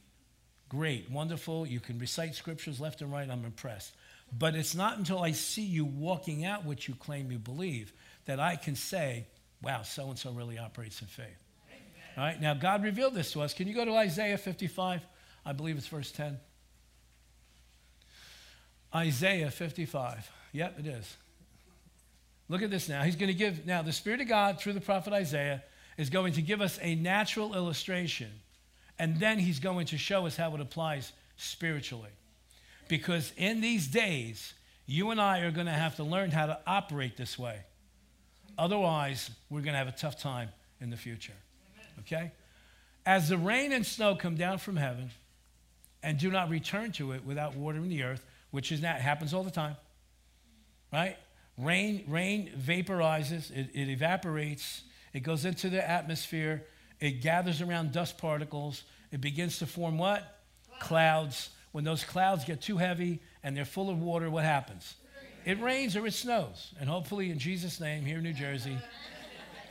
great, 0.69 1.11
wonderful. 1.11 1.67
You 1.67 1.81
can 1.81 1.99
recite 1.99 2.35
scriptures 2.35 2.81
left 2.81 3.03
and 3.03 3.13
right, 3.13 3.29
I'm 3.29 3.45
impressed. 3.45 3.93
But 4.37 4.55
it's 4.55 4.75
not 4.75 4.99
until 4.99 5.23
I 5.23 5.33
see 5.33 5.63
you 5.63 5.85
walking 5.85 6.45
out 6.45 6.65
what 6.65 6.89
you 6.89 6.95
claim 6.95 7.31
you 7.31 7.39
believe 7.39 7.93
that 8.27 8.41
I 8.41 8.57
can 8.57 8.75
say, 8.75 9.27
wow, 9.63 9.83
so 9.83 10.09
and 10.09 10.19
so 10.19 10.33
really 10.33 10.59
operates 10.59 11.01
in 11.01 11.09
faith. 11.09 11.45
All 12.17 12.25
right, 12.25 12.41
now 12.41 12.55
God 12.55 12.83
revealed 12.83 13.15
this 13.15 13.33
to 13.33 13.43
us. 13.43 13.55
Can 13.55 13.69
you 13.69 13.75
go 13.75 13.85
to 13.85 13.95
Isaiah 13.95 14.39
55? 14.39 15.07
I 15.47 15.53
believe 15.53 15.77
it's 15.77 15.87
verse 15.87 16.11
10. 16.11 16.39
Isaiah 18.95 19.51
55. 19.51 20.31
Yep, 20.53 20.79
it 20.81 20.87
is. 20.87 21.17
Look 22.49 22.63
at 22.63 22.71
this 22.71 22.89
now. 22.89 23.03
He's 23.03 23.17
going 23.17 23.29
to 23.29 23.35
give, 23.35 23.67
now, 23.67 23.83
the 23.83 23.93
Spirit 23.93 24.21
of 24.21 24.29
God 24.29 24.59
through 24.59 24.73
the 24.73 24.81
prophet 24.81 25.13
Isaiah 25.13 25.63
is 25.97 26.11
going 26.11 26.33
to 26.35 26.43
give 26.43 26.61
us 26.61 26.79
a 26.81 26.95
natural 26.95 27.55
illustration, 27.55 28.31
and 28.99 29.19
then 29.21 29.39
he's 29.39 29.61
going 29.61 29.87
to 29.87 29.99
show 29.99 30.27
us 30.27 30.37
how 30.37 30.55
it 30.55 30.61
applies 30.61 31.13
spiritually. 31.37 32.11
Because 32.89 33.33
in 33.37 33.61
these 33.61 33.87
days, 33.87 34.55
you 34.87 35.11
and 35.11 35.21
I 35.21 35.41
are 35.41 35.51
going 35.51 35.67
to 35.67 35.73
have 35.73 35.97
to 35.97 36.05
learn 36.05 36.31
how 36.31 36.47
to 36.47 36.59
operate 36.67 37.17
this 37.17 37.39
way. 37.39 37.61
Otherwise, 38.57 39.31
we're 39.51 39.61
going 39.61 39.75
to 39.75 39.79
have 39.79 39.89
a 39.89 39.93
tough 39.93 40.19
time 40.19 40.49
in 40.81 40.91
the 40.91 40.97
future. 40.97 41.35
Okay? 42.01 42.33
As 43.05 43.29
the 43.29 43.37
rain 43.37 43.73
and 43.73 43.85
snow 43.85 44.17
come 44.17 44.37
down 44.37 44.59
from 44.59 44.77
heaven 44.77 45.11
and 46.03 46.19
do 46.19 46.31
not 46.31 46.49
return 46.49 46.93
to 46.93 47.13
it 47.13 47.25
without 47.25 47.55
watering 47.55 47.89
the 47.89 48.03
earth, 48.03 48.25
which 48.51 48.73
is 48.73 48.81
that 48.81 49.01
happens 49.01 49.35
all 49.35 49.45
the 49.45 49.51
time, 49.51 49.77
right? 50.93 51.17
Rain, 51.59 52.05
rain 52.07 52.51
vaporizes, 52.57 53.51
it, 53.51 53.71
it 53.75 53.89
evaporates, 53.89 54.83
it 55.13 55.21
goes 55.21 55.45
into 55.45 55.69
the 55.69 55.89
atmosphere, 55.89 56.65
it 57.01 57.21
gathers 57.21 57.61
around 57.61 57.93
dust 57.93 58.17
particles, 58.17 58.85
it 59.11 59.21
begins 59.21 59.59
to 59.59 59.67
form 59.67 59.99
what? 59.99 60.41
Clouds. 60.81 61.51
When 61.73 61.85
those 61.85 62.05
clouds 62.05 62.45
get 62.45 62.63
too 62.63 62.77
heavy 62.77 63.21
and 63.43 63.57
they're 63.57 63.65
full 63.65 63.91
of 63.91 64.01
water, 64.01 64.31
what 64.31 64.45
happens? 64.45 64.95
It 65.45 65.61
rains 65.61 65.97
or 65.97 66.07
it 66.07 66.15
snows. 66.15 66.73
And 66.81 66.89
hopefully, 66.89 67.31
in 67.31 67.39
Jesus' 67.39 67.81
name, 67.81 68.05
here 68.05 68.19
in 68.19 68.25
New 68.25 68.33
Jersey, 68.33 68.77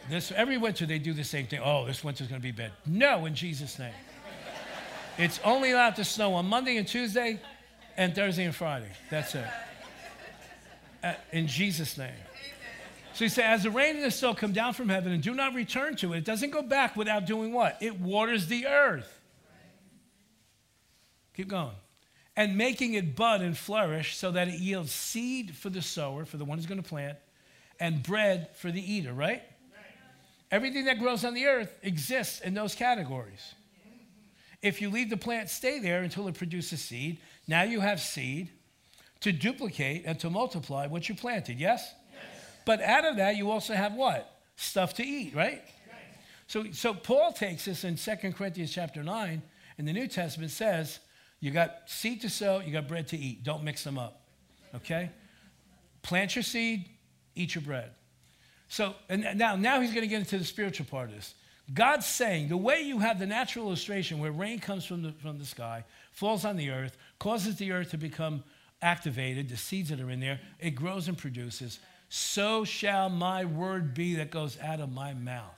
this 0.09 0.31
every 0.31 0.57
winter 0.57 0.85
they 0.85 0.99
do 0.99 1.13
the 1.13 1.23
same 1.23 1.47
thing. 1.47 1.59
Oh, 1.63 1.85
this 1.85 2.03
winter's 2.03 2.27
going 2.27 2.41
to 2.41 2.45
be 2.45 2.51
bad. 2.51 2.71
No, 2.85 3.25
in 3.25 3.35
Jesus' 3.35 3.77
name. 3.79 3.93
It's 5.17 5.39
only 5.43 5.71
allowed 5.71 5.95
to 5.95 6.03
snow 6.03 6.33
on 6.35 6.45
Monday 6.45 6.77
and 6.77 6.87
Tuesday 6.87 7.39
and 7.95 8.13
Thursday 8.13 8.45
and 8.45 8.55
Friday. 8.55 8.91
That's 9.09 9.33
it. 9.35 9.45
In 11.31 11.47
Jesus' 11.47 11.97
name. 11.97 12.13
So 13.13 13.25
he 13.25 13.29
said, 13.29 13.45
as 13.45 13.63
the 13.63 13.71
rain 13.71 13.95
and 13.95 14.05
the 14.05 14.11
snow 14.11 14.35
come 14.35 14.51
down 14.51 14.73
from 14.73 14.89
heaven 14.89 15.11
and 15.11 15.23
do 15.23 15.33
not 15.33 15.55
return 15.55 15.95
to 15.97 16.13
it, 16.13 16.19
it 16.19 16.25
doesn't 16.25 16.51
go 16.51 16.61
back 16.61 16.95
without 16.95 17.25
doing 17.25 17.51
what? 17.51 17.77
It 17.81 17.99
waters 17.99 18.45
the 18.45 18.67
earth. 18.67 19.19
Keep 21.33 21.47
going. 21.47 21.75
And 22.35 22.55
making 22.55 22.93
it 22.93 23.15
bud 23.15 23.41
and 23.41 23.57
flourish 23.57 24.15
so 24.15 24.29
that 24.31 24.47
it 24.47 24.59
yields 24.59 24.91
seed 24.91 25.55
for 25.55 25.71
the 25.71 25.81
sower, 25.81 26.25
for 26.25 26.37
the 26.37 26.45
one 26.45 26.59
who's 26.59 26.67
going 26.67 26.81
to 26.81 26.87
plant, 26.87 27.17
and 27.79 28.03
bread 28.03 28.49
for 28.57 28.71
the 28.71 28.93
eater, 28.93 29.13
right? 29.13 29.41
Everything 30.51 30.85
that 30.85 30.99
grows 30.99 31.25
on 31.25 31.33
the 31.33 31.45
earth 31.45 31.75
exists 31.81 32.41
in 32.41 32.53
those 32.53 32.75
categories. 32.75 33.55
If 34.61 34.81
you 34.81 34.89
leave 34.89 35.09
the 35.09 35.17
plant 35.17 35.49
stay 35.49 35.79
there 35.79 36.03
until 36.03 36.27
it 36.27 36.35
produces 36.35 36.81
seed, 36.81 37.17
now 37.47 37.63
you 37.63 37.79
have 37.79 37.99
seed 37.99 38.49
to 39.21 39.31
duplicate 39.31 40.03
and 40.05 40.19
to 40.19 40.29
multiply 40.29 40.87
what 40.87 41.09
you 41.09 41.15
planted, 41.15 41.59
yes? 41.59 41.93
yes? 42.13 42.21
But 42.65 42.81
out 42.81 43.05
of 43.05 43.17
that, 43.17 43.35
you 43.35 43.51
also 43.51 43.73
have 43.73 43.93
what? 43.93 44.39
Stuff 44.55 44.93
to 44.95 45.03
eat, 45.03 45.35
right? 45.35 45.63
So, 46.47 46.71
so 46.71 46.93
Paul 46.93 47.33
takes 47.33 47.65
this 47.65 47.83
in 47.83 47.97
2 47.97 48.31
Corinthians 48.31 48.71
chapter 48.71 49.03
9 49.03 49.41
in 49.77 49.85
the 49.85 49.93
New 49.93 50.07
Testament 50.07 50.51
says, 50.51 50.99
you 51.39 51.51
got 51.51 51.81
seed 51.85 52.21
to 52.21 52.29
sow, 52.29 52.59
you 52.59 52.71
got 52.71 52.87
bread 52.87 53.07
to 53.09 53.17
eat. 53.17 53.43
Don't 53.43 53.63
mix 53.63 53.83
them 53.83 53.99
up. 53.99 54.21
Okay? 54.73 55.11
Plant 56.01 56.35
your 56.35 56.43
seed, 56.43 56.85
eat 57.35 57.53
your 57.53 57.61
bread. 57.61 57.91
So, 58.69 58.95
and 59.09 59.37
now, 59.37 59.55
now 59.55 59.81
he's 59.81 59.91
going 59.91 60.01
to 60.01 60.07
get 60.07 60.19
into 60.19 60.37
the 60.37 60.45
spiritual 60.45 60.87
part 60.87 61.09
of 61.09 61.15
this. 61.15 61.35
God's 61.73 62.05
saying 62.05 62.47
the 62.47 62.57
way 62.57 62.81
you 62.81 62.99
have 62.99 63.19
the 63.19 63.25
natural 63.25 63.65
illustration 63.67 64.19
where 64.19 64.31
rain 64.31 64.59
comes 64.59 64.85
from 64.85 65.03
the, 65.03 65.11
from 65.11 65.37
the 65.37 65.45
sky, 65.45 65.83
falls 66.11 66.45
on 66.45 66.55
the 66.55 66.69
earth, 66.69 66.97
causes 67.19 67.57
the 67.57 67.71
earth 67.73 67.91
to 67.91 67.97
become 67.97 68.43
activated, 68.81 69.49
the 69.49 69.57
seeds 69.57 69.89
that 69.89 69.99
are 69.99 70.09
in 70.09 70.19
there, 70.19 70.39
it 70.59 70.71
grows 70.71 71.07
and 71.07 71.17
produces. 71.17 71.79
So 72.09 72.63
shall 72.63 73.09
my 73.09 73.45
word 73.45 73.93
be 73.93 74.15
that 74.15 74.31
goes 74.31 74.57
out 74.59 74.79
of 74.79 74.91
my 74.91 75.13
mouth. 75.13 75.53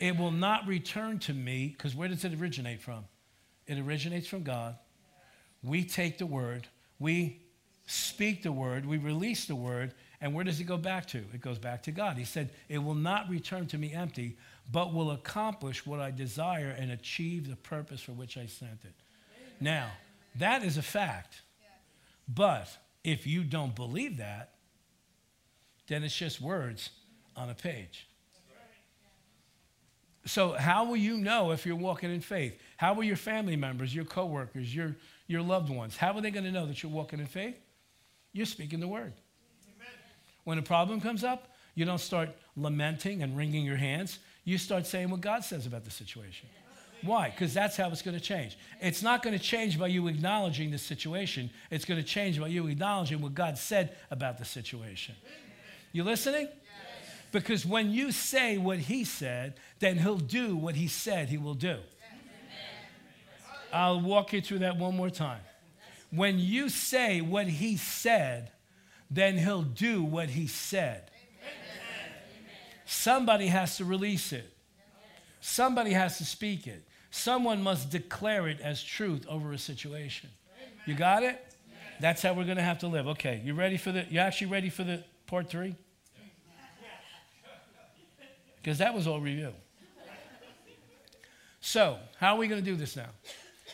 It 0.00 0.16
will 0.16 0.30
not 0.30 0.66
return 0.66 1.18
to 1.20 1.34
me, 1.34 1.74
because 1.76 1.94
where 1.94 2.08
does 2.08 2.24
it 2.24 2.32
originate 2.40 2.80
from? 2.80 3.04
It 3.66 3.78
originates 3.78 4.26
from 4.26 4.42
God. 4.42 4.76
We 5.62 5.84
take 5.84 6.16
the 6.18 6.26
word, 6.26 6.66
we 6.98 7.40
speak 7.86 8.42
the 8.42 8.52
word, 8.52 8.86
we 8.86 8.96
release 8.96 9.44
the 9.44 9.54
word, 9.54 9.94
and 10.22 10.34
where 10.34 10.44
does 10.44 10.60
it 10.60 10.64
go 10.64 10.76
back 10.76 11.06
to? 11.08 11.18
It 11.18 11.40
goes 11.40 11.58
back 11.58 11.82
to 11.84 11.90
God. 11.90 12.16
He 12.16 12.24
said, 12.24 12.50
It 12.68 12.78
will 12.78 12.94
not 12.94 13.28
return 13.28 13.66
to 13.68 13.78
me 13.78 13.92
empty, 13.92 14.36
but 14.70 14.94
will 14.94 15.10
accomplish 15.10 15.84
what 15.84 16.00
I 16.00 16.10
desire 16.10 16.74
and 16.78 16.90
achieve 16.90 17.48
the 17.48 17.56
purpose 17.56 18.00
for 18.00 18.12
which 18.12 18.36
I 18.36 18.46
sent 18.46 18.84
it. 18.84 18.94
Now, 19.60 19.90
that 20.36 20.62
is 20.62 20.76
a 20.76 20.82
fact. 20.82 21.42
But 22.32 22.68
if 23.02 23.26
you 23.26 23.42
don't 23.44 23.74
believe 23.74 24.18
that, 24.18 24.54
then 25.88 26.04
it's 26.04 26.16
just 26.16 26.40
words 26.40 26.90
on 27.36 27.50
a 27.50 27.54
page. 27.54 28.06
So, 30.26 30.52
how 30.52 30.84
will 30.84 30.96
you 30.96 31.16
know 31.16 31.50
if 31.50 31.64
you're 31.64 31.74
walking 31.76 32.12
in 32.12 32.20
faith? 32.20 32.56
How 32.76 32.92
will 32.92 33.04
your 33.04 33.16
family 33.16 33.56
members, 33.56 33.94
your 33.94 34.04
coworkers, 34.04 34.72
your, 34.74 34.94
your 35.26 35.40
loved 35.40 35.70
ones, 35.70 35.96
how 35.96 36.12
are 36.12 36.20
they 36.20 36.30
going 36.30 36.44
to 36.44 36.52
know 36.52 36.66
that 36.66 36.82
you're 36.82 36.92
walking 36.92 37.20
in 37.20 37.26
faith? 37.26 37.56
You're 38.32 38.46
speaking 38.46 38.80
the 38.80 38.86
word. 38.86 39.14
Amen. 39.66 39.88
When 40.44 40.58
a 40.58 40.62
problem 40.62 41.00
comes 41.00 41.24
up, 41.24 41.48
you 41.74 41.84
don't 41.86 42.00
start 42.00 42.28
lamenting 42.54 43.22
and 43.22 43.36
wringing 43.36 43.64
your 43.64 43.76
hands. 43.76 44.18
You 44.44 44.58
start 44.58 44.86
saying 44.86 45.08
what 45.08 45.22
God 45.22 45.42
says 45.42 45.66
about 45.66 45.84
the 45.84 45.90
situation. 45.90 46.48
Why? 47.02 47.30
Because 47.30 47.54
that's 47.54 47.76
how 47.76 47.88
it's 47.88 48.02
going 48.02 48.16
to 48.16 48.22
change. 48.22 48.58
It's 48.80 49.02
not 49.02 49.22
going 49.22 49.36
to 49.36 49.42
change 49.42 49.78
by 49.78 49.86
you 49.86 50.06
acknowledging 50.08 50.70
the 50.70 50.78
situation. 50.78 51.50
It's 51.70 51.84
going 51.84 52.00
to 52.00 52.06
change 52.06 52.40
by 52.40 52.48
you 52.48 52.66
acknowledging 52.66 53.20
what 53.20 53.34
God 53.34 53.56
said 53.56 53.96
about 54.10 54.38
the 54.38 54.44
situation. 54.44 55.14
You 55.92 56.04
listening? 56.04 56.48
Because 57.32 57.64
when 57.64 57.90
you 57.90 58.12
say 58.12 58.58
what 58.58 58.78
he 58.78 59.04
said, 59.04 59.54
then 59.78 59.98
he'll 59.98 60.18
do 60.18 60.56
what 60.56 60.74
he 60.74 60.88
said 60.88 61.28
he 61.28 61.38
will 61.38 61.54
do. 61.54 61.78
I'll 63.72 64.00
walk 64.00 64.32
you 64.32 64.40
through 64.40 64.60
that 64.60 64.76
one 64.76 64.96
more 64.96 65.10
time. 65.10 65.40
When 66.10 66.38
you 66.40 66.68
say 66.68 67.20
what 67.20 67.46
he 67.46 67.76
said, 67.76 68.50
then 69.10 69.38
he'll 69.38 69.62
do 69.62 70.02
what 70.02 70.30
he 70.30 70.48
said. 70.48 71.10
Somebody 72.84 73.46
has 73.46 73.76
to 73.76 73.84
release 73.84 74.32
it. 74.32 74.52
Somebody 75.40 75.92
has 75.92 76.18
to 76.18 76.24
speak 76.24 76.66
it. 76.66 76.84
Someone 77.10 77.62
must 77.62 77.90
declare 77.90 78.48
it 78.48 78.60
as 78.60 78.82
truth 78.82 79.26
over 79.28 79.52
a 79.52 79.58
situation. 79.58 80.30
You 80.86 80.94
got 80.94 81.22
it? 81.22 81.44
That's 82.00 82.22
how 82.22 82.32
we're 82.32 82.44
going 82.44 82.56
to 82.56 82.62
have 82.62 82.78
to 82.80 82.86
live. 82.86 83.08
Okay, 83.08 83.42
you 83.44 83.54
ready 83.54 83.76
for 83.76 83.92
the 83.92 84.06
you 84.08 84.20
actually 84.20 84.46
ready 84.48 84.70
for 84.70 84.84
the 84.84 85.04
part 85.26 85.50
3? 85.50 85.74
Because 88.62 88.78
that 88.78 88.94
was 88.94 89.06
all 89.06 89.20
review. 89.20 89.52
So, 91.60 91.98
how 92.18 92.34
are 92.34 92.38
we 92.38 92.48
going 92.48 92.62
to 92.62 92.64
do 92.64 92.76
this 92.76 92.96
now? 92.96 93.08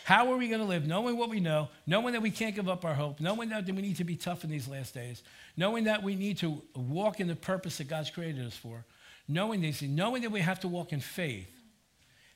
How 0.04 0.32
are 0.32 0.36
we 0.36 0.48
going 0.48 0.60
to 0.60 0.66
live 0.66 0.86
knowing 0.86 1.16
what 1.16 1.30
we 1.30 1.40
know, 1.40 1.68
knowing 1.86 2.12
that 2.12 2.22
we 2.22 2.30
can't 2.30 2.54
give 2.54 2.68
up 2.68 2.84
our 2.84 2.94
hope, 2.94 3.20
knowing 3.20 3.48
that 3.48 3.66
we 3.66 3.82
need 3.82 3.96
to 3.96 4.04
be 4.04 4.16
tough 4.16 4.44
in 4.44 4.50
these 4.50 4.68
last 4.68 4.94
days, 4.94 5.22
knowing 5.56 5.84
that 5.84 6.02
we 6.02 6.14
need 6.14 6.38
to 6.38 6.62
walk 6.74 7.18
in 7.18 7.26
the 7.26 7.34
purpose 7.34 7.78
that 7.78 7.88
God's 7.88 8.10
created 8.10 8.46
us 8.46 8.56
for, 8.56 8.84
knowing 9.26 9.60
these 9.60 9.80
things, 9.80 9.90
knowing 9.90 10.22
that 10.22 10.30
we 10.30 10.40
have 10.40 10.60
to 10.60 10.68
walk 10.68 10.92
in 10.92 11.00
faith, 11.00 11.48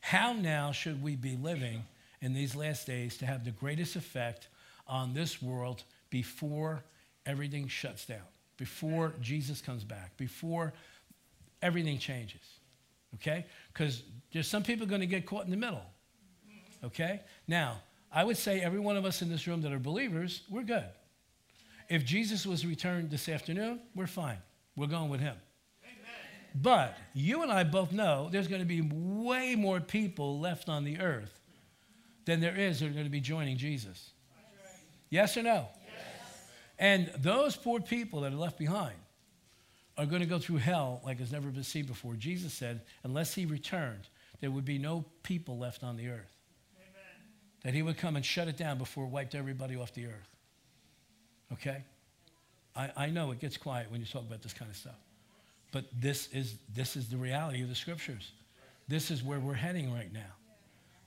how 0.00 0.32
now 0.32 0.72
should 0.72 1.02
we 1.02 1.16
be 1.16 1.36
living 1.36 1.84
in 2.20 2.32
these 2.32 2.56
last 2.56 2.86
days 2.86 3.16
to 3.18 3.26
have 3.26 3.44
the 3.44 3.50
greatest 3.50 3.96
effect 3.96 4.48
on 4.86 5.14
this 5.14 5.40
world 5.40 5.82
before 6.10 6.82
everything 7.26 7.68
shuts 7.68 8.06
down, 8.06 8.18
before 8.56 9.14
Jesus 9.20 9.60
comes 9.60 9.84
back, 9.84 10.16
before 10.16 10.72
everything 11.62 11.98
changes? 11.98 12.40
Okay? 13.14 13.46
Because 13.72 14.02
there's 14.32 14.48
some 14.48 14.62
people 14.62 14.86
going 14.86 15.00
to 15.00 15.06
get 15.06 15.26
caught 15.26 15.44
in 15.44 15.50
the 15.50 15.56
middle. 15.56 15.82
Okay? 16.84 17.20
Now, 17.46 17.80
I 18.12 18.24
would 18.24 18.36
say 18.36 18.60
every 18.60 18.80
one 18.80 18.96
of 18.96 19.04
us 19.04 19.22
in 19.22 19.28
this 19.28 19.46
room 19.46 19.60
that 19.62 19.72
are 19.72 19.78
believers, 19.78 20.42
we're 20.50 20.62
good. 20.62 20.84
If 21.88 22.04
Jesus 22.04 22.46
was 22.46 22.64
returned 22.64 23.10
this 23.10 23.28
afternoon, 23.28 23.80
we're 23.94 24.06
fine. 24.06 24.38
We're 24.76 24.86
going 24.86 25.10
with 25.10 25.20
him. 25.20 25.36
But 26.54 26.96
you 27.14 27.42
and 27.42 27.52
I 27.52 27.64
both 27.64 27.92
know 27.92 28.28
there's 28.30 28.48
going 28.48 28.62
to 28.62 28.66
be 28.66 28.82
way 28.82 29.54
more 29.54 29.80
people 29.80 30.40
left 30.40 30.68
on 30.68 30.84
the 30.84 31.00
earth 31.00 31.38
than 32.24 32.40
there 32.40 32.56
is 32.56 32.80
that 32.80 32.86
are 32.86 32.90
going 32.90 33.04
to 33.04 33.10
be 33.10 33.20
joining 33.20 33.56
Jesus. 33.56 34.10
Yes 35.10 35.36
or 35.36 35.42
no? 35.42 35.68
Yes. 35.84 36.50
And 36.78 37.10
those 37.18 37.56
poor 37.56 37.80
people 37.80 38.20
that 38.22 38.32
are 38.32 38.36
left 38.36 38.58
behind 38.58 38.94
are 39.98 40.06
going 40.06 40.20
to 40.20 40.26
go 40.26 40.38
through 40.38 40.58
hell 40.58 41.00
like 41.04 41.20
it's 41.20 41.32
never 41.32 41.48
been 41.48 41.64
seen 41.64 41.84
before. 41.84 42.14
Jesus 42.14 42.52
said, 42.52 42.82
unless 43.02 43.34
he 43.34 43.46
returned, 43.46 44.08
there 44.40 44.50
would 44.50 44.64
be 44.64 44.78
no 44.78 45.04
people 45.22 45.58
left 45.58 45.82
on 45.82 45.96
the 45.96 46.08
earth. 46.08 46.36
Amen. 46.76 46.92
That 47.64 47.74
he 47.74 47.82
would 47.82 47.98
come 47.98 48.16
and 48.16 48.24
shut 48.24 48.48
it 48.48 48.56
down 48.56 48.78
before 48.78 49.04
it 49.04 49.10
wiped 49.10 49.34
everybody 49.34 49.76
off 49.76 49.92
the 49.92 50.06
earth. 50.06 50.36
Okay? 51.52 51.84
I, 52.74 52.90
I 52.96 53.06
know 53.10 53.30
it 53.32 53.40
gets 53.40 53.56
quiet 53.56 53.90
when 53.90 54.00
you 54.00 54.06
talk 54.06 54.22
about 54.22 54.42
this 54.42 54.52
kind 54.52 54.70
of 54.70 54.76
stuff. 54.76 54.98
But 55.72 55.84
this 55.94 56.28
is, 56.32 56.56
this 56.74 56.96
is 56.96 57.08
the 57.08 57.16
reality 57.16 57.62
of 57.62 57.68
the 57.68 57.74
scriptures. 57.74 58.32
This 58.88 59.10
is 59.10 59.22
where 59.22 59.38
we're 59.38 59.54
heading 59.54 59.92
right 59.92 60.12
now. 60.12 60.20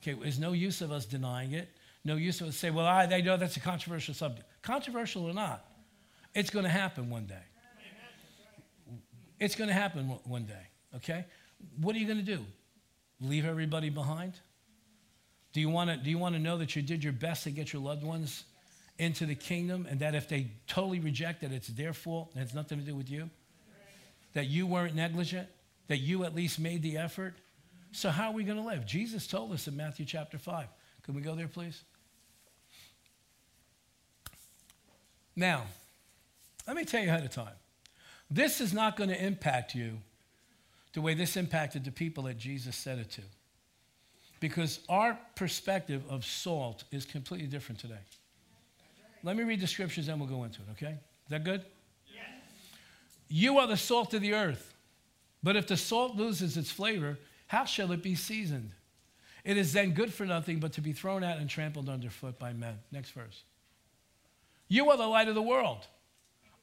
Okay, 0.01 0.17
there's 0.19 0.39
no 0.39 0.53
use 0.53 0.81
of 0.81 0.91
us 0.91 1.05
denying 1.05 1.53
it. 1.53 1.69
No 2.05 2.15
use 2.15 2.41
of 2.41 2.47
us 2.47 2.57
say, 2.57 2.69
well, 2.69 2.85
I, 2.85 3.05
they 3.05 3.21
know 3.21 3.37
that's 3.37 3.57
a 3.57 3.61
controversial 3.61 4.13
subject. 4.13 4.47
Controversial 4.61 5.25
or 5.25 5.33
not, 5.33 5.65
it's 6.33 6.49
going 6.49 6.63
to 6.63 6.71
happen 6.71 7.09
one 7.09 7.25
day. 7.25 7.35
It's 9.39 9.55
going 9.55 9.67
to 9.67 9.73
happen 9.73 10.05
one 10.25 10.45
day, 10.45 10.67
okay? 10.95 11.25
What 11.81 11.95
are 11.95 11.99
you 11.99 12.05
going 12.05 12.23
to 12.23 12.37
do? 12.37 12.45
Leave 13.19 13.45
everybody 13.45 13.89
behind? 13.89 14.33
Do 15.53 15.61
you 15.61 15.69
want 15.69 15.89
to 15.89 15.97
do 15.97 16.09
you 16.09 16.17
want 16.17 16.35
to 16.35 16.41
know 16.41 16.57
that 16.57 16.75
you 16.75 16.81
did 16.81 17.03
your 17.03 17.13
best 17.13 17.43
to 17.43 17.51
get 17.51 17.73
your 17.73 17.81
loved 17.81 18.03
ones 18.03 18.45
into 18.97 19.25
the 19.25 19.35
kingdom 19.35 19.85
and 19.89 19.99
that 19.99 20.15
if 20.15 20.27
they 20.27 20.51
totally 20.67 20.99
reject 20.99 21.43
it, 21.43 21.51
it's 21.51 21.67
their 21.67 21.93
fault 21.93 22.29
and 22.33 22.41
it 22.41 22.45
has 22.45 22.55
nothing 22.55 22.79
to 22.79 22.85
do 22.85 22.95
with 22.95 23.09
you? 23.09 23.29
That 24.33 24.47
you 24.47 24.65
weren't 24.67 24.95
negligent? 24.95 25.47
That 25.87 25.97
you 25.97 26.23
at 26.23 26.35
least 26.35 26.59
made 26.59 26.81
the 26.81 26.97
effort? 26.97 27.35
So 27.91 28.09
how 28.09 28.29
are 28.29 28.33
we 28.33 28.43
going 28.43 28.57
to 28.57 28.63
live? 28.63 28.85
Jesus 28.85 29.27
told 29.27 29.51
us 29.51 29.67
in 29.67 29.77
Matthew 29.77 30.05
chapter 30.05 30.37
5. 30.37 30.67
Can 31.03 31.13
we 31.13 31.21
go 31.21 31.35
there, 31.35 31.47
please? 31.47 31.83
Now, 35.35 35.63
let 36.67 36.75
me 36.75 36.85
tell 36.85 37.01
you 37.01 37.09
ahead 37.09 37.23
of 37.23 37.31
time. 37.31 37.53
This 38.29 38.61
is 38.61 38.73
not 38.73 38.95
going 38.97 39.09
to 39.09 39.23
impact 39.23 39.75
you 39.75 39.99
the 40.93 41.01
way 41.01 41.13
this 41.13 41.37
impacted 41.37 41.83
the 41.83 41.91
people 41.91 42.23
that 42.23 42.37
Jesus 42.37 42.75
said 42.75 42.99
it 42.99 43.11
to. 43.11 43.21
Because 44.39 44.79
our 44.89 45.17
perspective 45.35 46.03
of 46.09 46.25
salt 46.25 46.83
is 46.91 47.05
completely 47.05 47.47
different 47.47 47.79
today. 47.79 48.01
Let 49.23 49.37
me 49.37 49.43
read 49.43 49.61
the 49.61 49.67
scriptures 49.67 50.07
and 50.07 50.19
we'll 50.19 50.29
go 50.29 50.43
into 50.43 50.61
it, 50.61 50.71
okay? 50.71 50.93
Is 50.93 51.29
that 51.29 51.43
good? 51.43 51.63
You 53.27 53.59
are 53.59 53.67
the 53.67 53.77
salt 53.77 54.13
of 54.13 54.21
the 54.21 54.33
earth. 54.33 54.73
But 55.41 55.55
if 55.55 55.67
the 55.67 55.77
salt 55.77 56.15
loses 56.15 56.55
its 56.55 56.71
flavor, 56.71 57.17
how 57.47 57.65
shall 57.65 57.91
it 57.91 58.01
be 58.01 58.15
seasoned? 58.15 58.71
It 59.43 59.57
is 59.57 59.73
then 59.73 59.91
good 59.91 60.13
for 60.13 60.25
nothing 60.25 60.59
but 60.59 60.73
to 60.73 60.81
be 60.81 60.93
thrown 60.93 61.23
out 61.23 61.37
and 61.37 61.49
trampled 61.49 61.89
underfoot 61.89 62.39
by 62.39 62.53
men. 62.53 62.79
Next 62.91 63.11
verse. 63.11 63.43
You 64.69 64.89
are 64.89 64.97
the 64.97 65.07
light 65.07 65.27
of 65.27 65.35
the 65.35 65.41
world. 65.41 65.85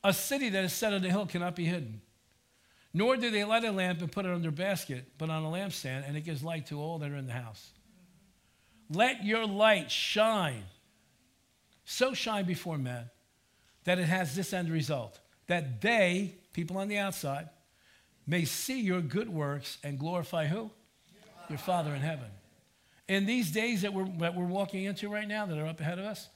A 0.02 0.14
city 0.14 0.48
that 0.48 0.64
is 0.64 0.72
set 0.72 0.94
on 0.94 1.04
a 1.04 1.10
hill 1.10 1.26
cannot 1.26 1.54
be 1.54 1.66
hidden. 1.66 2.00
Nor 2.92 3.16
do 3.16 3.30
they 3.30 3.44
light 3.44 3.64
a 3.64 3.70
lamp 3.70 4.00
and 4.00 4.10
put 4.10 4.24
it 4.24 4.32
under 4.32 4.48
a 4.48 4.52
basket, 4.52 5.12
but 5.18 5.30
on 5.30 5.44
a 5.44 5.48
lampstand, 5.48 6.08
and 6.08 6.16
it 6.16 6.22
gives 6.22 6.42
light 6.42 6.66
to 6.66 6.80
all 6.80 6.98
that 6.98 7.10
are 7.10 7.16
in 7.16 7.26
the 7.26 7.32
house. 7.32 7.70
Let 8.88 9.24
your 9.24 9.46
light 9.46 9.90
shine, 9.90 10.64
so 11.84 12.14
shine 12.14 12.46
before 12.46 12.78
men, 12.78 13.10
that 13.84 13.98
it 13.98 14.06
has 14.06 14.34
this 14.34 14.52
end 14.52 14.70
result 14.70 15.20
that 15.46 15.80
they, 15.80 16.34
people 16.52 16.78
on 16.78 16.88
the 16.88 16.98
outside, 16.98 17.48
may 18.26 18.44
see 18.44 18.80
your 18.80 19.00
good 19.00 19.28
works 19.28 19.78
and 19.82 19.98
glorify 19.98 20.46
who? 20.46 20.70
Your 21.48 21.58
Father 21.58 21.94
in 21.94 22.00
heaven. 22.00 22.28
In 23.08 23.26
these 23.26 23.50
days 23.50 23.82
that 23.82 23.92
we're, 23.92 24.08
that 24.18 24.36
we're 24.36 24.44
walking 24.46 24.84
into 24.84 25.08
right 25.08 25.26
now, 25.26 25.46
that 25.46 25.58
are 25.58 25.66
up 25.66 25.80
ahead 25.80 25.98
of 25.98 26.04
us, 26.04 26.28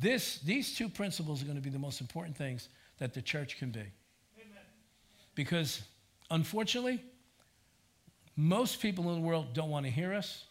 this, 0.00 0.38
these 0.40 0.76
two 0.76 0.88
principles 0.88 1.42
are 1.42 1.46
going 1.46 1.56
to 1.56 1.62
be 1.62 1.70
the 1.70 1.78
most 1.78 2.00
important 2.00 2.36
things 2.36 2.68
that 2.98 3.14
the 3.14 3.22
church 3.22 3.58
can 3.58 3.70
be. 3.70 3.80
Amen. 3.80 4.64
Because 5.34 5.82
unfortunately, 6.30 7.02
most 8.36 8.80
people 8.80 9.08
in 9.08 9.22
the 9.22 9.26
world 9.26 9.54
don't 9.54 9.70
want 9.70 9.86
to 9.86 9.90
hear 9.90 10.12
us, 10.12 10.44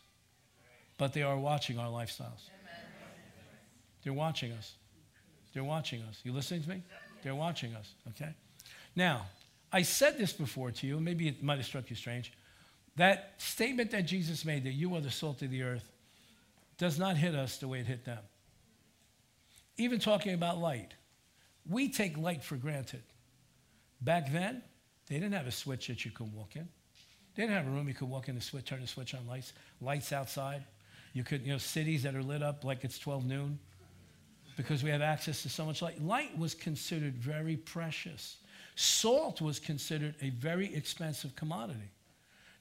but 0.97 1.13
they 1.13 1.21
are 1.21 1.37
watching 1.37 1.77
our 1.77 1.89
lifestyles. 1.89 2.49
Amen. 2.49 2.81
They're 4.03 4.13
watching 4.13 4.51
us. 4.53 4.73
They're 5.53 5.63
watching 5.63 6.01
us. 6.03 6.19
You 6.23 6.33
listening 6.33 6.63
to 6.63 6.69
me? 6.69 6.83
They're 7.23 7.35
watching 7.35 7.75
us, 7.75 7.93
okay? 8.09 8.35
Now, 8.97 9.27
I 9.71 9.83
said 9.83 10.17
this 10.17 10.33
before 10.33 10.71
to 10.71 10.87
you, 10.87 10.99
maybe 10.99 11.27
it 11.27 11.43
might 11.43 11.57
have 11.57 11.67
struck 11.67 11.91
you 11.91 11.95
strange. 11.95 12.33
That 12.95 13.35
statement 13.37 13.91
that 13.91 14.07
Jesus 14.07 14.43
made, 14.43 14.63
that 14.63 14.73
you 14.73 14.95
are 14.95 15.01
the 15.01 15.11
salt 15.11 15.43
of 15.43 15.51
the 15.51 15.61
earth, 15.61 15.87
does 16.79 16.97
not 16.97 17.15
hit 17.15 17.35
us 17.35 17.59
the 17.59 17.67
way 17.67 17.79
it 17.79 17.85
hit 17.85 18.05
them. 18.05 18.17
Even 19.77 19.99
talking 19.99 20.33
about 20.33 20.57
light. 20.57 20.95
We 21.69 21.89
take 21.89 22.17
light 22.17 22.43
for 22.43 22.55
granted. 22.55 23.03
Back 24.01 24.31
then, 24.31 24.63
they 25.07 25.15
didn't 25.15 25.33
have 25.33 25.45
a 25.45 25.51
switch 25.51 25.87
that 25.87 26.03
you 26.03 26.09
could 26.09 26.33
walk 26.33 26.55
in. 26.55 26.67
They 27.35 27.43
didn't 27.43 27.55
have 27.55 27.67
a 27.67 27.69
room 27.69 27.87
you 27.87 27.93
could 27.93 28.09
walk 28.09 28.29
in 28.29 28.35
and 28.35 28.43
switch, 28.43 28.65
turn 28.65 28.81
the 28.81 28.87
switch 28.87 29.13
on 29.13 29.27
lights, 29.27 29.53
lights 29.79 30.11
outside. 30.11 30.63
You 31.13 31.23
could, 31.23 31.43
you 31.43 31.51
know, 31.51 31.59
cities 31.59 32.01
that 32.01 32.15
are 32.15 32.23
lit 32.23 32.41
up 32.41 32.63
like 32.63 32.83
it's 32.83 32.97
12 32.97 33.27
noon 33.27 33.59
because 34.55 34.83
we 34.83 34.89
have 34.89 35.03
access 35.03 35.43
to 35.43 35.49
so 35.49 35.65
much 35.65 35.83
light. 35.83 36.03
Light 36.03 36.35
was 36.35 36.55
considered 36.55 37.13
very 37.13 37.57
precious. 37.57 38.37
Salt 38.79 39.41
was 39.41 39.59
considered 39.59 40.13
a 40.21 40.29
very 40.29 40.71
expensive 40.75 41.35
commodity. 41.35 41.89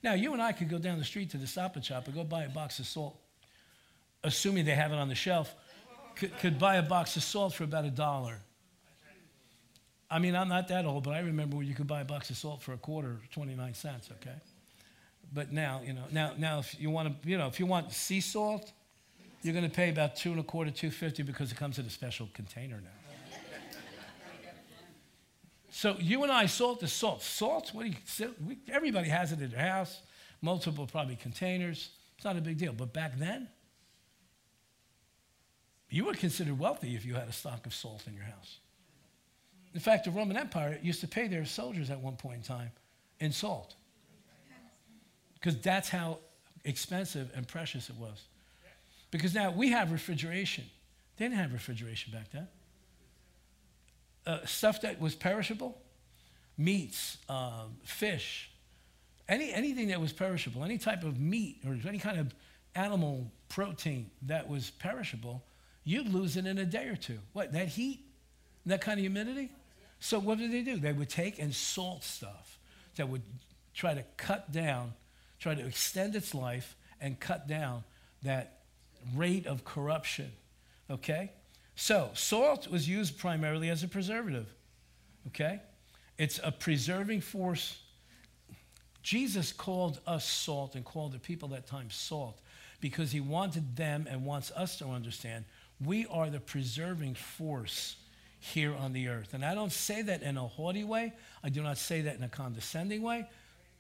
Now, 0.03 0.15
you 0.15 0.33
and 0.33 0.41
I 0.41 0.53
could 0.53 0.71
go 0.71 0.79
down 0.79 0.99
the 0.99 1.05
street 1.05 1.29
to 1.33 1.37
the 1.37 1.47
Stop 1.47 1.77
and 1.77 1.85
Shop 1.85 2.07
and 2.07 2.15
go 2.15 2.25
buy 2.25 2.45
a 2.45 2.49
box 2.49 2.79
of 2.79 2.87
salt, 2.87 3.21
assuming 4.25 4.65
they 4.65 4.75
have 4.75 4.93
it 4.93 4.97
on 4.97 5.11
the 5.11 5.15
shelf, 5.15 5.55
could, 6.15 6.37
could 6.39 6.59
buy 6.59 6.77
a 6.77 6.83
box 6.83 7.17
of 7.17 7.23
salt 7.23 7.53
for 7.53 7.65
about 7.65 7.85
a 7.85 7.91
dollar. 7.91 8.39
I 10.11 10.19
mean, 10.19 10.35
I'm 10.35 10.49
not 10.49 10.69
that 10.69 10.87
old, 10.87 11.05
but 11.05 11.13
I 11.13 11.19
remember 11.19 11.59
when 11.59 11.67
you 11.67 11.75
could 11.75 11.87
buy 11.87 12.01
a 12.01 12.05
box 12.07 12.31
of 12.31 12.39
salt 12.39 12.63
for 12.63 12.73
a 12.73 12.79
quarter, 12.79 13.19
29 13.33 13.75
cents, 13.75 14.09
okay? 14.13 14.37
But 15.35 15.53
now, 15.53 15.83
you 15.85 15.93
know, 15.93 16.05
now, 16.11 16.33
now 16.39 16.61
if 16.61 16.81
you 16.81 16.89
want 16.89 17.23
to, 17.23 17.29
you 17.29 17.37
know, 17.37 17.47
if 17.47 17.61
you 17.61 17.67
want 17.67 17.93
sea 17.93 18.23
salt, 18.23 18.73
you're 19.43 19.53
going 19.53 19.69
to 19.69 19.77
pay 19.77 19.91
about 19.91 20.17
two 20.17 20.31
and 20.31 20.41
a 20.41 20.45
quarter, 20.45 20.71
250 20.71 21.25
because 21.25 21.53
it 21.53 21.59
comes 21.59 21.79
in 21.79 21.85
a 21.85 21.91
special 21.91 22.27
container 22.33 22.81
now. 22.83 23.06
So 25.77 25.95
you 25.99 26.23
and 26.23 26.33
I, 26.33 26.47
salt 26.47 26.83
is 26.83 26.91
salt. 26.91 27.23
Salt, 27.23 27.75
what 27.75 27.85
do 27.85 27.91
you, 27.91 28.35
we, 28.47 28.57
everybody 28.73 29.11
has 29.11 29.33
it 29.33 29.43
in 29.43 29.51
their 29.51 29.61
house, 29.61 30.01
multiple 30.41 30.87
probably 30.87 31.17
containers. 31.17 31.91
It's 32.17 32.25
not 32.25 32.39
a 32.39 32.41
big 32.41 32.57
deal. 32.57 32.73
But 32.73 32.95
back 32.95 33.19
then, 33.19 33.47
you 35.91 36.07
were 36.07 36.15
considered 36.15 36.59
wealthy 36.59 36.95
if 36.95 37.05
you 37.05 37.13
had 37.13 37.29
a 37.29 37.33
stock 37.33 37.67
of 37.67 37.75
salt 37.75 38.05
in 38.07 38.15
your 38.15 38.23
house. 38.23 38.57
In 39.75 39.81
fact, 39.81 40.07
the 40.07 40.11
Roman 40.11 40.39
Empire 40.39 40.79
used 40.83 41.03
to 41.03 41.09
pay 41.09 41.29
their 41.29 41.45
soldiers 41.45 41.91
at 41.91 42.01
one 42.01 42.17
point 42.17 42.37
in 42.37 42.43
time 42.43 42.71
in 43.21 43.31
salt. 43.31 43.75
Because 45.35 45.61
that's 45.61 45.91
how 45.91 46.21
expensive 46.65 47.31
and 47.37 47.47
precious 47.47 47.91
it 47.91 47.97
was. 47.97 48.25
Because 49.11 49.35
now 49.35 49.51
we 49.51 49.73
have 49.73 49.93
refrigeration. 49.93 50.65
They 51.19 51.27
didn't 51.27 51.37
have 51.37 51.53
refrigeration 51.53 52.15
back 52.15 52.31
then. 52.33 52.49
Uh, 54.27 54.45
stuff 54.45 54.81
that 54.81 55.01
was 55.01 55.15
perishable, 55.15 55.79
meats, 56.59 57.19
um, 57.29 57.77
fish, 57.85 58.51
any, 59.29 59.53
anything 59.53 59.89
that 59.89 60.01
was 60.01 60.13
perishable, 60.13 60.65
any 60.65 60.79
type 60.79 61.05
of 61.05 61.21
meat 61.21 61.59
or 61.67 61.77
any 61.89 61.99
kind 61.99 62.19
of 62.19 62.35
animal 62.75 63.31
protein 63.49 64.11
that 64.23 64.49
was 64.49 64.71
perishable, 64.71 65.45
you'd 65.85 66.13
lose 66.13 66.37
it 66.37 66.47
in 66.47 66.59
a 66.59 66.65
day 66.65 66.89
or 66.89 66.97
two. 66.97 67.19
What, 67.33 67.53
that 67.53 67.69
heat? 67.69 68.01
That 68.67 68.81
kind 68.81 68.99
of 68.99 69.03
humidity? 69.03 69.51
So 70.01 70.19
what 70.19 70.39
did 70.39 70.53
they 70.53 70.63
do? 70.63 70.77
They 70.77 70.93
would 70.93 71.09
take 71.09 71.39
and 71.39 71.55
salt 71.55 72.05
stuff 72.05 72.59
that 72.97 73.09
would 73.09 73.23
try 73.75 73.95
to 73.95 74.05
cut 74.17 74.53
down, 74.53 74.93
try 75.39 75.55
to 75.55 75.65
extend 75.67 76.17
its 76.17 76.35
life 76.35 76.77
and 77.01 77.19
cut 77.19 77.47
down 77.47 77.85
that 78.23 78.61
rate 79.15 79.47
of 79.47 79.65
corruption. 79.65 80.33
Okay? 80.91 81.31
So 81.77 82.11
salt 82.15 82.69
was 82.69 82.89
used 82.89 83.19
primarily 83.19 83.69
as 83.69 83.83
a 83.83 83.89
preservative. 83.89 84.47
Okay? 85.29 85.61
It's 86.19 86.41
a 86.43 86.51
preserving 86.51 87.21
force. 87.21 87.79
Jesus 89.03 89.53
called 89.53 90.01
us 90.07 90.25
salt 90.25 90.75
and 90.75 90.85
called 90.85 91.13
the 91.13 91.19
people 91.19 91.49
that 91.51 91.67
time 91.67 91.91
salt 91.91 92.41
because 92.81 93.13
he 93.13 93.21
wanted 93.21 93.77
them 93.77 94.09
and 94.11 94.25
wants 94.25 94.51
us 94.53 94.79
to 94.79 94.87
understand 94.87 95.45
we 95.85 96.07
are 96.07 96.31
the 96.31 96.41
preserving 96.41 97.15
force 97.15 97.97
here 98.41 98.75
on 98.75 98.93
the 98.93 99.09
earth. 99.09 99.35
And 99.35 99.45
I 99.45 99.55
don't 99.55 99.73
say 99.73 100.03
that 100.03 100.23
in 100.23 100.37
a 100.37 100.47
haughty 100.47 100.85
way, 100.85 101.13
I 101.45 101.51
do 101.51 101.63
not 101.63 101.79
say 101.79 102.01
that 102.03 102.17
in 102.17 102.23
a 102.23 102.29
condescending 102.29 103.03
way. 103.03 103.27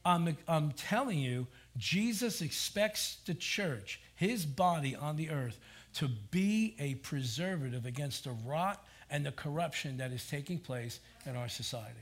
I'm, 0.05 0.36
I'm 0.47 0.73
telling 0.73 1.18
you, 1.18 1.47
Jesus 1.77 2.40
expects 2.40 3.16
the 3.27 3.35
church, 3.35 4.01
his 4.14 4.44
body 4.44 4.94
on 4.94 5.16
the 5.16 5.31
earth, 5.31 5.59
to 5.97 6.09
be 6.31 6.77
a 6.78 6.94
preservative 6.97 7.86
against 7.86 8.24
the 8.24 8.32
rot 8.44 8.85
and 9.10 9.24
the 9.24 9.32
corruption 9.32 9.97
that 9.97 10.12
is 10.12 10.27
taking 10.28 10.59
place 10.59 11.01
in 11.24 11.36
our 11.36 11.48
society. 11.48 12.01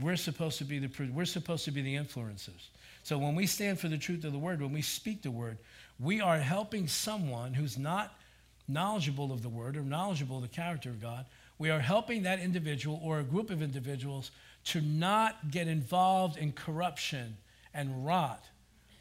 We're 0.00 0.16
supposed 0.16 0.58
to 0.58 0.64
be 0.64 0.80
the 0.80 1.10
we're 1.12 1.24
supposed 1.24 1.64
to 1.66 1.70
be 1.70 1.80
the 1.80 1.94
influencers. 1.94 2.70
So 3.04 3.18
when 3.18 3.36
we 3.36 3.46
stand 3.46 3.78
for 3.78 3.88
the 3.88 3.98
truth 3.98 4.24
of 4.24 4.32
the 4.32 4.38
word, 4.38 4.60
when 4.60 4.72
we 4.72 4.82
speak 4.82 5.22
the 5.22 5.30
word, 5.30 5.58
we 6.00 6.20
are 6.20 6.38
helping 6.38 6.88
someone 6.88 7.54
who's 7.54 7.78
not 7.78 8.18
knowledgeable 8.66 9.32
of 9.32 9.42
the 9.42 9.48
word 9.48 9.76
or 9.76 9.82
knowledgeable 9.82 10.36
of 10.36 10.42
the 10.42 10.48
character 10.48 10.88
of 10.88 11.00
God, 11.00 11.26
we 11.58 11.70
are 11.70 11.80
helping 11.80 12.24
that 12.24 12.40
individual 12.40 13.00
or 13.02 13.20
a 13.20 13.24
group 13.24 13.50
of 13.50 13.62
individuals 13.62 14.32
to 14.64 14.80
not 14.80 15.50
get 15.52 15.68
involved 15.68 16.36
in 16.36 16.50
corruption 16.50 17.36
and 17.74 18.04
rot 18.04 18.44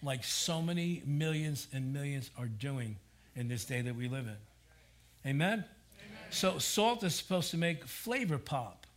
like 0.04 0.24
so 0.24 0.62
many 0.62 1.04
millions 1.06 1.68
and 1.74 1.94
millions 1.94 2.30
are 2.38 2.48
doing 2.48 2.98
in 3.36 3.48
this 3.48 3.66
day 3.66 3.82
that 3.82 3.96
we 3.96 4.08
live 4.08 4.26
in. 4.26 5.30
Amen? 5.30 5.54
Amen. 5.54 5.66
So, 6.32 6.58
salt 6.58 7.04
is 7.04 7.16
supposed 7.16 7.52
to 7.52 7.58
make 7.58 7.86
flavor 7.86 8.38
pop. 8.38 8.88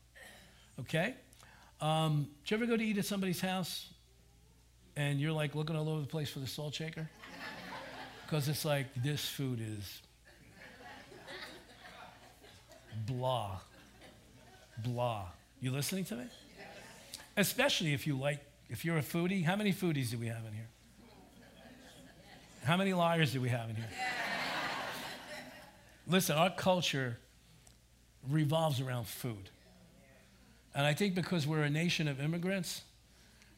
Okay? 0.80 1.14
Um, 1.80 2.28
did 2.44 2.50
you 2.50 2.56
ever 2.56 2.66
go 2.66 2.76
to 2.76 2.84
eat 2.84 2.98
at 2.98 3.04
somebody's 3.04 3.40
house 3.40 3.88
and 4.96 5.20
you're 5.20 5.32
like 5.32 5.54
looking 5.54 5.76
all 5.76 5.88
over 5.88 6.00
the 6.00 6.06
place 6.06 6.30
for 6.30 6.40
the 6.40 6.46
salt 6.46 6.74
shaker? 6.74 7.08
Because 8.24 8.48
it's 8.48 8.64
like, 8.64 8.86
this 8.96 9.28
food 9.28 9.60
is 9.60 10.00
blah, 13.06 13.58
blah. 14.82 15.26
You 15.60 15.70
listening 15.70 16.04
to 16.06 16.16
me? 16.16 16.24
Especially 17.36 17.92
if 17.92 18.06
you 18.06 18.16
like, 18.16 18.40
if 18.68 18.84
you're 18.84 18.96
a 18.96 19.02
foodie. 19.02 19.44
How 19.44 19.56
many 19.56 19.72
foodies 19.72 20.10
do 20.10 20.18
we 20.18 20.26
have 20.26 20.44
in 20.46 20.52
here? 20.52 20.68
How 22.64 22.78
many 22.78 22.94
liars 22.94 23.32
do 23.32 23.42
we 23.42 23.50
have 23.50 23.68
in 23.68 23.76
here? 23.76 23.88
Listen, 26.06 26.36
our 26.36 26.50
culture 26.50 27.18
revolves 28.30 28.80
around 28.80 29.06
food. 29.06 29.50
And 30.74 30.86
I 30.86 30.94
think 30.94 31.14
because 31.14 31.46
we're 31.46 31.62
a 31.62 31.70
nation 31.70 32.08
of 32.08 32.20
immigrants, 32.20 32.82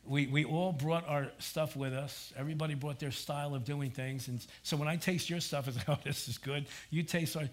we, 0.05 0.27
we 0.27 0.45
all 0.45 0.73
brought 0.73 1.09
our 1.09 1.29
stuff 1.39 1.77
with 1.77 1.93
us. 1.93 2.33
Everybody 2.37 2.75
brought 2.75 2.99
their 2.99 3.13
style 3.13 3.55
of 3.55 3.65
doing 3.65 3.91
things. 3.91 4.27
And 4.27 4.45
so 4.63 4.77
when 4.77 4.89
I 4.89 4.97
taste 4.97 5.31
your 5.31 5.41
stuff, 5.41 5.69
it's 5.69 5.77
like, 5.77 5.89
oh, 5.89 5.99
this 6.05 6.29
is 6.29 6.37
good. 6.37 6.67
You 6.91 7.05
taste 7.05 7.37
our. 7.37 7.49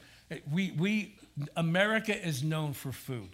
We, 0.52 0.72
we, 0.72 1.16
America 1.56 2.16
is 2.16 2.44
known 2.44 2.74
for 2.74 2.92
food. 2.92 3.30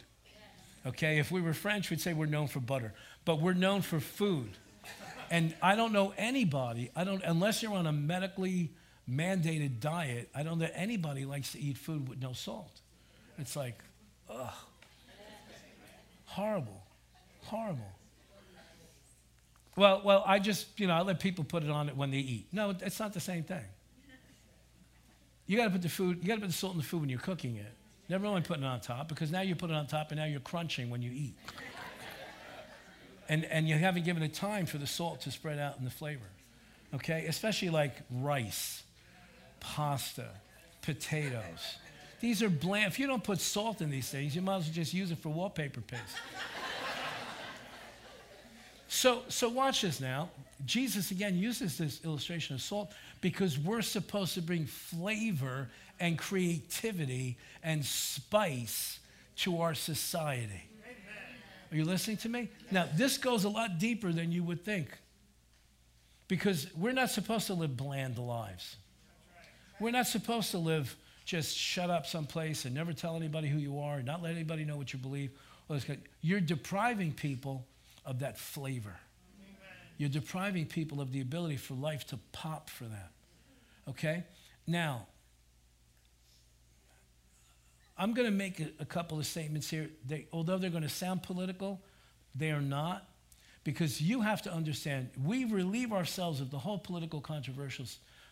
Okay? 0.86 1.20
If 1.20 1.32
we 1.32 1.41
were 1.41 1.54
French, 1.54 1.90
we'd 1.90 2.02
say 2.02 2.14
we're 2.14 2.26
known 2.26 2.48
for 2.48 2.60
butter. 2.60 2.94
But 3.24 3.41
we're 3.41 3.54
known 3.54 3.82
for 3.82 4.00
food. 4.00 4.52
And 5.30 5.56
I 5.61 5.76
don't 5.76 5.93
know 5.93 6.14
anybody, 6.18 6.91
I 6.95 7.03
don't, 7.03 7.23
unless 7.23 7.61
you're 7.61 7.73
on 7.73 7.85
a 7.85 7.91
medically 7.91 8.72
mandated 9.10 9.80
diet, 9.80 10.30
I 10.34 10.43
don't 10.43 10.60
know 10.60 10.68
anybody 10.73 11.26
likes 11.26 11.51
to 11.51 11.60
eat 11.60 11.77
food 11.77 12.10
with 12.10 12.22
no 12.22 12.34
salt. 12.34 12.81
It's 13.38 13.56
like, 13.56 13.80
ugh. 14.30 14.53
Horrible. 16.26 16.84
Horrible. 17.45 17.91
Well, 19.76 20.01
well, 20.03 20.23
I 20.27 20.39
just, 20.39 20.80
you 20.80 20.88
know, 20.88 20.93
I 20.93 21.01
let 21.01 21.19
people 21.19 21.43
put 21.43 21.64
it 21.64 21.69
on 21.69 21.89
it 21.89 21.95
when 21.95 22.11
they 22.11 22.18
eat. 22.18 22.47
No, 22.51 22.72
it's 22.81 22.99
not 22.99 23.14
the 23.14 23.19
same 23.19 23.43
thing. 23.43 23.64
You 25.47 25.57
got 25.57 25.65
to 25.65 25.69
put 25.72 25.81
the 25.81 25.89
food, 25.89 26.19
you 26.22 26.27
got 26.27 26.35
to 26.35 26.41
put 26.41 26.47
the 26.47 26.53
salt 26.53 26.73
in 26.73 26.80
the 26.80 26.84
food 26.84 27.01
when 27.01 27.10
you're 27.10 27.19
cooking 27.19 27.56
it. 27.56 27.73
Never 28.10 28.26
only 28.26 28.41
putting 28.41 28.64
it 28.64 28.68
on 28.68 28.81
top 28.81 29.07
because 29.07 29.31
now 29.31 29.41
you 29.41 29.56
put 29.56 29.69
it 29.69 29.76
on 29.76 29.88
top 29.88 30.11
and 30.11 30.19
now 30.19 30.26
you're 30.26 30.39
crunching 30.39 30.89
when 30.89 31.01
you 31.01 31.11
eat. 31.11 31.35
And, 33.30 33.45
and 33.45 33.69
you 33.69 33.76
haven't 33.76 34.03
given 34.03 34.23
it 34.23 34.34
time 34.34 34.65
for 34.65 34.80
the 34.80 34.88
salt 34.88 35.22
to 35.22 35.31
spread 35.31 35.60
out 35.60 35.77
in 35.77 35.85
the 35.85 35.91
flavor. 35.91 36.26
Okay? 36.95 37.26
Especially 37.27 37.69
like 37.69 37.95
rice, 38.10 38.84
pasta, 39.60 40.27
potatoes. 40.81 41.77
These 42.19 42.41
are 42.41 42.49
bland. 42.49 42.88
If 42.88 42.99
you 42.99 43.07
don't 43.07 43.23
put 43.23 43.39
salt 43.39 43.81
in 43.81 43.91
these 43.91 44.10
things, 44.10 44.35
you 44.35 44.41
might 44.41 44.57
as 44.57 44.65
well 44.65 44.73
just 44.73 44.93
use 44.93 45.11
it 45.11 45.19
for 45.19 45.30
wallpaper 45.30 45.81
paste. 45.81 46.03
so, 48.88 49.22
so 49.30 49.47
watch 49.47 49.84
this 49.84 50.01
now. 50.01 50.30
Jesus 50.65 51.11
again 51.11 51.38
uses 51.38 51.77
this 51.77 52.03
illustration 52.03 52.56
of 52.56 52.61
salt 52.61 52.91
because 53.22 53.57
we're 53.57 53.81
supposed 53.81 54.34
to 54.34 54.41
bring 54.41 54.65
flavor 54.65 55.69
and 55.99 56.18
creativity 56.18 57.38
and 57.64 57.85
spice 57.85 58.99
to 59.38 59.61
our 59.61 59.73
society. 59.73 60.69
Are 61.72 61.76
you 61.76 61.86
listening 61.86 62.18
to 62.18 62.30
me? 62.30 62.50
Now, 62.72 62.88
this 62.96 63.18
goes 63.18 63.44
a 63.44 63.50
lot 63.50 63.78
deeper 63.78 64.12
than 64.12 64.32
you 64.32 64.44
would 64.44 64.66
think 64.66 64.90
because 66.28 66.68
we're 66.76 66.94
not 66.94 67.10
supposed 67.10 67.48
to 67.48 67.54
live 67.54 67.78
bland 67.78 68.18
lives. 68.18 68.76
We're 69.80 69.91
not 69.91 70.08
supposed 70.08 70.52
to 70.52 70.58
live 70.58 70.96
just 71.26 71.56
shut 71.56 71.91
up 71.91 72.08
someplace 72.08 72.66
and 72.66 72.74
never 72.74 72.91
tell 72.91 73.16
anybody 73.16 73.48
who 73.48 73.60
you 73.60 73.80
are, 73.80 74.02
not 74.02 74.24
let 74.24 74.34
anybody 74.34 74.66
know 74.66 74.78
what 74.78 74.94
you 74.94 75.00
believe. 75.00 75.30
You're 76.22 76.40
depriving 76.40 77.12
people 77.14 77.68
of 78.04 78.20
that 78.20 78.40
flavor. 78.40 78.96
You're 79.98 80.10
depriving 80.10 80.66
people 80.66 81.02
of 81.02 81.12
the 81.12 81.22
ability 81.22 81.58
for 81.58 81.76
life 81.76 82.08
to 82.08 82.18
pop 82.32 82.70
for 82.70 82.86
them. 82.86 83.10
Okay? 83.90 84.24
Now, 84.66 85.06
I'm 87.99 88.13
going 88.13 88.27
to 88.27 88.35
make 88.35 88.61
a, 88.61 88.69
a, 88.80 88.85
couple 88.85 89.19
of 89.19 89.26
statements 89.26 89.69
here. 89.69 89.89
They, 90.07 90.27
although 90.31 90.57
they're 90.57 90.69
going 90.69 90.84
to 90.84 90.89
sound 90.89 91.21
political, 91.21 91.81
they 92.34 92.51
are 92.51 92.61
not. 92.61 93.05
Because 93.65 94.01
you 94.01 94.21
have 94.21 94.41
to 94.43 94.53
understand, 94.53 95.09
we 95.23 95.43
relieve 95.43 95.91
ourselves 95.91 96.39
of 96.39 96.49
the 96.49 96.57
whole 96.57 96.80
political 96.80 97.19
controversial 97.19 97.85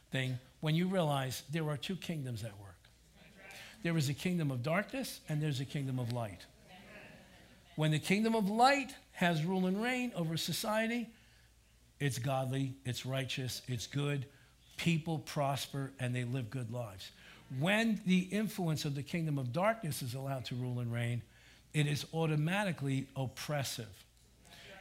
thing 0.10 0.40
when 0.62 0.74
you 0.74 0.88
realize 0.88 1.44
there 1.52 1.70
are 1.70 1.76
two 1.76 1.98
kingdoms 1.98 2.46
at 2.46 2.58
work. 2.60 2.78
There 3.84 3.98
is 3.98 4.10
a 4.10 4.14
kingdom 4.14 4.52
of 4.52 4.64
darkness 4.64 5.20
and 5.28 5.44
there's 5.44 5.60
a 5.60 5.66
kingdom 5.66 6.00
of 6.00 6.14
light. 6.14 6.46
When 7.76 7.92
the 7.92 8.00
kingdom 8.00 8.36
of 8.36 8.50
light 8.50 8.96
has 9.12 9.44
rule 9.44 9.68
and 9.68 9.84
reign 9.84 10.12
over 10.16 10.38
society, 10.38 11.10
it's 12.00 12.18
godly, 12.18 12.74
it's 12.86 13.06
righteous, 13.06 13.62
it's 13.68 13.86
good. 13.86 14.26
People 14.78 15.20
prosper 15.20 15.92
and 16.00 16.16
they 16.16 16.24
live 16.24 16.50
good 16.50 16.72
lives. 16.72 17.12
When 17.60 18.02
the 18.06 18.20
influence 18.20 18.86
of 18.86 18.96
the 18.96 19.04
kingdom 19.04 19.38
of 19.38 19.54
darkness 19.54 20.02
is 20.02 20.14
allowed 20.14 20.46
to 20.46 20.56
rule 20.56 20.80
and 20.80 20.92
reign, 20.92 21.22
it 21.74 21.88
is 21.88 22.06
automatically 22.14 23.08
oppressive. 23.16 23.88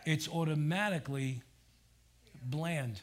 It's 0.05 0.29
automatically 0.29 1.43
bland. 2.43 3.01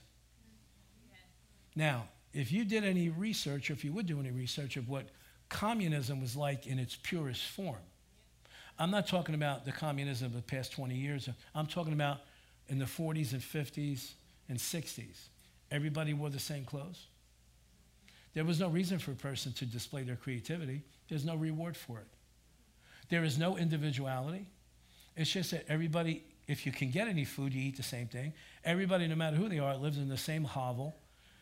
Now, 1.75 2.05
if 2.33 2.51
you 2.51 2.65
did 2.65 2.83
any 2.83 3.09
research, 3.09 3.69
or 3.69 3.73
if 3.73 3.85
you 3.85 3.93
would 3.93 4.05
do 4.05 4.19
any 4.19 4.31
research 4.31 4.77
of 4.77 4.89
what 4.89 5.05
communism 5.49 6.19
was 6.21 6.35
like 6.35 6.67
in 6.67 6.79
its 6.79 6.97
purest 7.01 7.43
form, 7.43 7.81
I'm 8.79 8.91
not 8.91 9.07
talking 9.07 9.35
about 9.35 9.65
the 9.65 9.71
communism 9.71 10.27
of 10.27 10.33
the 10.33 10.41
past 10.41 10.71
20 10.71 10.95
years. 10.95 11.29
I'm 11.53 11.67
talking 11.67 11.93
about 11.93 12.21
in 12.67 12.79
the 12.79 12.85
40s 12.85 13.33
and 13.33 13.41
50s 13.41 14.13
and 14.49 14.57
60s. 14.57 15.27
Everybody 15.71 16.13
wore 16.13 16.29
the 16.29 16.39
same 16.39 16.65
clothes. 16.65 17.07
There 18.33 18.43
was 18.43 18.59
no 18.59 18.67
reason 18.67 18.99
for 18.99 19.11
a 19.11 19.15
person 19.15 19.53
to 19.53 19.65
display 19.65 20.03
their 20.03 20.15
creativity. 20.15 20.81
There's 21.07 21.25
no 21.25 21.35
reward 21.35 21.77
for 21.77 21.99
it. 21.99 22.07
There 23.09 23.23
is 23.23 23.37
no 23.37 23.57
individuality. 23.57 24.47
It's 25.15 25.31
just 25.31 25.51
that 25.51 25.65
everybody, 25.67 26.23
if 26.47 26.65
you 26.65 26.71
can 26.71 26.89
get 26.89 27.07
any 27.07 27.25
food, 27.25 27.53
you 27.53 27.61
eat 27.61 27.77
the 27.77 27.83
same 27.83 28.07
thing. 28.07 28.33
Everybody, 28.65 29.07
no 29.07 29.15
matter 29.15 29.35
who 29.35 29.49
they 29.49 29.59
are, 29.59 29.77
lives 29.77 29.97
in 29.97 30.09
the 30.09 30.17
same 30.17 30.43
hovel. 30.43 30.95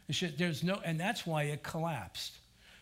Just, 0.09 0.37
there's 0.37 0.63
no, 0.63 0.81
and 0.83 0.99
that's 0.99 1.25
why 1.25 1.43
it 1.43 1.63
collapsed, 1.63 2.33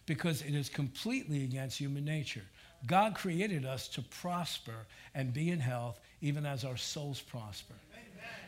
because 0.07 0.41
it 0.41 0.55
is 0.55 0.69
completely 0.69 1.43
against 1.43 1.77
human 1.77 2.03
nature. 2.03 2.41
God 2.87 3.13
created 3.13 3.65
us 3.65 3.87
to 3.89 4.01
prosper 4.01 4.87
and 5.13 5.31
be 5.31 5.51
in 5.51 5.59
health, 5.59 5.99
even 6.21 6.45
as 6.45 6.65
our 6.65 6.77
souls 6.77 7.21
prosper. 7.21 7.75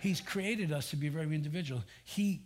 He's 0.01 0.19
created 0.19 0.71
us 0.71 0.89
to 0.89 0.95
be 0.95 1.09
very 1.09 1.35
individual. 1.35 1.83
He 2.05 2.41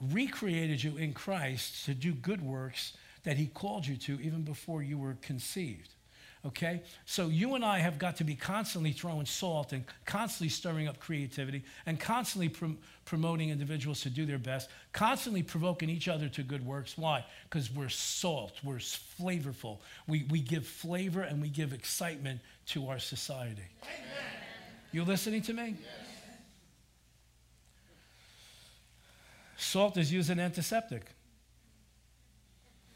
recreated 0.00 0.82
you 0.82 0.96
in 0.96 1.12
Christ 1.12 1.84
to 1.86 1.94
do 1.94 2.12
good 2.12 2.42
works 2.42 2.92
that 3.24 3.36
he 3.36 3.46
called 3.46 3.86
you 3.86 3.96
to 3.96 4.20
even 4.20 4.42
before 4.42 4.82
you 4.82 4.98
were 4.98 5.16
conceived. 5.20 5.94
Okay? 6.46 6.82
So 7.04 7.26
you 7.26 7.56
and 7.56 7.64
I 7.64 7.78
have 7.78 7.98
got 7.98 8.16
to 8.16 8.24
be 8.24 8.36
constantly 8.36 8.92
throwing 8.92 9.26
salt 9.26 9.72
and 9.72 9.84
constantly 10.04 10.48
stirring 10.48 10.86
up 10.86 11.00
creativity 11.00 11.64
and 11.84 11.98
constantly 11.98 12.48
prom- 12.48 12.78
promoting 13.04 13.50
individuals 13.50 14.00
to 14.02 14.10
do 14.10 14.24
their 14.24 14.38
best, 14.38 14.70
constantly 14.92 15.42
provoking 15.42 15.90
each 15.90 16.06
other 16.06 16.28
to 16.28 16.42
good 16.42 16.64
works. 16.64 16.96
Why? 16.96 17.24
Because 17.50 17.70
we're 17.72 17.88
salt, 17.88 18.52
we're 18.62 18.76
flavorful. 18.76 19.78
We, 20.06 20.26
we 20.30 20.40
give 20.40 20.64
flavor 20.66 21.22
and 21.22 21.42
we 21.42 21.48
give 21.48 21.72
excitement 21.72 22.40
to 22.66 22.88
our 22.88 23.00
society. 23.00 23.62
Amen. 23.82 23.98
You 24.92 25.04
listening 25.04 25.42
to 25.42 25.52
me? 25.52 25.74
Yes. 25.80 26.07
Salt 29.58 29.96
is 29.96 30.12
used 30.12 30.30
as 30.30 30.38
an 30.38 30.40
antiseptic. 30.40 31.02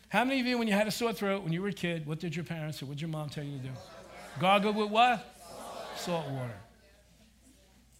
How 0.08 0.24
many 0.24 0.40
of 0.40 0.46
you, 0.46 0.58
when 0.58 0.68
you 0.68 0.74
had 0.74 0.86
a 0.86 0.92
sore 0.92 1.12
throat, 1.12 1.42
when 1.42 1.52
you 1.52 1.60
were 1.60 1.68
a 1.68 1.72
kid, 1.72 2.06
what 2.06 2.20
did 2.20 2.36
your 2.36 2.44
parents 2.44 2.80
or 2.80 2.86
what 2.86 2.92
did 2.92 3.00
your 3.02 3.10
mom 3.10 3.28
tell 3.28 3.42
you 3.42 3.58
to 3.58 3.64
do? 3.64 3.70
Gargle 4.38 4.72
with 4.72 4.88
what? 4.88 5.26
Salt 5.96 6.28
water. 6.28 6.54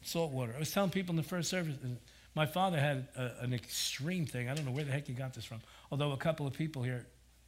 Salt 0.03 0.31
water. 0.31 0.53
I 0.55 0.61
was 0.61 0.71
telling 0.71 0.91
people 0.91 1.13
in 1.13 1.17
the 1.17 1.25
first 1.25 1.51
service, 1.51 1.75
my 2.37 2.47
father 2.47 2.79
had 2.79 3.09
a, 3.17 3.43
an 3.43 3.53
extreme 3.53 4.27
thing. 4.27 4.49
I 4.49 4.55
don't 4.55 4.65
know 4.65 4.71
where 4.71 4.85
the 4.85 4.93
heck 4.93 5.09
he 5.09 5.13
got 5.13 5.35
this 5.35 5.45
from, 5.45 5.61
although 5.91 6.13
a 6.13 6.17
couple 6.17 6.47
of 6.47 6.53
people 6.53 6.85
here, 6.85 7.05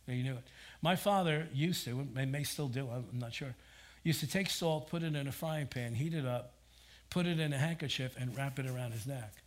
you 0.08 0.24
knew 0.24 0.32
it. 0.32 0.44
My 0.82 0.96
father 0.96 1.46
used 1.54 1.84
to, 1.84 2.08
and 2.16 2.32
may 2.32 2.42
still 2.42 2.68
do, 2.68 2.88
I'm 2.90 3.06
not 3.20 3.32
sure, 3.32 3.54
used 4.02 4.18
to 4.20 4.26
take 4.26 4.50
salt, 4.50 4.90
put 4.90 5.04
it 5.04 5.14
in 5.14 5.28
a 5.28 5.32
frying 5.32 5.68
pan, 5.68 5.94
heat 5.94 6.12
it 6.12 6.26
up, 6.26 6.54
put 7.08 7.24
it 7.26 7.38
in 7.38 7.52
a 7.52 7.58
handkerchief, 7.58 8.16
and 8.18 8.36
wrap 8.36 8.58
it 8.58 8.66
around 8.66 8.92
his 8.92 9.06
neck. 9.06 9.43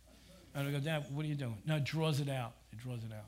And 0.54 0.68
I 0.68 0.70
go, 0.70 0.78
Dad, 0.78 1.04
what 1.10 1.24
are 1.24 1.28
you 1.28 1.34
doing? 1.34 1.56
No, 1.66 1.76
it 1.76 1.84
draws 1.84 2.20
it 2.20 2.28
out. 2.28 2.52
It 2.72 2.78
draws 2.78 3.00
it 3.04 3.12
out. 3.12 3.26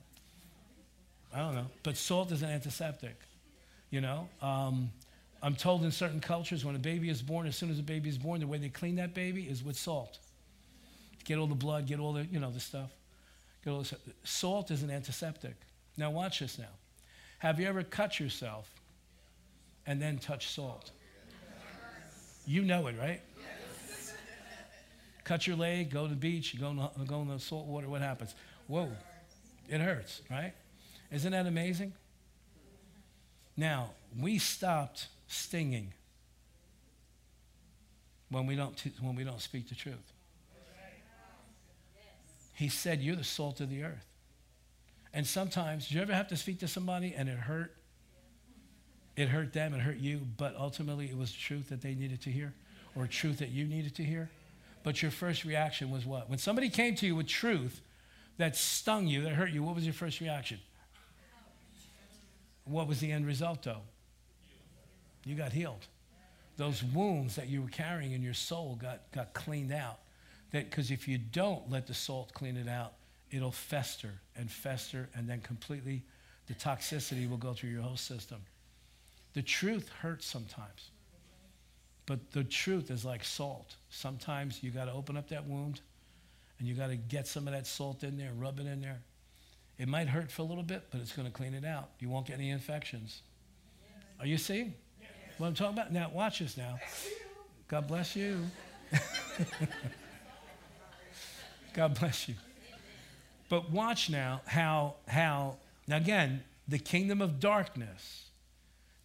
I 1.33 1.39
don't 1.39 1.55
know. 1.55 1.67
But 1.83 1.97
salt 1.97 2.33
is 2.33 2.43
an 2.43 2.51
antiseptic. 2.51 3.17
You 3.91 4.01
know? 4.01 4.29
Um, 4.43 4.91
I'm 5.43 5.55
told 5.55 5.85
in 5.85 5.91
certain 5.91 6.21
cultures 6.21 6.65
when 6.65 6.75
a 6.75 6.79
baby 6.79 7.09
is 7.09 7.23
born, 7.23 7.47
as 7.47 7.57
soon 7.57 7.71
as 7.71 7.79
a 7.79 7.83
baby 7.83 8.09
is 8.09 8.19
born, 8.19 8.41
the 8.41 8.47
way 8.47 8.59
they 8.59 8.69
clean 8.69 8.97
that 8.97 9.15
baby 9.15 9.43
is 9.43 9.63
with 9.65 9.77
salt. 9.77 10.19
Get 11.25 11.39
all 11.39 11.47
the 11.47 11.55
blood, 11.55 11.87
get 11.87 11.99
all 11.99 12.13
the, 12.13 12.25
you 12.27 12.41
know, 12.41 12.51
the 12.51 12.61
stuff. 12.61 12.91
Get 13.65 13.71
all 13.71 13.83
the, 13.83 13.97
salt 14.25 14.71
is 14.71 14.83
an 14.83 14.91
antiseptic. 14.91 15.55
Now 15.97 16.11
watch 16.11 16.41
this 16.41 16.59
now. 16.59 16.73
Have 17.39 17.59
you 17.59 17.67
ever 17.69 17.83
cut 17.83 18.21
yourself 18.21 18.71
and 19.87 20.01
then 20.01 20.19
touch 20.19 20.49
salt? 20.49 20.91
You 22.47 22.63
know 22.63 22.87
it, 22.89 22.97
right? 22.99 23.21
Cut 25.31 25.47
your 25.47 25.55
leg, 25.55 25.90
go 25.90 26.02
to 26.02 26.09
the 26.09 26.16
beach, 26.16 26.52
you 26.52 26.59
go 26.59 26.70
in 26.70 26.77
the, 26.77 27.05
go 27.07 27.23
in 27.23 27.28
the 27.28 27.39
salt 27.39 27.65
water, 27.65 27.89
what 27.89 28.01
happens? 28.01 28.35
Whoa, 28.66 28.89
it 29.69 29.81
hurts, 29.81 30.23
right? 30.28 30.52
Isn't 31.12 31.31
that 31.31 31.47
amazing? 31.47 31.93
Now, 33.57 33.90
we 34.19 34.39
stopped 34.39 35.07
stinging 35.28 35.93
when 38.28 38.44
we 38.44 38.57
don't, 38.57 38.77
t- 38.77 38.90
when 39.01 39.15
we 39.15 39.23
don't 39.23 39.40
speak 39.40 39.69
the 39.69 39.77
truth. 39.77 40.12
He 42.55 42.69
said, 42.69 43.01
You're 43.01 43.15
the 43.15 43.23
salt 43.23 43.61
of 43.61 43.70
the 43.70 43.85
earth. 43.85 44.07
And 45.15 45.24
sometimes, 45.24 45.89
do 45.89 45.94
you 45.94 46.02
ever 46.02 46.12
have 46.12 46.27
to 46.28 46.36
speak 46.36 46.59
to 46.59 46.69
somebody 46.69 47.15
and 47.16 47.28
it 47.28 47.39
hurt? 47.39 47.77
It 49.15 49.28
hurt 49.28 49.52
them, 49.52 49.74
it 49.74 49.81
hurt 49.81 49.98
you, 49.98 50.23
but 50.36 50.57
ultimately 50.57 51.07
it 51.07 51.16
was 51.16 51.31
truth 51.32 51.69
that 51.69 51.82
they 51.82 51.94
needed 51.94 52.20
to 52.23 52.31
hear 52.31 52.52
or 52.97 53.07
truth 53.07 53.39
that 53.39 53.51
you 53.51 53.66
needed 53.66 53.94
to 53.94 54.02
hear. 54.02 54.28
But 54.82 55.02
your 55.02 55.11
first 55.11 55.44
reaction 55.44 55.90
was 55.90 56.07
what? 56.07 56.31
When 56.31 56.39
somebody 56.39 56.70
came 56.70 56.94
to 56.97 57.07
you 57.07 57.16
with 57.16 57.27
truth 57.27 57.81
that 58.39 58.57
stung 58.57 59.07
you, 59.07 59.23
that 59.23 59.35
hurt 59.35 59.51
you, 59.51 59.62
what 59.62 59.74
was 59.74 59.85
your 59.85 59.93
first 59.93 60.20
reaction? 60.20 60.59
What 62.65 62.86
was 62.86 63.01
the 63.01 63.12
end 63.12 63.27
result, 63.27 63.62
though? 63.62 63.82
You 65.24 65.35
got 65.35 65.52
healed. 65.52 65.86
Those 66.57 66.82
wounds 66.82 67.36
that 67.36 67.48
you 67.48 67.62
were 67.62 67.69
carrying 67.69 68.12
in 68.12 68.23
your 68.23 68.35
soul 68.35 68.78
got, 68.81 69.11
got 69.12 69.35
cleaned 69.35 69.73
out. 69.73 69.98
Because 70.51 70.90
if 70.90 71.07
you 71.07 71.19
don't 71.19 71.70
let 71.70 71.86
the 71.86 71.94
salt 71.94 72.32
clean 72.32 72.57
it 72.57 72.69
out, 72.69 72.94
it'll 73.31 73.52
fester 73.52 74.15
and 74.36 74.51
fester, 74.51 75.09
and 75.15 75.28
then 75.28 75.40
completely 75.40 76.02
the 76.47 76.55
toxicity 76.55 77.28
will 77.28 77.36
go 77.36 77.52
through 77.52 77.70
your 77.70 77.82
whole 77.82 77.97
system. 77.97 78.39
The 79.35 79.43
truth 79.43 79.89
hurts 80.01 80.27
sometimes. 80.27 80.90
But 82.11 82.32
the 82.32 82.43
truth 82.43 82.91
is 82.91 83.05
like 83.05 83.23
salt. 83.23 83.77
Sometimes 83.89 84.65
you 84.65 84.73
got 84.73 84.87
to 84.87 84.93
open 84.93 85.16
up 85.16 85.28
that 85.28 85.47
wound 85.47 85.81
and 86.59 86.66
you 86.66 86.74
got 86.74 86.89
to 86.89 86.97
get 86.97 87.28
some 87.28 87.47
of 87.47 87.53
that 87.53 87.69
salt 87.69 88.03
in 88.03 88.19
there, 88.19 88.32
rub 88.37 88.59
it 88.59 88.66
in 88.66 88.81
there. 88.81 88.99
It 89.78 89.87
might 89.87 90.09
hurt 90.09 90.28
for 90.32 90.43
a 90.43 90.45
little 90.45 90.65
bit, 90.65 90.89
but 90.91 91.01
it's 91.01 91.12
going 91.12 91.28
to 91.28 91.32
clean 91.32 91.55
it 91.55 91.65
out. 91.65 91.91
You 92.01 92.09
won't 92.09 92.27
get 92.27 92.35
any 92.35 92.51
infections. 92.51 93.23
Are 94.19 94.27
you 94.27 94.39
seeing 94.39 94.74
what 95.39 95.47
I'm 95.47 95.55
talking 95.55 95.78
about? 95.78 95.93
Now, 95.93 96.11
watch 96.12 96.41
this 96.41 96.57
now. 96.57 96.81
God 97.69 97.87
bless 97.87 98.16
you. 98.16 98.41
God 101.74 101.97
bless 101.97 102.28
you. 102.28 102.35
But 103.49 103.70
watch 103.70 104.11
now 104.11 104.41
how, 104.47 104.97
how, 105.07 105.59
now 105.87 105.99
again, 105.99 106.43
the 106.66 106.81
kingdom 106.81 107.23
of 107.23 107.39
darkness. 107.39 108.31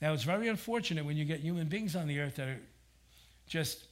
Now, 0.02 0.14
it's 0.14 0.23
very 0.23 0.48
unfortunate 0.48 1.06
when 1.06 1.18
you 1.18 1.26
get 1.26 1.41
human 1.41 1.68
beings 1.68 1.95
on 1.95 2.07
the 2.07 2.19
earth 2.19 2.38
that 2.38 2.48
are 2.48 2.60
just 3.47 3.85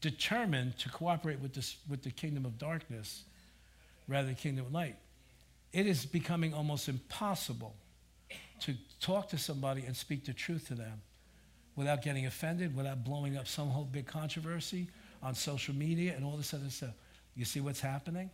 determined 0.00 0.78
to 0.78 0.88
cooperate 0.90 1.40
with, 1.40 1.54
this, 1.54 1.76
with 1.88 2.02
the 2.02 2.10
kingdom 2.10 2.44
of 2.44 2.58
darkness 2.58 3.24
rather 4.08 4.26
than 4.26 4.34
kingdom 4.34 4.66
of 4.66 4.72
light. 4.72 4.96
It 5.72 5.86
is 5.86 6.04
becoming 6.06 6.54
almost 6.54 6.88
impossible 6.88 7.74
to 8.60 8.74
talk 9.00 9.28
to 9.30 9.38
somebody 9.38 9.84
and 9.84 9.96
speak 9.96 10.24
the 10.24 10.32
truth 10.32 10.68
to 10.68 10.74
them 10.74 11.02
without 11.76 12.02
getting 12.02 12.26
offended, 12.26 12.76
without 12.76 13.04
blowing 13.04 13.36
up 13.36 13.48
some 13.48 13.68
whole 13.68 13.84
big 13.84 14.06
controversy 14.06 14.88
on 15.22 15.34
social 15.34 15.74
media 15.74 16.14
and 16.14 16.24
all 16.24 16.36
this 16.36 16.54
other 16.54 16.70
stuff. 16.70 16.94
You 17.34 17.44
see 17.44 17.60
what's 17.60 17.80
happening? 17.80 18.30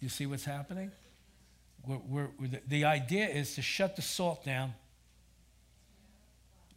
You 0.00 0.08
see 0.08 0.26
what's 0.26 0.44
happening? 0.44 0.90
We're, 1.86 2.00
we're, 2.08 2.48
the, 2.48 2.60
the 2.68 2.84
idea 2.84 3.26
is 3.26 3.54
to 3.54 3.62
shut 3.62 3.96
the 3.96 4.02
salt 4.02 4.44
down, 4.44 4.74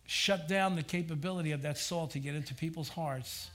shut 0.09 0.47
down 0.47 0.75
the 0.75 0.81
capability 0.81 1.51
of 1.51 1.61
that 1.61 1.77
salt 1.77 2.09
to 2.09 2.19
get 2.19 2.33
into 2.33 2.55
people's 2.55 2.89
hearts 2.89 3.51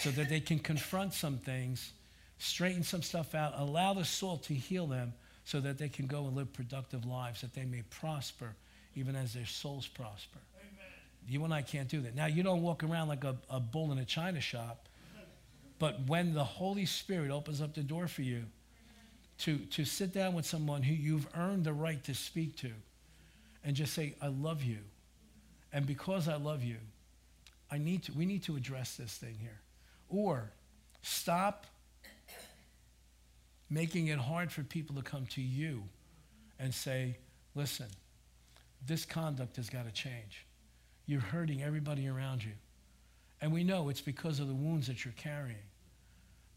so 0.00 0.10
that 0.10 0.30
they 0.30 0.40
can 0.40 0.58
confront 0.58 1.12
some 1.12 1.36
things, 1.36 1.92
straighten 2.38 2.82
some 2.82 3.02
stuff 3.02 3.34
out, 3.34 3.52
allow 3.58 3.92
the 3.92 4.02
salt 4.02 4.42
to 4.42 4.54
heal 4.54 4.86
them 4.86 5.12
so 5.44 5.60
that 5.60 5.76
they 5.76 5.90
can 5.90 6.06
go 6.06 6.24
and 6.26 6.34
live 6.34 6.50
productive 6.54 7.04
lives, 7.04 7.42
that 7.42 7.52
they 7.52 7.66
may 7.66 7.82
prosper 7.90 8.54
even 8.96 9.14
as 9.14 9.34
their 9.34 9.44
souls 9.44 9.86
prosper. 9.86 10.38
Amen. 10.56 10.90
You 11.28 11.44
and 11.44 11.52
I 11.52 11.60
can't 11.60 11.88
do 11.88 12.00
that. 12.00 12.14
Now, 12.14 12.24
you 12.24 12.42
don't 12.42 12.62
walk 12.62 12.82
around 12.82 13.08
like 13.08 13.24
a, 13.24 13.36
a 13.50 13.60
bull 13.60 13.92
in 13.92 13.98
a 13.98 14.04
china 14.06 14.40
shop, 14.40 14.88
but 15.78 16.06
when 16.06 16.32
the 16.32 16.44
Holy 16.44 16.86
Spirit 16.86 17.30
opens 17.30 17.60
up 17.60 17.74
the 17.74 17.82
door 17.82 18.08
for 18.08 18.22
you, 18.22 18.44
to, 19.40 19.58
to 19.58 19.84
sit 19.84 20.14
down 20.14 20.32
with 20.32 20.46
someone 20.46 20.82
who 20.82 20.94
you've 20.94 21.26
earned 21.36 21.64
the 21.64 21.74
right 21.74 22.02
to 22.04 22.14
speak 22.14 22.56
to 22.56 22.70
and 23.62 23.76
just 23.76 23.92
say, 23.92 24.14
I 24.22 24.28
love 24.28 24.62
you. 24.62 24.78
And 25.72 25.86
because 25.86 26.28
I 26.28 26.36
love 26.36 26.62
you, 26.62 26.76
I 27.70 27.78
need 27.78 28.04
to, 28.04 28.12
we 28.12 28.26
need 28.26 28.42
to 28.44 28.56
address 28.56 28.96
this 28.96 29.14
thing 29.14 29.36
here. 29.40 29.60
Or 30.08 30.52
stop 31.00 31.66
making 33.70 34.08
it 34.08 34.18
hard 34.18 34.52
for 34.52 34.62
people 34.62 34.96
to 34.96 35.02
come 35.02 35.26
to 35.26 35.40
you 35.40 35.84
and 36.58 36.74
say, 36.74 37.16
listen, 37.54 37.86
this 38.86 39.06
conduct 39.06 39.56
has 39.56 39.70
got 39.70 39.86
to 39.86 39.92
change. 39.92 40.46
You're 41.06 41.20
hurting 41.20 41.62
everybody 41.62 42.06
around 42.06 42.44
you. 42.44 42.52
And 43.40 43.52
we 43.52 43.64
know 43.64 43.88
it's 43.88 44.00
because 44.00 44.38
of 44.38 44.48
the 44.48 44.54
wounds 44.54 44.86
that 44.86 45.04
you're 45.04 45.14
carrying. 45.16 45.56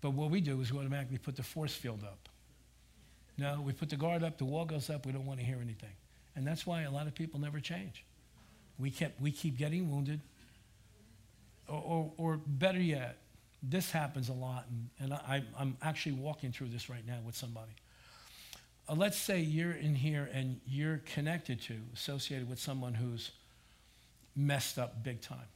But 0.01 0.11
what 0.11 0.29
we 0.29 0.41
do 0.41 0.59
is 0.61 0.71
we 0.71 0.79
automatically 0.79 1.17
put 1.17 1.35
the 1.35 1.43
force 1.43 1.73
field 1.73 2.03
up. 2.03 2.29
No, 3.37 3.61
we 3.61 3.73
put 3.73 3.89
the 3.89 3.95
guard 3.95 4.23
up, 4.23 4.37
the 4.37 4.45
wall 4.45 4.65
goes 4.65 4.89
up, 4.89 5.05
we 5.05 5.11
don't 5.11 5.25
want 5.25 5.39
to 5.39 5.45
hear 5.45 5.57
anything. 5.61 5.89
And 6.35 6.45
that's 6.45 6.65
why 6.67 6.83
a 6.83 6.91
lot 6.91 7.07
of 7.07 7.15
people 7.15 7.39
never 7.39 7.59
change. 7.59 8.05
We, 8.77 8.91
kept, 8.91 9.21
we 9.21 9.31
keep 9.31 9.57
getting 9.57 9.89
wounded. 9.89 10.19
Or, 11.67 11.81
or, 11.81 12.11
or 12.17 12.39
better 12.45 12.79
yet, 12.79 13.17
this 13.63 13.89
happens 13.91 14.29
a 14.29 14.33
lot, 14.33 14.65
and, 14.69 14.89
and 14.99 15.13
I, 15.13 15.43
I'm 15.57 15.77
actually 15.81 16.13
walking 16.13 16.51
through 16.51 16.67
this 16.69 16.89
right 16.89 17.05
now 17.05 17.17
with 17.25 17.35
somebody. 17.35 17.71
Uh, 18.87 18.93
let's 18.93 19.17
say 19.17 19.39
you're 19.39 19.71
in 19.71 19.95
here 19.95 20.29
and 20.31 20.59
you're 20.67 21.01
connected 21.13 21.61
to, 21.63 21.75
associated 21.93 22.47
with 22.47 22.59
someone 22.59 22.93
who's 22.93 23.31
messed 24.35 24.77
up 24.77 25.03
big 25.03 25.21
time 25.21 25.47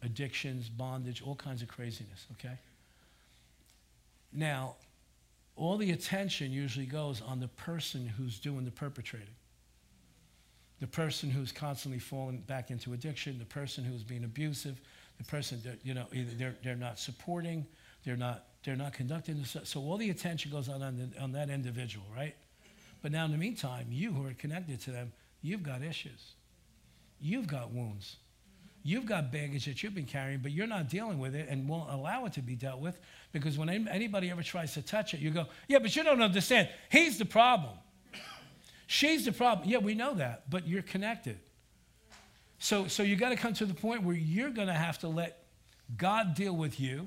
addictions, 0.00 0.68
bondage, 0.68 1.22
all 1.22 1.34
kinds 1.34 1.60
of 1.60 1.66
craziness, 1.66 2.26
okay? 2.32 2.56
Now, 4.32 4.76
all 5.56 5.76
the 5.76 5.90
attention 5.90 6.52
usually 6.52 6.86
goes 6.86 7.20
on 7.20 7.40
the 7.40 7.48
person 7.48 8.06
who's 8.06 8.38
doing 8.38 8.64
the 8.64 8.70
perpetrating. 8.70 9.34
The 10.80 10.86
person 10.86 11.30
who's 11.30 11.50
constantly 11.50 11.98
falling 11.98 12.38
back 12.38 12.70
into 12.70 12.92
addiction, 12.92 13.38
the 13.38 13.44
person 13.44 13.84
who's 13.84 14.04
being 14.04 14.24
abusive, 14.24 14.80
the 15.18 15.24
person 15.24 15.60
that, 15.64 15.78
you 15.82 15.94
know, 15.94 16.06
either 16.12 16.30
they're, 16.36 16.54
they're 16.62 16.76
not 16.76 16.98
supporting, 16.98 17.66
they're 18.04 18.16
not, 18.16 18.44
they're 18.64 18.76
not 18.76 18.92
conducting. 18.92 19.42
The, 19.42 19.66
so 19.66 19.80
all 19.80 19.96
the 19.96 20.10
attention 20.10 20.50
goes 20.50 20.68
on, 20.68 20.82
on, 20.82 20.96
the, 20.96 21.20
on 21.20 21.32
that 21.32 21.50
individual, 21.50 22.06
right? 22.16 22.36
But 23.02 23.12
now 23.12 23.24
in 23.24 23.32
the 23.32 23.38
meantime, 23.38 23.86
you 23.90 24.12
who 24.12 24.26
are 24.26 24.34
connected 24.34 24.80
to 24.82 24.90
them, 24.90 25.12
you've 25.42 25.62
got 25.62 25.82
issues. 25.82 26.34
You've 27.20 27.48
got 27.48 27.72
wounds. 27.72 28.16
You've 28.84 29.06
got 29.06 29.32
baggage 29.32 29.66
that 29.66 29.82
you've 29.82 29.94
been 29.94 30.06
carrying, 30.06 30.38
but 30.38 30.52
you're 30.52 30.66
not 30.66 30.88
dealing 30.88 31.18
with 31.18 31.34
it 31.34 31.48
and 31.48 31.68
won't 31.68 31.90
allow 31.90 32.24
it 32.26 32.32
to 32.34 32.40
be 32.40 32.54
dealt 32.54 32.80
with 32.80 32.98
because 33.32 33.58
when 33.58 33.68
anybody 33.88 34.30
ever 34.30 34.42
tries 34.42 34.74
to 34.74 34.82
touch 34.82 35.14
it, 35.14 35.20
you 35.20 35.30
go, 35.30 35.46
Yeah, 35.66 35.80
but 35.80 35.94
you 35.94 36.04
don't 36.04 36.22
understand. 36.22 36.68
He's 36.88 37.18
the 37.18 37.24
problem. 37.24 37.74
She's 38.90 39.26
the 39.26 39.32
problem. 39.32 39.68
Yeah, 39.68 39.78
we 39.78 39.94
know 39.94 40.14
that, 40.14 40.48
but 40.48 40.66
you're 40.66 40.80
connected. 40.80 41.38
So, 42.58 42.88
so 42.88 43.02
you 43.02 43.16
got 43.16 43.28
to 43.28 43.36
come 43.36 43.52
to 43.52 43.66
the 43.66 43.74
point 43.74 44.02
where 44.02 44.16
you're 44.16 44.48
going 44.48 44.68
to 44.68 44.74
have 44.74 44.98
to 45.00 45.08
let 45.08 45.44
God 45.98 46.34
deal 46.34 46.56
with 46.56 46.80
you 46.80 47.06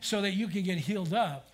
so 0.00 0.20
that 0.22 0.32
you 0.32 0.48
can 0.48 0.64
get 0.64 0.76
healed 0.76 1.14
up. 1.14 1.50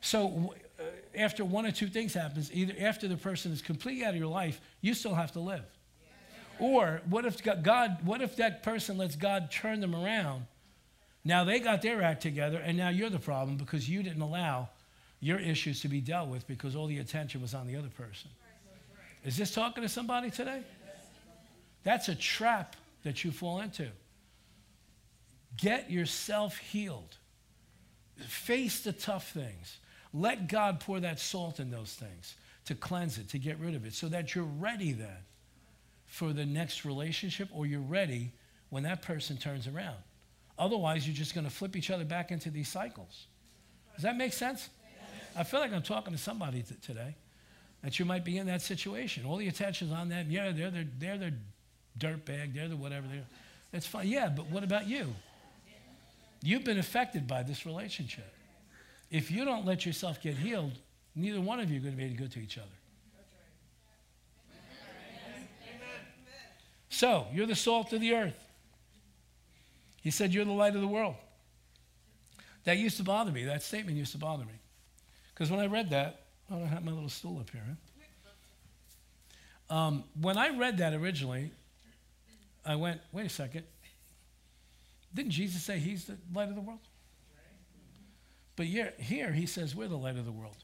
So 0.00 0.54
uh, 0.80 0.84
after 1.14 1.44
one 1.44 1.66
or 1.66 1.70
two 1.70 1.88
things 1.88 2.14
happens, 2.14 2.50
either 2.50 2.72
after 2.80 3.08
the 3.08 3.18
person 3.18 3.52
is 3.52 3.60
completely 3.60 4.06
out 4.06 4.14
of 4.14 4.16
your 4.16 4.26
life, 4.26 4.58
you 4.80 4.94
still 4.94 5.14
have 5.14 5.32
to 5.32 5.40
live. 5.40 5.66
Or 6.58 7.02
what 7.10 7.26
if 7.26 7.42
God, 7.62 7.98
what 8.04 8.22
if 8.22 8.36
that 8.36 8.62
person 8.62 8.96
lets 8.96 9.16
God 9.16 9.50
turn 9.50 9.80
them 9.80 9.94
around? 9.94 10.46
Now 11.26 11.44
they 11.44 11.60
got 11.60 11.82
their 11.82 12.02
act 12.02 12.22
together, 12.22 12.58
and 12.58 12.78
now 12.78 12.88
you're 12.88 13.10
the 13.10 13.18
problem 13.18 13.58
because 13.58 13.86
you 13.86 14.02
didn't 14.02 14.22
allow 14.22 14.70
your 15.20 15.38
issues 15.38 15.82
to 15.82 15.88
be 15.88 16.00
dealt 16.00 16.30
with 16.30 16.46
because 16.46 16.74
all 16.74 16.86
the 16.86 16.98
attention 16.98 17.42
was 17.42 17.52
on 17.52 17.66
the 17.66 17.76
other 17.76 17.90
person. 17.90 18.30
Is 19.28 19.36
this 19.36 19.52
talking 19.52 19.82
to 19.82 19.90
somebody 19.90 20.30
today? 20.30 20.62
That's 21.84 22.08
a 22.08 22.14
trap 22.14 22.76
that 23.04 23.24
you 23.24 23.30
fall 23.30 23.60
into. 23.60 23.88
Get 25.58 25.90
yourself 25.90 26.56
healed. 26.56 27.14
Face 28.16 28.80
the 28.80 28.92
tough 28.92 29.30
things. 29.32 29.80
Let 30.14 30.48
God 30.48 30.80
pour 30.80 30.98
that 31.00 31.20
salt 31.20 31.60
in 31.60 31.70
those 31.70 31.92
things 31.92 32.36
to 32.64 32.74
cleanse 32.74 33.18
it, 33.18 33.28
to 33.28 33.38
get 33.38 33.58
rid 33.58 33.74
of 33.74 33.84
it, 33.84 33.92
so 33.92 34.08
that 34.08 34.34
you're 34.34 34.44
ready 34.44 34.92
then 34.92 35.26
for 36.06 36.32
the 36.32 36.46
next 36.46 36.86
relationship 36.86 37.50
or 37.52 37.66
you're 37.66 37.80
ready 37.80 38.32
when 38.70 38.84
that 38.84 39.02
person 39.02 39.36
turns 39.36 39.68
around. 39.68 39.98
Otherwise, 40.58 41.06
you're 41.06 41.14
just 41.14 41.34
going 41.34 41.46
to 41.46 41.52
flip 41.52 41.76
each 41.76 41.90
other 41.90 42.04
back 42.06 42.30
into 42.30 42.50
these 42.50 42.70
cycles. 42.70 43.26
Does 43.94 44.04
that 44.04 44.16
make 44.16 44.32
sense? 44.32 44.70
I 45.36 45.42
feel 45.44 45.60
like 45.60 45.74
I'm 45.74 45.82
talking 45.82 46.14
to 46.14 46.18
somebody 46.18 46.62
t- 46.62 46.76
today 46.80 47.14
that 47.82 47.98
you 47.98 48.04
might 48.04 48.24
be 48.24 48.38
in 48.38 48.46
that 48.46 48.62
situation. 48.62 49.24
All 49.24 49.36
the 49.36 49.48
attention's 49.48 49.92
on 49.92 50.08
them. 50.08 50.26
Yeah, 50.30 50.52
they're 50.52 50.70
the, 50.70 50.86
they're 50.98 51.18
the 51.18 51.32
dirt 51.96 52.24
bag. 52.24 52.54
They're 52.54 52.68
the 52.68 52.76
whatever. 52.76 53.06
They're, 53.06 53.24
it's 53.72 53.86
fine. 53.86 54.08
Yeah, 54.08 54.28
but 54.28 54.50
what 54.50 54.64
about 54.64 54.86
you? 54.88 55.14
You've 56.42 56.64
been 56.64 56.78
affected 56.78 57.26
by 57.26 57.42
this 57.42 57.66
relationship. 57.66 58.32
If 59.10 59.30
you 59.30 59.44
don't 59.44 59.64
let 59.64 59.86
yourself 59.86 60.20
get 60.20 60.36
healed, 60.36 60.72
neither 61.14 61.40
one 61.40 61.60
of 61.60 61.70
you 61.70 61.78
are 61.78 61.82
going 61.82 61.94
to 61.94 61.98
be 61.98 62.04
any 62.04 62.14
good 62.14 62.32
to 62.32 62.40
each 62.40 62.58
other. 62.58 62.66
So, 66.90 67.26
you're 67.32 67.46
the 67.46 67.54
salt 67.54 67.92
of 67.92 68.00
the 68.00 68.14
earth. 68.14 68.38
He 70.00 70.10
said, 70.10 70.32
You're 70.32 70.44
the 70.44 70.52
light 70.52 70.74
of 70.74 70.80
the 70.80 70.88
world. 70.88 71.14
That 72.64 72.78
used 72.78 72.96
to 72.96 73.02
bother 73.02 73.30
me. 73.30 73.44
That 73.44 73.62
statement 73.62 73.96
used 73.96 74.12
to 74.12 74.18
bother 74.18 74.44
me. 74.44 74.54
Because 75.32 75.50
when 75.50 75.60
I 75.60 75.66
read 75.66 75.90
that, 75.90 76.22
oh, 76.50 76.62
I 76.62 76.66
have 76.66 76.84
my 76.84 76.92
little 76.92 77.08
stool 77.08 77.38
up 77.40 77.50
here. 77.50 77.62
Huh? 77.68 77.74
Um, 79.70 80.04
when 80.20 80.38
I 80.38 80.56
read 80.56 80.78
that 80.78 80.94
originally, 80.94 81.50
I 82.64 82.76
went, 82.76 83.00
wait 83.12 83.26
a 83.26 83.30
second. 83.30 83.64
Didn't 85.14 85.32
Jesus 85.32 85.62
say 85.62 85.78
he's 85.78 86.06
the 86.06 86.16
light 86.34 86.48
of 86.48 86.54
the 86.54 86.60
world? 86.60 86.80
But 88.56 88.66
here, 88.66 88.92
here 88.98 89.32
he 89.32 89.46
says 89.46 89.74
we're 89.74 89.88
the 89.88 89.96
light 89.96 90.16
of 90.16 90.24
the 90.24 90.32
world. 90.32 90.56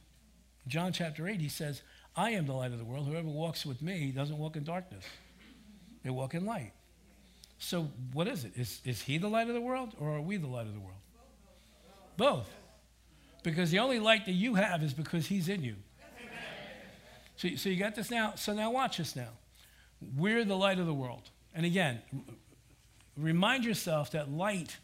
John 0.66 0.92
chapter 0.92 1.28
8, 1.28 1.40
he 1.40 1.48
says, 1.48 1.82
I 2.16 2.30
am 2.30 2.46
the 2.46 2.52
light 2.52 2.72
of 2.72 2.78
the 2.78 2.84
world. 2.84 3.06
Whoever 3.06 3.28
walks 3.28 3.66
with 3.66 3.82
me 3.82 4.10
doesn't 4.10 4.38
walk 4.38 4.56
in 4.56 4.64
darkness, 4.64 5.04
they 6.02 6.10
walk 6.10 6.34
in 6.34 6.44
light. 6.44 6.72
So, 7.58 7.88
what 8.12 8.26
is 8.26 8.44
it? 8.44 8.52
Is, 8.56 8.80
is 8.84 9.00
he 9.02 9.16
the 9.18 9.28
light 9.28 9.48
of 9.48 9.54
the 9.54 9.60
world 9.60 9.94
or 9.98 10.16
are 10.16 10.20
we 10.20 10.36
the 10.36 10.46
light 10.46 10.66
of 10.66 10.74
the 10.74 10.80
world? 10.80 10.98
Both. 12.16 12.48
Because 13.44 13.70
the 13.70 13.78
only 13.78 14.00
light 14.00 14.24
that 14.24 14.32
you 14.32 14.56
have 14.56 14.82
is 14.82 14.92
because 14.92 15.26
he's 15.26 15.48
in 15.48 15.62
you. 15.62 15.76
So, 17.36 17.48
so 17.56 17.68
you 17.68 17.76
got 17.76 17.94
this 17.94 18.10
now. 18.10 18.32
So 18.36 18.54
now 18.54 18.72
watch 18.72 18.96
this 18.96 19.14
now. 19.14 19.28
We're 20.16 20.44
the 20.44 20.56
light 20.56 20.78
of 20.78 20.86
the 20.86 20.94
world. 20.94 21.30
And 21.54 21.64
again, 21.66 22.00
remind 23.16 23.64
yourself 23.64 24.10
that 24.12 24.30
light 24.30 24.78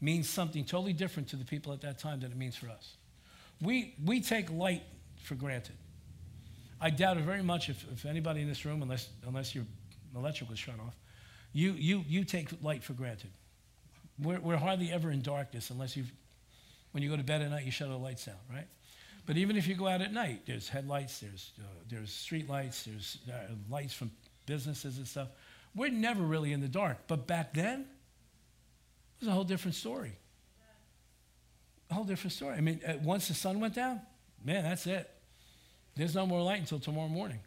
means 0.00 0.28
something 0.28 0.64
totally 0.64 0.92
different 0.92 1.28
to 1.30 1.36
the 1.36 1.44
people 1.44 1.72
at 1.72 1.80
that 1.80 1.98
time 1.98 2.20
than 2.20 2.30
it 2.30 2.36
means 2.36 2.56
for 2.56 2.68
us. 2.68 2.96
We, 3.60 3.94
we 4.04 4.20
take 4.20 4.50
light 4.50 4.82
for 5.22 5.34
granted. 5.34 5.76
I 6.80 6.90
doubt 6.90 7.16
it 7.16 7.24
very 7.24 7.42
much 7.42 7.68
if, 7.68 7.84
if 7.92 8.04
anybody 8.04 8.42
in 8.42 8.48
this 8.48 8.64
room, 8.64 8.82
unless, 8.82 9.08
unless 9.26 9.54
your 9.54 9.64
electrical 10.14 10.52
is 10.52 10.58
shut 10.60 10.78
off, 10.86 10.94
you, 11.52 11.72
you, 11.72 12.04
you 12.06 12.24
take 12.24 12.48
light 12.62 12.84
for 12.84 12.92
granted. 12.92 13.30
We're, 14.22 14.38
we're 14.40 14.56
hardly 14.56 14.92
ever 14.92 15.10
in 15.10 15.22
darkness 15.22 15.70
unless 15.70 15.96
you've, 15.96 16.12
when 16.94 17.02
you 17.02 17.10
go 17.10 17.16
to 17.16 17.24
bed 17.24 17.42
at 17.42 17.50
night, 17.50 17.64
you 17.64 17.72
shut 17.72 17.88
the 17.88 17.96
lights 17.96 18.28
out, 18.28 18.38
right? 18.48 18.68
But 19.26 19.36
even 19.36 19.56
if 19.56 19.66
you 19.66 19.74
go 19.74 19.88
out 19.88 20.00
at 20.00 20.12
night, 20.12 20.42
there's 20.46 20.68
headlights, 20.68 21.18
there's, 21.18 21.50
uh, 21.58 21.64
there's 21.90 22.12
street 22.12 22.48
lights, 22.48 22.84
there's 22.84 23.18
uh, 23.28 23.52
lights 23.68 23.92
from 23.92 24.12
businesses 24.46 24.98
and 24.98 25.08
stuff. 25.08 25.26
We're 25.74 25.90
never 25.90 26.22
really 26.22 26.52
in 26.52 26.60
the 26.60 26.68
dark. 26.68 26.98
But 27.08 27.26
back 27.26 27.52
then, 27.52 27.80
it 27.80 27.86
was 29.18 29.28
a 29.28 29.32
whole 29.32 29.42
different 29.42 29.74
story. 29.74 30.12
A 31.90 31.94
whole 31.94 32.04
different 32.04 32.32
story. 32.32 32.54
I 32.56 32.60
mean, 32.60 32.80
uh, 32.86 32.92
once 33.02 33.26
the 33.26 33.34
sun 33.34 33.58
went 33.58 33.74
down, 33.74 34.00
man, 34.44 34.62
that's 34.62 34.86
it. 34.86 35.10
There's 35.96 36.14
no 36.14 36.26
more 36.26 36.42
light 36.42 36.60
until 36.60 36.78
tomorrow 36.78 37.08
morning. 37.08 37.40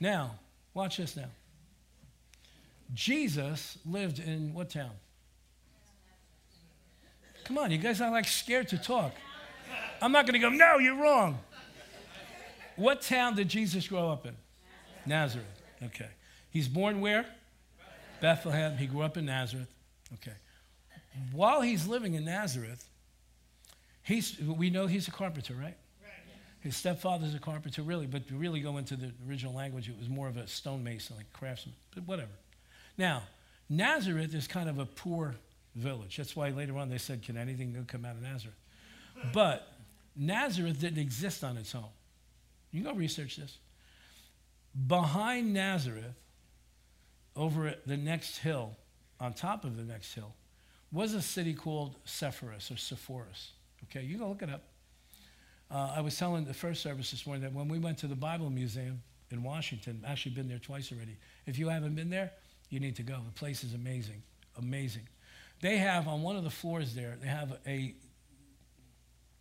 Now, 0.00 0.40
watch 0.74 0.96
this 0.96 1.14
now. 1.14 1.30
Jesus 2.92 3.78
lived 3.86 4.18
in 4.18 4.54
what 4.54 4.70
town? 4.70 4.90
Come 7.48 7.56
on, 7.56 7.70
you 7.70 7.78
guys 7.78 7.98
are 8.02 8.10
like 8.10 8.28
scared 8.28 8.68
to 8.68 8.76
talk. 8.76 9.14
I'm 10.02 10.12
not 10.12 10.26
going 10.26 10.34
to 10.34 10.38
go, 10.38 10.50
no, 10.50 10.76
you're 10.76 11.02
wrong. 11.02 11.38
What 12.76 13.00
town 13.00 13.36
did 13.36 13.48
Jesus 13.48 13.88
grow 13.88 14.10
up 14.10 14.26
in? 14.26 14.36
Nazareth. 15.06 15.46
Okay. 15.82 16.10
He's 16.50 16.68
born 16.68 17.00
where? 17.00 17.24
Bethlehem. 18.20 18.76
He 18.76 18.86
grew 18.86 19.00
up 19.00 19.16
in 19.16 19.24
Nazareth. 19.24 19.72
Okay. 20.12 20.36
While 21.32 21.62
he's 21.62 21.86
living 21.86 22.12
in 22.12 22.26
Nazareth, 22.26 22.86
he's, 24.02 24.38
we 24.38 24.68
know 24.68 24.86
he's 24.86 25.08
a 25.08 25.10
carpenter, 25.10 25.54
right? 25.54 25.76
His 26.60 26.76
stepfather's 26.76 27.34
a 27.34 27.38
carpenter, 27.38 27.80
really, 27.80 28.06
but 28.06 28.28
to 28.28 28.34
really 28.34 28.60
go 28.60 28.76
into 28.76 28.94
the 28.94 29.10
original 29.26 29.54
language, 29.54 29.88
it 29.88 29.98
was 29.98 30.10
more 30.10 30.28
of 30.28 30.36
a 30.36 30.46
stonemason, 30.46 31.16
like 31.16 31.32
craftsman, 31.32 31.74
but 31.94 32.06
whatever. 32.06 32.32
Now, 32.98 33.22
Nazareth 33.70 34.34
is 34.34 34.46
kind 34.46 34.68
of 34.68 34.78
a 34.78 34.84
poor 34.84 35.36
village. 35.78 36.16
That's 36.16 36.34
why 36.36 36.50
later 36.50 36.76
on 36.76 36.88
they 36.88 36.98
said, 36.98 37.22
Can 37.22 37.36
anything 37.36 37.72
good 37.72 37.88
come 37.88 38.04
out 38.04 38.16
of 38.16 38.22
Nazareth? 38.22 38.56
But 39.32 39.66
Nazareth 40.16 40.80
didn't 40.80 40.98
exist 40.98 41.44
on 41.44 41.56
its 41.56 41.74
own. 41.74 41.90
You 42.70 42.82
can 42.82 42.92
go 42.92 42.98
research 42.98 43.36
this. 43.36 43.58
Behind 44.86 45.52
Nazareth 45.52 46.14
over 47.34 47.74
the 47.86 47.96
next 47.96 48.38
hill, 48.38 48.76
on 49.20 49.32
top 49.32 49.64
of 49.64 49.76
the 49.76 49.82
next 49.82 50.14
hill, 50.14 50.34
was 50.92 51.14
a 51.14 51.22
city 51.22 51.54
called 51.54 51.96
Sepphoris 52.04 52.70
or 52.70 52.74
Sepphoris. 52.74 53.52
Okay, 53.84 54.04
you 54.04 54.18
go 54.18 54.28
look 54.28 54.42
it 54.42 54.50
up. 54.50 54.62
Uh, 55.70 55.92
I 55.96 56.00
was 56.00 56.16
telling 56.16 56.44
the 56.44 56.54
first 56.54 56.82
service 56.82 57.10
this 57.10 57.26
morning 57.26 57.42
that 57.42 57.52
when 57.52 57.68
we 57.68 57.78
went 57.78 57.98
to 57.98 58.06
the 58.06 58.16
Bible 58.16 58.50
Museum 58.50 59.02
in 59.30 59.42
Washington, 59.42 60.02
actually 60.06 60.32
been 60.32 60.48
there 60.48 60.58
twice 60.58 60.90
already. 60.92 61.16
If 61.46 61.58
you 61.58 61.68
haven't 61.68 61.94
been 61.94 62.10
there, 62.10 62.32
you 62.70 62.80
need 62.80 62.96
to 62.96 63.02
go. 63.02 63.18
The 63.24 63.38
place 63.38 63.64
is 63.64 63.74
amazing, 63.74 64.22
amazing. 64.56 65.06
They 65.60 65.78
have 65.78 66.06
on 66.06 66.22
one 66.22 66.36
of 66.36 66.44
the 66.44 66.50
floors 66.50 66.94
there, 66.94 67.16
they 67.20 67.28
have 67.28 67.58
a, 67.66 67.94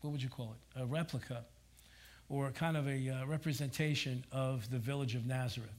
what 0.01 0.11
would 0.11 0.23
you 0.23 0.29
call 0.29 0.55
it? 0.55 0.81
A 0.81 0.85
replica 0.85 1.45
or 2.29 2.51
kind 2.51 2.75
of 2.75 2.87
a 2.87 3.09
uh, 3.09 3.25
representation 3.25 4.23
of 4.31 4.69
the 4.69 4.77
village 4.77 5.15
of 5.15 5.25
Nazareth 5.25 5.71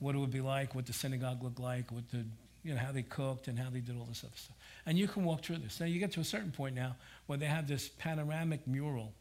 what 0.00 0.14
it 0.14 0.18
would 0.18 0.32
be 0.32 0.40
like, 0.40 0.74
what 0.74 0.86
the 0.86 0.92
synagogue 0.92 1.42
looked 1.42 1.60
like, 1.60 1.92
what 1.92 2.10
the, 2.10 2.24
you 2.64 2.74
know, 2.74 2.80
how 2.80 2.90
they 2.90 3.02
cooked 3.02 3.46
and 3.48 3.58
how 3.58 3.70
they 3.70 3.80
did 3.80 3.96
all 3.96 4.06
this 4.06 4.24
other 4.24 4.32
stuff. 4.34 4.56
And 4.86 4.98
you 4.98 5.06
can 5.06 5.24
walk 5.24 5.44
through 5.44 5.58
this. 5.58 5.78
Now 5.78 5.86
you 5.86 6.00
get 6.00 6.12
to 6.12 6.20
a 6.20 6.24
certain 6.24 6.50
point 6.50 6.74
now 6.74 6.96
where 7.26 7.38
they 7.38 7.46
have 7.46 7.68
this 7.68 7.88
panoramic 7.88 8.66
mural 8.66 9.12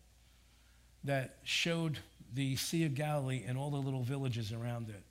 that 1.03 1.38
showed 1.43 1.99
the 2.34 2.55
Sea 2.55 2.85
of 2.85 2.95
Galilee 2.95 3.43
and 3.45 3.57
all 3.57 3.69
the 3.69 3.77
little 3.77 4.03
villages 4.03 4.51
around 4.53 4.89
it. 4.89 5.03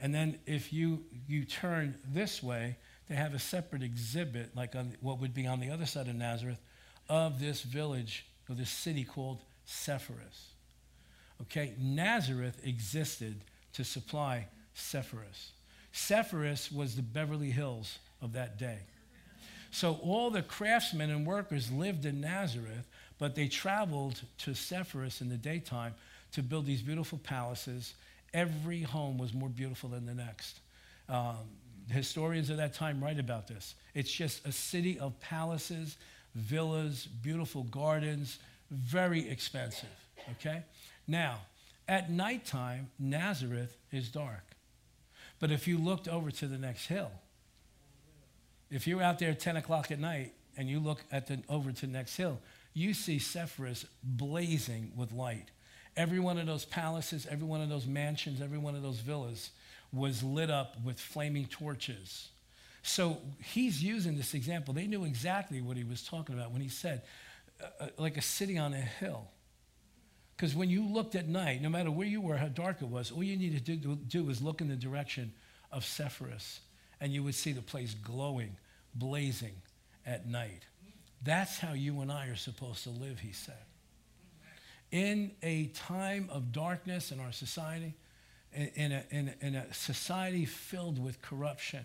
And 0.00 0.14
then 0.14 0.38
if 0.46 0.72
you, 0.72 1.04
you 1.26 1.44
turn 1.44 1.96
this 2.12 2.42
way, 2.42 2.76
they 3.08 3.14
have 3.14 3.34
a 3.34 3.38
separate 3.38 3.82
exhibit, 3.82 4.54
like 4.54 4.76
on 4.76 4.94
what 5.00 5.20
would 5.20 5.34
be 5.34 5.46
on 5.46 5.60
the 5.60 5.70
other 5.70 5.86
side 5.86 6.08
of 6.08 6.14
Nazareth, 6.14 6.60
of 7.08 7.40
this 7.40 7.62
village, 7.62 8.26
or 8.48 8.54
this 8.54 8.70
city 8.70 9.04
called 9.04 9.42
Sepphoris. 9.64 10.52
Okay, 11.42 11.74
Nazareth 11.80 12.60
existed 12.64 13.40
to 13.72 13.84
supply 13.84 14.46
Sepphoris. 14.74 15.52
Sepphoris 15.92 16.70
was 16.70 16.96
the 16.96 17.02
Beverly 17.02 17.50
Hills 17.50 17.98
of 18.20 18.32
that 18.34 18.58
day. 18.58 18.78
So 19.70 19.98
all 20.02 20.30
the 20.30 20.42
craftsmen 20.42 21.10
and 21.10 21.26
workers 21.26 21.70
lived 21.70 22.04
in 22.06 22.20
Nazareth, 22.20 22.86
but 23.18 23.34
they 23.34 23.48
traveled 23.48 24.22
to 24.38 24.54
Sepphoris 24.54 25.20
in 25.20 25.28
the 25.28 25.36
daytime 25.36 25.94
to 26.32 26.42
build 26.42 26.66
these 26.66 26.82
beautiful 26.82 27.18
palaces. 27.18 27.94
Every 28.34 28.82
home 28.82 29.18
was 29.18 29.32
more 29.32 29.48
beautiful 29.48 29.90
than 29.90 30.06
the 30.06 30.14
next. 30.14 30.60
Um, 31.08 31.36
historians 31.90 32.50
of 32.50 32.58
that 32.58 32.74
time 32.74 33.02
write 33.02 33.18
about 33.18 33.48
this. 33.48 33.74
It's 33.94 34.10
just 34.10 34.46
a 34.46 34.52
city 34.52 34.98
of 34.98 35.18
palaces, 35.20 35.96
villas, 36.34 37.06
beautiful 37.06 37.64
gardens, 37.64 38.38
very 38.70 39.28
expensive. 39.28 39.88
Okay? 40.32 40.62
Now, 41.06 41.38
at 41.88 42.10
nighttime, 42.10 42.90
Nazareth 42.98 43.76
is 43.90 44.08
dark. 44.10 44.44
But 45.40 45.50
if 45.50 45.66
you 45.66 45.78
looked 45.78 46.08
over 46.08 46.30
to 46.30 46.46
the 46.46 46.58
next 46.58 46.86
hill, 46.86 47.10
if 48.70 48.86
you're 48.86 49.02
out 49.02 49.18
there 49.18 49.30
at 49.30 49.40
10 49.40 49.56
o'clock 49.56 49.90
at 49.90 49.98
night 49.98 50.34
and 50.56 50.68
you 50.68 50.80
look 50.80 51.02
at 51.10 51.26
the, 51.26 51.42
over 51.48 51.72
to 51.72 51.86
the 51.86 51.92
next 51.92 52.16
hill, 52.16 52.38
you 52.74 52.92
see 52.92 53.18
Sepphoris 53.18 53.86
blazing 54.02 54.92
with 54.94 55.12
light. 55.12 55.46
Every 55.96 56.20
one 56.20 56.38
of 56.38 56.46
those 56.46 56.64
palaces, 56.64 57.26
every 57.30 57.46
one 57.46 57.62
of 57.62 57.68
those 57.68 57.86
mansions, 57.86 58.40
every 58.40 58.58
one 58.58 58.74
of 58.76 58.82
those 58.82 58.98
villas 58.98 59.50
was 59.92 60.22
lit 60.22 60.50
up 60.50 60.76
with 60.84 61.00
flaming 61.00 61.46
torches. 61.46 62.28
So 62.82 63.18
he's 63.42 63.82
using 63.82 64.16
this 64.16 64.34
example. 64.34 64.74
They 64.74 64.86
knew 64.86 65.04
exactly 65.04 65.60
what 65.60 65.76
he 65.76 65.84
was 65.84 66.02
talking 66.02 66.34
about 66.34 66.52
when 66.52 66.62
he 66.62 66.68
said, 66.68 67.02
uh, 67.62 67.84
uh 67.84 67.88
like 67.98 68.16
a 68.16 68.22
city 68.22 68.58
on 68.58 68.72
a 68.72 68.80
hill. 68.80 69.28
Because 70.36 70.54
when 70.54 70.70
you 70.70 70.86
looked 70.86 71.16
at 71.16 71.26
night, 71.26 71.60
no 71.60 71.68
matter 71.68 71.90
where 71.90 72.06
you 72.06 72.20
were, 72.20 72.36
how 72.36 72.46
dark 72.46 72.80
it 72.80 72.88
was, 72.88 73.10
all 73.10 73.24
you 73.24 73.36
needed 73.36 73.66
to 73.66 73.76
do, 73.76 73.96
do 73.96 74.22
was 74.22 74.40
look 74.40 74.60
in 74.60 74.68
the 74.68 74.76
direction 74.76 75.32
of 75.72 75.84
Sepphoris, 75.84 76.60
and 77.00 77.12
you 77.12 77.24
would 77.24 77.34
see 77.34 77.52
the 77.52 77.60
place 77.60 77.94
glowing, 77.94 78.56
blazing 78.94 79.54
at 80.06 80.28
night. 80.28 80.62
That's 81.22 81.58
how 81.58 81.72
you 81.72 82.00
and 82.00 82.12
I 82.12 82.28
are 82.28 82.36
supposed 82.36 82.84
to 82.84 82.90
live, 82.90 83.18
he 83.18 83.32
said. 83.32 83.54
In 84.92 85.32
a 85.42 85.66
time 85.66 86.28
of 86.30 86.52
darkness 86.52 87.10
in 87.10 87.18
our 87.18 87.32
society, 87.32 87.94
in 88.52 88.92
a, 88.92 89.04
in 89.10 89.28
a, 89.28 89.46
in 89.46 89.54
a 89.54 89.72
society 89.72 90.44
filled 90.44 91.02
with 91.02 91.20
corruption, 91.22 91.84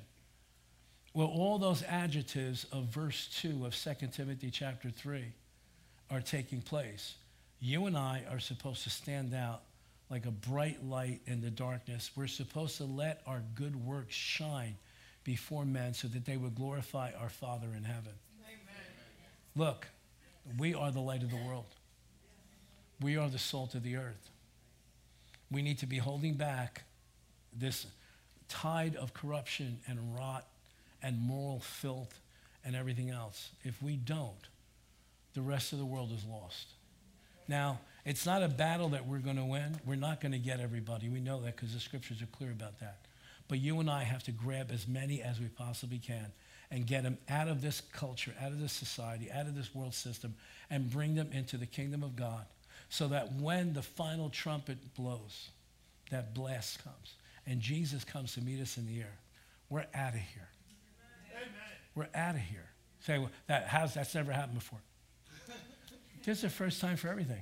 where 1.13 1.27
all 1.27 1.57
those 1.57 1.83
adjectives 1.83 2.65
of 2.71 2.85
verse 2.85 3.29
2 3.41 3.65
of 3.65 3.75
2 3.75 4.07
Timothy 4.07 4.49
chapter 4.49 4.89
3 4.89 5.25
are 6.09 6.21
taking 6.21 6.61
place, 6.61 7.15
you 7.59 7.85
and 7.85 7.97
I 7.97 8.23
are 8.29 8.39
supposed 8.39 8.83
to 8.83 8.89
stand 8.89 9.33
out 9.33 9.63
like 10.09 10.25
a 10.25 10.31
bright 10.31 10.83
light 10.85 11.21
in 11.25 11.41
the 11.41 11.49
darkness. 11.49 12.11
We're 12.15 12.27
supposed 12.27 12.77
to 12.77 12.83
let 12.85 13.21
our 13.25 13.41
good 13.55 13.75
works 13.75 14.13
shine 14.13 14.75
before 15.23 15.65
men 15.65 15.93
so 15.93 16.07
that 16.09 16.25
they 16.25 16.37
would 16.37 16.55
glorify 16.55 17.11
our 17.19 17.29
Father 17.29 17.67
in 17.75 17.83
heaven. 17.83 18.13
Amen. 18.45 18.83
Look, 19.55 19.87
we 20.57 20.73
are 20.73 20.91
the 20.91 20.99
light 20.99 21.23
of 21.23 21.29
the 21.29 21.37
world. 21.37 21.65
We 23.01 23.17
are 23.17 23.29
the 23.29 23.39
salt 23.39 23.75
of 23.75 23.83
the 23.83 23.95
earth. 23.95 24.29
We 25.53 25.61
need 25.61 25.77
to 25.79 25.85
be 25.85 25.97
holding 25.97 26.33
back 26.33 26.83
this 27.55 27.85
tide 28.49 28.95
of 28.95 29.13
corruption 29.13 29.79
and 29.87 30.15
rot 30.17 30.45
and 31.01 31.19
moral 31.19 31.59
filth 31.59 32.19
and 32.65 32.75
everything 32.75 33.09
else. 33.09 33.51
If 33.63 33.81
we 33.81 33.95
don't, 33.95 34.47
the 35.33 35.41
rest 35.41 35.73
of 35.73 35.79
the 35.79 35.85
world 35.85 36.11
is 36.11 36.25
lost. 36.25 36.67
Now, 37.47 37.79
it's 38.05 38.25
not 38.25 38.43
a 38.43 38.47
battle 38.47 38.89
that 38.89 39.05
we're 39.05 39.19
going 39.19 39.37
to 39.37 39.45
win. 39.45 39.77
We're 39.85 39.95
not 39.95 40.21
going 40.21 40.31
to 40.31 40.39
get 40.39 40.59
everybody. 40.59 41.09
We 41.09 41.19
know 41.19 41.41
that 41.41 41.55
because 41.55 41.73
the 41.73 41.79
scriptures 41.79 42.21
are 42.21 42.27
clear 42.27 42.51
about 42.51 42.79
that. 42.79 42.97
But 43.47 43.59
you 43.59 43.79
and 43.79 43.89
I 43.89 44.03
have 44.03 44.23
to 44.23 44.31
grab 44.31 44.71
as 44.71 44.87
many 44.87 45.21
as 45.21 45.39
we 45.39 45.47
possibly 45.47 45.99
can 45.99 46.31
and 46.71 46.87
get 46.87 47.03
them 47.03 47.17
out 47.29 47.47
of 47.47 47.61
this 47.61 47.81
culture, 47.91 48.33
out 48.41 48.51
of 48.51 48.59
this 48.59 48.73
society, 48.73 49.31
out 49.31 49.45
of 49.45 49.55
this 49.55 49.75
world 49.75 49.93
system, 49.93 50.33
and 50.69 50.89
bring 50.89 51.15
them 51.15 51.29
into 51.31 51.57
the 51.57 51.65
kingdom 51.65 52.03
of 52.03 52.15
God 52.15 52.45
so 52.93 53.07
that 53.07 53.33
when 53.33 53.73
the 53.73 53.81
final 53.81 54.29
trumpet 54.29 54.77
blows, 54.93 55.49
that 56.11 56.35
blast 56.35 56.83
comes, 56.83 57.15
and 57.47 57.59
Jesus 57.59 58.03
comes 58.03 58.35
to 58.35 58.41
meet 58.41 58.61
us 58.61 58.77
in 58.77 58.85
the 58.85 58.99
air, 58.99 59.17
we're 59.67 59.87
out 59.95 60.13
of 60.13 60.19
here. 60.19 60.47
Amen. 61.31 61.49
We're 61.95 62.09
out 62.13 62.35
of 62.35 62.41
here. 62.41 62.69
Say, 62.99 63.17
well, 63.17 63.31
that 63.47 63.63
has, 63.63 63.95
that's 63.95 64.13
never 64.13 64.31
happened 64.31 64.59
before. 64.59 64.77
This 66.23 66.37
is 66.37 66.43
the 66.43 66.49
first 66.51 66.79
time 66.79 66.95
for 66.95 67.07
everything. 67.07 67.41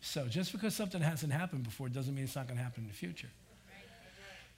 So 0.00 0.26
just 0.26 0.52
because 0.52 0.74
something 0.74 1.02
hasn't 1.02 1.32
happened 1.32 1.64
before 1.64 1.90
doesn't 1.90 2.14
mean 2.14 2.24
it's 2.24 2.34
not 2.34 2.48
going 2.48 2.56
to 2.56 2.64
happen 2.64 2.84
in 2.84 2.88
the 2.88 2.94
future. 2.94 3.28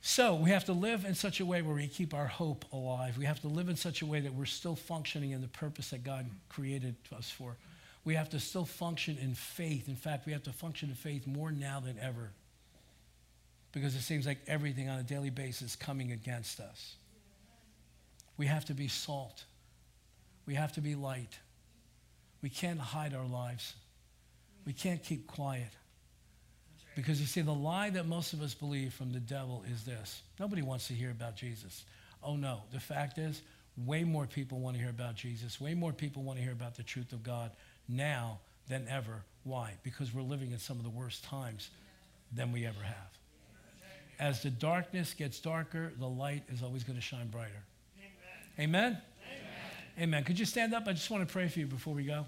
So 0.01 0.37
we 0.37 0.51
have 0.51 0.65
to 0.67 0.73
live 0.73 1.05
in 1.05 1.17
such 1.17 1.41
a 1.41 1.45
way 1.45 1.61
where 1.63 1.75
we 1.75 1.89
keep 1.89 2.15
our 2.15 2.29
hope 2.29 2.65
alive. 2.73 3.19
We 3.19 3.25
have 3.25 3.41
to 3.41 3.49
live 3.49 3.69
in 3.69 3.75
such 3.75 4.01
a 4.01 4.07
way 4.07 4.21
that 4.21 4.33
we're 4.33 4.45
still 4.45 4.77
functioning 4.77 5.33
in 5.33 5.41
the 5.41 5.49
purpose 5.49 5.91
that 5.91 6.05
God 6.05 6.27
created 6.49 6.95
us 7.15 7.29
for. 7.29 7.57
We 8.07 8.15
have 8.15 8.31
to 8.31 8.41
still 8.41 8.65
function 8.65 9.19
in 9.20 9.35
faith. 9.35 9.89
In 9.89 9.97
fact, 9.97 10.27
we 10.27 10.33
have 10.33 10.45
to 10.45 10.53
function 10.53 10.91
in 10.91 10.95
faith 10.95 11.27
more 11.27 11.51
now 11.51 11.81
than 11.81 11.99
ever 11.99 12.31
because 13.73 13.97
it 13.97 14.03
seems 14.03 14.27
like 14.27 14.39
everything 14.47 14.89
on 14.89 15.01
a 15.01 15.03
daily 15.03 15.28
basis 15.28 15.70
is 15.70 15.77
coming 15.77 16.12
against 16.12 16.61
us. 16.61 16.95
We 18.37 18.47
have 18.47 18.65
to 18.66 18.74
be 18.74 18.87
salt. 18.87 19.43
We 20.47 20.55
have 20.55 20.73
to 20.74 20.81
be 20.81 20.95
light. 20.95 21.37
We 22.43 22.49
can't 22.49 22.78
hide 22.78 23.12
our 23.12 23.27
lives. 23.27 23.74
We 24.65 24.73
can't 24.73 25.03
keep 25.03 25.27
quiet. 25.27 25.73
Because 26.95 27.20
you 27.20 27.27
see, 27.27 27.41
the 27.41 27.53
lie 27.53 27.91
that 27.91 28.07
most 28.07 28.33
of 28.33 28.41
us 28.41 28.55
believe 28.55 28.95
from 28.95 29.12
the 29.12 29.20
devil 29.20 29.65
is 29.70 29.83
this 29.83 30.23
nobody 30.39 30.62
wants 30.62 30.87
to 30.87 30.95
hear 30.95 31.11
about 31.11 31.35
Jesus. 31.35 31.85
Oh 32.23 32.37
no. 32.37 32.61
The 32.73 32.81
fact 32.81 33.19
is, 33.19 33.43
way 33.77 34.05
more 34.05 34.27
people 34.27 34.61
want 34.61 34.77
to 34.77 34.81
hear 34.81 34.91
about 34.91 35.16
Jesus. 35.16 35.61
Way 35.61 35.74
more 35.74 35.93
people 35.93 36.23
want 36.23 36.39
to 36.39 36.45
hear 36.45 36.53
about 36.53 36.77
the 36.77 36.85
truth 36.85 37.12
of 37.12 37.24
God 37.24 37.51
now 37.89 38.39
than 38.69 38.87
ever. 38.89 39.23
Why? 39.45 39.75
Because 39.83 40.13
we're 40.13 40.23
living 40.23 40.53
in 40.53 40.59
some 40.59 40.79
of 40.79 40.85
the 40.85 40.91
worst 40.91 41.25
times 41.25 41.71
than 42.33 42.53
we 42.53 42.67
ever 42.67 42.83
have. 42.83 42.97
As 44.19 44.43
the 44.43 44.51
darkness 44.51 45.15
gets 45.15 45.39
darker, 45.41 45.93
the 45.99 46.09
light 46.09 46.43
is 46.49 46.63
always 46.63 46.85
going 46.85 46.97
to 46.97 47.03
shine 47.03 47.29
brighter. 47.29 47.53
Amen? 48.59 48.73
Amen? 48.89 49.03
Amen. 50.01 50.25
Could 50.25 50.39
you 50.39 50.47
stand 50.47 50.75
up? 50.75 50.85
I 50.87 50.93
just 50.93 51.11
want 51.11 51.27
to 51.27 51.33
pray 51.33 51.49
for 51.49 51.59
you 51.59 51.67
before 51.67 51.95
we 51.95 52.05
go. 52.05 52.25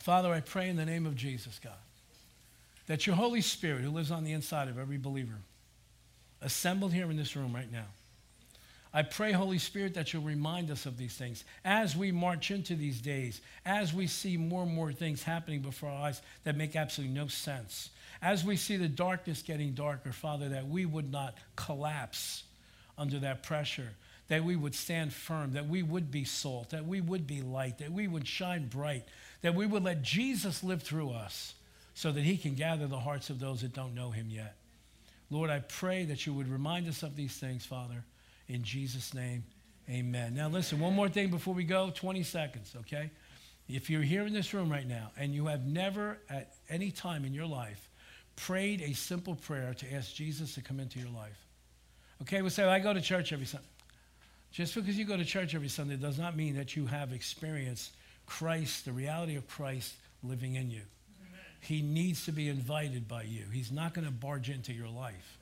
Father, 0.00 0.32
I 0.32 0.40
pray 0.40 0.68
in 0.68 0.76
the 0.76 0.86
name 0.86 1.06
of 1.06 1.14
Jesus, 1.14 1.60
God, 1.62 1.72
that 2.86 3.06
your 3.06 3.14
Holy 3.14 3.42
Spirit, 3.42 3.82
who 3.82 3.90
lives 3.90 4.10
on 4.10 4.24
the 4.24 4.32
inside 4.32 4.66
of 4.68 4.78
every 4.78 4.98
believer, 4.98 5.36
assembled 6.40 6.92
here 6.92 7.10
in 7.10 7.16
this 7.16 7.36
room 7.36 7.54
right 7.54 7.70
now, 7.70 7.86
I 8.92 9.02
pray, 9.02 9.30
Holy 9.30 9.58
Spirit, 9.58 9.94
that 9.94 10.12
you'll 10.12 10.22
remind 10.22 10.70
us 10.70 10.84
of 10.84 10.96
these 10.96 11.14
things 11.14 11.44
as 11.64 11.96
we 11.96 12.10
march 12.10 12.50
into 12.50 12.74
these 12.74 13.00
days, 13.00 13.40
as 13.64 13.94
we 13.94 14.08
see 14.08 14.36
more 14.36 14.64
and 14.64 14.74
more 14.74 14.92
things 14.92 15.22
happening 15.22 15.60
before 15.60 15.90
our 15.90 16.08
eyes 16.08 16.22
that 16.42 16.56
make 16.56 16.74
absolutely 16.74 17.14
no 17.14 17.28
sense, 17.28 17.90
as 18.20 18.44
we 18.44 18.56
see 18.56 18.76
the 18.76 18.88
darkness 18.88 19.42
getting 19.42 19.72
darker, 19.72 20.12
Father, 20.12 20.48
that 20.48 20.66
we 20.66 20.86
would 20.86 21.10
not 21.10 21.38
collapse 21.54 22.42
under 22.98 23.20
that 23.20 23.44
pressure, 23.44 23.90
that 24.26 24.44
we 24.44 24.56
would 24.56 24.74
stand 24.74 25.12
firm, 25.12 25.52
that 25.52 25.68
we 25.68 25.84
would 25.84 26.10
be 26.10 26.24
salt, 26.24 26.70
that 26.70 26.84
we 26.84 27.00
would 27.00 27.26
be 27.26 27.42
light, 27.42 27.78
that 27.78 27.92
we 27.92 28.08
would 28.08 28.26
shine 28.26 28.66
bright, 28.66 29.04
that 29.42 29.54
we 29.54 29.66
would 29.66 29.84
let 29.84 30.02
Jesus 30.02 30.64
live 30.64 30.82
through 30.82 31.10
us 31.10 31.54
so 31.94 32.10
that 32.10 32.24
he 32.24 32.36
can 32.36 32.54
gather 32.54 32.88
the 32.88 32.98
hearts 32.98 33.30
of 33.30 33.38
those 33.38 33.60
that 33.60 33.72
don't 33.72 33.94
know 33.94 34.10
him 34.10 34.26
yet. 34.30 34.56
Lord, 35.30 35.48
I 35.48 35.60
pray 35.60 36.04
that 36.06 36.26
you 36.26 36.34
would 36.34 36.48
remind 36.48 36.88
us 36.88 37.04
of 37.04 37.14
these 37.14 37.36
things, 37.36 37.64
Father. 37.64 38.04
In 38.50 38.64
Jesus' 38.64 39.14
name, 39.14 39.44
amen. 39.88 40.34
Now, 40.34 40.48
listen, 40.48 40.80
one 40.80 40.92
more 40.92 41.08
thing 41.08 41.30
before 41.30 41.54
we 41.54 41.62
go 41.62 41.92
20 41.94 42.24
seconds, 42.24 42.74
okay? 42.80 43.12
If 43.68 43.88
you're 43.88 44.02
here 44.02 44.26
in 44.26 44.32
this 44.32 44.52
room 44.52 44.72
right 44.72 44.86
now 44.86 45.12
and 45.16 45.32
you 45.32 45.46
have 45.46 45.64
never 45.64 46.18
at 46.28 46.54
any 46.68 46.90
time 46.90 47.24
in 47.24 47.32
your 47.32 47.46
life 47.46 47.88
prayed 48.34 48.82
a 48.82 48.92
simple 48.92 49.36
prayer 49.36 49.72
to 49.74 49.94
ask 49.94 50.12
Jesus 50.12 50.56
to 50.56 50.62
come 50.62 50.80
into 50.80 50.98
your 50.98 51.10
life, 51.10 51.38
okay, 52.22 52.42
we'll 52.42 52.50
say, 52.50 52.64
I 52.64 52.80
go 52.80 52.92
to 52.92 53.00
church 53.00 53.32
every 53.32 53.46
Sunday. 53.46 53.68
Just 54.50 54.74
because 54.74 54.98
you 54.98 55.04
go 55.04 55.16
to 55.16 55.24
church 55.24 55.54
every 55.54 55.68
Sunday 55.68 55.94
does 55.94 56.18
not 56.18 56.36
mean 56.36 56.56
that 56.56 56.74
you 56.74 56.86
have 56.86 57.12
experienced 57.12 57.92
Christ, 58.26 58.84
the 58.84 58.92
reality 58.92 59.36
of 59.36 59.46
Christ 59.46 59.94
living 60.24 60.56
in 60.56 60.72
you. 60.72 60.82
Amen. 61.20 61.40
He 61.60 61.82
needs 61.82 62.24
to 62.24 62.32
be 62.32 62.48
invited 62.48 63.06
by 63.06 63.22
you. 63.22 63.44
He's 63.52 63.70
not 63.70 63.94
going 63.94 64.08
to 64.08 64.12
barge 64.12 64.50
into 64.50 64.72
your 64.72 64.88
life. 64.88 65.38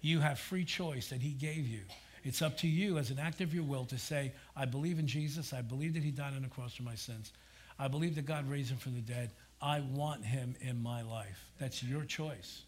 You 0.00 0.20
have 0.20 0.38
free 0.38 0.64
choice 0.64 1.10
that 1.10 1.20
He 1.20 1.32
gave 1.32 1.66
you. 1.66 1.80
It's 2.26 2.42
up 2.42 2.56
to 2.58 2.68
you 2.68 2.98
as 2.98 3.10
an 3.10 3.18
act 3.18 3.40
of 3.40 3.54
your 3.54 3.64
will 3.64 3.84
to 3.86 3.98
say, 3.98 4.32
I 4.56 4.64
believe 4.64 4.98
in 4.98 5.06
Jesus. 5.06 5.52
I 5.52 5.62
believe 5.62 5.94
that 5.94 6.02
He 6.02 6.10
died 6.10 6.34
on 6.34 6.42
the 6.42 6.48
cross 6.48 6.74
for 6.74 6.82
my 6.82 6.94
sins. 6.94 7.32
I 7.78 7.88
believe 7.88 8.14
that 8.16 8.26
God 8.26 8.48
raised 8.50 8.70
Him 8.70 8.78
from 8.78 8.94
the 8.94 9.00
dead. 9.00 9.30
I 9.62 9.80
want 9.80 10.24
Him 10.24 10.54
in 10.60 10.82
my 10.82 11.02
life. 11.02 11.50
That's 11.58 11.82
your 11.82 12.04
choice. 12.04 12.62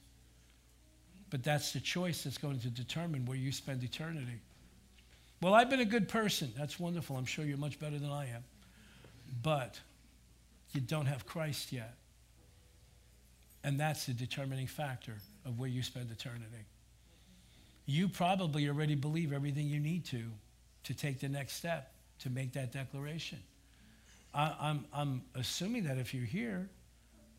But 1.30 1.43
that's 1.43 1.72
the 1.72 1.80
choice 1.80 2.24
that's 2.24 2.39
going 2.39 2.60
to 2.60 2.70
determine 2.70 3.26
where 3.26 3.36
you 3.36 3.52
spend 3.52 3.82
eternity. 3.82 4.40
Well, 5.43 5.55
I've 5.55 5.68
been 5.68 5.80
a 5.80 5.85
good 5.85 6.09
person. 6.09 6.52
That's 6.56 6.80
wonderful. 6.80 7.16
I'm 7.16 7.26
sure 7.26 7.44
you're 7.44 7.59
much 7.59 7.78
better 7.78 7.98
than 7.98 8.10
I 8.10 8.28
am 8.28 8.44
but 9.43 9.78
you 10.72 10.80
don't 10.80 11.06
have 11.06 11.26
Christ 11.26 11.72
yet. 11.72 11.94
And 13.64 13.78
that's 13.78 14.06
the 14.06 14.12
determining 14.12 14.66
factor 14.66 15.14
of 15.44 15.59
where 15.59 15.68
you 15.68 15.82
spend 15.82 16.10
eternity. 16.10 16.64
You 17.90 18.06
probably 18.06 18.69
already 18.69 18.97
believe 18.97 19.32
everything 19.32 19.66
you 19.66 19.81
need 19.81 20.05
to 20.06 20.24
to 20.85 20.94
take 20.94 21.20
the 21.20 21.28
next 21.28 21.55
step 21.55 21.90
to 22.19 22.28
make 22.28 22.52
that 22.52 22.70
declaration. 22.70 23.39
I, 24.35 24.55
I'm, 24.60 24.85
I'm 24.93 25.23
assuming 25.35 25.85
that 25.85 25.97
if 25.97 26.12
you're 26.12 26.27
here, 26.27 26.69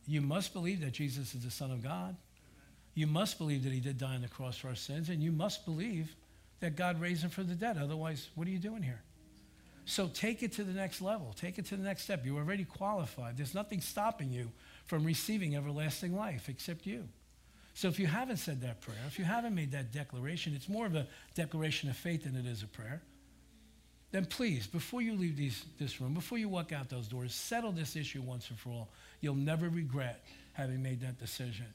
you 0.07 0.21
must 0.21 0.53
believe 0.53 0.81
that 0.81 0.91
Jesus 0.91 1.35
is 1.35 1.43
the 1.43 1.51
Son 1.51 1.69
of 1.69 1.84
God. 1.84 2.15
You 2.95 3.05
must 3.05 3.38
believe 3.38 3.63
that 3.63 3.71
he 3.71 3.80
did 3.80 3.99
die 3.99 4.15
on 4.15 4.23
the 4.23 4.27
cross 4.27 4.57
for 4.57 4.69
our 4.69 4.76
sins, 4.76 5.09
and 5.09 5.21
you 5.21 5.31
must 5.31 5.65
believe 5.65 6.15
that 6.61 6.76
God 6.76 6.99
raised 6.99 7.23
him 7.23 7.30
from 7.30 7.45
the 7.45 7.53
dead. 7.53 7.77
Otherwise, 7.77 8.30
what 8.34 8.47
are 8.47 8.51
you 8.51 8.57
doing 8.57 8.81
here? 8.81 9.03
So 9.85 10.07
take 10.07 10.41
it 10.41 10.53
to 10.53 10.63
the 10.63 10.73
next 10.73 10.99
level. 10.99 11.31
Take 11.39 11.59
it 11.59 11.67
to 11.67 11.77
the 11.77 11.84
next 11.84 12.05
step. 12.05 12.26
You're 12.26 12.39
already 12.39 12.63
qualified. 12.63 13.38
There's 13.38 13.53
nothing 13.53 13.81
stopping 13.81 14.31
you 14.31 14.51
from 14.88 15.03
receiving 15.03 15.55
everlasting 15.55 16.15
life 16.15 16.49
except 16.49 16.88
you. 16.88 17.07
So 17.80 17.88
if 17.88 17.97
you 17.97 18.07
haven't 18.07 18.38
said 18.38 18.60
that 18.64 18.81
prayer, 18.81 18.97
if 19.07 19.18
you 19.18 19.23
haven't 19.23 19.56
made 19.56 19.72
that 19.72 19.93
declaration, 19.93 20.53
it's 20.53 20.68
more 20.68 20.85
of 20.85 20.95
a 20.95 21.07
declaration 21.34 21.89
of 21.89 21.95
faith 21.95 22.26
than 22.26 22.35
it 22.35 22.45
is 22.45 22.61
a 22.61 22.68
prayer. 22.68 23.01
Then 24.11 24.26
please, 24.26 24.68
before 24.68 25.01
you 25.01 25.14
leave 25.14 25.38
these, 25.38 25.64
this 25.80 26.01
room, 26.01 26.14
before 26.14 26.38
you 26.38 26.49
walk 26.49 26.73
out 26.73 26.89
those 26.89 27.07
doors, 27.07 27.34
settle 27.34 27.72
this 27.72 27.95
issue 27.95 28.22
once 28.22 28.49
and 28.49 28.60
for 28.60 28.72
all. 28.72 28.89
You'll 29.22 29.35
never 29.35 29.69
regret 29.69 30.26
having 30.51 30.84
made 30.84 30.99
that 30.99 31.19
decision. 31.19 31.68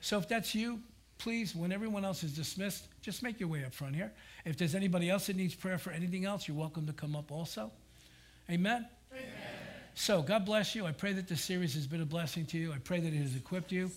So 0.00 0.18
if 0.18 0.26
that's 0.26 0.52
you, 0.52 0.80
please, 1.16 1.54
when 1.54 1.70
everyone 1.70 2.04
else 2.04 2.24
is 2.24 2.32
dismissed, 2.32 2.88
just 3.00 3.22
make 3.22 3.38
your 3.38 3.48
way 3.48 3.64
up 3.64 3.72
front 3.72 3.94
here. 3.94 4.10
If 4.44 4.56
there's 4.56 4.74
anybody 4.74 5.10
else 5.10 5.28
that 5.28 5.36
needs 5.36 5.54
prayer 5.54 5.78
for 5.78 5.92
anything 5.92 6.24
else, 6.24 6.48
you're 6.48 6.56
welcome 6.56 6.88
to 6.88 6.92
come 6.92 7.14
up 7.14 7.30
also. 7.30 7.70
Amen? 8.50 8.84
Amen? 9.12 9.24
So, 9.94 10.22
God 10.22 10.44
bless 10.44 10.74
you. 10.74 10.86
I 10.86 10.92
pray 10.92 11.12
that 11.12 11.28
this 11.28 11.40
series 11.40 11.74
has 11.74 11.86
been 11.86 12.02
a 12.02 12.04
blessing 12.04 12.46
to 12.46 12.58
you. 12.58 12.72
I 12.72 12.78
pray 12.78 12.98
that 12.98 13.12
it 13.14 13.22
has 13.22 13.36
equipped 13.36 13.70
you. 13.70 13.92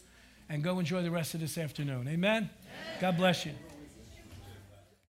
And 0.50 0.64
go 0.64 0.80
enjoy 0.80 1.04
the 1.04 1.12
rest 1.12 1.36
of 1.36 1.40
this 1.40 1.58
afternoon. 1.58 2.08
Amen? 2.08 2.14
Amen. 2.14 2.50
God 3.00 3.18
bless 3.18 3.46
you. 3.46 3.52